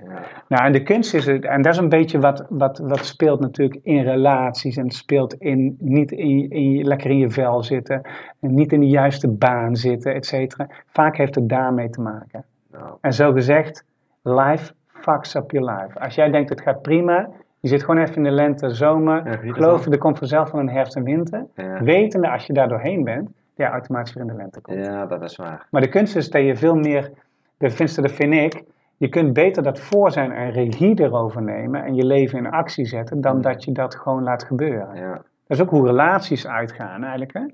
Nou, 0.47 0.65
en 0.65 0.71
de 0.71 0.83
kunst 0.83 0.96
is 0.99 1.25
het, 1.25 1.45
en 1.45 1.61
dat 1.61 1.73
is 1.73 1.79
een 1.79 1.89
beetje 1.89 2.19
wat, 2.19 2.45
wat, 2.49 2.77
wat 2.77 3.05
speelt 3.05 3.39
natuurlijk 3.39 3.79
in 3.83 4.03
relaties 4.03 4.77
en 4.77 4.89
speelt 4.89 5.33
in 5.33 5.77
niet 5.79 6.11
in, 6.11 6.49
in, 6.49 6.87
lekker 6.87 7.09
in 7.09 7.17
je 7.17 7.29
vel 7.29 7.63
zitten, 7.63 8.01
en 8.39 8.53
niet 8.53 8.71
in 8.71 8.79
de 8.79 8.87
juiste 8.87 9.27
baan 9.27 9.75
zitten, 9.75 10.13
et 10.13 10.25
cetera. 10.25 10.67
Vaak 10.85 11.17
heeft 11.17 11.35
het 11.35 11.49
daarmee 11.49 11.89
te 11.89 12.01
maken. 12.01 12.45
Nou, 12.71 12.97
En 13.01 13.13
zo 13.13 13.31
gezegd, 13.31 13.83
life 14.21 14.73
fucks 14.87 15.35
up 15.35 15.51
your 15.51 15.71
life. 15.71 15.99
Als 15.99 16.15
jij 16.15 16.31
denkt 16.31 16.49
het 16.49 16.61
gaat 16.61 16.81
prima, 16.81 17.29
je 17.59 17.67
zit 17.67 17.83
gewoon 17.83 18.01
even 18.01 18.15
in 18.15 18.23
de 18.23 18.31
lente, 18.31 18.69
zomer, 18.69 19.25
Ja, 19.25 19.53
geloof 19.53 19.85
je, 19.85 19.91
er 19.91 19.97
komt 19.97 20.17
vanzelf 20.17 20.49
van 20.49 20.59
een 20.59 20.69
herfst 20.69 20.95
en 20.95 21.03
winter. 21.03 21.45
Ja. 21.55 21.83
Wetende 21.83 22.29
als 22.29 22.45
je 22.45 22.53
daar 22.53 22.69
doorheen 22.69 23.03
bent, 23.03 23.29
ja, 23.55 23.69
automatisch 23.71 24.13
weer 24.13 24.23
in 24.23 24.29
de 24.29 24.35
lente 24.35 24.61
komt. 24.61 24.85
ja, 24.85 25.05
dat 25.05 25.21
is 25.21 25.35
waar. 25.35 25.67
Maar 25.71 25.81
de 25.81 25.89
kunst 25.89 26.15
is 26.15 26.29
dat 26.29 26.41
je 26.41 26.55
veel 26.55 26.75
meer, 26.75 27.11
de 27.57 27.91
dat 27.95 28.11
vind 28.11 28.33
ik, 28.33 28.63
je 28.97 29.09
kunt 29.09 29.33
beter 29.33 29.63
dat 29.63 29.79
voor 29.79 30.11
zijn 30.11 30.31
en 30.31 30.51
regie 30.51 31.01
erover 31.01 31.41
nemen 31.41 31.83
en 31.83 31.95
je 31.95 32.05
leven 32.05 32.37
in 32.37 32.49
actie 32.49 32.85
zetten, 32.85 33.21
dan 33.21 33.41
dat 33.41 33.63
je 33.63 33.71
dat 33.71 33.95
gewoon 33.95 34.23
laat 34.23 34.43
gebeuren. 34.43 34.95
Ja. 34.95 35.11
Dat 35.13 35.57
is 35.57 35.61
ook 35.61 35.69
hoe 35.69 35.85
relaties 35.85 36.47
uitgaan 36.47 37.01
eigenlijk. 37.01 37.33
Hè? 37.33 37.45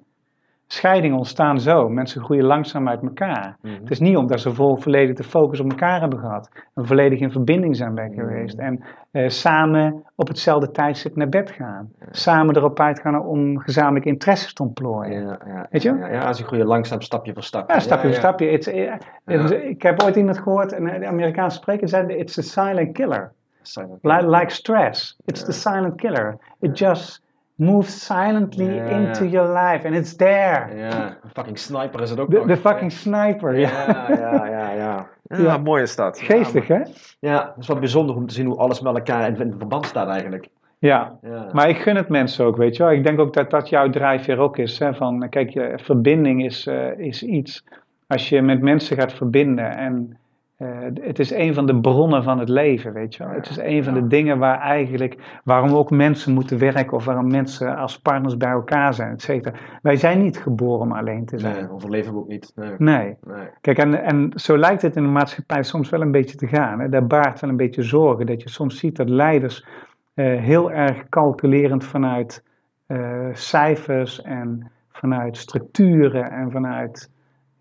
Scheidingen 0.74 1.18
ontstaan 1.18 1.60
zo, 1.60 1.90
mensen 1.90 2.22
groeien 2.24 2.44
langzaam 2.46 2.90
uit 2.90 3.02
elkaar. 3.02 3.58
Mhm. 3.62 3.74
Het 3.74 3.92
is 3.92 4.00
niet 4.00 4.18
omdat 4.18 4.42
ze 4.42 4.54
vol 4.54 4.76
volledig 4.76 5.16
de 5.16 5.24
focus 5.24 5.60
op 5.60 5.70
elkaar 5.70 6.00
hebben 6.00 6.20
gehad, 6.20 6.50
en 6.74 6.88
volledig 6.88 7.20
in 7.20 7.32
verbinding 7.32 7.76
zijn 7.76 7.96
bij 7.96 8.08
Mhm. 8.08 8.20
geweest 8.20 8.58
en 8.58 8.84
eh, 9.12 9.30
samen 9.30 10.04
op 10.16 10.28
hetzelfde 10.28 10.72
tijdstip 10.72 11.16
naar 11.16 11.30
bed 11.30 11.52
gaan. 11.52 11.92
Samen 12.12 12.56
erop 12.56 12.80
uitgaan 12.80 13.26
om 13.26 13.60
gezamenlijke 13.60 14.10
interesses 14.10 14.54
te 14.54 14.64
ontplooien. 14.64 15.22
Ja, 15.22 15.40
ja, 15.48 15.68
Weet 15.70 15.82
je? 15.82 15.96
Ja, 16.12 16.28
je 16.38 16.44
groeit 16.44 16.64
langzaam 16.64 17.02
stapje 17.02 17.34
voor 17.34 17.44
stapje. 17.44 17.74
Ja, 17.74 17.80
stapje 17.80 18.08
voor 18.08 18.18
stapje. 18.18 18.50
It's, 18.50 18.68
eh, 18.68 19.70
Ik 19.70 19.82
heb 19.82 20.04
ooit 20.04 20.16
iemand 20.16 20.38
gehoord, 20.38 20.72
een 20.72 21.00
de 21.00 21.08
Amerikaanse 21.08 21.58
spreker 21.58 21.90
zei, 21.90 22.14
it's 22.14 22.34
the 22.34 22.42
silent 22.42 22.92
killer. 22.92 23.32
Silent 23.62 24.00
Like, 24.02 24.28
like 24.28 24.50
stress. 24.50 25.18
It's 25.26 25.44
the 25.44 25.52
silent 25.52 25.96
killer. 25.96 26.38
It 26.60 26.78
just 26.80 27.23
moves 27.56 28.06
silently 28.06 28.78
into 28.78 29.26
your 29.26 29.48
life 29.48 29.88
and 29.88 29.96
it's 29.96 30.16
there. 30.16 30.76
Ja, 30.76 31.08
een 31.24 31.30
fucking 31.34 31.58
sniper 31.58 32.02
is 32.02 32.10
het 32.10 32.20
ook 32.20 32.30
De, 32.32 32.38
nog. 32.38 32.46
de 32.48 32.58
fucking 32.58 32.92
sniper, 32.92 33.60
ja. 33.60 33.70
Ja, 33.70 34.06
ja, 34.10 34.46
ja, 34.46 34.72
ja. 34.72 35.08
Ja, 35.24 35.38
Ja. 35.38 35.58
mooi 35.58 35.82
is 35.84 35.96
dat. 35.96 36.20
Geestig, 36.22 36.68
ja, 36.68 36.76
hè? 36.76 36.82
Ja, 37.20 37.46
het 37.48 37.58
is 37.64 37.68
wel 37.68 37.80
bijzonder 37.80 38.16
om 38.16 38.28
te 38.28 38.34
zien 38.34 38.46
hoe 38.46 38.58
alles 38.58 38.82
met 38.82 38.96
elkaar 38.96 39.28
in, 39.28 39.40
in 39.40 39.54
verband 39.58 39.86
staat 39.86 40.08
eigenlijk. 40.08 40.48
Ja. 40.80 41.18
Ja. 41.22 41.50
Maar 41.52 41.70
ik 41.70 41.78
gun 41.78 41.96
het 41.96 42.10
mensen 42.10 42.46
ook, 42.46 42.58
weet 42.58 42.76
je 42.76 42.84
wel. 42.84 42.92
Ik 42.92 43.04
denk 43.04 43.20
ook 43.20 43.34
dat 43.34 43.50
dat 43.50 43.70
jouw 43.70 43.90
drijfveer 43.90 44.38
ook 44.38 44.58
is. 44.58 44.80
Hè? 44.80 44.94
Van, 44.94 45.30
kijk, 45.30 45.50
je, 45.50 45.74
verbinding 45.76 46.46
is, 46.46 46.68
eh, 46.68 46.98
is 46.98 47.24
iets. 47.24 47.64
Als 48.08 48.30
je 48.30 48.42
met 48.42 48.62
mensen 48.62 48.98
gaat 48.98 49.14
verbinden 49.14 49.78
en 49.78 50.18
eh, 50.64 51.06
het 51.06 51.20
is 51.20 51.32
een 51.32 51.54
van 51.54 51.66
de 51.66 51.80
bronnen 51.80 52.24
van 52.24 52.40
het 52.40 52.50
leven, 52.50 52.94
weet 52.94 53.16
je 53.16 53.24
wel. 53.24 53.34
Het 53.34 53.50
is 53.50 53.58
een 53.58 53.84
van 53.84 53.94
de 53.94 54.08
dingen 54.08 54.38
waar 54.38 54.60
eigenlijk, 54.60 55.40
waarom 55.44 55.74
ook 55.74 55.90
mensen 55.90 56.34
moeten 56.34 56.58
werken 56.58 56.98
of 56.98 57.06
waarom 57.06 57.32
mensen 57.32 57.76
als 57.76 58.00
partners 58.00 58.38
bij 58.38 58.50
elkaar 58.50 58.94
zijn, 58.94 59.12
et 59.12 59.22
cetera. 59.22 59.56
Wij 59.82 59.96
zijn 59.96 60.22
niet 60.22 60.38
geboren 60.38 60.82
om 60.82 60.92
alleen 60.92 61.26
te 61.26 61.40
zijn. 61.40 61.56
Nee, 61.56 61.72
overleven 61.72 62.14
we 62.14 62.20
ook 62.20 62.28
niet. 62.28 62.52
Nee. 62.56 62.76
Nee. 62.78 63.16
nee. 63.28 63.48
Kijk, 63.62 63.78
en, 63.78 64.04
en 64.04 64.32
zo 64.36 64.58
lijkt 64.58 64.82
het 64.82 64.96
in 64.96 65.04
de 65.04 65.10
maatschappij 65.10 65.64
soms 65.64 65.90
wel 65.90 66.02
een 66.02 66.12
beetje 66.12 66.38
te 66.38 66.48
gaan. 66.48 66.80
Hè? 66.80 66.90
Dat 66.90 67.08
baart 67.08 67.40
wel 67.40 67.50
een 67.50 67.58
beetje 67.58 67.84
zorgen. 67.84 68.26
Dat 68.26 68.42
je 68.42 68.50
soms 68.50 68.78
ziet 68.78 68.96
dat 68.96 69.10
leiders 69.10 69.66
eh, 70.14 70.26
heel 70.26 70.72
erg 70.72 71.10
calculerend 71.10 71.84
vanuit 71.84 72.44
eh, 72.86 73.28
cijfers 73.32 74.22
en 74.22 74.72
vanuit 74.92 75.38
structuren 75.38 76.32
en 76.32 76.52
vanuit 76.52 77.12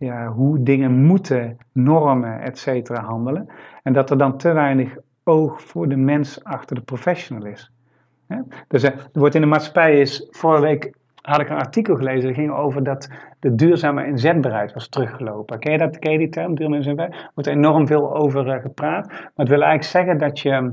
ja, 0.05 0.29
hoe 0.29 0.63
dingen 0.63 1.05
moeten, 1.05 1.57
normen, 1.73 2.41
et 2.41 2.59
cetera, 2.59 3.03
handelen. 3.03 3.49
En 3.83 3.93
dat 3.93 4.11
er 4.11 4.19
dan 4.19 4.37
te 4.37 4.53
weinig 4.53 4.97
oog 5.25 5.63
voor 5.63 5.89
de 5.89 5.97
mens 5.97 6.45
achter 6.45 6.77
de 6.77 6.83
professional 6.83 7.47
is. 7.47 7.73
Dus 8.69 8.83
eh, 8.83 8.91
er 8.91 9.09
wordt 9.13 9.35
in 9.35 9.41
de 9.41 9.47
maatschappij 9.47 10.01
is 10.01 10.27
vorige 10.31 10.63
week 10.63 10.93
had 11.23 11.41
ik 11.41 11.49
een 11.49 11.57
artikel 11.57 11.97
gelezen. 11.97 12.29
Dat 12.29 12.35
ging 12.35 12.53
over 12.53 12.85
dat 12.85 13.09
de 13.41 13.55
duurzame 13.55 14.07
inzetbaarheid 14.07 14.73
was 14.73 14.89
teruggelopen. 14.89 15.59
Ken 15.59 15.73
je, 15.73 15.79
dat, 15.79 15.99
ken 15.99 16.13
je 16.13 16.19
die 16.19 16.29
term, 16.29 16.55
duurzame 16.55 16.77
inzetbaarheid? 16.77 17.21
Er 17.21 17.31
wordt 17.35 17.49
enorm 17.49 17.87
veel 17.87 18.17
over 18.17 18.47
uh, 18.47 18.63
gepraat. 18.63 19.07
Maar 19.07 19.31
het 19.35 19.49
wil 19.49 19.63
eigenlijk 19.63 19.91
zeggen 19.91 20.19
dat 20.19 20.41
je, 20.41 20.73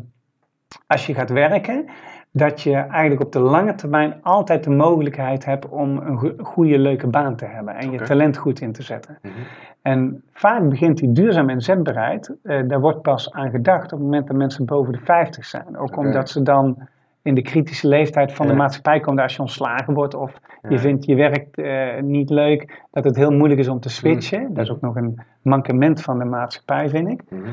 als 0.88 1.05
je 1.05 1.13
gaat 1.13 1.30
werken, 1.30 1.86
dat 2.32 2.61
je 2.61 2.73
eigenlijk 2.73 3.21
op 3.21 3.32
de 3.32 3.39
lange 3.39 3.75
termijn 3.75 4.15
altijd 4.21 4.63
de 4.63 4.69
mogelijkheid 4.69 5.45
hebt 5.45 5.69
om 5.69 5.97
een 5.97 6.36
goede, 6.43 6.80
leuke 6.80 7.07
baan 7.07 7.36
te 7.36 7.45
hebben 7.45 7.75
en 7.75 7.91
je 7.91 8.01
talent 8.01 8.38
goed 8.38 8.61
in 8.61 8.71
te 8.71 8.84
zetten. 8.84 9.17
Mm 9.21 9.32
-hmm. 9.32 9.43
En 9.82 10.23
vaak 10.34 10.69
begint 10.69 10.97
die 10.97 11.11
duurzame 11.11 11.51
inzetbaarheid, 11.51 12.36
uh, 12.43 12.67
daar 12.67 12.80
wordt 12.80 13.01
pas 13.01 13.32
aan 13.32 13.49
gedacht 13.49 13.84
op 13.84 13.99
het 13.99 14.07
moment 14.07 14.27
dat 14.27 14.36
mensen 14.36 14.65
boven 14.65 14.93
de 14.93 14.99
50 14.99 15.45
zijn. 15.45 15.77
Ook 15.77 15.88
okay. 15.88 16.05
omdat 16.05 16.30
ze 16.30 16.43
dan 16.43 16.88
in 17.21 17.36
de 17.36 17.41
kritische 17.41 17.88
leeftijd 17.88 18.34
van 18.34 18.45
ja. 18.45 18.51
de 18.51 18.57
maatschappij 18.57 18.99
komen, 18.99 19.23
als 19.23 19.36
je 19.36 19.41
ontslagen 19.41 19.93
wordt 19.93 20.13
of 20.13 20.39
ja. 20.61 20.69
je 20.69 20.80
vindt 20.80 21.05
je 21.05 21.15
werk 21.15 21.57
uh, 21.57 22.01
niet 22.01 22.30
leuk, 22.30 22.84
dat 22.91 23.03
het 23.03 23.15
heel 23.15 23.32
moeilijk 23.32 23.59
is 23.59 23.67
om 23.67 23.80
te 23.80 23.89
switchen. 23.89 24.41
Mm. 24.41 24.53
Dat 24.53 24.63
is 24.63 24.71
ook 24.71 24.82
nog 24.82 24.95
een 24.95 25.19
mankement 25.41 26.01
van 26.01 26.19
de 26.19 26.25
maatschappij, 26.25 26.89
vind 26.89 27.09
ik. 27.09 27.21
Mm. 27.30 27.43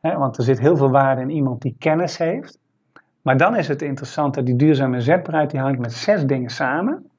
He, 0.00 0.18
want 0.18 0.36
er 0.36 0.42
zit 0.42 0.60
heel 0.60 0.76
veel 0.76 0.90
waarde 0.90 1.20
in 1.20 1.30
iemand 1.30 1.62
die 1.62 1.76
kennis 1.78 2.18
heeft. 2.18 2.58
Maar 3.24 3.36
dan 3.36 3.56
is 3.56 3.68
het 3.68 3.82
interessant 3.82 4.34
dat 4.34 4.46
die 4.46 4.56
duurzame 4.56 5.00
zetbaarheid, 5.00 5.50
die 5.50 5.60
hangt 5.60 5.78
met 5.78 5.92
zes 5.92 6.26
dingen 6.26 6.50
samen. 6.50 7.10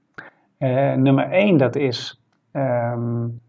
Uh, 0.60 0.94
nummer 0.94 1.32
één, 1.32 1.58
dat 1.58 1.76
is, 1.76 2.22
um, 2.52 3.42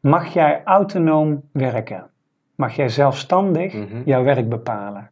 mag 0.00 0.26
jij 0.26 0.60
autonoom 0.64 1.42
werken? 1.52 2.06
Mag 2.54 2.72
jij 2.72 2.88
zelfstandig 2.88 3.74
mm 3.74 3.86
-hmm. 3.90 4.02
jouw 4.04 4.24
werk 4.24 4.48
bepalen? 4.48 5.10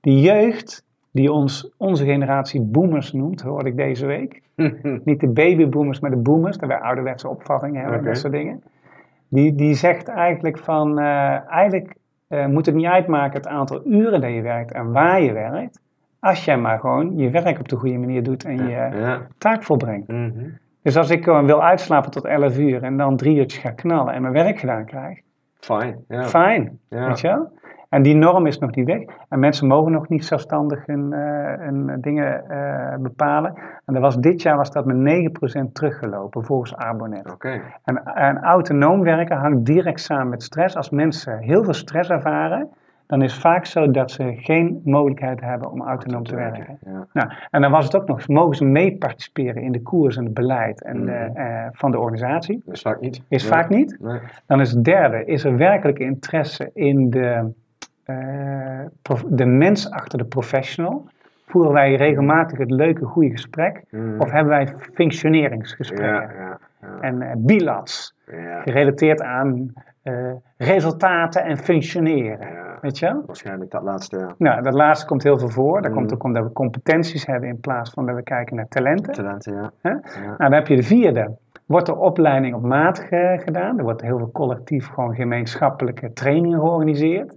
Die 0.00 0.20
jeugd, 0.20 0.84
die 1.10 1.32
ons, 1.32 1.70
onze 1.76 2.04
generatie 2.04 2.60
boomers 2.60 3.12
noemt, 3.12 3.40
hoorde 3.40 3.68
ik 3.68 3.76
deze 3.76 4.06
week. 4.06 4.42
Niet 5.04 5.20
de 5.20 5.28
babyboomers, 5.28 6.00
maar 6.00 6.10
de 6.10 6.16
boomers, 6.16 6.58
dat 6.58 6.68
wij 6.68 6.80
ouderwetse 6.80 7.28
opvattingen 7.28 7.80
hebben, 7.80 7.98
okay. 7.98 8.12
dat 8.12 8.20
soort 8.20 8.32
dingen. 8.32 8.62
Die, 9.28 9.54
die 9.54 9.74
zegt 9.74 10.08
eigenlijk 10.08 10.58
van, 10.58 10.98
uh, 10.98 11.50
eigenlijk 11.50 11.94
uh, 12.28 12.46
moet 12.46 12.66
het 12.66 12.74
niet 12.74 12.86
uitmaken 12.86 13.36
het 13.36 13.46
aantal 13.46 13.86
uren 13.86 14.20
dat 14.20 14.30
je 14.30 14.42
werkt 14.42 14.72
en 14.72 14.92
waar 14.92 15.22
je 15.22 15.32
werkt. 15.32 15.80
Als 16.20 16.44
jij 16.44 16.58
maar 16.58 16.78
gewoon 16.78 17.16
je 17.16 17.30
werk 17.30 17.58
op 17.58 17.68
de 17.68 17.76
goede 17.76 17.98
manier 17.98 18.22
doet 18.22 18.44
en 18.44 18.56
je 18.56 18.70
ja. 18.70 19.26
taak 19.38 19.62
volbrengt. 19.62 20.08
Mm 20.08 20.32
-hmm. 20.36 20.58
Dus 20.82 20.96
als 20.96 21.10
ik 21.10 21.24
gewoon 21.24 21.46
wil 21.46 21.62
uitslapen 21.62 22.10
tot 22.10 22.24
11 22.24 22.58
uur 22.58 22.82
en 22.82 22.96
dan 22.96 23.16
drie 23.16 23.36
uurtjes 23.36 23.62
ga 23.62 23.70
knallen 23.70 24.14
en 24.14 24.22
mijn 24.22 24.34
werk 24.34 24.58
gedaan 24.58 24.84
krijg. 24.84 25.20
Fijn. 25.58 26.04
Ja. 26.08 26.22
Fijn. 26.22 26.78
Ja. 26.88 27.06
Weet 27.06 27.20
je 27.20 27.28
wel? 27.28 27.58
En 27.88 28.02
die 28.02 28.14
norm 28.14 28.46
is 28.46 28.58
nog 28.58 28.74
niet 28.74 28.86
weg. 28.86 29.02
En 29.28 29.38
mensen 29.38 29.66
mogen 29.66 29.92
nog 29.92 30.08
niet 30.08 30.24
zelfstandig 30.24 30.86
hun, 30.86 31.12
uh, 31.12 31.18
hun 31.58 32.00
dingen 32.00 32.44
uh, 32.50 32.94
bepalen. 32.98 33.54
En 33.84 33.94
dat 33.94 34.02
was, 34.02 34.16
dit 34.16 34.42
jaar 34.42 34.56
was 34.56 34.70
dat 34.70 34.84
met 34.84 35.30
9% 35.68 35.72
teruggelopen 35.72 36.44
volgens 36.44 36.76
Arbonet. 36.76 37.32
Okay. 37.32 37.62
En, 37.84 38.04
en 38.04 38.42
autonoom 38.42 39.02
werken 39.02 39.36
hangt 39.36 39.64
direct 39.64 40.00
samen 40.00 40.28
met 40.28 40.42
stress. 40.42 40.76
Als 40.76 40.90
mensen 40.90 41.38
heel 41.38 41.64
veel 41.64 41.72
stress 41.72 42.10
ervaren, 42.10 42.68
dan 43.10 43.22
is 43.22 43.32
het 43.32 43.40
vaak 43.40 43.66
zo 43.66 43.90
dat 43.90 44.10
ze 44.10 44.34
geen 44.36 44.80
mogelijkheid 44.84 45.40
hebben 45.40 45.70
om 45.70 45.82
autonoom 45.82 46.24
te 46.24 46.34
werken. 46.34 46.78
Ja. 46.84 47.06
Nou, 47.12 47.30
en 47.50 47.60
dan 47.60 47.70
was 47.70 47.84
het 47.84 47.96
ook 47.96 48.06
nog, 48.06 48.28
mogen 48.28 48.56
ze 48.56 48.64
mee 48.64 48.96
participeren 48.96 49.62
in 49.62 49.72
de 49.72 49.82
koers 49.82 50.16
en 50.16 50.24
het 50.24 50.34
beleid 50.34 50.82
en 50.82 51.04
de, 51.04 51.30
uh, 51.34 51.66
van 51.72 51.90
de 51.90 51.98
organisatie? 51.98 52.62
Dat 52.64 52.74
is 52.74 52.82
vaak 52.82 53.00
niet. 53.00 53.22
Is 53.28 53.42
nee. 53.42 53.52
vaak 53.52 53.68
niet. 53.68 53.96
Nee. 54.00 54.20
Dan 54.46 54.60
is 54.60 54.70
het 54.70 54.84
derde, 54.84 55.24
is 55.24 55.44
er 55.44 55.56
werkelijk 55.56 55.98
interesse 55.98 56.70
in 56.74 57.10
de, 57.10 57.52
uh, 58.06 59.20
de 59.28 59.46
mens 59.46 59.90
achter 59.90 60.18
de 60.18 60.24
professional? 60.24 61.08
Voeren 61.46 61.72
wij 61.72 61.94
regelmatig 61.94 62.58
het 62.58 62.70
leuke, 62.70 63.04
goede 63.04 63.30
gesprek? 63.30 63.82
Mm. 63.90 64.20
Of 64.20 64.30
hebben 64.30 64.52
wij 64.52 64.68
functioneringsgesprekken? 64.92 66.34
Ja, 66.36 66.58
ja, 66.80 67.00
en 67.00 67.20
uh, 67.20 67.30
bilats, 67.36 68.14
gerelateerd 68.64 69.22
aan 69.22 69.72
uh, 70.04 70.32
resultaten 70.56 71.44
en 71.44 71.56
functioneren. 71.58 72.48
Ja, 72.52 72.78
Weet 72.80 72.98
je 72.98 73.06
wel? 73.06 73.22
Waarschijnlijk 73.26 73.70
dat 73.70 73.82
laatste. 73.82 74.16
Ja. 74.18 74.34
Nou, 74.38 74.62
dat 74.62 74.74
laatste 74.74 75.06
komt 75.06 75.22
heel 75.22 75.38
veel 75.38 75.48
voor. 75.48 75.82
Dat 75.82 75.90
Mm. 75.90 75.96
komt 75.96 76.12
ook 76.14 76.22
omdat 76.24 76.42
we 76.44 76.52
competenties 76.52 77.26
hebben 77.26 77.48
in 77.48 77.60
plaats 77.60 77.90
van 77.90 78.06
dat 78.06 78.14
we 78.14 78.22
kijken 78.22 78.56
naar 78.56 78.68
talenten. 78.68 79.12
Talenten, 79.12 79.52
ja. 79.54 79.70
Ja. 79.82 80.00
Nou, 80.20 80.36
dan 80.36 80.52
heb 80.52 80.66
je 80.66 80.76
de 80.76 80.82
vierde. 80.82 81.36
Wordt 81.66 81.88
er 81.88 81.96
opleiding 81.96 82.54
op 82.54 82.62
maat 82.62 82.98
ge- 82.98 83.40
gedaan? 83.44 83.78
Er 83.78 83.84
wordt 83.84 84.02
heel 84.02 84.18
veel 84.18 84.30
collectief 84.30 84.86
gewoon 84.86 85.14
gemeenschappelijke 85.14 86.12
trainingen 86.12 86.58
georganiseerd. 86.60 87.36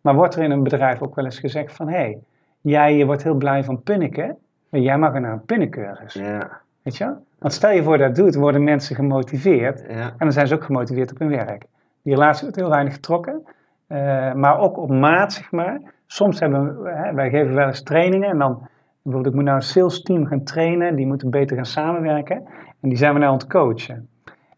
Maar 0.00 0.14
wordt 0.14 0.34
er 0.34 0.42
in 0.42 0.50
een 0.50 0.62
bedrijf 0.62 1.02
ook 1.02 1.14
wel 1.14 1.24
eens 1.24 1.38
gezegd 1.38 1.72
van... 1.76 1.88
hé, 1.88 1.94
hey, 1.96 2.18
jij 2.60 2.96
je 2.96 3.06
wordt 3.06 3.22
heel 3.22 3.34
blij 3.34 3.64
van 3.64 3.82
punniken, 3.82 4.36
maar 4.68 4.80
jij 4.80 4.98
mag 4.98 5.12
naar 5.18 5.32
een 5.32 5.44
punnencursus. 5.44 6.14
Ja. 6.14 6.60
Weet 6.82 6.96
je 6.96 7.04
wel? 7.04 7.24
Want 7.40 7.52
stel 7.52 7.70
je 7.70 7.82
voor 7.82 7.98
dat 7.98 8.14
doet, 8.14 8.34
worden 8.34 8.64
mensen 8.64 8.96
gemotiveerd. 8.96 9.84
Ja. 9.88 9.94
En 9.94 10.18
dan 10.18 10.32
zijn 10.32 10.46
ze 10.46 10.54
ook 10.54 10.64
gemotiveerd 10.64 11.10
op 11.10 11.18
hun 11.18 11.28
werk. 11.28 11.66
Die 12.02 12.14
relatie 12.14 12.42
wordt 12.42 12.56
heel 12.56 12.68
weinig 12.68 12.92
getrokken. 12.92 13.42
Uh, 13.88 14.32
maar 14.32 14.58
ook 14.58 14.78
op 14.78 14.90
maat, 14.90 15.32
zeg 15.32 15.50
maar. 15.50 15.80
Soms 16.06 16.40
hebben 16.40 16.82
we, 16.82 16.90
hè, 16.90 17.14
wij 17.14 17.30
geven 17.30 17.54
wel 17.54 17.66
eens 17.66 17.82
trainingen 17.82 18.30
en 18.30 18.38
dan, 18.38 18.68
bijvoorbeeld 19.02 19.34
ik 19.34 19.40
moet 19.40 19.44
nou 19.44 19.56
een 19.56 19.62
sales 19.62 20.02
team 20.02 20.26
gaan 20.26 20.44
trainen, 20.44 20.96
die 20.96 21.06
moeten 21.06 21.30
beter 21.30 21.56
gaan 21.56 21.66
samenwerken. 21.66 22.36
En 22.80 22.88
die 22.88 22.98
zijn 22.98 23.12
we 23.12 23.18
nou 23.18 23.32
aan 23.32 23.38
het 23.38 23.46
coachen. 23.46 24.08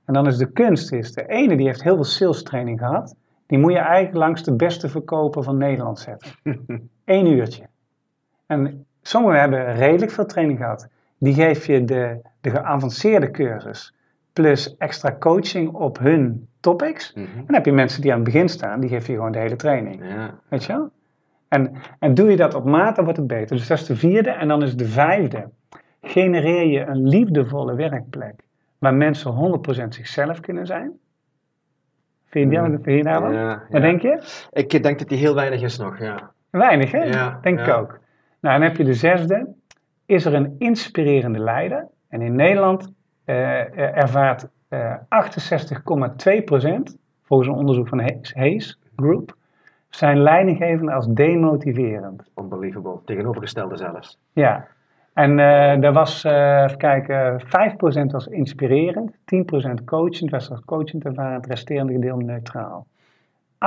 En 0.04 0.14
dan 0.14 0.26
is 0.26 0.36
de 0.36 0.52
kunst, 0.52 0.92
is 0.92 1.12
de 1.12 1.26
ene 1.26 1.56
die 1.56 1.66
heeft 1.66 1.82
heel 1.82 1.94
veel 1.94 2.04
sales 2.04 2.42
training 2.42 2.78
gehad, 2.78 3.16
die 3.46 3.58
moet 3.58 3.72
je 3.72 3.78
eigenlijk 3.78 4.16
langs 4.16 4.42
de 4.42 4.56
beste 4.56 4.88
verkoper 4.88 5.42
van 5.42 5.56
Nederland 5.56 5.98
zetten. 5.98 6.30
Eén 7.04 7.26
uurtje. 7.26 7.66
En 8.46 8.86
sommigen 9.02 9.40
hebben 9.40 9.74
redelijk 9.74 10.12
veel 10.12 10.26
training 10.26 10.58
gehad. 10.58 10.88
Die 11.18 11.34
geef 11.34 11.66
je 11.66 11.84
de, 11.84 12.20
de 12.43 12.51
geavanceerde 12.51 13.30
cursus 13.30 13.95
plus 14.32 14.76
extra 14.76 15.16
coaching 15.18 15.72
op 15.72 15.99
hun 15.99 16.49
topics. 16.61 17.12
Mm 17.14 17.24
-hmm. 17.24 17.38
En 17.38 17.45
dan 17.47 17.55
heb 17.55 17.64
je 17.64 17.72
mensen 17.72 18.03
die 18.03 18.11
aan 18.11 18.16
het 18.16 18.32
begin 18.32 18.49
staan, 18.49 18.80
die 18.80 18.90
geef 18.90 19.07
je 19.07 19.12
gewoon 19.12 19.32
de 19.32 19.38
hele 19.38 19.57
training. 19.57 20.09
Ja. 20.09 20.34
Weet 20.49 20.64
je 20.64 20.72
wel? 20.72 20.90
En, 21.49 21.72
en 21.99 22.14
doe 22.14 22.30
je 22.30 22.36
dat 22.36 22.55
op 22.55 22.64
maat, 22.64 22.97
dan 22.97 23.05
wordt 23.05 23.18
het 23.18 23.28
beter. 23.28 23.57
Dus 23.57 23.66
dat 23.66 23.78
is 23.78 23.86
de 23.86 23.97
vierde. 23.97 24.30
En 24.30 24.49
dan 24.49 24.62
is 24.62 24.76
de 24.76 24.86
vijfde. 24.86 25.51
Genereer 26.03 26.66
je 26.66 26.86
een 26.86 27.09
liefdevolle 27.09 27.74
werkplek 27.74 28.34
waar 28.78 28.95
mensen 28.95 29.61
100% 29.84 29.88
zichzelf 29.88 30.40
kunnen 30.40 30.66
zijn. 30.66 30.93
Vind 32.24 32.53
je, 32.53 32.59
mm. 32.59 32.82
vind 32.82 32.97
je 32.97 33.03
daar 33.03 33.20
wat? 33.20 33.32
Ja, 33.32 33.62
Wat 33.70 33.80
denk 33.80 34.03
je? 34.03 34.22
Ik 34.53 34.82
denk 34.82 34.99
dat 34.99 35.09
die 35.09 35.18
heel 35.18 35.34
weinig 35.34 35.62
is 35.62 35.78
nog, 35.78 35.99
ja. 35.99 36.32
Weinig, 36.51 36.90
hè? 36.90 37.03
Ja, 37.05 37.38
denk 37.43 37.61
ik 37.61 37.68
ook. 37.68 37.99
Nou, 38.40 38.59
dan 38.59 38.68
heb 38.68 38.76
je 38.76 38.84
de 38.84 38.95
zesde. 38.95 39.55
Is 40.07 40.24
er 40.24 40.34
een 40.34 40.55
inspirerende 40.59 41.38
leider? 41.38 41.88
En 42.12 42.20
in 42.20 42.34
Nederland 42.34 42.92
uh, 43.26 43.78
ervaart 43.96 44.48
uh, 44.68 44.94
68,2% 44.94 45.02
volgens 47.22 47.48
een 47.48 47.54
onderzoek 47.54 47.88
van 47.88 48.00
Hayes 48.34 48.78
Group 48.96 49.36
zijn 49.88 50.22
leidinggevenden 50.22 50.94
als 50.94 51.06
demotiverend. 51.06 52.30
Unbelievable. 52.36 52.98
Tegenovergestelde 53.04 53.76
zelfs. 53.76 54.18
Ja. 54.32 54.66
En 55.12 55.38
uh, 55.38 55.84
er 55.84 55.92
was, 55.92 56.24
uh, 56.24 56.62
even 56.62 56.78
kijken, 56.78 57.42
5% 57.42 57.44
was 58.10 58.26
inspirerend, 58.26 59.12
10% 59.12 59.14
coachend, 59.84 60.30
was 60.30 60.50
als 60.50 60.64
coachend 60.64 61.04
ervaren, 61.04 61.34
het 61.34 61.46
resterende 61.46 61.92
gedeelte 61.92 62.24
neutraal. 62.24 62.86
68,2%. 63.58 63.66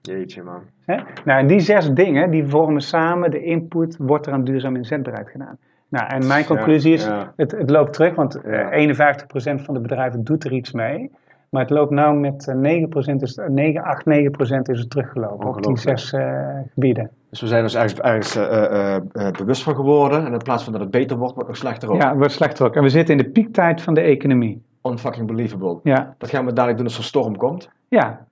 Jeetje 0.00 0.42
man. 0.42 0.62
Hè? 0.84 0.94
Nou, 1.24 1.40
en 1.40 1.46
die 1.46 1.60
zes 1.60 1.90
dingen, 1.90 2.30
die 2.30 2.46
vormen 2.46 2.80
samen 2.80 3.30
de 3.30 3.42
input, 3.42 3.96
wordt 3.96 4.26
er 4.26 4.32
aan 4.32 4.44
duurzaam 4.44 4.76
inzetbaarheid 4.76 5.28
gedaan. 5.30 5.58
Nou, 5.90 6.06
en 6.08 6.26
mijn 6.26 6.44
conclusie 6.44 6.92
is. 6.92 7.08
Het, 7.36 7.50
het 7.50 7.70
loopt 7.70 7.92
terug, 7.92 8.14
want 8.14 8.38
Ja. 8.44 8.70
eh, 8.70 8.80
51% 8.80 9.62
van 9.62 9.74
de 9.74 9.80
bedrijven 9.80 10.24
doet 10.24 10.44
er 10.44 10.52
iets 10.52 10.72
mee. 10.72 11.10
Maar 11.50 11.62
het 11.62 11.70
loopt 11.70 11.90
nou 11.90 12.16
met 12.16 12.48
eh, 12.48 12.54
9%, 12.54 13.22
is, 13.22 13.38
9, 13.48 13.82
8, 13.82 14.04
9% 14.06 14.70
is 14.70 14.78
het 14.78 14.90
teruggelopen 14.90 15.48
op 15.48 15.62
die 15.62 15.78
zes 15.78 16.12
eh, 16.12 16.38
gebieden. 16.74 17.10
Dus 17.30 17.40
we 17.40 17.46
zijn 17.46 17.62
ons 17.62 17.74
ergens, 17.74 18.00
ergens 18.00 18.36
eh, 18.36 18.64
eh, 18.64 18.96
eh, 19.12 19.30
bewust 19.32 19.62
van 19.62 19.74
geworden. 19.74 20.26
En 20.26 20.32
in 20.32 20.38
plaats 20.38 20.62
van 20.64 20.72
dat 20.72 20.82
het 20.82 20.90
beter 20.90 21.16
wordt, 21.16 21.34
wordt 21.34 21.48
het 21.48 21.60
nog 21.60 21.66
slechter 21.68 21.90
ook. 21.90 22.00
Ja, 22.02 22.08
het 22.08 22.18
wordt 22.18 22.32
slechter 22.32 22.66
ook. 22.66 22.74
En 22.76 22.82
we 22.82 22.88
zitten 22.88 23.16
in 23.18 23.22
de 23.24 23.30
piektijd 23.30 23.82
van 23.82 23.94
de 23.94 24.00
economie. 24.00 24.62
Unfucking 24.82 25.26
believable. 25.26 25.80
Ja, 25.82 26.14
Dat 26.18 26.30
gaan 26.30 26.44
we 26.44 26.52
dadelijk 26.52 26.76
doen 26.78 26.86
als 26.86 26.98
er 26.98 27.04
storm 27.04 27.36
komt. 27.36 27.70
ja. 27.88 28.28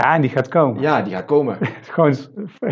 Ja, 0.00 0.14
en 0.14 0.20
die 0.20 0.30
gaat 0.30 0.48
komen. 0.48 0.82
Ja, 0.82 1.02
die 1.02 1.14
gaat 1.14 1.24
komen. 1.24 1.58
Gewoon 1.92 2.14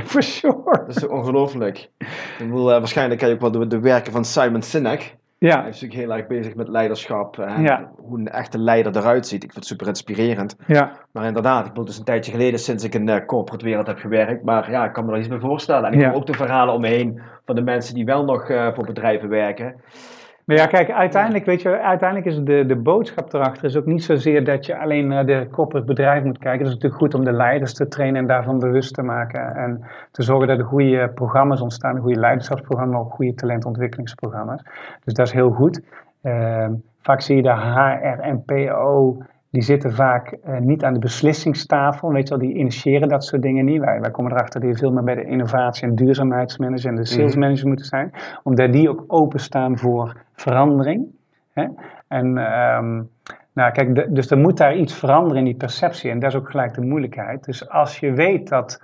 for 0.04 0.22
sure. 0.22 0.62
Dat 0.86 0.96
is 0.96 1.06
ongelooflijk. 1.06 1.88
Ik 1.98 2.08
bedoel, 2.38 2.72
eh, 2.72 2.78
waarschijnlijk 2.78 3.20
ken 3.20 3.28
je 3.28 3.34
ook 3.34 3.40
wel 3.40 3.50
de, 3.50 3.66
de 3.66 3.80
werken 3.80 4.12
van 4.12 4.24
Simon 4.24 4.62
Sinek. 4.62 5.00
Hij 5.38 5.50
Ja, 5.50 5.58
is 5.58 5.64
natuurlijk 5.80 6.00
heel 6.00 6.12
erg 6.16 6.26
bezig 6.26 6.54
met 6.54 6.68
leiderschap. 6.68 7.38
En 7.38 7.62
Ja. 7.62 7.90
hoe 7.96 8.18
een 8.18 8.28
echte 8.28 8.58
leider 8.58 8.96
eruit 8.96 9.26
ziet. 9.26 9.42
Ik 9.44 9.52
vind 9.52 9.54
het 9.54 9.66
super 9.66 9.86
inspirerend. 9.86 10.56
ja, 10.66 10.92
Maar 11.12 11.24
inderdaad, 11.26 11.62
ik 11.62 11.68
bedoel, 11.68 11.84
dus 11.84 11.98
een 11.98 12.04
tijdje 12.04 12.32
geleden 12.32 12.58
sinds 12.60 12.84
ik 12.84 12.94
in 12.94 13.06
de 13.06 13.24
corporate 13.24 13.64
wereld 13.64 13.86
heb 13.86 13.98
gewerkt. 13.98 14.44
Maar 14.44 14.70
ja, 14.70 14.84
ik 14.84 14.92
kan 14.92 15.04
me 15.06 15.12
er 15.12 15.18
iets 15.18 15.28
bij 15.28 15.38
voorstellen. 15.38 15.84
En 15.86 15.92
ik 15.92 16.00
Ja. 16.00 16.06
hoor 16.08 16.16
ook 16.16 16.26
de 16.26 16.32
verhalen 16.32 16.74
om 16.74 16.80
me 16.80 16.88
heen 16.88 17.20
van 17.46 17.54
de 17.54 17.62
mensen 17.62 17.94
die 17.94 18.04
wel 18.04 18.24
nog 18.24 18.48
eh, 18.48 18.74
voor 18.74 18.84
bedrijven 18.86 19.28
werken. 19.28 19.80
Ja, 20.56 20.66
kijk, 20.66 20.90
uiteindelijk, 20.90 21.44
weet 21.44 21.62
je, 21.62 21.80
uiteindelijk 21.80 22.30
is 22.30 22.40
de, 22.44 22.66
de 22.66 22.76
boodschap 22.76 23.32
erachter 23.32 23.64
is 23.64 23.76
ook 23.76 23.86
niet 23.86 24.04
zozeer 24.04 24.44
dat 24.44 24.66
je 24.66 24.78
alleen 24.78 25.06
naar 25.06 25.26
de 25.26 25.48
corporate 25.50 25.86
bedrijf 25.86 26.24
moet 26.24 26.38
kijken. 26.38 26.58
Het 26.58 26.68
is 26.68 26.74
natuurlijk 26.74 27.02
goed 27.02 27.14
om 27.14 27.24
de 27.24 27.32
leiders 27.32 27.74
te 27.74 27.88
trainen 27.88 28.20
en 28.20 28.26
daarvan 28.26 28.58
bewust 28.58 28.94
te 28.94 29.02
maken. 29.02 29.54
En 29.56 29.84
te 30.10 30.22
zorgen 30.22 30.48
dat 30.48 30.58
er 30.58 30.64
goede 30.64 31.08
programma's 31.14 31.60
ontstaan, 31.60 31.98
goede 31.98 32.20
leiderschapsprogramma's, 32.20 32.94
maar 32.94 33.04
ook 33.04 33.12
goede 33.12 33.34
talentontwikkelingsprogramma's. 33.34 34.62
Dus 35.04 35.14
dat 35.14 35.26
is 35.26 35.32
heel 35.32 35.50
goed. 35.50 35.80
Ehm, 36.22 36.72
vaak 37.00 37.20
zie 37.20 37.36
je 37.36 37.42
de 37.42 37.52
HR 37.52 38.20
en 38.20 38.44
PO 38.44 39.16
die 39.52 39.62
zitten 39.62 39.94
vaak 39.94 40.32
eh, 40.32 40.58
niet 40.58 40.84
aan 40.84 40.92
de 40.92 40.98
beslissingstafel. 40.98 42.12
Weet 42.12 42.28
je 42.28 42.36
wel, 42.36 42.46
die 42.46 42.56
initiëren 42.56 43.08
dat 43.08 43.24
soort 43.24 43.42
dingen 43.42 43.64
niet. 43.64 43.80
Wij, 43.80 44.00
wij 44.00 44.10
komen 44.10 44.32
erachter 44.32 44.60
dat 44.60 44.70
die 44.70 44.78
veel 44.78 44.92
meer 44.92 45.04
bij 45.04 45.14
de 45.14 45.24
innovatie- 45.24 45.88
en 45.88 45.94
duurzaamheidsmanager 45.94 46.88
en 46.88 46.96
de 46.96 47.04
salesmanager 47.04 47.58
mhm. 47.58 47.68
moeten 47.68 47.86
zijn. 47.86 48.12
Omdat 48.42 48.72
die 48.72 48.88
ook 48.88 49.04
openstaan 49.06 49.78
voor 49.78 50.16
verandering. 50.34 51.06
Hè? 51.52 51.66
En 52.08 52.26
um, 52.26 53.10
nou, 53.52 53.72
kijk, 53.72 54.14
dus 54.14 54.30
er 54.30 54.38
moet 54.38 54.56
daar 54.56 54.76
iets 54.76 54.94
veranderen 54.94 55.38
in 55.38 55.44
die 55.44 55.54
perceptie. 55.54 56.10
En 56.10 56.18
dat 56.18 56.30
is 56.30 56.38
ook 56.38 56.50
gelijk 56.50 56.74
de 56.74 56.80
moeilijkheid. 56.80 57.44
Dus 57.44 57.68
als 57.68 57.98
je 57.98 58.12
weet 58.12 58.48
dat 58.48 58.80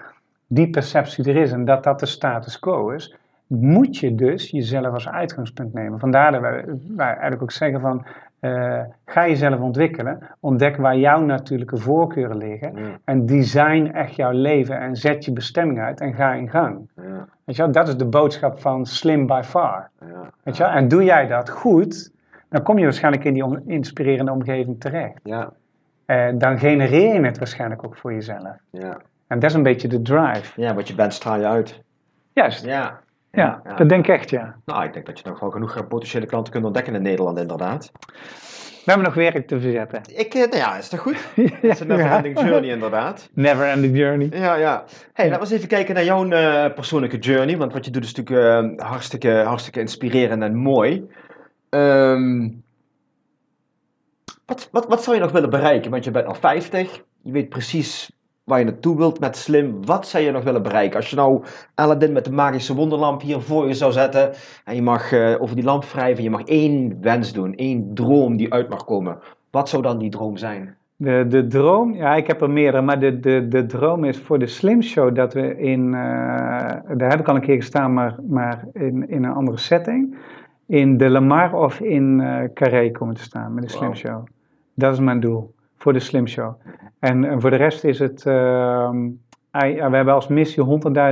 die 0.47 0.71
perceptie 0.71 1.25
er 1.25 1.37
is 1.37 1.53
en 1.53 1.65
dat 1.65 1.85
dat 1.85 2.01
de 2.01 2.07
status 2.07 2.59
quo 2.59 2.91
is, 2.91 3.17
moet 3.47 3.97
je 3.97 4.15
dus 4.15 4.51
jezelf 4.51 4.93
als 4.93 5.09
uitgangspunt 5.09 5.73
nemen. 5.73 5.99
Vandaar 5.99 6.33
dat 6.33 6.41
wij, 6.41 6.65
wij 6.97 7.07
eigenlijk 7.07 7.43
ook 7.43 7.51
zeggen 7.51 7.81
van 7.81 8.07
uh, 8.41 8.81
ga 9.05 9.29
jezelf 9.29 9.61
ontwikkelen. 9.61 10.19
Ontdek 10.41 10.77
waar 10.77 10.97
jouw 10.97 11.21
natuurlijke 11.21 11.77
voorkeuren 11.77 12.37
liggen. 12.37 13.01
En 13.05 13.27
design 13.27 13.91
echt 13.95 14.15
jouw 14.15 14.31
leven 14.31 14.81
en 14.81 14.97
zet 14.97 15.25
je 15.25 15.33
bestemming 15.33 15.81
uit 15.81 16.01
en 16.01 16.15
ga 16.15 16.33
in 16.33 16.51
gang. 16.51 16.89
Ja. 16.97 17.29
Weet 17.45 17.57
je 17.57 17.63
wel? 17.63 17.73
Dat 17.73 17.89
is 17.89 17.97
de 17.97 18.07
boodschap 18.07 18.61
van 18.61 18.87
Slim 18.87 19.27
by 19.27 19.41
Far. 19.45 19.91
Ja. 20.01 20.31
Weet 20.43 20.57
je 20.57 20.63
wel? 20.63 20.73
En 20.73 20.89
doe 20.89 21.05
jij 21.05 21.27
dat 21.27 21.51
goed, 21.51 22.13
dan 22.49 22.63
kom 22.63 22.79
je 22.79 22.85
waarschijnlijk 22.85 23.25
in 23.25 23.35
die 23.35 23.61
inspirerende 23.67 24.33
omgeving 24.33 24.81
terecht. 24.81 25.21
Ja. 25.23 25.53
Uh, 26.07 26.29
dan 26.35 26.59
genereer 26.59 27.15
je 27.15 27.25
het 27.25 27.39
waarschijnlijk 27.39 27.85
ook 27.85 27.97
voor 27.97 28.13
jezelf. 28.13 28.57
Ja. 28.71 28.97
En 29.27 29.39
dat 29.39 29.51
is 29.51 29.57
een 29.57 29.63
beetje 29.63 29.89
de 29.89 30.03
drive. 30.03 30.61
Ja, 30.61 30.75
wat 30.75 30.89
je 30.89 30.95
bent 30.95 31.15
straal 31.15 31.39
je 31.39 31.47
uit. 31.47 31.83
Juist. 32.33 32.65
Ja. 32.65 33.01
Ja, 33.33 33.63
dat 33.77 33.89
denk 33.89 34.07
ik 34.07 34.15
echt, 34.15 34.31
ja. 34.31 34.57
Nou, 34.65 34.85
ik 34.85 34.93
denk 34.93 35.07
dat 35.07 35.19
je 35.19 35.29
nog 35.29 35.41
wel 35.41 35.51
genoeg 35.51 35.89
potentiële 35.89 36.27
klanten 36.27 36.53
kunt 36.53 36.65
ontdekken 36.65 36.95
in 36.95 37.03
Nederland, 37.03 37.39
inderdaad. 37.39 37.91
We 38.89 38.95
hebben 38.95 39.15
nog 39.15 39.15
werk 39.15 39.47
te 39.47 39.61
verzetten. 39.61 40.03
Ik, 40.07 40.35
eh, 40.35 40.41
nou 40.41 40.57
ja, 40.57 40.77
is 40.77 40.89
toch 40.89 41.01
goed? 41.01 41.17
Het 41.35 41.63
is 41.63 41.81
een 41.81 41.87
never-ending 41.87 42.41
journey, 42.41 42.71
inderdaad. 42.71 43.31
Never-ending 43.33 43.97
journey. 43.97 44.29
Ja, 44.33 44.55
ja. 44.55 44.85
Hey, 45.13 45.25
laten 45.25 45.41
we 45.41 45.47
eens 45.47 45.51
even 45.51 45.69
kijken 45.69 45.95
naar 45.95 46.05
jouw 46.05 46.25
uh, 46.25 46.75
persoonlijke 46.75 47.19
journey. 47.19 47.57
Want 47.57 47.73
wat 47.73 47.85
je 47.85 47.91
doet 47.91 48.05
is 48.05 48.15
natuurlijk 48.15 48.77
uh, 48.79 48.87
hartstikke, 48.87 49.31
hartstikke 49.31 49.81
inspirerend 49.81 50.43
en 50.43 50.55
mooi. 50.55 51.09
Um, 51.71 52.63
wat, 54.47 54.69
wat, 54.73 54.87
wat 54.87 55.03
zou 55.03 55.17
je 55.17 55.23
nog 55.23 55.33
willen 55.33 55.51
bereiken? 55.51 55.91
Want 55.91 56.05
je 56.05 56.11
bent 56.11 56.27
al 56.27 56.35
50. 56.35 57.03
Je 57.23 57.33
weet 57.33 57.49
precies 57.49 58.18
waar 58.49 58.59
je 58.59 58.65
naartoe 58.65 58.97
wilt 58.97 59.21
met 59.21 59.37
slim. 59.37 59.85
Wat 59.85 60.07
zou 60.07 60.25
je 60.25 60.31
nog 60.31 60.45
willen 60.45 60.63
bereiken? 60.63 60.97
Als 60.97 61.11
je 61.11 61.17
nou 61.17 61.43
Aladdin 61.75 62.13
met 62.13 62.25
de 62.25 62.33
magische 62.33 62.75
wonderlamp 62.75 63.21
hier 63.21 63.41
voor 63.41 63.67
je 63.67 63.75
zou 63.75 63.93
zetten 63.93 64.31
en 64.65 64.75
je 64.75 64.83
mag 64.83 65.13
uh, 65.13 65.43
over 65.43 65.55
die 65.57 65.65
lamp 65.65 65.85
wrijven, 65.85 66.23
je 66.23 66.31
mag 66.31 66.43
één 66.43 66.99
wens 67.01 67.33
doen, 67.33 67.55
één 67.55 67.95
droom 67.95 68.37
die 68.37 68.53
uit 68.53 68.69
mag 68.69 68.85
komen. 68.85 69.19
Wat 69.51 69.69
zou 69.69 69.83
dan 69.83 69.99
die 69.99 70.11
droom 70.11 70.37
zijn? 70.37 70.77
De, 70.97 71.25
de 71.29 71.47
droom, 71.47 71.95
ja, 71.95 72.15
ik 72.15 72.27
heb 72.27 72.43
er 72.43 72.51
meerdere, 72.51 72.83
maar 72.83 73.01
de, 73.01 73.21
de, 73.21 73.49
de 73.49 73.67
droom 73.67 74.05
is 74.05 74.19
voor 74.19 74.39
de 74.39 74.47
Slim 74.47 74.83
Show 74.83 75.15
dat 75.15 75.33
we 75.33 75.59
in, 75.59 75.87
uh, 75.87 75.93
daar 76.97 77.11
heb 77.11 77.21
ik 77.21 77.29
al 77.29 77.35
een 77.35 77.41
keer 77.41 77.57
gestaan, 77.57 77.95
maar, 77.95 78.17
maar 78.29 78.65
in, 78.73 79.09
in 79.09 79.25
een 79.25 79.33
andere 79.33 79.59
setting, 79.59 80.17
in 80.67 80.97
de 80.97 81.09
Lamar 81.09 81.55
of 81.55 81.81
in 81.81 82.21
uh, 82.21 82.41
Carré 82.55 82.91
komen 82.91 83.15
te 83.15 83.23
staan 83.23 83.55
met 83.55 83.65
de 83.65 83.71
Slim 83.71 83.95
Show. 83.95 84.27
Dat 84.75 84.93
is 84.93 85.01
mijn 85.01 85.21
doel 85.21 85.55
voor 85.79 85.93
de 85.93 85.99
Slim 85.99 86.27
Show. 86.27 86.55
En, 86.99 87.41
voor 87.41 87.51
de 87.51 87.57
rest 87.57 87.85
is 87.85 87.99
het, 87.99 88.25
uh, 88.27 88.91
we 89.51 89.97
hebben 89.97 90.15
als 90.15 90.29
missie 90.29 90.65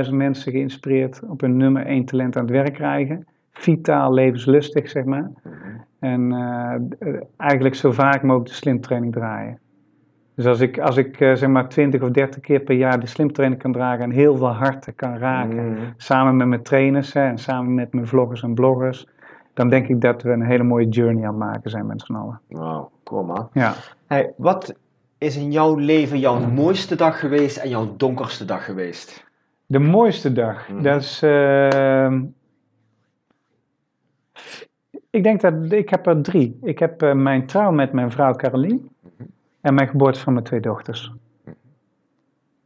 100.000 0.05 0.13
mensen 0.13 0.51
geïnspireerd 0.51 1.21
op 1.27 1.41
hun 1.41 1.57
nummer 1.57 1.85
1 1.85 2.05
talent 2.05 2.35
aan 2.35 2.43
het 2.43 2.51
werk 2.51 2.73
krijgen. 2.73 3.27
Vitaal, 3.51 4.13
levenslustig, 4.13 4.89
zeg 4.89 5.03
maar. 5.03 5.31
En 5.99 6.31
uh, 6.31 7.15
eigenlijk 7.37 7.75
zo 7.75 7.91
vaak 7.91 8.21
mogelijk 8.21 8.49
de 8.49 8.55
slim 8.55 8.81
training 8.81 9.13
draaien. 9.13 9.59
Dus 10.35 10.45
als 10.45 10.59
ik, 10.59 10.79
als 10.79 10.97
ik 10.97 11.19
uh, 11.19 11.35
zeg 11.35 11.49
maar 11.49 11.69
20 11.69 12.01
of 12.01 12.09
30 12.09 12.41
keer 12.41 12.59
per 12.59 12.75
jaar 12.75 12.99
de 12.99 13.07
slim 13.07 13.33
training 13.33 13.61
kan 13.61 13.71
dragen 13.71 14.03
en 14.03 14.11
heel 14.11 14.37
veel 14.37 14.53
harten 14.53 14.95
kan 14.95 15.17
raken, 15.17 15.69
mm. 15.69 15.77
samen 15.97 16.35
met 16.35 16.47
mijn 16.47 16.63
trainers 16.63 17.13
hè, 17.13 17.27
en 17.27 17.37
samen 17.37 17.73
met 17.73 17.93
mijn 17.93 18.07
vloggers 18.07 18.43
en 18.43 18.53
bloggers, 18.53 19.07
dan 19.53 19.69
denk 19.69 19.87
ik 19.87 20.01
dat 20.01 20.21
we 20.21 20.29
een 20.29 20.45
hele 20.45 20.63
mooie 20.63 20.87
journey 20.87 21.23
aan 21.23 21.29
het 21.29 21.39
maken 21.39 21.69
zijn 21.69 21.85
met 21.85 22.01
z'n 22.01 22.13
allen. 22.13 22.39
Wauw, 22.47 22.91
cool 23.03 23.23
man. 23.23 23.49
Ja. 23.53 23.73
Hey, 24.07 24.33
wat 24.37 24.75
is 25.17 25.37
in 25.37 25.51
jouw 25.51 25.75
leven 25.75 26.19
jouw 26.19 26.39
mooiste 26.39 26.95
dag 26.95 27.19
geweest 27.19 27.57
en 27.57 27.69
jouw 27.69 27.95
donkerste 27.95 28.45
dag 28.45 28.65
geweest? 28.65 29.25
De 29.65 29.79
mooiste 29.79 30.33
dag, 30.33 30.69
mm. 30.69 30.81
dat 30.81 31.01
is. 31.01 31.23
Uh, 31.23 32.11
ik 35.09 35.23
denk 35.23 35.41
dat 35.41 35.71
ik 35.71 35.89
heb 35.89 36.05
er 36.05 36.21
drie. 36.21 36.57
Ik 36.61 36.79
heb 36.79 37.03
uh, 37.03 37.13
mijn 37.13 37.45
trouw 37.45 37.71
met 37.71 37.91
mijn 37.91 38.11
vrouw 38.11 38.35
Caroline 38.35 38.79
mm-hmm. 39.01 39.27
en 39.61 39.73
mijn 39.73 39.87
geboorte 39.87 40.19
van 40.19 40.33
mijn 40.33 40.45
twee 40.45 40.59
dochters. 40.59 41.13
Dat 41.43 41.55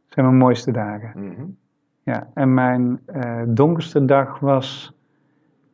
zijn 0.08 0.26
mijn 0.26 0.38
mooiste 0.38 0.70
dagen. 0.70 1.12
Mm-hmm. 1.14 1.56
Ja, 2.02 2.28
en 2.34 2.54
mijn 2.54 3.00
uh, 3.14 3.42
donkerste 3.46 4.04
dag 4.04 4.38
was. 4.38 4.92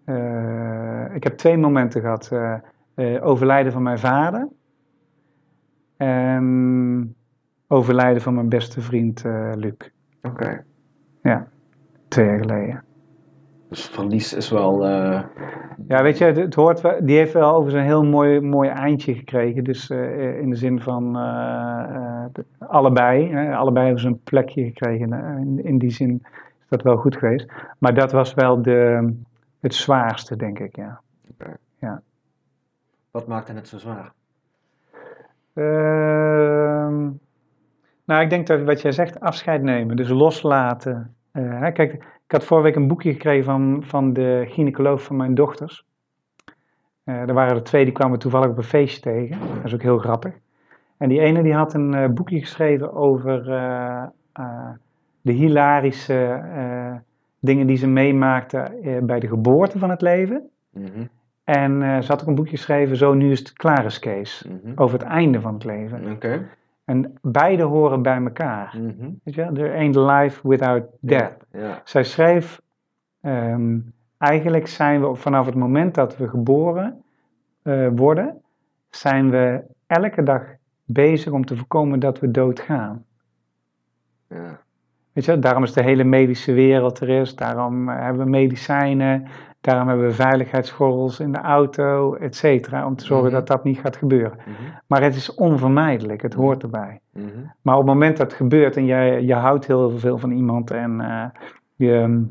Uh, 0.04 1.14
ik 1.14 1.22
heb 1.22 1.36
twee 1.36 1.56
momenten 1.56 2.00
gehad. 2.00 2.32
overlijden 3.20 3.72
van 3.72 3.82
mijn 3.82 3.98
vader 3.98 4.48
en 5.98 7.14
overlijden 7.66 8.22
van 8.22 8.34
mijn 8.34 8.48
beste 8.48 8.80
vriend 8.80 9.24
uh, 9.24 9.52
Luc. 9.54 9.74
Oké. 10.22 10.64
Ja, 11.22 11.48
twee 12.08 12.26
jaar 12.26 12.38
geleden. 12.38 12.84
Dus 13.68 13.86
verlies 13.86 14.32
is 14.32 14.50
wel. 14.50 14.88
Uh... 14.88 15.22
Ja, 15.88 16.02
weet 16.02 16.18
je, 16.18 16.24
het 16.24 16.54
hoort, 16.54 17.06
die 17.06 17.16
heeft 17.16 17.32
wel 17.32 17.54
over 17.54 17.74
een 17.74 17.84
heel 17.84 18.04
mooi, 18.04 18.40
mooi 18.40 18.68
eindje 18.68 19.14
gekregen. 19.14 19.64
Dus 19.64 19.90
uh, 19.90 20.40
in 20.40 20.50
de 20.50 20.56
zin 20.56 20.80
van 20.80 21.16
allebei. 22.58 23.32
Hè, 23.32 23.56
allebei 23.56 23.84
hebben 23.84 24.02
ze 24.02 24.08
een 24.08 24.22
plekje 24.22 24.64
gekregen. 24.64 25.12
In, 25.12 25.64
in, 25.64 25.78
die 25.78 25.90
zin 25.90 26.22
is 26.60 26.68
dat 26.68 26.82
wel 26.82 26.96
goed 26.96 27.16
geweest. 27.16 27.52
Maar 27.78 27.94
dat 27.94 28.12
was 28.12 28.34
wel 28.34 28.62
de, 28.62 29.12
het 29.60 29.74
zwaarste, 29.74 30.36
denk 30.36 30.58
ik, 30.58 30.76
ja. 30.76 31.00
Okay. 31.30 31.56
ja. 31.78 32.02
Wat 33.10 33.26
maakte 33.26 33.52
het 33.52 33.68
zo 33.68 33.78
zwaar? 33.78 34.12
Ehm, 35.58 37.10
nou, 38.04 38.22
ik 38.22 38.30
denk 38.30 38.46
dat 38.46 38.62
wat 38.62 38.80
jij 38.80 38.92
zegt, 38.92 39.20
afscheid 39.20 39.62
nemen, 39.62 39.96
dus 39.96 40.08
loslaten. 40.08 41.14
Uh, 41.32 41.60
kijk, 41.60 41.92
ik 41.92 42.30
had 42.32 42.44
vorige 42.44 42.66
week 42.66 42.76
een 42.76 42.88
boekje 42.88 43.12
gekregen 43.12 43.44
van, 43.44 43.82
van 43.84 44.12
de 44.12 44.44
gynaecoloog 44.48 45.02
van 45.02 45.16
mijn 45.16 45.34
dochters. 45.34 45.86
Uh, 47.04 47.28
er 47.28 47.34
waren 47.34 47.56
er 47.56 47.62
twee, 47.62 47.84
die 47.84 47.92
kwamen 47.92 48.18
toevallig 48.18 48.48
op 48.48 48.56
een 48.56 48.62
feestje 48.62 49.00
tegen. 49.00 49.38
Dat 49.54 49.64
is 49.64 49.74
ook 49.74 49.82
heel 49.82 49.98
grappig. 49.98 50.34
En 50.96 51.08
die 51.08 51.20
ene 51.20 51.42
die 51.42 51.54
had 51.54 51.74
een 51.74 51.94
uh, 51.94 52.06
boekje 52.06 52.40
geschreven 52.40 52.92
over 52.92 53.44
de 55.20 55.32
hilarische 55.32 56.42
dingen 57.40 57.66
die 57.66 57.76
ze 57.76 57.86
meemaakte 57.86 59.00
bij 59.02 59.20
de 59.20 59.28
geboorte 59.28 59.78
van 59.78 59.90
het 59.90 60.00
leven. 60.00 60.48
Mm 60.70 61.08
en 61.48 61.80
uh, 61.80 62.00
ze 62.00 62.06
had 62.08 62.20
ook 62.20 62.26
een 62.28 62.34
boekje 62.34 62.56
geschreven, 62.56 62.96
Zo 62.96 63.14
nu 63.14 63.30
is 63.30 63.38
het 63.38 63.52
klaar 63.52 63.84
is 63.84 63.98
Kees, 63.98 64.46
mhm. 64.48 64.72
over 64.74 64.98
het 64.98 65.08
einde 65.08 65.40
van 65.40 65.54
het 65.54 65.64
leven. 65.64 66.10
Okay. 66.12 66.46
En 66.84 67.18
beide 67.22 67.62
horen 67.62 68.02
bij 68.02 68.22
elkaar. 68.22 68.74
Mm 68.78 69.20
Weet 69.24 69.34
je 69.34 69.50
There 69.52 69.76
ain't 69.76 69.96
life 69.96 70.48
without 70.48 70.84
death. 71.00 71.46
Zij 71.84 72.04
schreef, 72.04 72.60
um, 73.22 73.92
eigenlijk 74.18 74.66
zijn 74.66 75.00
we 75.00 75.14
vanaf 75.14 75.46
het 75.46 75.54
moment 75.54 75.94
dat 75.94 76.16
we 76.16 76.28
geboren 76.28 77.02
uh, 77.62 77.88
worden, 77.94 78.40
zijn 78.90 79.30
we 79.30 79.62
elke 79.86 80.22
dag 80.22 80.42
bezig 80.84 81.32
om 81.32 81.44
te 81.44 81.56
voorkomen 81.56 82.00
dat 82.00 82.18
we 82.18 82.30
doodgaan. 82.30 83.04
Ja. 84.28 84.60
Weet 85.12 85.24
je, 85.24 85.38
daarom 85.38 85.62
is 85.62 85.72
de 85.72 85.82
hele 85.82 86.04
medische 86.04 86.52
wereld 86.52 87.00
er 87.00 87.08
is, 87.08 87.34
daarom 87.34 87.88
eh, 87.88 88.00
hebben 88.00 88.24
we 88.24 88.30
medicijnen, 88.30 89.28
Daarom 89.60 89.88
hebben 89.88 90.06
we 90.06 90.12
veiligheidsgordels 90.12 91.20
in 91.20 91.32
de 91.32 91.38
auto, 91.38 92.14
et 92.14 92.36
cetera, 92.36 92.86
om 92.86 92.96
te 92.96 93.04
zorgen 93.04 93.26
mhm. 93.26 93.36
dat 93.36 93.46
dat 93.46 93.64
niet 93.64 93.78
gaat 93.78 93.96
gebeuren. 93.96 94.38
Mhm. 94.38 94.52
Maar 94.86 95.02
het 95.02 95.14
is 95.14 95.34
onvermijdelijk, 95.34 96.22
het 96.22 96.34
hoort 96.34 96.62
erbij. 96.62 97.00
Mhm. 97.12 97.26
Maar 97.62 97.74
op 97.74 97.80
het 97.80 97.92
moment 97.92 98.16
dat 98.16 98.26
het 98.26 98.36
gebeurt 98.36 98.76
en 98.76 98.84
jij, 98.84 99.22
je 99.22 99.34
houdt 99.34 99.66
heel 99.66 99.98
veel 99.98 100.18
van 100.18 100.30
iemand 100.30 100.70
en 100.70 101.00
uh, 101.00 101.24
je, 101.76 102.26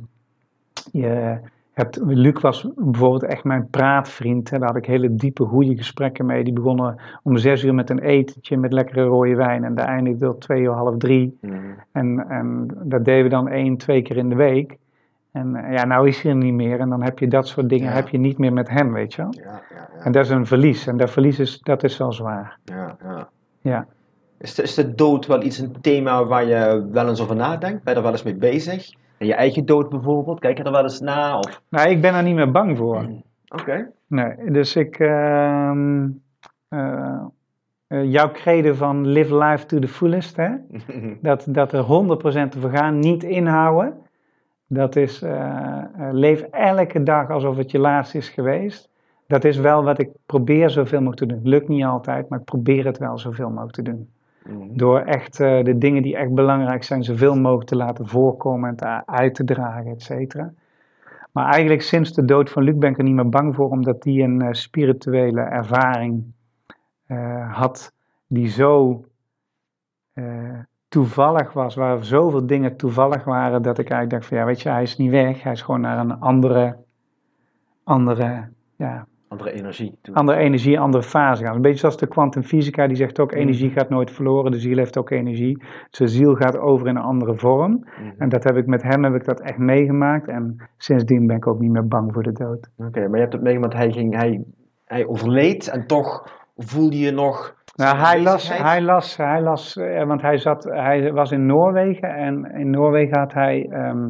je 0.92 1.40
hebt, 1.78 2.00
Luc 2.06 2.42
was 2.42 2.68
bijvoorbeeld 2.76 3.24
echt 3.24 3.44
mijn 3.44 3.70
praatvriend, 3.70 4.50
hè, 4.50 4.58
daar 4.58 4.68
had 4.68 4.78
ik 4.78 4.86
hele 4.86 5.16
diepe, 5.16 5.44
goede 5.44 5.78
gesprekken 5.78 6.26
mee. 6.26 6.44
Die 6.44 6.54
begonnen 6.54 6.96
om 7.24 7.38
zes 7.38 7.64
uur 7.64 7.74
met 7.74 7.90
een 7.90 8.00
etentje 8.00 8.58
met 8.58 8.74
lekkere 8.74 9.04
rode 9.04 9.36
wijn 9.36 9.64
en 9.64 9.76
de 9.76 9.82
eindigde 9.82 10.26
tot 10.26 10.42
twee 10.42 10.62
uur, 10.62 10.72
half 10.72 10.98
drie. 10.98 11.38
En, 11.92 12.26
en 12.30 12.68
dat 12.84 13.06
deden 13.06 13.24
we 13.24 13.30
dan 13.30 13.48
één, 13.48 13.78
twee 13.78 14.02
keer 14.02 14.18
in 14.18 14.30
de 14.30 14.36
week. 14.36 14.78
En 15.38 15.56
uh, 15.56 15.74
ja, 15.74 15.86
nou 15.86 16.08
is 16.08 16.22
hij 16.22 16.32
er 16.32 16.38
niet 16.38 16.54
meer. 16.54 16.80
En 16.80 16.90
dan 16.90 17.04
heb 17.04 17.20
je 17.20 17.28
dat 17.28 17.48
soort 17.48 17.70
dingen 17.70 17.90
Ja. 17.90 17.96
heb 17.96 18.08
je 18.08 18.18
niet 18.18 18.38
meer 18.38 18.54
met 18.54 18.70
hem, 18.70 18.94
weet 18.94 19.14
je 19.14 19.22
wel. 19.22 19.34
Ja, 19.38 19.44
ja, 19.44 19.62
ja. 19.98 20.04
En 20.04 20.12
dat 20.12 20.26
is 20.26 20.32
een 20.32 20.46
verlies. 20.46 20.88
En 20.88 20.98
dat 20.98 21.10
verlies 21.12 21.40
is, 21.40 21.60
dat 21.60 21.84
is 21.84 21.98
wel 21.98 22.12
zwaar. 22.14 22.58
ja, 22.64 22.98
ja. 23.04 23.30
Ja. 23.62 23.86
Is, 24.40 24.56
de, 24.56 24.62
is 24.64 24.74
de 24.74 24.96
dood 24.96 25.26
wel 25.26 25.44
iets, 25.44 25.58
een 25.58 25.82
thema 25.82 26.26
waar 26.26 26.46
je 26.46 26.88
wel 26.92 27.08
eens 27.10 27.22
over 27.22 27.36
nadenkt? 27.36 27.84
Ben 27.84 27.94
je 27.94 28.00
er 28.00 28.06
wel 28.06 28.12
eens 28.12 28.24
mee 28.24 28.36
bezig? 28.36 28.90
En 29.18 29.26
je 29.28 29.34
eigen 29.34 29.66
dood 29.66 29.90
bijvoorbeeld? 29.90 30.40
Kijk 30.40 30.58
je 30.58 30.64
er 30.64 30.72
wel 30.72 30.84
eens 30.84 31.00
na? 31.00 31.38
Of... 31.38 31.62
Nou, 31.70 31.90
ik 31.90 32.02
ben 32.02 32.14
er 32.14 32.24
niet 32.24 32.36
meer 32.36 32.52
bang 32.52 32.78
voor. 32.78 33.10
Oké. 33.48 33.90
Nee, 34.08 34.52
dus 34.52 34.76
ik. 34.76 35.00
eh, 35.00 35.72
eh, 36.68 37.24
jouw 38.04 38.32
credo 38.32 38.74
van 38.74 39.08
live 39.08 39.38
life 39.38 39.66
to 39.66 39.80
the 39.80 39.88
fullest, 39.88 40.36
hè? 40.38 40.50
Dat, 41.22 41.46
dat 41.50 41.74
er 41.74 41.84
100% 41.84 41.88
te 42.50 42.60
vergaan, 42.60 43.00
niet 43.00 43.24
inhouden. 43.24 43.94
Dat 44.68 44.96
is, 44.96 45.22
eh, 45.22 45.78
eh, 45.78 45.88
leef 46.12 46.42
elke 46.42 47.04
dag 47.04 47.30
alsof 47.30 47.58
het 47.58 47.72
je 47.72 47.80
laatste 47.80 48.18
is 48.18 48.30
geweest. 48.30 48.90
Dat 49.28 49.44
is 49.44 49.58
wel 49.58 49.84
wat 49.84 50.00
ik 50.00 50.10
probeer 50.26 50.70
zoveel 50.70 51.02
mogelijk 51.02 51.32
te 51.32 51.38
doen. 51.38 51.50
Lukt 51.50 51.68
niet 51.68 51.84
altijd, 51.84 52.30
maar 52.30 52.40
ik 52.40 52.46
probeer 52.46 52.86
het 52.86 52.98
wel 52.98 53.18
zoveel 53.18 53.50
mogelijk 53.50 53.74
te 53.74 53.82
doen. 53.82 54.10
Mhm. 54.44 54.78
Door 54.78 55.00
echt 55.00 55.40
eh, 55.40 55.64
de 55.64 55.78
dingen 55.78 56.04
die 56.04 56.18
echt 56.18 56.34
belangrijk 56.34 56.84
zijn, 56.84 57.04
zoveel 57.04 57.36
mogelijk 57.36 57.70
te 57.70 57.76
laten 57.76 58.08
voorkomen 58.08 58.70
en 58.70 58.76
te, 58.76 59.06
uit 59.06 59.36
te 59.36 59.44
dragen, 59.44 59.92
et 59.92 60.02
cetera. 60.02 60.54
Maar 61.32 61.46
eigenlijk 61.52 61.82
sinds 61.82 62.14
de 62.14 62.26
dood 62.26 62.50
van 62.50 62.64
Luc 62.64 62.76
ben 62.76 62.90
ik 62.92 62.98
er 62.98 63.04
niet 63.04 63.14
meer 63.14 63.30
bang 63.30 63.56
voor, 63.56 63.70
omdat 63.70 64.04
die 64.04 64.24
een 64.24 64.56
spirituele 64.56 65.42
ervaring 65.42 66.24
had 67.52 67.94
die 68.28 68.48
zo 68.48 69.04
toevallig 70.88 71.54
was, 71.54 71.76
waar 71.76 72.04
zoveel 72.04 72.46
dingen 72.48 72.78
toevallig 72.78 73.24
waren, 73.24 73.62
dat 73.62 73.78
ik 73.78 73.90
eigenlijk 73.90 74.10
dacht 74.10 74.26
van 74.26 74.38
ja, 74.38 74.46
weet 74.46 74.62
je, 74.62 74.70
hij 74.70 74.82
is 74.82 74.98
niet 74.98 75.12
weg, 75.12 75.44
hij 75.44 75.52
is 75.52 75.62
gewoon 75.62 75.82
naar 75.82 76.00
een 76.00 76.20
andere, 76.20 76.78
andere, 77.84 78.50
ja, 78.76 79.08
Andere 79.30 79.52
energie. 79.52 79.98
toe. 80.02 80.16
andere 80.16 80.38
energie, 80.38 80.80
andere 80.80 81.04
fase 81.04 81.44
gaan. 81.44 81.56
Een 81.56 81.62
beetje 81.62 81.80
zoals 81.80 81.98
de 81.98 82.08
kwantumfysica, 82.08 82.88
die 82.88 82.96
zegt 82.96 83.20
ook 83.20 83.32
Mhm. 83.32 83.40
energie 83.40 83.70
gaat 83.70 83.90
nooit 83.90 84.12
verloren, 84.12 84.52
de 84.52 84.60
ziel 84.60 84.78
heeft 84.78 84.98
ook 84.98 85.10
energie. 85.10 85.64
Zijn 85.90 86.10
ziel 86.10 86.36
gaat 86.36 86.58
over 86.58 86.88
in 86.88 86.96
een 86.96 87.02
andere 87.02 87.36
vorm. 87.36 87.72
Mhm. 87.72 88.12
En 88.18 88.30
dat 88.30 88.44
heb 88.44 88.58
ik 88.58 88.66
met 88.66 88.84
hem 88.84 89.04
heb 89.04 89.14
ik 89.16 89.26
dat 89.26 89.40
echt 89.40 89.58
meegemaakt. 89.58 90.28
En 90.28 90.56
sindsdien 90.78 91.28
ben 91.28 91.36
ik 91.36 91.48
ook 91.48 91.60
niet 91.60 91.72
meer 91.72 91.88
bang 91.88 92.14
voor 92.14 92.24
de 92.24 92.32
dood. 92.32 92.70
Oké, 92.78 93.00
maar 93.00 93.16
je 93.16 93.22
hebt 93.22 93.34
het 93.34 93.42
meegemaakt, 93.42 93.74
hij, 93.74 93.92
ging, 93.92 94.16
hij, 94.16 94.44
hij 94.86 95.06
overleed 95.08 95.68
en 95.68 95.88
toch 95.88 96.30
voelde 96.56 97.00
je 97.00 97.12
nog... 97.12 97.56
Nou, 97.78 97.98
hij 97.98 98.22
las, 98.22 98.58
hij 98.58 98.82
las, 98.82 99.18
hij 99.18 99.42
las, 99.42 99.78
eh, 99.78 100.04
want 100.04 100.22
hij, 100.22 100.38
zat, 100.38 100.64
hij 100.64 101.14
was 101.14 101.32
in 101.32 101.46
Noorwegen 101.46 102.16
en 102.16 102.52
in 102.52 102.70
Noorwegen 102.70 103.18
had 103.18 103.34
hij, 103.34 103.68
ehm, 103.72 104.10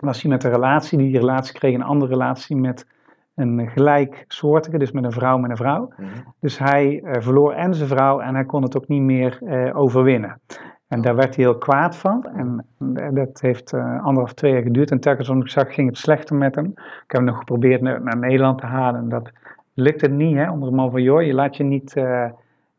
was 0.00 0.22
hij 0.22 0.30
met 0.30 0.44
een 0.44 0.50
relatie, 0.50 0.98
die 0.98 1.18
relatie 1.18 1.54
kreeg 1.54 1.74
een 1.74 1.82
andere 1.82 2.12
relatie 2.12 2.56
met 2.56 2.86
een 3.34 3.68
gelijksoortige, 3.68 4.78
dus 4.78 4.90
met 4.90 5.04
een 5.04 5.12
vrouw 5.12 5.38
met 5.38 5.50
een 5.50 5.56
vrouw. 5.56 5.92
Mhm. 5.96 6.08
Dus 6.40 6.58
hij 6.58 7.02
eh, 7.02 7.22
verloor 7.22 7.52
en 7.52 7.74
zijn 7.74 7.88
vrouw 7.88 8.20
en 8.20 8.34
hij 8.34 8.44
kon 8.44 8.62
het 8.62 8.76
ook 8.76 8.88
niet 8.88 9.02
meer 9.02 9.38
eh, 9.42 9.78
overwinnen. 9.78 10.40
En 10.88 11.00
daar 11.00 11.16
werd 11.16 11.36
hij 11.36 11.44
heel 11.44 11.58
kwaad 11.58 11.96
van. 11.96 12.24
En 12.24 12.66
dat 13.14 13.40
heeft 13.40 13.74
anderhalf, 13.74 14.34
twee 14.34 14.52
jaar 14.52 14.62
geduurd. 14.62 14.90
En 14.90 15.00
telkens 15.00 15.28
als 15.28 15.38
ik 15.38 15.48
zag, 15.48 15.74
ging 15.74 15.88
het 15.88 15.98
slechter 15.98 16.36
met 16.36 16.54
hem. 16.54 16.66
Ik 16.66 16.82
heb 17.06 17.16
hem 17.20 17.24
nog 17.24 17.38
geprobeerd 17.38 17.80
naar, 17.80 18.02
naar 18.02 18.18
Nederland 18.18 18.58
te 18.58 18.66
halen. 18.66 19.00
En 19.00 19.08
dat 19.08 19.30
lukte 19.74 20.08
niet, 20.08 20.36
hè. 20.36 20.50
Onder 20.50 20.70
de 20.70 20.74
man 20.74 20.90
van, 20.90 21.02
joh, 21.02 21.22
je 21.22 21.34
laat 21.34 21.56
je 21.56 21.64
niet... 21.64 21.94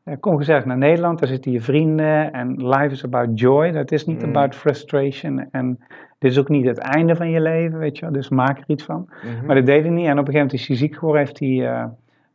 eh, 0.09 0.13
eh, 0.13 0.19
kom 0.19 0.37
gezellig 0.37 0.65
naar 0.65 0.77
Nederland, 0.77 1.19
daar 1.19 1.27
zitten 1.27 1.51
je 1.51 1.61
vrienden. 1.61 2.33
En 2.33 2.67
life 2.67 2.91
is 2.91 3.05
about 3.05 3.39
joy. 3.39 3.71
Dat 3.71 3.91
is 3.91 4.05
niet 4.05 4.21
Mm. 4.21 4.29
about 4.29 4.55
frustration. 4.55 5.47
En 5.51 5.79
dit 6.19 6.31
is 6.31 6.39
ook 6.39 6.49
niet 6.49 6.65
het 6.65 6.77
einde 6.77 7.15
van 7.15 7.29
je 7.29 7.41
leven, 7.41 7.79
weet 7.79 7.97
je 7.97 8.01
wel. 8.05 8.13
Dus 8.13 8.29
maak 8.29 8.57
er 8.57 8.63
iets 8.67 8.83
van. 8.83 9.09
Mhm. 9.23 9.45
Maar 9.45 9.55
dat 9.55 9.65
deed 9.65 9.81
hij 9.83 9.91
niet. 9.91 10.05
En 10.05 10.11
op 10.19 10.27
een 10.27 10.33
gegeven 10.33 10.33
moment 10.33 10.53
is 10.53 10.67
hij 10.67 10.77
ziek 10.77 10.95
geworden. 10.95 11.21
Heeft 11.21 11.39
hij 11.39 11.67
eh, 11.67 11.85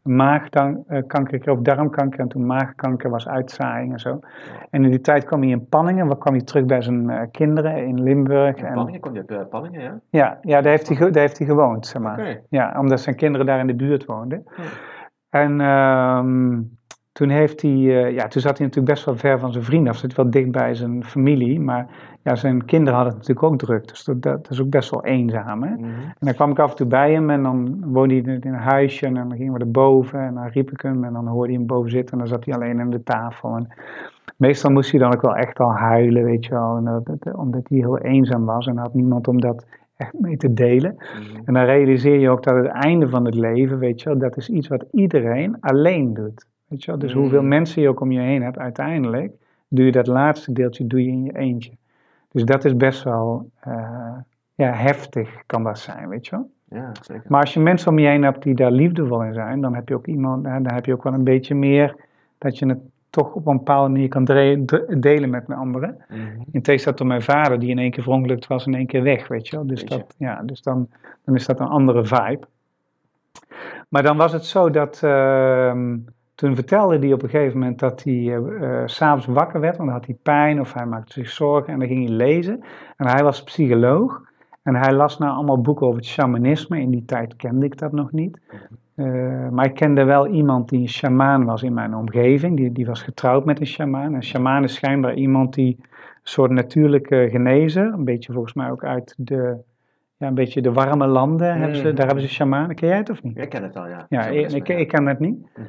maagkanker 0.03 1.05
gekregen, 1.09 1.53
of 1.53 1.59
darmkanker. 1.59 2.21
En 2.21 2.29
toen 2.29 2.47
maagkanker 2.47 3.11
was 3.11 3.29
uitzaaiing 3.29 3.93
en 3.93 3.99
zo. 3.99 4.21
En 4.71 4.85
in 4.85 4.91
die 4.91 5.01
tijd 5.01 5.25
kwam 5.25 5.41
hij 5.41 5.51
in 5.51 5.69
Panningen. 5.69 6.07
Waar 6.07 6.19
kwam 6.19 6.35
hij 6.35 6.43
terug 6.43 6.65
bij 6.65 6.83
zijn 6.83 7.11
eh, 7.11 7.21
kinderen 7.31 7.87
in 7.87 8.03
Limburg. 8.03 8.57
In 8.57 8.65
En, 8.65 8.75
Panningen, 8.75 9.01
kon 9.01 9.15
je 9.15 9.25
eh, 9.27 9.39
Panningen, 9.51 9.81
ja? 9.81 10.01
ja, 10.11 10.39
ja 10.41 10.61
daar, 10.61 10.71
heeft 10.71 10.89
hij, 10.89 11.11
daar 11.11 11.23
heeft 11.23 11.39
hij 11.39 11.47
gewoond, 11.47 11.87
zeg 11.87 12.03
maar. 12.03 12.41
Ja, 12.49 12.75
omdat 12.79 13.01
zijn 13.01 13.17
kinderen 13.17 13.47
daar 13.47 13.59
in 13.59 13.67
de 13.67 13.75
buurt 13.75 14.05
woonden. 14.05 14.45
En 15.31 15.61
ehm, 15.61 16.61
toen, 17.15 17.29
heeft 17.29 17.63
hij, 17.63 17.71
eh, 17.71 18.15
ja, 18.15 18.29
toen 18.29 18.43
zat 18.43 18.59
hij 18.59 18.67
natuurlijk 18.67 18.95
best 18.95 19.05
wel 19.05 19.17
ver 19.17 19.39
van 19.39 19.53
zijn 19.53 19.65
vrienden 19.65 19.93
af. 19.93 19.99
Zat 19.99 20.15
wel 20.15 20.31
dicht 20.31 20.51
bij 20.51 20.75
zijn 20.75 21.05
familie. 21.05 21.61
Maar 21.61 21.87
ja, 22.23 22.35
zijn 22.35 22.65
kinderen 22.65 22.95
hadden 22.95 23.15
het 23.19 23.29
natuurlijk 23.29 23.53
ook 23.53 23.59
druk. 23.59 23.89
Dus 23.89 24.05
dat, 24.05 24.23
dat 24.23 24.51
is 24.51 24.61
ook 24.61 24.71
best 24.71 24.91
wel 24.91 25.05
eenzaam. 25.05 25.63
Hè? 25.63 25.71
Mhm. 25.71 25.85
En 25.85 26.15
dan 26.19 26.35
kwam 26.35 26.51
ik 26.51 26.59
af 26.59 26.71
en 26.71 26.77
toe 26.77 26.87
bij 26.87 27.13
hem 27.13 27.31
en 27.31 27.43
dan 27.43 27.83
woonde 27.85 28.15
hij 28.15 28.35
in 28.35 28.41
een 28.43 28.55
huisje 28.55 29.07
en 29.07 29.15
dan 29.15 29.37
gingen 29.37 29.53
we 29.53 29.59
erboven 29.59 30.21
en 30.21 30.35
dan 30.35 30.47
riep 30.47 30.71
ik 30.71 30.81
hem 30.81 31.05
en 31.05 31.13
dan 31.13 31.27
hoorde 31.27 31.49
hij 31.49 31.59
hem 31.59 31.67
boven 31.67 31.91
zitten 31.91 32.13
en 32.13 32.19
dan 32.19 32.29
zat 32.29 32.45
hij 32.45 32.55
alleen 32.55 32.81
aan 32.81 32.91
de 32.91 33.03
tafel. 33.03 33.57
En 33.57 33.69
meestal 34.37 34.71
moest 34.71 34.91
hij 34.91 35.01
dan 35.01 35.15
ook 35.15 35.23
wel 35.23 35.37
echt 35.37 35.59
al 35.59 35.73
huilen, 35.73 36.25
weet 36.25 36.45
je 36.45 36.51
wel, 36.51 36.77
en 36.77 36.85
dat, 36.85 37.07
dat- 37.07 37.35
omdat 37.35 37.69
hij 37.69 37.79
heel 37.79 37.99
eenzaam 37.99 38.45
was 38.45 38.67
en 38.67 38.77
had 38.77 38.95
niemand 38.95 39.29
om 39.29 39.41
dat 39.41 39.67
echt 39.97 40.13
mee 40.21 40.37
te 40.37 40.53
delen. 40.53 40.95
Mhm. 40.95 41.41
En 41.45 41.55
dan 41.55 41.65
realiseer 41.65 42.19
je 42.19 42.31
ook 42.31 42.43
dat 42.43 42.57
het 42.57 42.67
einde 42.67 43.09
van 43.09 43.25
het 43.25 43.35
leven, 43.35 43.79
weet 43.79 44.01
je 44.03 44.09
wel, 44.09 44.19
dat 44.19 44.37
is 44.37 44.49
iets 44.49 44.69
wat 44.69 44.85
iedereen 44.91 45.57
alleen 45.61 46.15
doet. 46.15 46.47
Weet 46.75 46.85
je 46.85 46.91
wel? 46.91 47.01
Dus 47.01 47.15
Mm. 47.15 47.21
hoeveel 47.21 47.43
mensen 47.43 47.83
je 47.83 47.89
ook 47.89 48.01
om 48.01 48.13
je 48.13 48.21
heen 48.21 48.43
hebt, 48.43 48.59
uiteindelijk 48.59 49.33
doe 49.69 49.85
je 49.85 49.93
dat 49.93 50.07
laatste 50.07 50.53
deeltje 50.53 50.87
doe 50.87 51.05
je 51.05 51.11
in 51.11 51.25
je 51.25 51.37
eentje. 51.39 51.71
Dus 52.33 52.45
dat 52.45 52.65
is 52.65 52.77
best 52.77 53.03
wel 53.03 53.51
eh, 53.61 54.17
ja, 54.55 54.73
heftig, 54.73 55.43
kan 55.47 55.63
dat 55.63 55.79
zijn, 55.79 56.09
weet 56.09 56.27
je 56.27 56.31
wel. 56.37 56.51
Ja, 56.69 56.93
zeker. 57.01 57.25
Maar 57.29 57.41
als 57.41 57.55
je 57.55 57.61
mensen 57.61 57.91
om 57.91 57.99
je 57.99 58.07
heen 58.07 58.23
hebt 58.23 58.43
die 58.43 58.55
daar 58.55 58.71
liefdevol 58.71 59.23
in 59.23 59.35
zijn, 59.35 59.61
dan 59.61 59.75
heb 59.75 59.89
je 59.89 59.95
ook 59.95 60.07
iemand, 60.07 60.45
dan 60.45 60.73
heb 60.73 60.87
je 60.87 60.93
ook 60.93 61.03
wel 61.03 61.13
een 61.13 61.25
beetje 61.25 61.55
meer 61.55 61.97
dat 62.39 62.59
je 62.59 62.67
het 62.67 62.79
toch 63.11 63.35
op 63.35 63.47
een 63.47 63.57
bepaalde 63.57 63.91
manier 63.91 64.09
kan 64.09 64.25
delen 64.99 65.31
met 65.31 65.49
een 65.49 65.57
andere. 65.57 65.97
Mhm. 66.09 66.21
In 66.51 66.63
tegenstelling 66.63 66.99
tot 67.01 67.07
mijn 67.07 67.23
vader, 67.23 67.59
die 67.59 67.71
in 67.71 67.79
één 67.79 67.91
keer 67.91 68.03
verongelukt 68.03 68.47
was 68.47 68.67
en 68.67 68.73
in 68.73 68.79
één 68.79 68.87
keer 68.87 69.03
weg, 69.03 69.29
weet 69.29 69.49
je 69.49 69.57
wel. 69.57 69.67
Dus, 69.67 69.85
dat, 69.85 70.15
ja, 70.19 70.43
dus 70.43 70.63
dan, 70.63 70.89
dan 71.25 71.35
is 71.35 71.47
dat 71.47 71.61
een 71.61 71.67
andere 71.67 72.05
vibe. 72.05 72.47
Maar 73.89 74.03
dan 74.03 74.17
was 74.17 74.33
het 74.33 74.45
zo 74.45 74.71
dat, 74.71 75.03
ehm, 75.03 75.97
toen 76.35 76.55
vertelde 76.55 76.99
hij 76.99 77.13
op 77.13 77.23
een 77.23 77.29
gegeven 77.29 77.59
moment 77.59 77.79
dat 77.79 78.03
hij 78.03 78.41
s 78.87 78.95
s'avonds 78.95 79.27
wakker 79.27 79.61
werd, 79.61 79.77
want 79.77 79.89
dan 79.89 79.99
had 79.99 80.07
hij 80.07 80.17
pijn 80.23 80.61
of 80.61 80.73
hij 80.73 80.87
maakte 80.87 81.13
zich 81.13 81.31
zorgen 81.31 81.73
en 81.73 81.79
dan 81.79 81.89
ging 81.89 82.07
hij 82.09 82.17
lezen. 82.17 82.61
En 82.97 83.07
hij 83.07 83.23
was 83.23 83.43
psycholoog 83.45 84.23
en 84.63 84.75
hij 84.75 84.93
las 84.93 85.19
nou 85.19 85.33
allemaal 85.37 85.61
boeken 85.61 85.87
over 85.87 85.99
het 85.99 86.09
shamanisme. 86.09 86.81
In 86.81 86.91
die 86.91 87.05
tijd 87.05 87.37
kende 87.37 87.67
ik 87.67 87.79
dat 87.79 87.93
nog 87.93 88.13
niet. 88.13 88.41
Eh, 88.95 89.49
maar 89.49 89.65
ik 89.65 89.75
kende 89.75 90.05
wel 90.05 90.27
iemand 90.27 90.69
die 90.69 90.81
een 90.81 90.89
shamaan 90.89 91.45
was 91.45 91.63
in 91.63 91.75
mijn 91.75 91.95
omgeving. 91.95 92.57
Die, 92.57 92.73
die 92.73 92.87
was 92.87 93.03
getrouwd 93.03 93.45
met 93.45 93.61
een 93.61 93.67
shamaan. 93.67 94.15
Een 94.15 94.23
shamaan 94.25 94.65
is 94.65 94.75
schijnbaar 94.75 95.15
iemand 95.15 95.55
die 95.55 95.77
een 95.81 95.87
soort 96.23 96.51
natuurlijke 96.51 97.29
genezer, 97.31 97.93
een 97.93 98.05
beetje 98.05 98.33
volgens 98.33 98.55
mij 98.55 98.71
ook 98.71 98.85
uit 98.85 99.15
de, 99.19 99.57
ja, 100.17 100.27
een 100.27 100.35
beetje 100.35 100.63
de 100.63 100.73
warme 100.73 101.07
landen, 101.07 101.57
hebben 101.59 101.77
ze, 101.77 101.87
Mhm. 101.87 101.95
daar 101.95 102.07
hebben 102.07 102.25
ze 102.25 102.31
shamanen. 102.35 102.77
Ken 102.77 102.89
jij 102.89 102.97
het 102.97 103.11
of 103.11 103.23
niet? 103.23 103.39
Ik 103.39 103.49
ken 103.49 103.63
het 103.63 103.77
al, 103.77 103.89
ja. 103.89 104.07
Ja, 104.09 104.27
ik, 104.27 104.69
ik 104.69 104.89
ken 104.89 105.07
het 105.07 105.19
niet. 105.19 105.39
Mhm. 105.57 105.65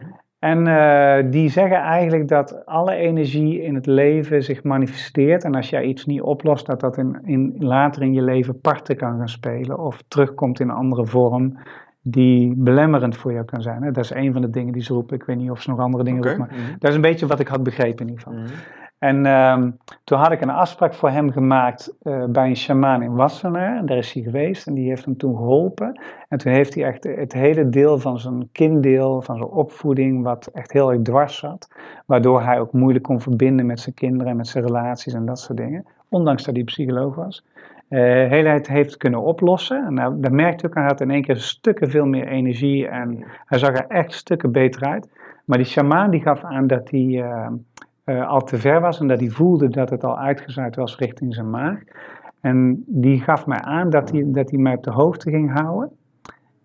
En 0.45 0.67
eh, 0.67 1.31
die 1.31 1.49
zeggen 1.49 1.77
eigenlijk 1.77 2.27
dat 2.27 2.65
alle 2.65 2.95
energie 2.95 3.61
in 3.61 3.76
het 3.76 3.85
leven 3.85 4.43
zich 4.43 4.63
manifesteert. 4.63 5.43
En 5.43 5.55
als 5.55 5.69
jij 5.69 5.84
iets 5.84 6.05
niet 6.05 6.22
oplost, 6.22 6.65
dat 6.65 6.80
dat 6.80 6.97
in, 6.97 7.19
in, 7.23 7.55
later 7.59 8.01
in 8.01 8.13
je 8.13 8.22
leven 8.22 8.59
parten 8.59 8.97
kan 8.97 9.17
gaan 9.17 9.30
spelen. 9.30 9.80
Of 9.80 10.03
terugkomt 10.07 10.59
in 10.59 10.69
een 10.69 10.76
andere 10.76 11.05
vorm 11.05 11.57
die 12.01 12.53
belemmerend 12.57 13.17
voor 13.17 13.34
jou 13.34 13.45
kan 13.45 13.61
zijn. 13.61 13.93
Dat 13.93 14.03
is 14.03 14.13
een 14.13 14.34
van 14.34 14.41
de 14.41 14.49
dingen 14.49 14.73
die 14.73 14.84
ze 14.84 14.93
roepen. 14.93 15.15
Ik 15.15 15.23
weet 15.23 15.38
niet 15.38 15.51
of 15.51 15.61
ze 15.61 15.69
nog 15.69 15.80
andere 15.80 16.03
dingen 16.03 16.19
Oké. 16.19 16.27
roepen. 16.30 16.47
Maar 16.47 16.57
Mhm. 16.57 16.76
dat 16.80 16.89
is 16.89 16.95
een 16.95 17.01
beetje 17.01 17.27
wat 17.27 17.39
ik 17.39 17.47
had 17.47 17.63
begrepen 17.63 18.05
in 18.05 18.11
ieder 18.11 18.23
geval. 18.23 18.39
Mhm. 18.39 18.53
En 18.99 19.26
ehm, 19.26 19.72
toen 20.03 20.17
had 20.17 20.31
ik 20.31 20.41
een 20.41 20.49
afspraak 20.49 20.93
voor 20.93 21.09
hem 21.09 21.31
gemaakt 21.31 21.95
eh, 22.01 22.26
bij 22.26 22.47
een 22.47 22.55
shamaan 22.55 23.01
in 23.01 23.15
Wassenaar. 23.15 23.77
En 23.77 23.85
daar 23.85 23.97
is 23.97 24.13
hij 24.13 24.23
geweest 24.23 24.67
en 24.67 24.73
die 24.73 24.88
heeft 24.88 25.05
hem 25.05 25.17
toen 25.17 25.35
geholpen. 25.35 26.01
En 26.30 26.38
toen 26.38 26.51
heeft 26.51 26.73
hij 26.73 26.84
echt 26.84 27.03
het 27.03 27.34
hele 27.34 27.69
deel 27.69 27.99
van 27.99 28.19
zijn 28.19 28.49
kinddeel, 28.51 29.22
van 29.22 29.38
zijn 29.38 29.49
opvoeding, 29.49 30.23
wat 30.23 30.49
echt 30.53 30.72
heel 30.72 30.91
erg 30.91 31.01
dwars 31.01 31.38
zat. 31.38 31.67
Waardoor 32.05 32.41
hij 32.41 32.59
ook 32.59 32.72
moeilijk 32.72 33.03
kon 33.03 33.22
verbinden 33.22 33.65
met 33.65 33.80
zijn 33.80 33.95
kinderen 33.95 34.31
en 34.31 34.38
met 34.38 34.47
zijn 34.47 34.65
relaties 34.65 35.13
en 35.13 35.26
dat 35.26 35.39
soort 35.39 35.57
dingen. 35.57 35.85
Ondanks 36.09 36.43
dat 36.43 36.55
hij 36.55 36.63
psycholoog 36.63 37.15
was. 37.15 37.45
Eh 37.88 37.99
heel 38.01 38.45
het 38.45 38.67
heeft 38.67 38.97
kunnen 38.97 39.22
oplossen. 39.22 39.85
En 39.85 39.93
nou, 39.93 40.19
dat 40.19 40.31
merkte 40.31 40.67
ik 40.67 40.73
hij 40.73 40.84
had 40.84 41.01
in 41.01 41.11
één 41.11 41.22
keer 41.22 41.38
stukken 41.38 41.89
veel 41.89 42.05
meer 42.05 42.27
energie 42.27 42.88
en 42.88 43.23
hij 43.45 43.57
zag 43.57 43.69
er 43.69 43.88
echt 43.88 44.13
stukken 44.13 44.51
beter 44.51 44.84
uit. 44.84 45.09
Maar 45.45 45.57
die 45.57 45.67
shamaan 45.67 46.11
die 46.11 46.22
gaf 46.22 46.43
aan 46.43 46.67
dat 46.67 46.89
hij 46.89 47.22
eh, 47.23 47.47
eh, 48.06 48.27
al 48.27 48.44
te 48.44 48.57
ver 48.57 48.82
was 48.82 48.99
en 48.99 49.07
dat 49.07 49.19
hij 49.19 49.30
voelde 49.30 49.69
dat 49.69 49.90
het 49.90 50.03
al 50.03 50.19
uitgezaaid 50.19 50.76
was 50.76 50.98
richting 50.98 51.34
zijn 51.34 51.49
maag. 51.49 51.80
En 52.41 52.84
die 52.88 53.22
gaf 53.22 53.45
mij 53.45 53.60
aan 53.60 53.90
dat 53.90 54.11
hij, 54.11 54.23
dat 54.27 54.49
hij 54.49 54.60
mij 54.60 54.76
op 54.76 54.84
de 54.84 54.91
hoogte 54.91 55.30
ging 55.30 55.53
houden. 55.53 55.91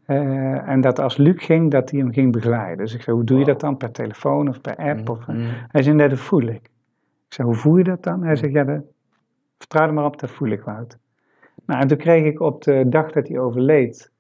Eh, 0.05 0.69
en 0.69 0.81
dat 0.81 0.99
als 0.99 1.17
Luc 1.17 1.45
ging, 1.45 1.71
dat 1.71 1.91
hij 1.91 2.01
hem 2.01 2.13
ging 2.13 2.33
begeleiden. 2.33 2.79
Dus 2.79 2.95
ik 2.95 3.03
zei, 3.03 3.17
hoe 3.17 3.25
doe 3.25 3.39
je 3.39 3.45
dat 3.45 3.61
dan? 3.61 3.77
Per 3.77 3.91
telefoon 3.91 4.49
of 4.49 4.61
per 4.61 4.77
app? 4.77 5.09
Of, 5.09 5.27
Mhm. 5.27 5.39
Hij 5.69 5.83
zei, 5.83 5.97
nee, 5.97 6.09
dat 6.09 6.19
voel 6.19 6.43
ik. 6.43 6.63
Ik 7.27 7.37
zei, 7.37 7.49
hoe 7.49 7.57
voel 7.57 7.77
je 7.77 7.85
dat 7.85 8.03
dan? 8.03 8.23
Hij 8.25 8.37
zegt, 8.37 8.53
ja, 8.53 8.65
dat, 8.65 8.83
vertrouw 9.59 9.87
er 9.87 9.95
maar 9.95 10.05
op, 10.05 10.21
dat 10.21 10.31
voel 10.31 10.49
ik, 10.49 10.63
Wout. 10.63 10.99
Nou, 11.65 11.81
en 11.81 11.89
toen 11.89 11.99
kreeg 11.99 12.25
ik 12.25 12.41
op 12.41 12.63
de 12.63 12.85
dag 12.89 13.13
dat 13.13 13.29
hij 13.29 13.39
overleed, 13.39 14.13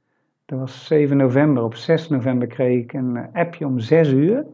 dat 0.46 0.58
was 0.58 0.86
7 0.86 1.16
november, 1.16 1.62
op 1.62 1.74
6 1.74 2.08
november 2.08 2.48
kreeg 2.48 2.82
ik 2.82 2.92
een 2.92 3.16
eh, 3.16 3.42
appje 3.42 3.66
om 3.66 3.78
6 3.78 4.12
uur 4.12 4.44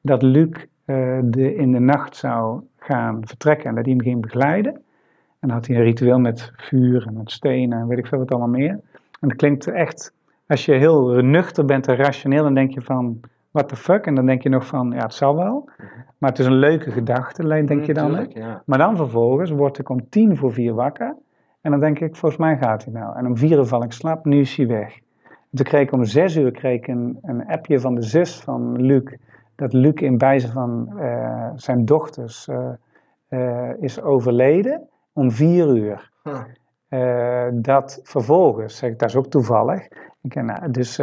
dat 0.00 0.22
Luc 0.22 0.66
uh, 0.86 1.18
de, 1.24 1.54
in 1.54 1.72
de 1.72 1.78
nacht 1.78 2.16
zou 2.16 2.60
gaan 2.76 3.26
vertrekken 3.26 3.68
en 3.68 3.74
dat 3.74 3.84
hij 3.84 3.94
hem 3.94 4.02
ging 4.02 4.20
begeleiden. 4.20 4.72
En 4.74 5.48
dan 5.48 5.50
had 5.50 5.66
hij 5.66 5.76
een 5.76 5.82
ritueel 5.82 6.18
met 6.18 6.52
vuur 6.56 7.06
en 7.06 7.16
met 7.16 7.30
stenen 7.30 7.78
en 7.78 7.86
weet 7.86 7.98
ik 7.98 8.06
veel 8.06 8.18
wat 8.18 8.30
allemaal 8.30 8.48
meer. 8.48 8.80
En 9.20 9.28
dat 9.28 9.36
klinkt 9.36 9.66
echt, 9.66 10.14
als 10.46 10.64
je 10.64 10.72
heel 10.72 11.08
nuchter 11.08 11.64
bent 11.64 11.88
en 11.88 11.96
rationeel, 11.96 12.42
dan 12.42 12.54
denk 12.54 12.70
je 12.70 12.80
van, 12.80 13.20
what 13.50 13.68
the 13.68 13.76
fuck? 13.76 14.06
En 14.06 14.14
dan 14.14 14.26
denk 14.26 14.42
je 14.42 14.48
nog 14.48 14.66
van, 14.66 14.90
ja, 14.90 15.02
het 15.02 15.14
zal 15.14 15.36
wel. 15.36 15.68
Maar 16.18 16.30
het 16.30 16.38
is 16.38 16.46
een 16.46 16.58
leuke 16.58 16.90
gedachte, 16.90 17.64
denk 17.66 17.84
je 17.84 17.94
dan. 17.94 18.06
Tuurlijk, 18.06 18.32
ja. 18.32 18.62
Maar 18.66 18.78
dan 18.78 18.96
vervolgens 18.96 19.50
word 19.50 19.78
ik 19.78 19.88
om 19.88 20.08
tien 20.08 20.36
voor 20.36 20.52
vier 20.52 20.74
wakker. 20.74 21.16
En 21.60 21.70
dan 21.70 21.80
denk 21.80 21.98
ik, 21.98 22.16
volgens 22.16 22.40
mij 22.40 22.56
gaat 22.56 22.84
hij 22.84 22.92
nou. 22.92 23.16
En 23.16 23.26
om 23.26 23.36
vier 23.36 23.58
uur 23.58 23.64
val 23.64 23.82
ik 23.82 23.92
slaap, 23.92 24.24
nu 24.24 24.40
is 24.40 24.56
hij 24.56 24.66
weg. 24.66 24.94
En 25.24 25.56
toen 25.60 25.64
kreeg 25.64 25.82
ik 25.82 25.92
om 25.92 26.04
zes 26.04 26.36
uur 26.36 26.50
kreeg 26.50 26.76
ik 26.78 26.86
een, 26.86 27.18
een 27.22 27.46
appje 27.46 27.80
van 27.80 27.94
de 27.94 28.02
zus 28.02 28.40
van 28.40 28.82
Luc. 28.82 29.02
Dat 29.56 29.72
Luc 29.72 29.94
in 29.94 30.18
bijzijn 30.18 30.52
van 30.52 30.90
uh, 30.96 31.50
zijn 31.54 31.84
dochters 31.84 32.48
uh, 32.48 32.68
uh, 33.28 33.82
is 33.82 34.00
overleden 34.00 34.88
om 35.12 35.30
vier 35.30 35.76
uur. 35.76 36.12
Huh. 36.22 37.48
dat 37.52 38.00
vervolgens, 38.02 38.76
zeg 38.76 38.90
ik, 38.90 38.98
dat 38.98 39.08
is 39.08 39.16
ook 39.16 39.26
toevallig. 39.26 39.88
Ik, 40.22 40.34
nou, 40.34 40.70
dus 40.70 41.00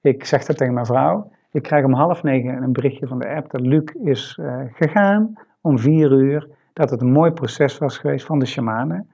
ik 0.00 0.24
zeg 0.24 0.44
dat 0.44 0.56
tegen 0.56 0.74
mijn 0.74 0.86
vrouw. 0.86 1.30
Ik 1.50 1.62
krijg 1.62 1.84
om 1.84 1.92
half 1.92 2.22
negen 2.22 2.62
een 2.62 2.72
berichtje 2.72 3.06
van 3.06 3.18
de 3.18 3.28
app 3.28 3.50
dat 3.50 3.60
Luc 3.60 3.92
is 4.02 4.38
gegaan 4.72 5.32
om 5.60 5.78
vier 5.78 6.12
uur. 6.12 6.48
Dat 6.72 6.90
het 6.90 7.00
een 7.00 7.12
mooi 7.12 7.30
proces 7.30 7.78
was 7.78 7.98
geweest 7.98 8.26
van 8.26 8.38
de 8.38 8.46
shamanen. 8.46 9.10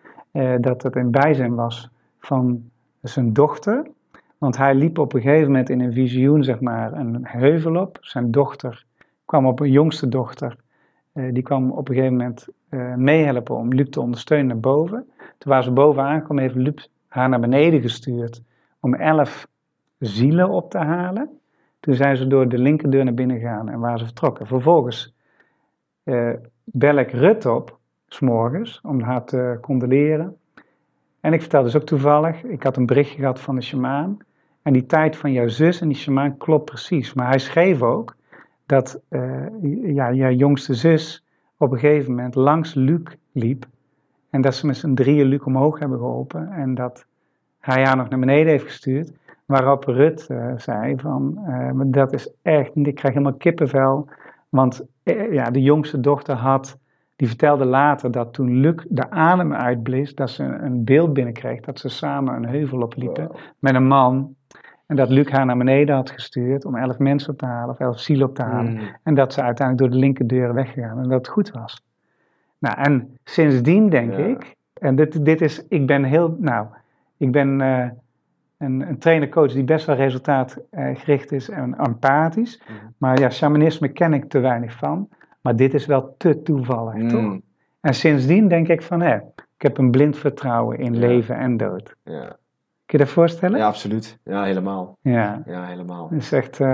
Dat 0.61 0.83
het 0.83 0.97
een 0.97 1.11
bijzijn 1.11 1.55
was 1.55 1.91
van 2.19 2.71
zijn 3.01 3.33
dochter. 3.33 3.87
Want 4.45 4.57
hij 4.57 4.75
liep 4.75 4.99
op 4.99 5.13
een 5.13 5.21
gegeven 5.21 5.47
moment 5.47 5.71
in 5.71 5.81
een 5.81 5.93
visioen, 5.93 6.45
zeg 6.45 6.61
maar, 6.61 6.93
een 6.93 7.27
heuvel 7.27 7.77
op. 7.77 7.99
Zijn 8.01 8.31
dochter 8.31 8.85
kwam 9.25 9.47
op 9.47 9.61
een 9.61 9.71
jongste 9.71 10.09
dochter. 10.09 10.57
Uh, 11.15 11.33
die 11.33 11.43
kwam 11.43 11.71
op 11.71 11.89
een 11.89 11.95
gegeven 11.95 12.17
moment 12.17 12.49
meehelpen 12.97 13.57
om 13.57 13.75
Luc 13.75 13.89
te 13.91 14.01
ondersteunen 14.01 14.47
naar 14.47 14.61
boven. 14.61 15.07
Toen 15.17 15.53
waren 15.53 15.65
ze 15.65 15.71
boven 15.71 16.03
aangekomen, 16.03 16.43
heeft 16.43 16.55
Luc 16.55 16.89
haar 17.09 17.29
naar 17.29 17.41
beneden 17.41 17.81
gestuurd 17.81 18.43
om 18.81 18.95
elf 18.95 19.47
zielen 19.99 20.51
op 20.51 20.71
te 20.71 20.79
halen. 20.79 21.41
Toen 21.81 21.95
zijn 21.95 22.17
ze 22.17 22.27
door 22.27 22.49
de 22.49 22.59
linkerdeur 22.59 23.05
naar 23.05 23.15
binnen 23.15 23.39
gegaan 23.39 23.69
en 23.69 23.81
waren 23.81 23.99
ze 23.99 24.05
vertrokken. 24.05 24.47
Vervolgens 24.47 25.15
uh, 26.05 26.31
bel 26.65 26.97
ik 26.97 27.11
Rut 27.11 27.47
op, 27.47 27.79
s'morgens, 28.07 28.81
om 28.83 29.01
haar 29.01 29.25
te 29.25 29.59
condoleren. 29.61 30.37
En 31.21 31.33
ik 31.33 31.41
vertelde 31.41 31.67
dus 31.67 31.77
ook 31.77 31.87
toevallig, 31.87 32.43
ik 32.43 32.63
had 32.63 32.77
een 32.77 32.87
berichtje 32.87 33.19
gehad 33.19 33.41
van 33.41 33.55
de 33.55 33.63
shamaan. 33.63 34.19
En 34.65 34.73
die 34.73 34.87
tijd 34.87 35.17
van 35.17 35.33
jouw 35.33 35.49
zus 35.49 35.81
en 35.81 35.89
die 35.89 35.97
shamaan 35.97 36.37
klopt 36.37 36.65
precies. 36.65 37.15
Maar 37.15 37.29
hij 37.29 37.39
schreef 37.39 37.83
ook 37.83 38.17
dat 38.67 39.01
uh, 39.11 39.47
ja, 39.95 40.13
jouw 40.13 40.31
jongste 40.31 40.75
zus 40.75 41.25
op 41.57 41.73
een 41.73 41.79
gegeven 41.79 42.11
moment 42.11 42.35
langs 42.35 42.75
Luc 42.75 43.01
liep. 43.33 43.67
En 44.31 44.41
dat 44.41 44.55
ze 44.55 44.67
met 44.67 44.77
z'n 44.77 44.95
drieën 44.95 45.27
Luc 45.27 45.41
omhoog 45.41 45.79
hebben 45.79 45.99
geholpen. 45.99 46.53
En 46.53 46.75
dat 46.75 47.07
hij 47.59 47.85
haar 47.85 47.97
nog 47.97 48.09
naar 48.09 48.19
beneden 48.19 48.47
heeft 48.47 48.65
gestuurd. 48.65 49.13
Waarop 49.47 49.85
Rut 49.85 50.27
uh, 50.31 50.53
zei 50.57 50.95
van, 50.97 51.39
uh, 51.49 51.71
dat 51.87 52.13
is 52.13 52.33
echt, 52.43 52.71
ik 52.75 52.95
krijg 52.95 53.15
helemaal 53.15 53.39
kippenvel. 53.39 54.09
Want 54.49 54.85
ja, 55.31 55.51
de 55.51 55.63
jongste 55.63 56.01
dochter 56.01 56.35
had, 56.35 56.79
die 57.17 57.29
vertelde 57.29 57.65
later 57.65 58.11
dat 58.11 58.33
toen 58.33 58.61
Luc 58.61 58.85
de 58.89 59.11
adem 59.11 59.55
uitblies, 59.55 60.15
dat 60.15 60.31
ze 60.31 60.43
een 60.43 60.85
beeld 60.85 61.13
binnenkreeg, 61.13 61.61
dat 61.61 61.79
ze 61.79 61.89
samen 61.89 62.35
een 62.35 62.49
heuvel 62.49 62.81
opliepen 62.81 63.27
wow. 63.27 63.37
met 63.59 63.75
een 63.75 63.87
man. 63.87 64.35
En 64.95 65.01
dat 65.01 65.11
Luc 65.11 65.31
haar 65.31 65.47
naar 65.47 65.57
beneden 65.57 65.95
had 65.95 66.11
gestuurd 66.11 66.65
om 66.65 66.77
elf 66.77 66.99
mensen 66.99 67.33
op 67.33 67.39
te 67.39 67.47
halen, 67.47 67.75
of 67.75 67.81
elf 67.81 68.01
zielen 68.01 68.29
op 68.29 68.35
te 68.35 68.43
halen. 68.43 68.73
Mm. 68.73 68.81
En 69.03 69.15
dat 69.15 69.33
ze 69.33 69.43
uiteindelijk 69.43 69.79
door 69.79 69.99
de 69.99 70.05
linkerdeur 70.05 70.55
weggegaan 70.55 70.99
en 70.99 71.09
dat 71.09 71.19
het 71.19 71.29
goed 71.29 71.51
was. 71.51 71.85
Nou, 72.59 72.79
en 72.79 73.17
sindsdien 73.25 73.89
denk 73.89 74.13
ja. 74.13 74.25
ik, 74.25 74.55
en 74.73 74.97
dit, 74.97 75.25
dit 75.25 75.41
is, 75.41 75.67
ik 75.69 75.87
ben 75.87 76.05
heel, 76.05 76.37
nou, 76.39 76.67
ik 77.17 77.33
ben 77.33 77.61
een, 77.61 78.01
een 78.59 78.99
trainer-coach 78.99 79.53
die 79.53 79.65
best 79.65 79.87
wel 79.87 79.97
resultaatgericht 79.97 81.33
is 81.33 81.49
en 81.49 81.75
empathisch. 81.79 82.63
Mm. 82.69 82.95
Maar 82.99 83.21
ja, 83.21 83.31
shamanisme 83.31 83.89
ken 83.89 84.13
ik 84.13 84.25
te 84.29 84.39
weinig 84.39 84.73
van. 84.73 85.09
Maar 85.41 85.57
dit 85.57 85.75
is 85.75 85.87
wel 85.87 86.15
te 86.19 86.43
toevallig, 86.43 86.95
mm. 86.95 87.09
toch? 87.09 87.39
En 87.81 87.95
sindsdien 87.95 88.49
denk 88.49 88.69
ik 88.69 88.83
van, 88.83 89.01
hé, 89.01 89.15
ik 89.57 89.63
heb 89.63 89.79
een 89.79 89.91
blind 89.91 90.19
vertrouwen 90.19 90.79
in 90.79 90.95
ja. 90.95 91.01
leven 91.01 91.37
en 91.37 91.57
dood. 91.57 91.95
Ja. 92.03 92.37
Kun 92.95 93.03
je 93.03 93.09
dat 93.09 93.19
voorstellen? 93.19 93.59
Ja, 93.59 93.67
absoluut. 93.67 94.19
Ja, 94.25 94.45
helemaal. 94.45 94.99
Ja. 95.01 95.43
Ja, 95.47 95.65
helemaal. 95.65 96.09
Het 96.11 96.23
is 96.23 96.33
echt, 96.33 96.59
uh, 96.59 96.69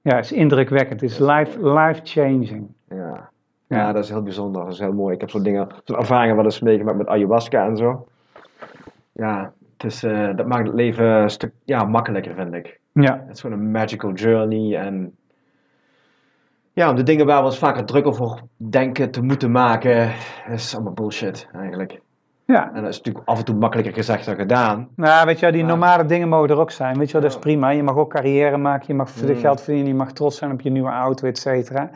ja, 0.00 0.16
het 0.16 0.24
is 0.24 0.32
indrukwekkend. 0.32 1.00
Het 1.00 1.10
is 1.10 1.18
life, 1.18 1.70
life 1.70 2.00
changing. 2.04 2.68
Ja. 2.88 3.30
ja. 3.66 3.76
Ja, 3.76 3.92
dat 3.92 4.04
is 4.04 4.10
heel 4.10 4.22
bijzonder. 4.22 4.64
Dat 4.64 4.72
is 4.72 4.78
heel 4.78 4.92
mooi. 4.92 5.14
Ik 5.14 5.20
heb 5.20 5.30
zo'n 5.30 5.42
dingen, 5.42 5.68
zo'n 5.84 5.96
ervaringen 5.96 6.36
wel 6.36 6.44
eens 6.44 6.60
meegemaakt 6.60 6.98
met 6.98 7.06
ayahuasca 7.06 7.64
en 7.66 7.76
zo. 7.76 8.06
Ja, 9.12 9.52
dus 9.76 10.04
uh, 10.04 10.36
dat 10.36 10.46
maakt 10.46 10.66
het 10.66 10.76
leven 10.76 11.06
een 11.06 11.30
stuk 11.30 11.52
ja, 11.64 11.84
makkelijker, 11.84 12.34
vind 12.34 12.54
ik. 12.54 12.80
Ja. 12.92 13.24
Het 13.26 13.34
is 13.34 13.40
gewoon 13.40 13.58
een 13.58 13.70
magical 13.70 14.12
journey. 14.12 14.76
En 14.76 15.16
ja, 16.72 16.92
de 16.92 17.02
dingen 17.02 17.26
waar 17.26 17.40
we 17.40 17.46
ons 17.46 17.58
vaker 17.58 17.84
druk 17.84 18.06
over 18.06 18.42
denken 18.56 19.10
te 19.10 19.22
moeten 19.22 19.50
maken, 19.50 20.12
is 20.50 20.74
allemaal 20.74 20.92
bullshit 20.92 21.48
eigenlijk. 21.52 22.00
Ja. 22.50 22.70
En 22.74 22.82
dat 22.82 22.90
is 22.90 22.96
natuurlijk 22.96 23.28
af 23.28 23.38
en 23.38 23.44
toe 23.44 23.54
makkelijker 23.54 23.94
gezegd 23.94 24.26
dan 24.26 24.34
gedaan. 24.34 24.88
Nou, 24.96 25.26
weet 25.26 25.38
je 25.38 25.40
wel, 25.40 25.54
die 25.54 25.64
maar... 25.64 25.70
normale 25.70 26.06
dingen 26.06 26.28
mogen 26.28 26.48
er 26.48 26.58
ook 26.58 26.70
zijn. 26.70 26.98
Weet 26.98 27.06
je 27.06 27.12
wel, 27.12 27.22
dat 27.22 27.30
is 27.30 27.38
prima. 27.38 27.70
Je 27.70 27.82
mag 27.82 27.96
ook 27.96 28.10
carrière 28.10 28.56
maken, 28.56 28.84
je 28.86 28.94
mag 28.94 29.10
mm. 29.22 29.34
geld 29.34 29.60
verdienen, 29.60 29.92
je 29.92 29.98
mag 29.98 30.12
trots 30.12 30.38
zijn 30.38 30.52
op 30.52 30.60
je 30.60 30.70
nieuwe 30.70 30.90
auto, 30.90 31.26
et 31.26 31.38
cetera. 31.38 31.90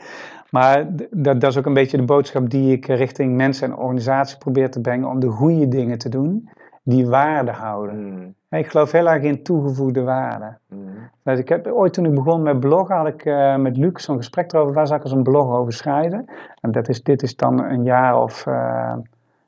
Maar 0.50 0.86
dat, 1.10 1.40
dat 1.40 1.50
is 1.50 1.58
ook 1.58 1.66
een 1.66 1.74
beetje 1.74 1.96
de 1.96 2.02
boodschap 2.02 2.50
die 2.50 2.72
ik 2.72 2.86
richting 2.86 3.36
mensen 3.36 3.70
en 3.70 3.76
organisaties 3.76 4.38
probeer 4.38 4.70
te 4.70 4.80
brengen 4.80 5.08
om 5.08 5.20
de 5.20 5.28
goede 5.28 5.68
dingen 5.68 5.98
te 5.98 6.08
doen 6.08 6.48
die 6.82 7.06
waarde 7.06 7.52
houden. 7.52 7.96
Mm. 7.96 8.34
Ik 8.58 8.70
geloof 8.70 8.92
heel 8.92 9.08
erg 9.08 9.22
in 9.22 9.42
toegevoegde 9.42 10.02
waarde. 10.02 10.56
Mm. 10.68 10.78
Dus 11.22 11.38
ik 11.38 11.48
heb, 11.48 11.66
ooit 11.66 11.92
toen 11.92 12.04
ik 12.04 12.14
begon 12.14 12.42
met 12.42 12.60
bloggen, 12.60 12.96
had 12.96 13.06
ik 13.06 13.24
uh, 13.24 13.56
met 13.56 13.76
Luc 13.76 13.92
zo'n 13.94 14.16
gesprek 14.16 14.52
erover, 14.52 14.74
waar 14.74 14.86
zou 14.86 14.98
ik 14.98 15.04
eens 15.04 15.14
een 15.14 15.22
blog 15.22 15.56
over 15.56 15.72
schrijven? 15.72 16.24
En 16.60 16.72
dat 16.72 16.88
is, 16.88 17.02
dit 17.02 17.22
is 17.22 17.36
dan 17.36 17.64
een 17.64 17.84
jaar 17.84 18.22
of, 18.22 18.46
uh, 18.46 18.92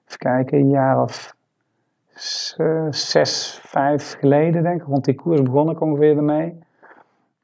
even 0.06 0.18
kijken, 0.18 0.58
een 0.58 0.70
jaar 0.70 1.02
of 1.02 1.34
zes, 2.90 3.60
vijf 3.62 4.16
geleden 4.18 4.62
denk 4.62 4.80
ik. 4.80 4.86
Rond 4.86 5.04
die 5.04 5.14
koers 5.14 5.42
begon 5.42 5.70
ik 5.70 5.80
ongeveer 5.80 6.16
ermee. 6.16 6.58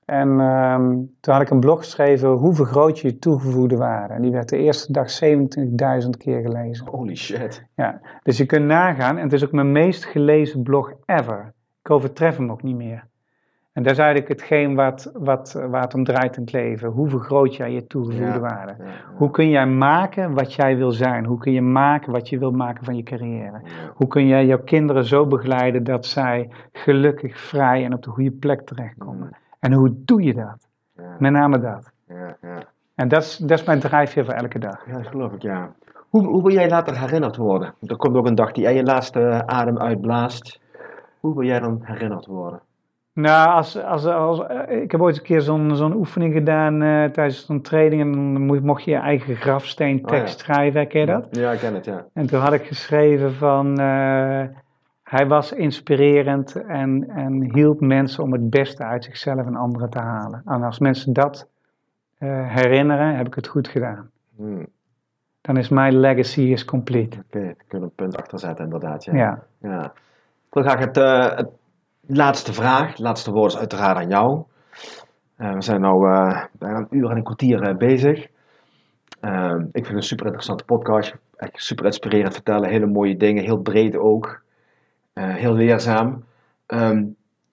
En 0.05 0.28
um, 0.40 1.14
toen 1.20 1.34
had 1.34 1.43
ik 1.43 1.51
een 1.51 1.60
blog 1.60 1.78
geschreven, 1.78 2.28
hoe 2.28 2.55
vergroot 2.55 2.98
je 2.98 3.09
je 3.09 3.18
toegevoegde 3.18 3.76
waarde? 3.76 4.14
En 4.14 4.22
die 4.22 4.30
werd 4.30 4.48
de 4.48 4.56
eerste 4.56 4.93
dag 4.93 5.20
27.000 6.05 6.09
keer 6.18 6.40
gelezen. 6.40 6.86
Holy 6.86 7.16
shit. 7.16 7.64
Ja, 7.74 8.01
dus 8.22 8.36
je 8.36 8.47
kunt 8.47 8.64
nagaan, 8.64 9.16
en 9.16 9.22
het 9.22 9.32
is 9.32 9.44
ook 9.44 9.52
mijn 9.52 9.72
meest 9.72 10.05
gelezen 10.05 10.62
blog 10.62 10.93
ever. 11.06 11.52
Ik 11.82 11.90
overtref 11.90 12.36
hem 12.36 12.51
ook 12.51 12.62
niet 12.62 12.76
meer. 12.76 13.10
En 13.72 13.82
dat 13.82 13.92
is 13.92 13.98
eigenlijk 13.98 14.28
hetgeen 14.28 14.74
wat, 14.74 15.10
wat, 15.12 15.52
waar 15.70 15.82
het 15.82 15.94
om 15.94 16.04
draait 16.04 16.36
in 16.36 16.42
het 16.42 16.52
leven. 16.52 16.88
Hoe 16.88 17.08
vergroot 17.08 17.56
jij 17.56 17.72
je 17.72 17.86
toegevoegde 17.86 18.32
Ja, 18.32 18.38
waarde? 18.40 18.74
ja, 18.78 18.84
ja. 18.84 18.92
Hoe 19.14 19.30
kun 19.30 19.48
jij 19.48 19.66
maken 19.66 20.34
wat 20.34 20.54
jij 20.54 20.76
wil 20.76 20.92
zijn? 20.92 21.24
Hoe 21.24 21.38
kun 21.38 21.52
je 21.52 21.62
maken 21.62 22.12
wat 22.12 22.28
je 22.28 22.38
wil 22.38 22.50
maken 22.50 22.84
van 22.84 22.96
je 22.96 23.02
carrière? 23.02 23.60
Hoe 23.94 24.06
kun 24.08 24.26
jij 24.26 24.46
jouw 24.46 24.62
kinderen 24.64 25.04
zo 25.04 25.26
begeleiden 25.26 25.84
dat 25.84 26.06
zij 26.06 26.50
gelukkig, 26.72 27.38
vrij 27.40 27.84
en 27.84 27.94
op 27.94 28.02
de 28.02 28.10
goede 28.10 28.30
plek 28.30 28.60
terechtkomen? 28.60 29.30
En 29.60 29.72
hoe 29.72 29.94
doe 30.04 30.22
je 30.22 30.34
dat? 30.34 30.68
Met 31.18 31.32
name 31.32 31.58
dat. 31.58 31.92
ja, 32.08 32.36
ja. 32.42 32.58
En 32.94 33.08
dat 33.08 33.22
is, 33.22 33.36
dat 33.36 33.58
is 33.58 33.64
mijn 33.64 33.80
drijfveer 33.80 34.24
voor 34.24 34.34
elke 34.34 34.58
dag. 34.58 34.86
Ja, 34.86 34.92
dat 34.92 35.06
geloof 35.06 35.32
ik, 35.32 35.42
ja. 35.42 35.72
Hoe, 36.08 36.26
hoe 36.26 36.42
wil 36.42 36.52
jij 36.52 36.68
later 36.68 36.98
herinnerd 37.00 37.36
worden? 37.36 37.74
Er 37.86 37.96
komt 37.96 38.16
ook 38.16 38.26
een 38.26 38.34
dag 38.34 38.52
die 38.52 38.62
jij 38.62 38.74
je 38.74 38.82
laatste 38.82 39.42
adem 39.46 39.78
uitblaast. 39.78 40.60
Hoe 41.20 41.34
wil 41.34 41.44
jij 41.46 41.60
dan 41.60 41.78
herinnerd 41.82 42.26
worden? 42.26 42.60
Nou, 43.14 43.51
als, 43.51 43.82
als, 43.82 44.06
als, 44.06 44.47
eh, 44.47 44.82
ik 44.82 44.90
heb 44.90 45.01
ooit 45.01 45.16
een 45.16 45.22
keer 45.22 45.40
zo'n 45.40 45.76
zo'n 45.76 45.94
oefening 45.94 46.32
gedaan 46.34 46.82
eh, 46.82 47.05
tijdens 47.05 47.47
zo'n 47.47 47.60
training. 47.60 48.02
En 48.02 48.12
dan 48.12 48.47
mo- 48.47 48.60
mocht 48.60 48.84
je 48.84 48.90
je 48.90 48.97
eigen 48.97 49.36
grafsteentekst 49.36 50.34
Oh, 50.34 50.40
schrijven, 50.40 50.89
ken 50.89 51.01
je 51.01 51.06
dat? 51.06 51.26
Ja, 51.30 51.52
ik 51.52 51.59
ken 51.59 51.74
het, 51.74 51.84
ja. 51.84 52.05
En 52.12 52.26
toen 52.26 52.40
had 52.40 52.52
ik 52.52 52.66
geschreven 52.66 53.34
van... 53.34 53.78
eh, 53.80 54.43
hij 55.02 55.26
was 55.26 55.52
inspirerend 55.52 56.55
en, 56.66 57.09
en 57.09 57.55
hielp 57.55 57.80
mensen 57.80 58.22
om 58.22 58.32
het 58.32 58.51
beste 58.51 58.84
uit 58.84 59.05
zichzelf 59.05 59.47
en 59.47 59.56
anderen 59.56 59.90
te 59.90 59.98
halen. 59.98 60.43
En 60.44 60.62
als 60.62 60.78
mensen 60.78 61.12
dat 61.12 61.48
herinneren, 62.18 63.16
heb 63.16 63.26
ik 63.26 63.34
het 63.34 63.47
goed 63.47 63.68
gedaan. 63.68 64.10
Hm, 64.36 64.43
Oké, 64.52 64.64
Dan 65.40 65.56
is 65.56 65.68
mijn 65.68 65.98
legacy 66.01 66.40
is 66.40 66.64
complete. 66.64 67.16
daar 67.30 67.43
kunnen 67.43 67.55
we 67.68 67.78
een 67.78 67.90
punt 67.94 68.16
achter 68.16 68.39
zetten, 68.39 68.64
inderdaad. 68.64 69.05
Ja. 69.05 69.12
Ja. 69.14 69.43
Ja. 69.60 69.84
Ik 69.84 70.52
wil 70.55 70.62
graag 70.62 70.78
het, 70.78 70.97
het 71.36 71.48
laatste 72.16 72.52
vraag, 72.52 72.98
laatste 72.98 73.32
woord 73.32 73.52
is 73.52 73.59
uiteraard 73.59 73.97
aan 73.97 74.09
jou. 74.09 74.43
Eh, 75.36 75.52
we 75.52 75.62
zijn 75.62 75.80
nu 75.80 75.89
bijna 76.59 76.78
een 76.78 76.86
uur 76.90 77.10
en 77.10 77.16
een 77.16 77.22
kwartier 77.22 77.62
eh, 77.62 77.76
bezig. 77.76 78.26
Eh, 79.20 79.55
ik 79.72 79.84
vind 79.84 79.86
het 79.86 79.97
een 79.97 80.02
super 80.02 80.26
interessante 80.26 80.64
podcast. 80.64 81.14
Echt 81.36 81.62
super 81.62 81.84
inspirerend 81.84 82.34
vertellen, 82.34 82.70
hele 82.70 82.86
mooie 82.86 83.16
dingen, 83.16 83.44
heel 83.44 83.59
breed 83.59 83.97
ook. 83.97 84.43
Eh, 85.12 85.34
heel 85.34 85.52
leerzaam. 85.52 86.24
Ehm, 86.66 87.05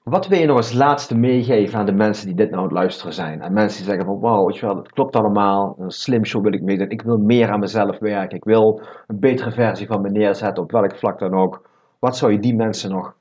wat 0.03 0.27
wil 0.27 0.39
je 0.39 0.45
nog 0.45 0.57
als 0.57 0.73
laatste 0.73 1.17
meegeven 1.17 1.79
aan 1.79 1.85
de 1.85 1.91
mensen 1.91 2.25
die 2.25 2.35
dit 2.35 2.49
nou 2.49 2.57
aan 2.57 2.67
het 2.67 2.77
luisteren 2.77 3.13
zijn? 3.13 3.41
En 3.41 3.53
mensen 3.53 3.77
die 3.77 3.87
zeggen 3.87 4.05
van, 4.05 4.19
wauw, 4.19 4.59
wel, 4.59 4.75
het 4.75 4.91
klopt 4.91 5.15
allemaal. 5.15 5.75
Een 5.79 5.91
slim 5.91 6.25
show 6.25 6.43
wil 6.43 6.53
ik 6.53 6.61
meedoen. 6.61 6.89
Ik 6.89 7.01
wil 7.01 7.17
meer 7.17 7.49
aan 7.51 7.59
mezelf 7.59 7.99
werken. 7.99 8.37
Ik 8.37 8.43
wil 8.43 8.81
een 9.07 9.19
betere 9.19 9.51
versie 9.51 9.87
van 9.87 10.01
me 10.01 10.09
neerzetten, 10.09 10.63
op 10.63 10.71
welk 10.71 10.95
vlak 10.97 11.19
dan 11.19 11.33
ook. 11.33 11.69
Wat 11.99 12.17
zou 12.17 12.31
je 12.31 12.39
die 12.39 12.55
mensen 12.55 12.91
nog 12.91 13.13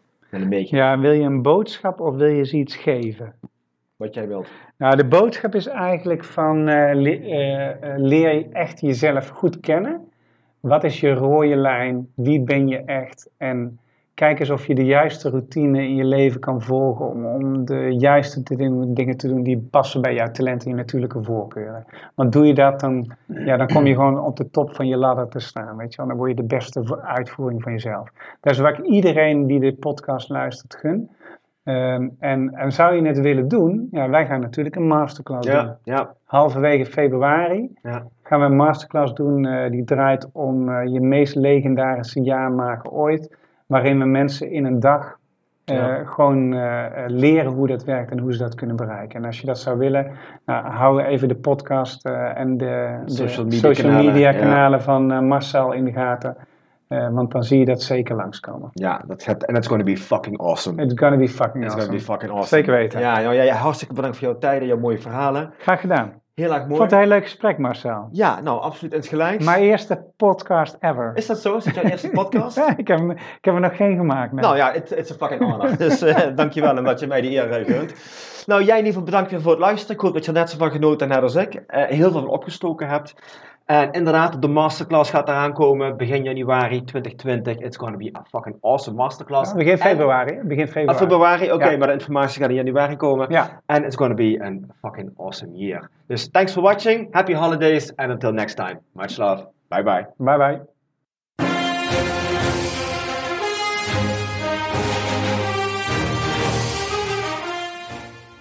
Ja, 0.70 0.98
wil 0.98 1.12
je 1.12 1.22
een 1.24 1.42
boodschap 1.42 2.00
of 2.00 2.14
wil 2.14 2.28
je 2.28 2.44
ze 2.44 2.56
iets 2.56 2.76
geven? 2.76 3.34
Wat 3.96 4.14
jij 4.14 4.28
wilt. 4.28 4.48
Nou, 4.76 4.96
de 4.96 5.04
boodschap 5.06 5.54
is 5.54 5.66
eigenlijk 5.66 6.24
van 6.24 6.68
eh, 6.68 6.94
le- 6.94 7.10
eh, 7.10 7.68
eh, 7.68 7.98
leer 7.98 8.34
je 8.34 8.48
echt 8.48 8.80
jezelf 8.80 9.28
goed 9.28 9.60
kennen. 9.60 10.08
Wat 10.60 10.84
is 10.84 11.00
je 11.00 11.12
rode 11.12 11.56
lijn? 11.56 12.12
Wie 12.14 12.40
ben 12.40 12.68
je 12.68 12.78
echt? 12.78 13.30
En 13.36 13.78
kijk 14.18 14.38
eens 14.40 14.50
of 14.50 14.66
je 14.66 14.74
de 14.74 14.84
juiste 14.84 15.30
routine 15.30 15.82
in 15.82 15.94
je 15.94 16.04
leven 16.04 16.40
kan 16.40 16.62
volgen 16.62 17.06
om, 17.08 17.26
om 17.26 17.64
de 17.64 17.94
juiste 17.98 18.42
dingen 18.94 19.16
te 19.16 19.28
doen 19.28 19.42
die 19.42 19.68
passen 19.70 20.02
bij 20.02 20.14
jouw 20.14 20.30
talenten 20.30 20.64
en 20.70 20.76
je 20.76 20.80
natuurlijke 20.82 21.22
voorkeuren. 21.22 21.84
Want 22.14 22.32
doe 22.32 22.46
je 22.46 22.54
dat, 22.54 22.80
dan, 22.80 23.12
ja, 23.26 23.56
dan 23.56 23.66
kom 23.66 23.86
je 23.86 23.94
gewoon 23.94 24.20
op 24.20 24.36
de 24.36 24.50
top 24.50 24.74
van 24.74 24.86
je 24.88 24.96
ladder 24.96 25.28
te 25.28 25.38
staan. 25.40 25.76
Weet 25.76 25.90
je 25.90 25.96
wel? 25.96 26.06
Dan 26.06 26.16
word 26.16 26.30
je 26.30 26.36
de 26.36 26.42
beste 26.56 26.84
vo- 26.84 27.00
uitvoering 27.00 27.62
van 27.62 27.72
jezelf. 27.72 28.10
Dat 28.40 28.52
is 28.52 28.58
wat 28.58 28.78
ik 28.78 28.84
iedereen 28.84 29.46
die 29.46 29.60
dit 29.60 29.78
podcast 29.78 30.28
luistert 30.28 30.74
gun. 30.74 31.10
Ehm, 31.64 32.08
en, 32.18 32.54
en 32.54 32.72
zou 32.72 32.94
je 32.94 33.06
het 33.06 33.20
willen 33.20 33.48
doen? 33.48 33.88
Ja, 33.90 34.08
wij 34.08 34.26
gaan 34.26 34.40
natuurlijk 34.40 34.76
een 34.76 34.86
masterclass 34.86 35.46
doen. 35.46 35.56
Ja, 35.56 35.78
ja, 35.84 36.14
Halverwege 36.24 36.84
februari 36.84 37.70
ja. 37.82 38.06
gaan 38.22 38.40
we 38.40 38.46
een 38.46 38.56
masterclass 38.56 39.12
doen. 39.14 39.44
eh, 39.46 39.70
die 39.70 39.84
draait 39.84 40.28
om 40.32 40.68
eh, 40.68 40.92
je 40.92 41.00
meest 41.00 41.34
legendarische 41.34 42.22
jaar 42.22 42.52
maken 42.52 42.90
ooit. 42.90 43.36
Waarin 43.68 43.98
we 43.98 44.04
mensen 44.04 44.50
in 44.50 44.64
een 44.64 44.80
dag 44.80 45.18
eh, 45.64 45.94
gewoon 46.04 46.52
eh, 46.52 47.04
leren 47.06 47.52
hoe 47.52 47.66
dat 47.66 47.84
werkt 47.84 48.10
en 48.10 48.18
hoe 48.18 48.32
ze 48.32 48.38
dat 48.38 48.54
kunnen 48.54 48.76
bereiken. 48.76 49.18
En 49.18 49.24
als 49.24 49.40
je 49.40 49.46
dat 49.46 49.58
zou 49.58 49.78
willen, 49.78 50.10
nou, 50.46 50.66
hou 50.66 51.02
even 51.02 51.28
de 51.28 51.34
podcast 51.34 52.06
eh, 52.06 52.38
en 52.38 52.56
de, 52.56 52.98
de 53.04 53.12
Social 53.12 53.46
media 53.46 53.72
kanalen, 53.72 54.04
media 54.04 54.30
ja. 54.30 54.38
kanalen 54.38 54.82
van 54.82 55.26
Marcel 55.26 55.72
in 55.72 55.84
de 55.84 55.92
gaten. 55.92 56.36
Want 56.88 57.30
dan 57.30 57.44
zie 57.44 57.58
je 57.58 57.64
dat 57.64 57.82
zeker 57.82 58.16
langskomen. 58.16 58.70
Ja, 58.72 59.02
dat 59.06 59.22
en 59.22 59.56
it's 59.56 59.66
going 59.66 59.80
to 59.80 59.92
be 59.92 59.96
fucking 59.96 60.40
awesome. 60.40 60.82
It's 60.82 60.94
gonna 60.96 61.16
be 61.16 61.28
fucking 61.28 61.64
It's 61.64 61.74
awesome. 61.74 61.86
going 61.86 62.00
to 62.00 62.06
be 62.06 62.12
fucking 62.12 62.30
awesome. 62.30 62.46
Zeker 62.46 62.72
weten. 62.72 63.00
Ja, 63.00 63.20
nou, 63.20 63.34
ja, 63.34 63.42
ja, 63.42 63.54
hartstikke 63.54 63.94
bedankt 63.94 64.16
voor 64.16 64.28
jouw 64.28 64.38
tijd 64.38 64.60
en 64.60 64.66
jouw 64.66 64.78
mooie 64.78 64.98
verhalen. 64.98 65.52
Graag 65.58 65.80
gedaan. 65.80 66.12
Heel 66.38 66.52
erg 66.52 66.62
Ik 66.62 66.66
mooi. 66.68 66.78
vond 66.78 66.90
het 66.90 66.92
een 66.92 66.98
heel 66.98 67.08
leuk 67.16 67.22
gesprek, 67.22 67.58
Marcel. 67.58 68.08
Ja, 68.12 68.40
nou, 68.40 68.60
absoluut 68.60 68.92
insgelijks. 68.94 69.44
Mijn 69.44 69.62
eerste 69.62 70.04
podcast 70.16 70.76
ever. 70.80 71.12
Is 71.14 71.26
dat 71.26 71.38
zo? 71.38 71.56
Is 71.56 71.64
dat 71.64 71.74
jouw 71.74 71.82
eerste 71.84 72.08
podcast? 72.20 72.56
Ja, 72.56 72.76
ik, 72.76 72.88
heb, 72.88 72.98
ik 73.10 73.38
heb 73.40 73.54
er 73.54 73.60
nog 73.60 73.76
geen 73.76 73.96
gemaakt. 73.96 74.32
nee. 74.32 74.44
Nou 74.44 74.56
ja, 74.56 74.72
it- 74.72 74.90
it's 74.90 75.10
a 75.10 75.14
fucking 75.14 75.40
honor. 75.40 75.76
Dus 75.76 76.02
eh 76.02 76.26
dankjewel 76.34 76.76
omdat 76.76 77.00
je 77.00 77.06
mij 77.06 77.20
die 77.20 77.30
eer 77.30 77.50
eh, 77.50 77.66
gunt. 77.74 77.94
Nou, 78.46 78.60
jij 78.62 78.70
in 78.78 78.84
ieder 78.84 78.92
geval 78.92 79.02
bedankt 79.04 79.30
weer 79.30 79.40
voor 79.40 79.50
het 79.50 79.60
luisteren. 79.60 79.94
Ik 79.96 80.00
hoop 80.02 80.12
dat 80.12 80.24
je 80.24 80.32
er 80.32 80.38
net 80.38 80.50
zo 80.50 80.56
van 80.58 80.70
genoten 80.70 81.10
hebt 81.10 81.22
als 81.22 81.34
ik. 81.34 81.54
Eh, 81.54 81.84
heel 81.84 82.10
veel 82.10 82.20
van 82.20 82.28
opgestoken 82.28 82.88
hebt. 82.88 83.14
En 83.68 83.90
inderdaad, 83.92 84.42
de 84.42 84.48
masterclass 84.48 85.10
gaat 85.10 85.28
eraan 85.28 85.52
komen 85.52 85.96
begin 85.96 86.22
januari 86.24 86.84
2020. 86.84 87.56
It's 87.58 87.76
gonna 87.76 87.96
be 87.96 88.10
a 88.16 88.22
fucking 88.30 88.56
awesome 88.60 88.96
masterclass. 88.96 89.50
Ja, 89.50 89.56
begin 89.56 89.72
En- 89.72 89.78
februari. 89.78 90.40
Begin 90.44 90.64
Ah, 90.64 90.70
februari. 90.70 90.98
februari, 90.98 91.52
oké, 91.52 91.68
Ja. 91.70 91.76
maar 91.76 91.86
de 91.86 91.92
informatie 91.92 92.40
gaat 92.40 92.50
in 92.50 92.56
januari 92.56 92.96
komen. 92.96 93.26
Ja. 93.30 93.62
And 93.66 93.84
it's 93.84 93.96
gonna 93.96 94.14
be 94.14 94.40
a 94.44 94.52
fucking 94.80 95.10
awesome 95.16 95.56
year. 95.56 95.90
Dus 96.06 96.30
thanks 96.30 96.52
for 96.52 96.62
watching, 96.62 97.08
happy 97.10 97.34
holidays, 97.34 97.96
and 97.96 98.10
until 98.10 98.32
next 98.32 98.56
time. 98.56 98.80
Much 98.92 99.16
love. 99.16 99.46
Bye 99.68 99.82
bye. 99.82 100.06
Bye 100.16 100.36
bye. 100.36 100.60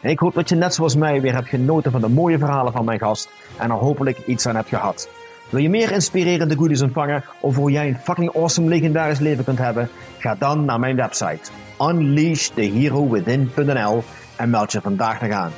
Ik 0.01 0.19
hoop 0.19 0.33
dat 0.33 0.49
je 0.49 0.55
net 0.55 0.73
zoals 0.73 0.95
mij 0.95 1.21
weer 1.21 1.33
hebt 1.33 1.47
genoten 1.49 1.91
van 1.91 2.01
de 2.01 2.07
mooie 2.09 2.37
verhalen 2.37 2.71
van 2.73 2.85
mijn 2.85 2.99
gast 2.99 3.29
en 3.57 3.69
er 3.69 3.75
hopelijk 3.77 4.17
iets 4.25 4.47
aan 4.47 4.55
hebt 4.55 4.69
gehad. 4.69 5.09
Wil 5.49 5.61
je 5.61 5.69
meer 5.69 5.91
inspirerende 5.91 6.55
goodies 6.55 6.81
ontvangen 6.81 7.23
of 7.39 7.55
hoe 7.55 7.71
jij 7.71 7.87
een 7.87 7.97
fucking 7.97 8.35
awesome 8.35 8.67
legendarisch 8.67 9.19
leven 9.19 9.43
kunt 9.43 9.57
hebben? 9.57 9.89
Ga 10.17 10.35
dan 10.35 10.65
naar 10.65 10.79
mijn 10.79 10.95
website 10.95 11.51
unleashtheherowithin.nl 11.81 14.03
en 14.35 14.49
meld 14.49 14.71
je 14.71 14.81
vandaag 14.81 15.21
nog 15.21 15.31
aan. 15.31 15.51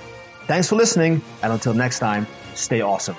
Thanks 0.45 0.67
for 0.67 0.77
listening 0.77 1.21
and 1.39 1.53
until 1.53 1.73
next 1.73 1.99
time, 1.99 2.23
stay 2.53 2.81
awesome. 2.81 3.17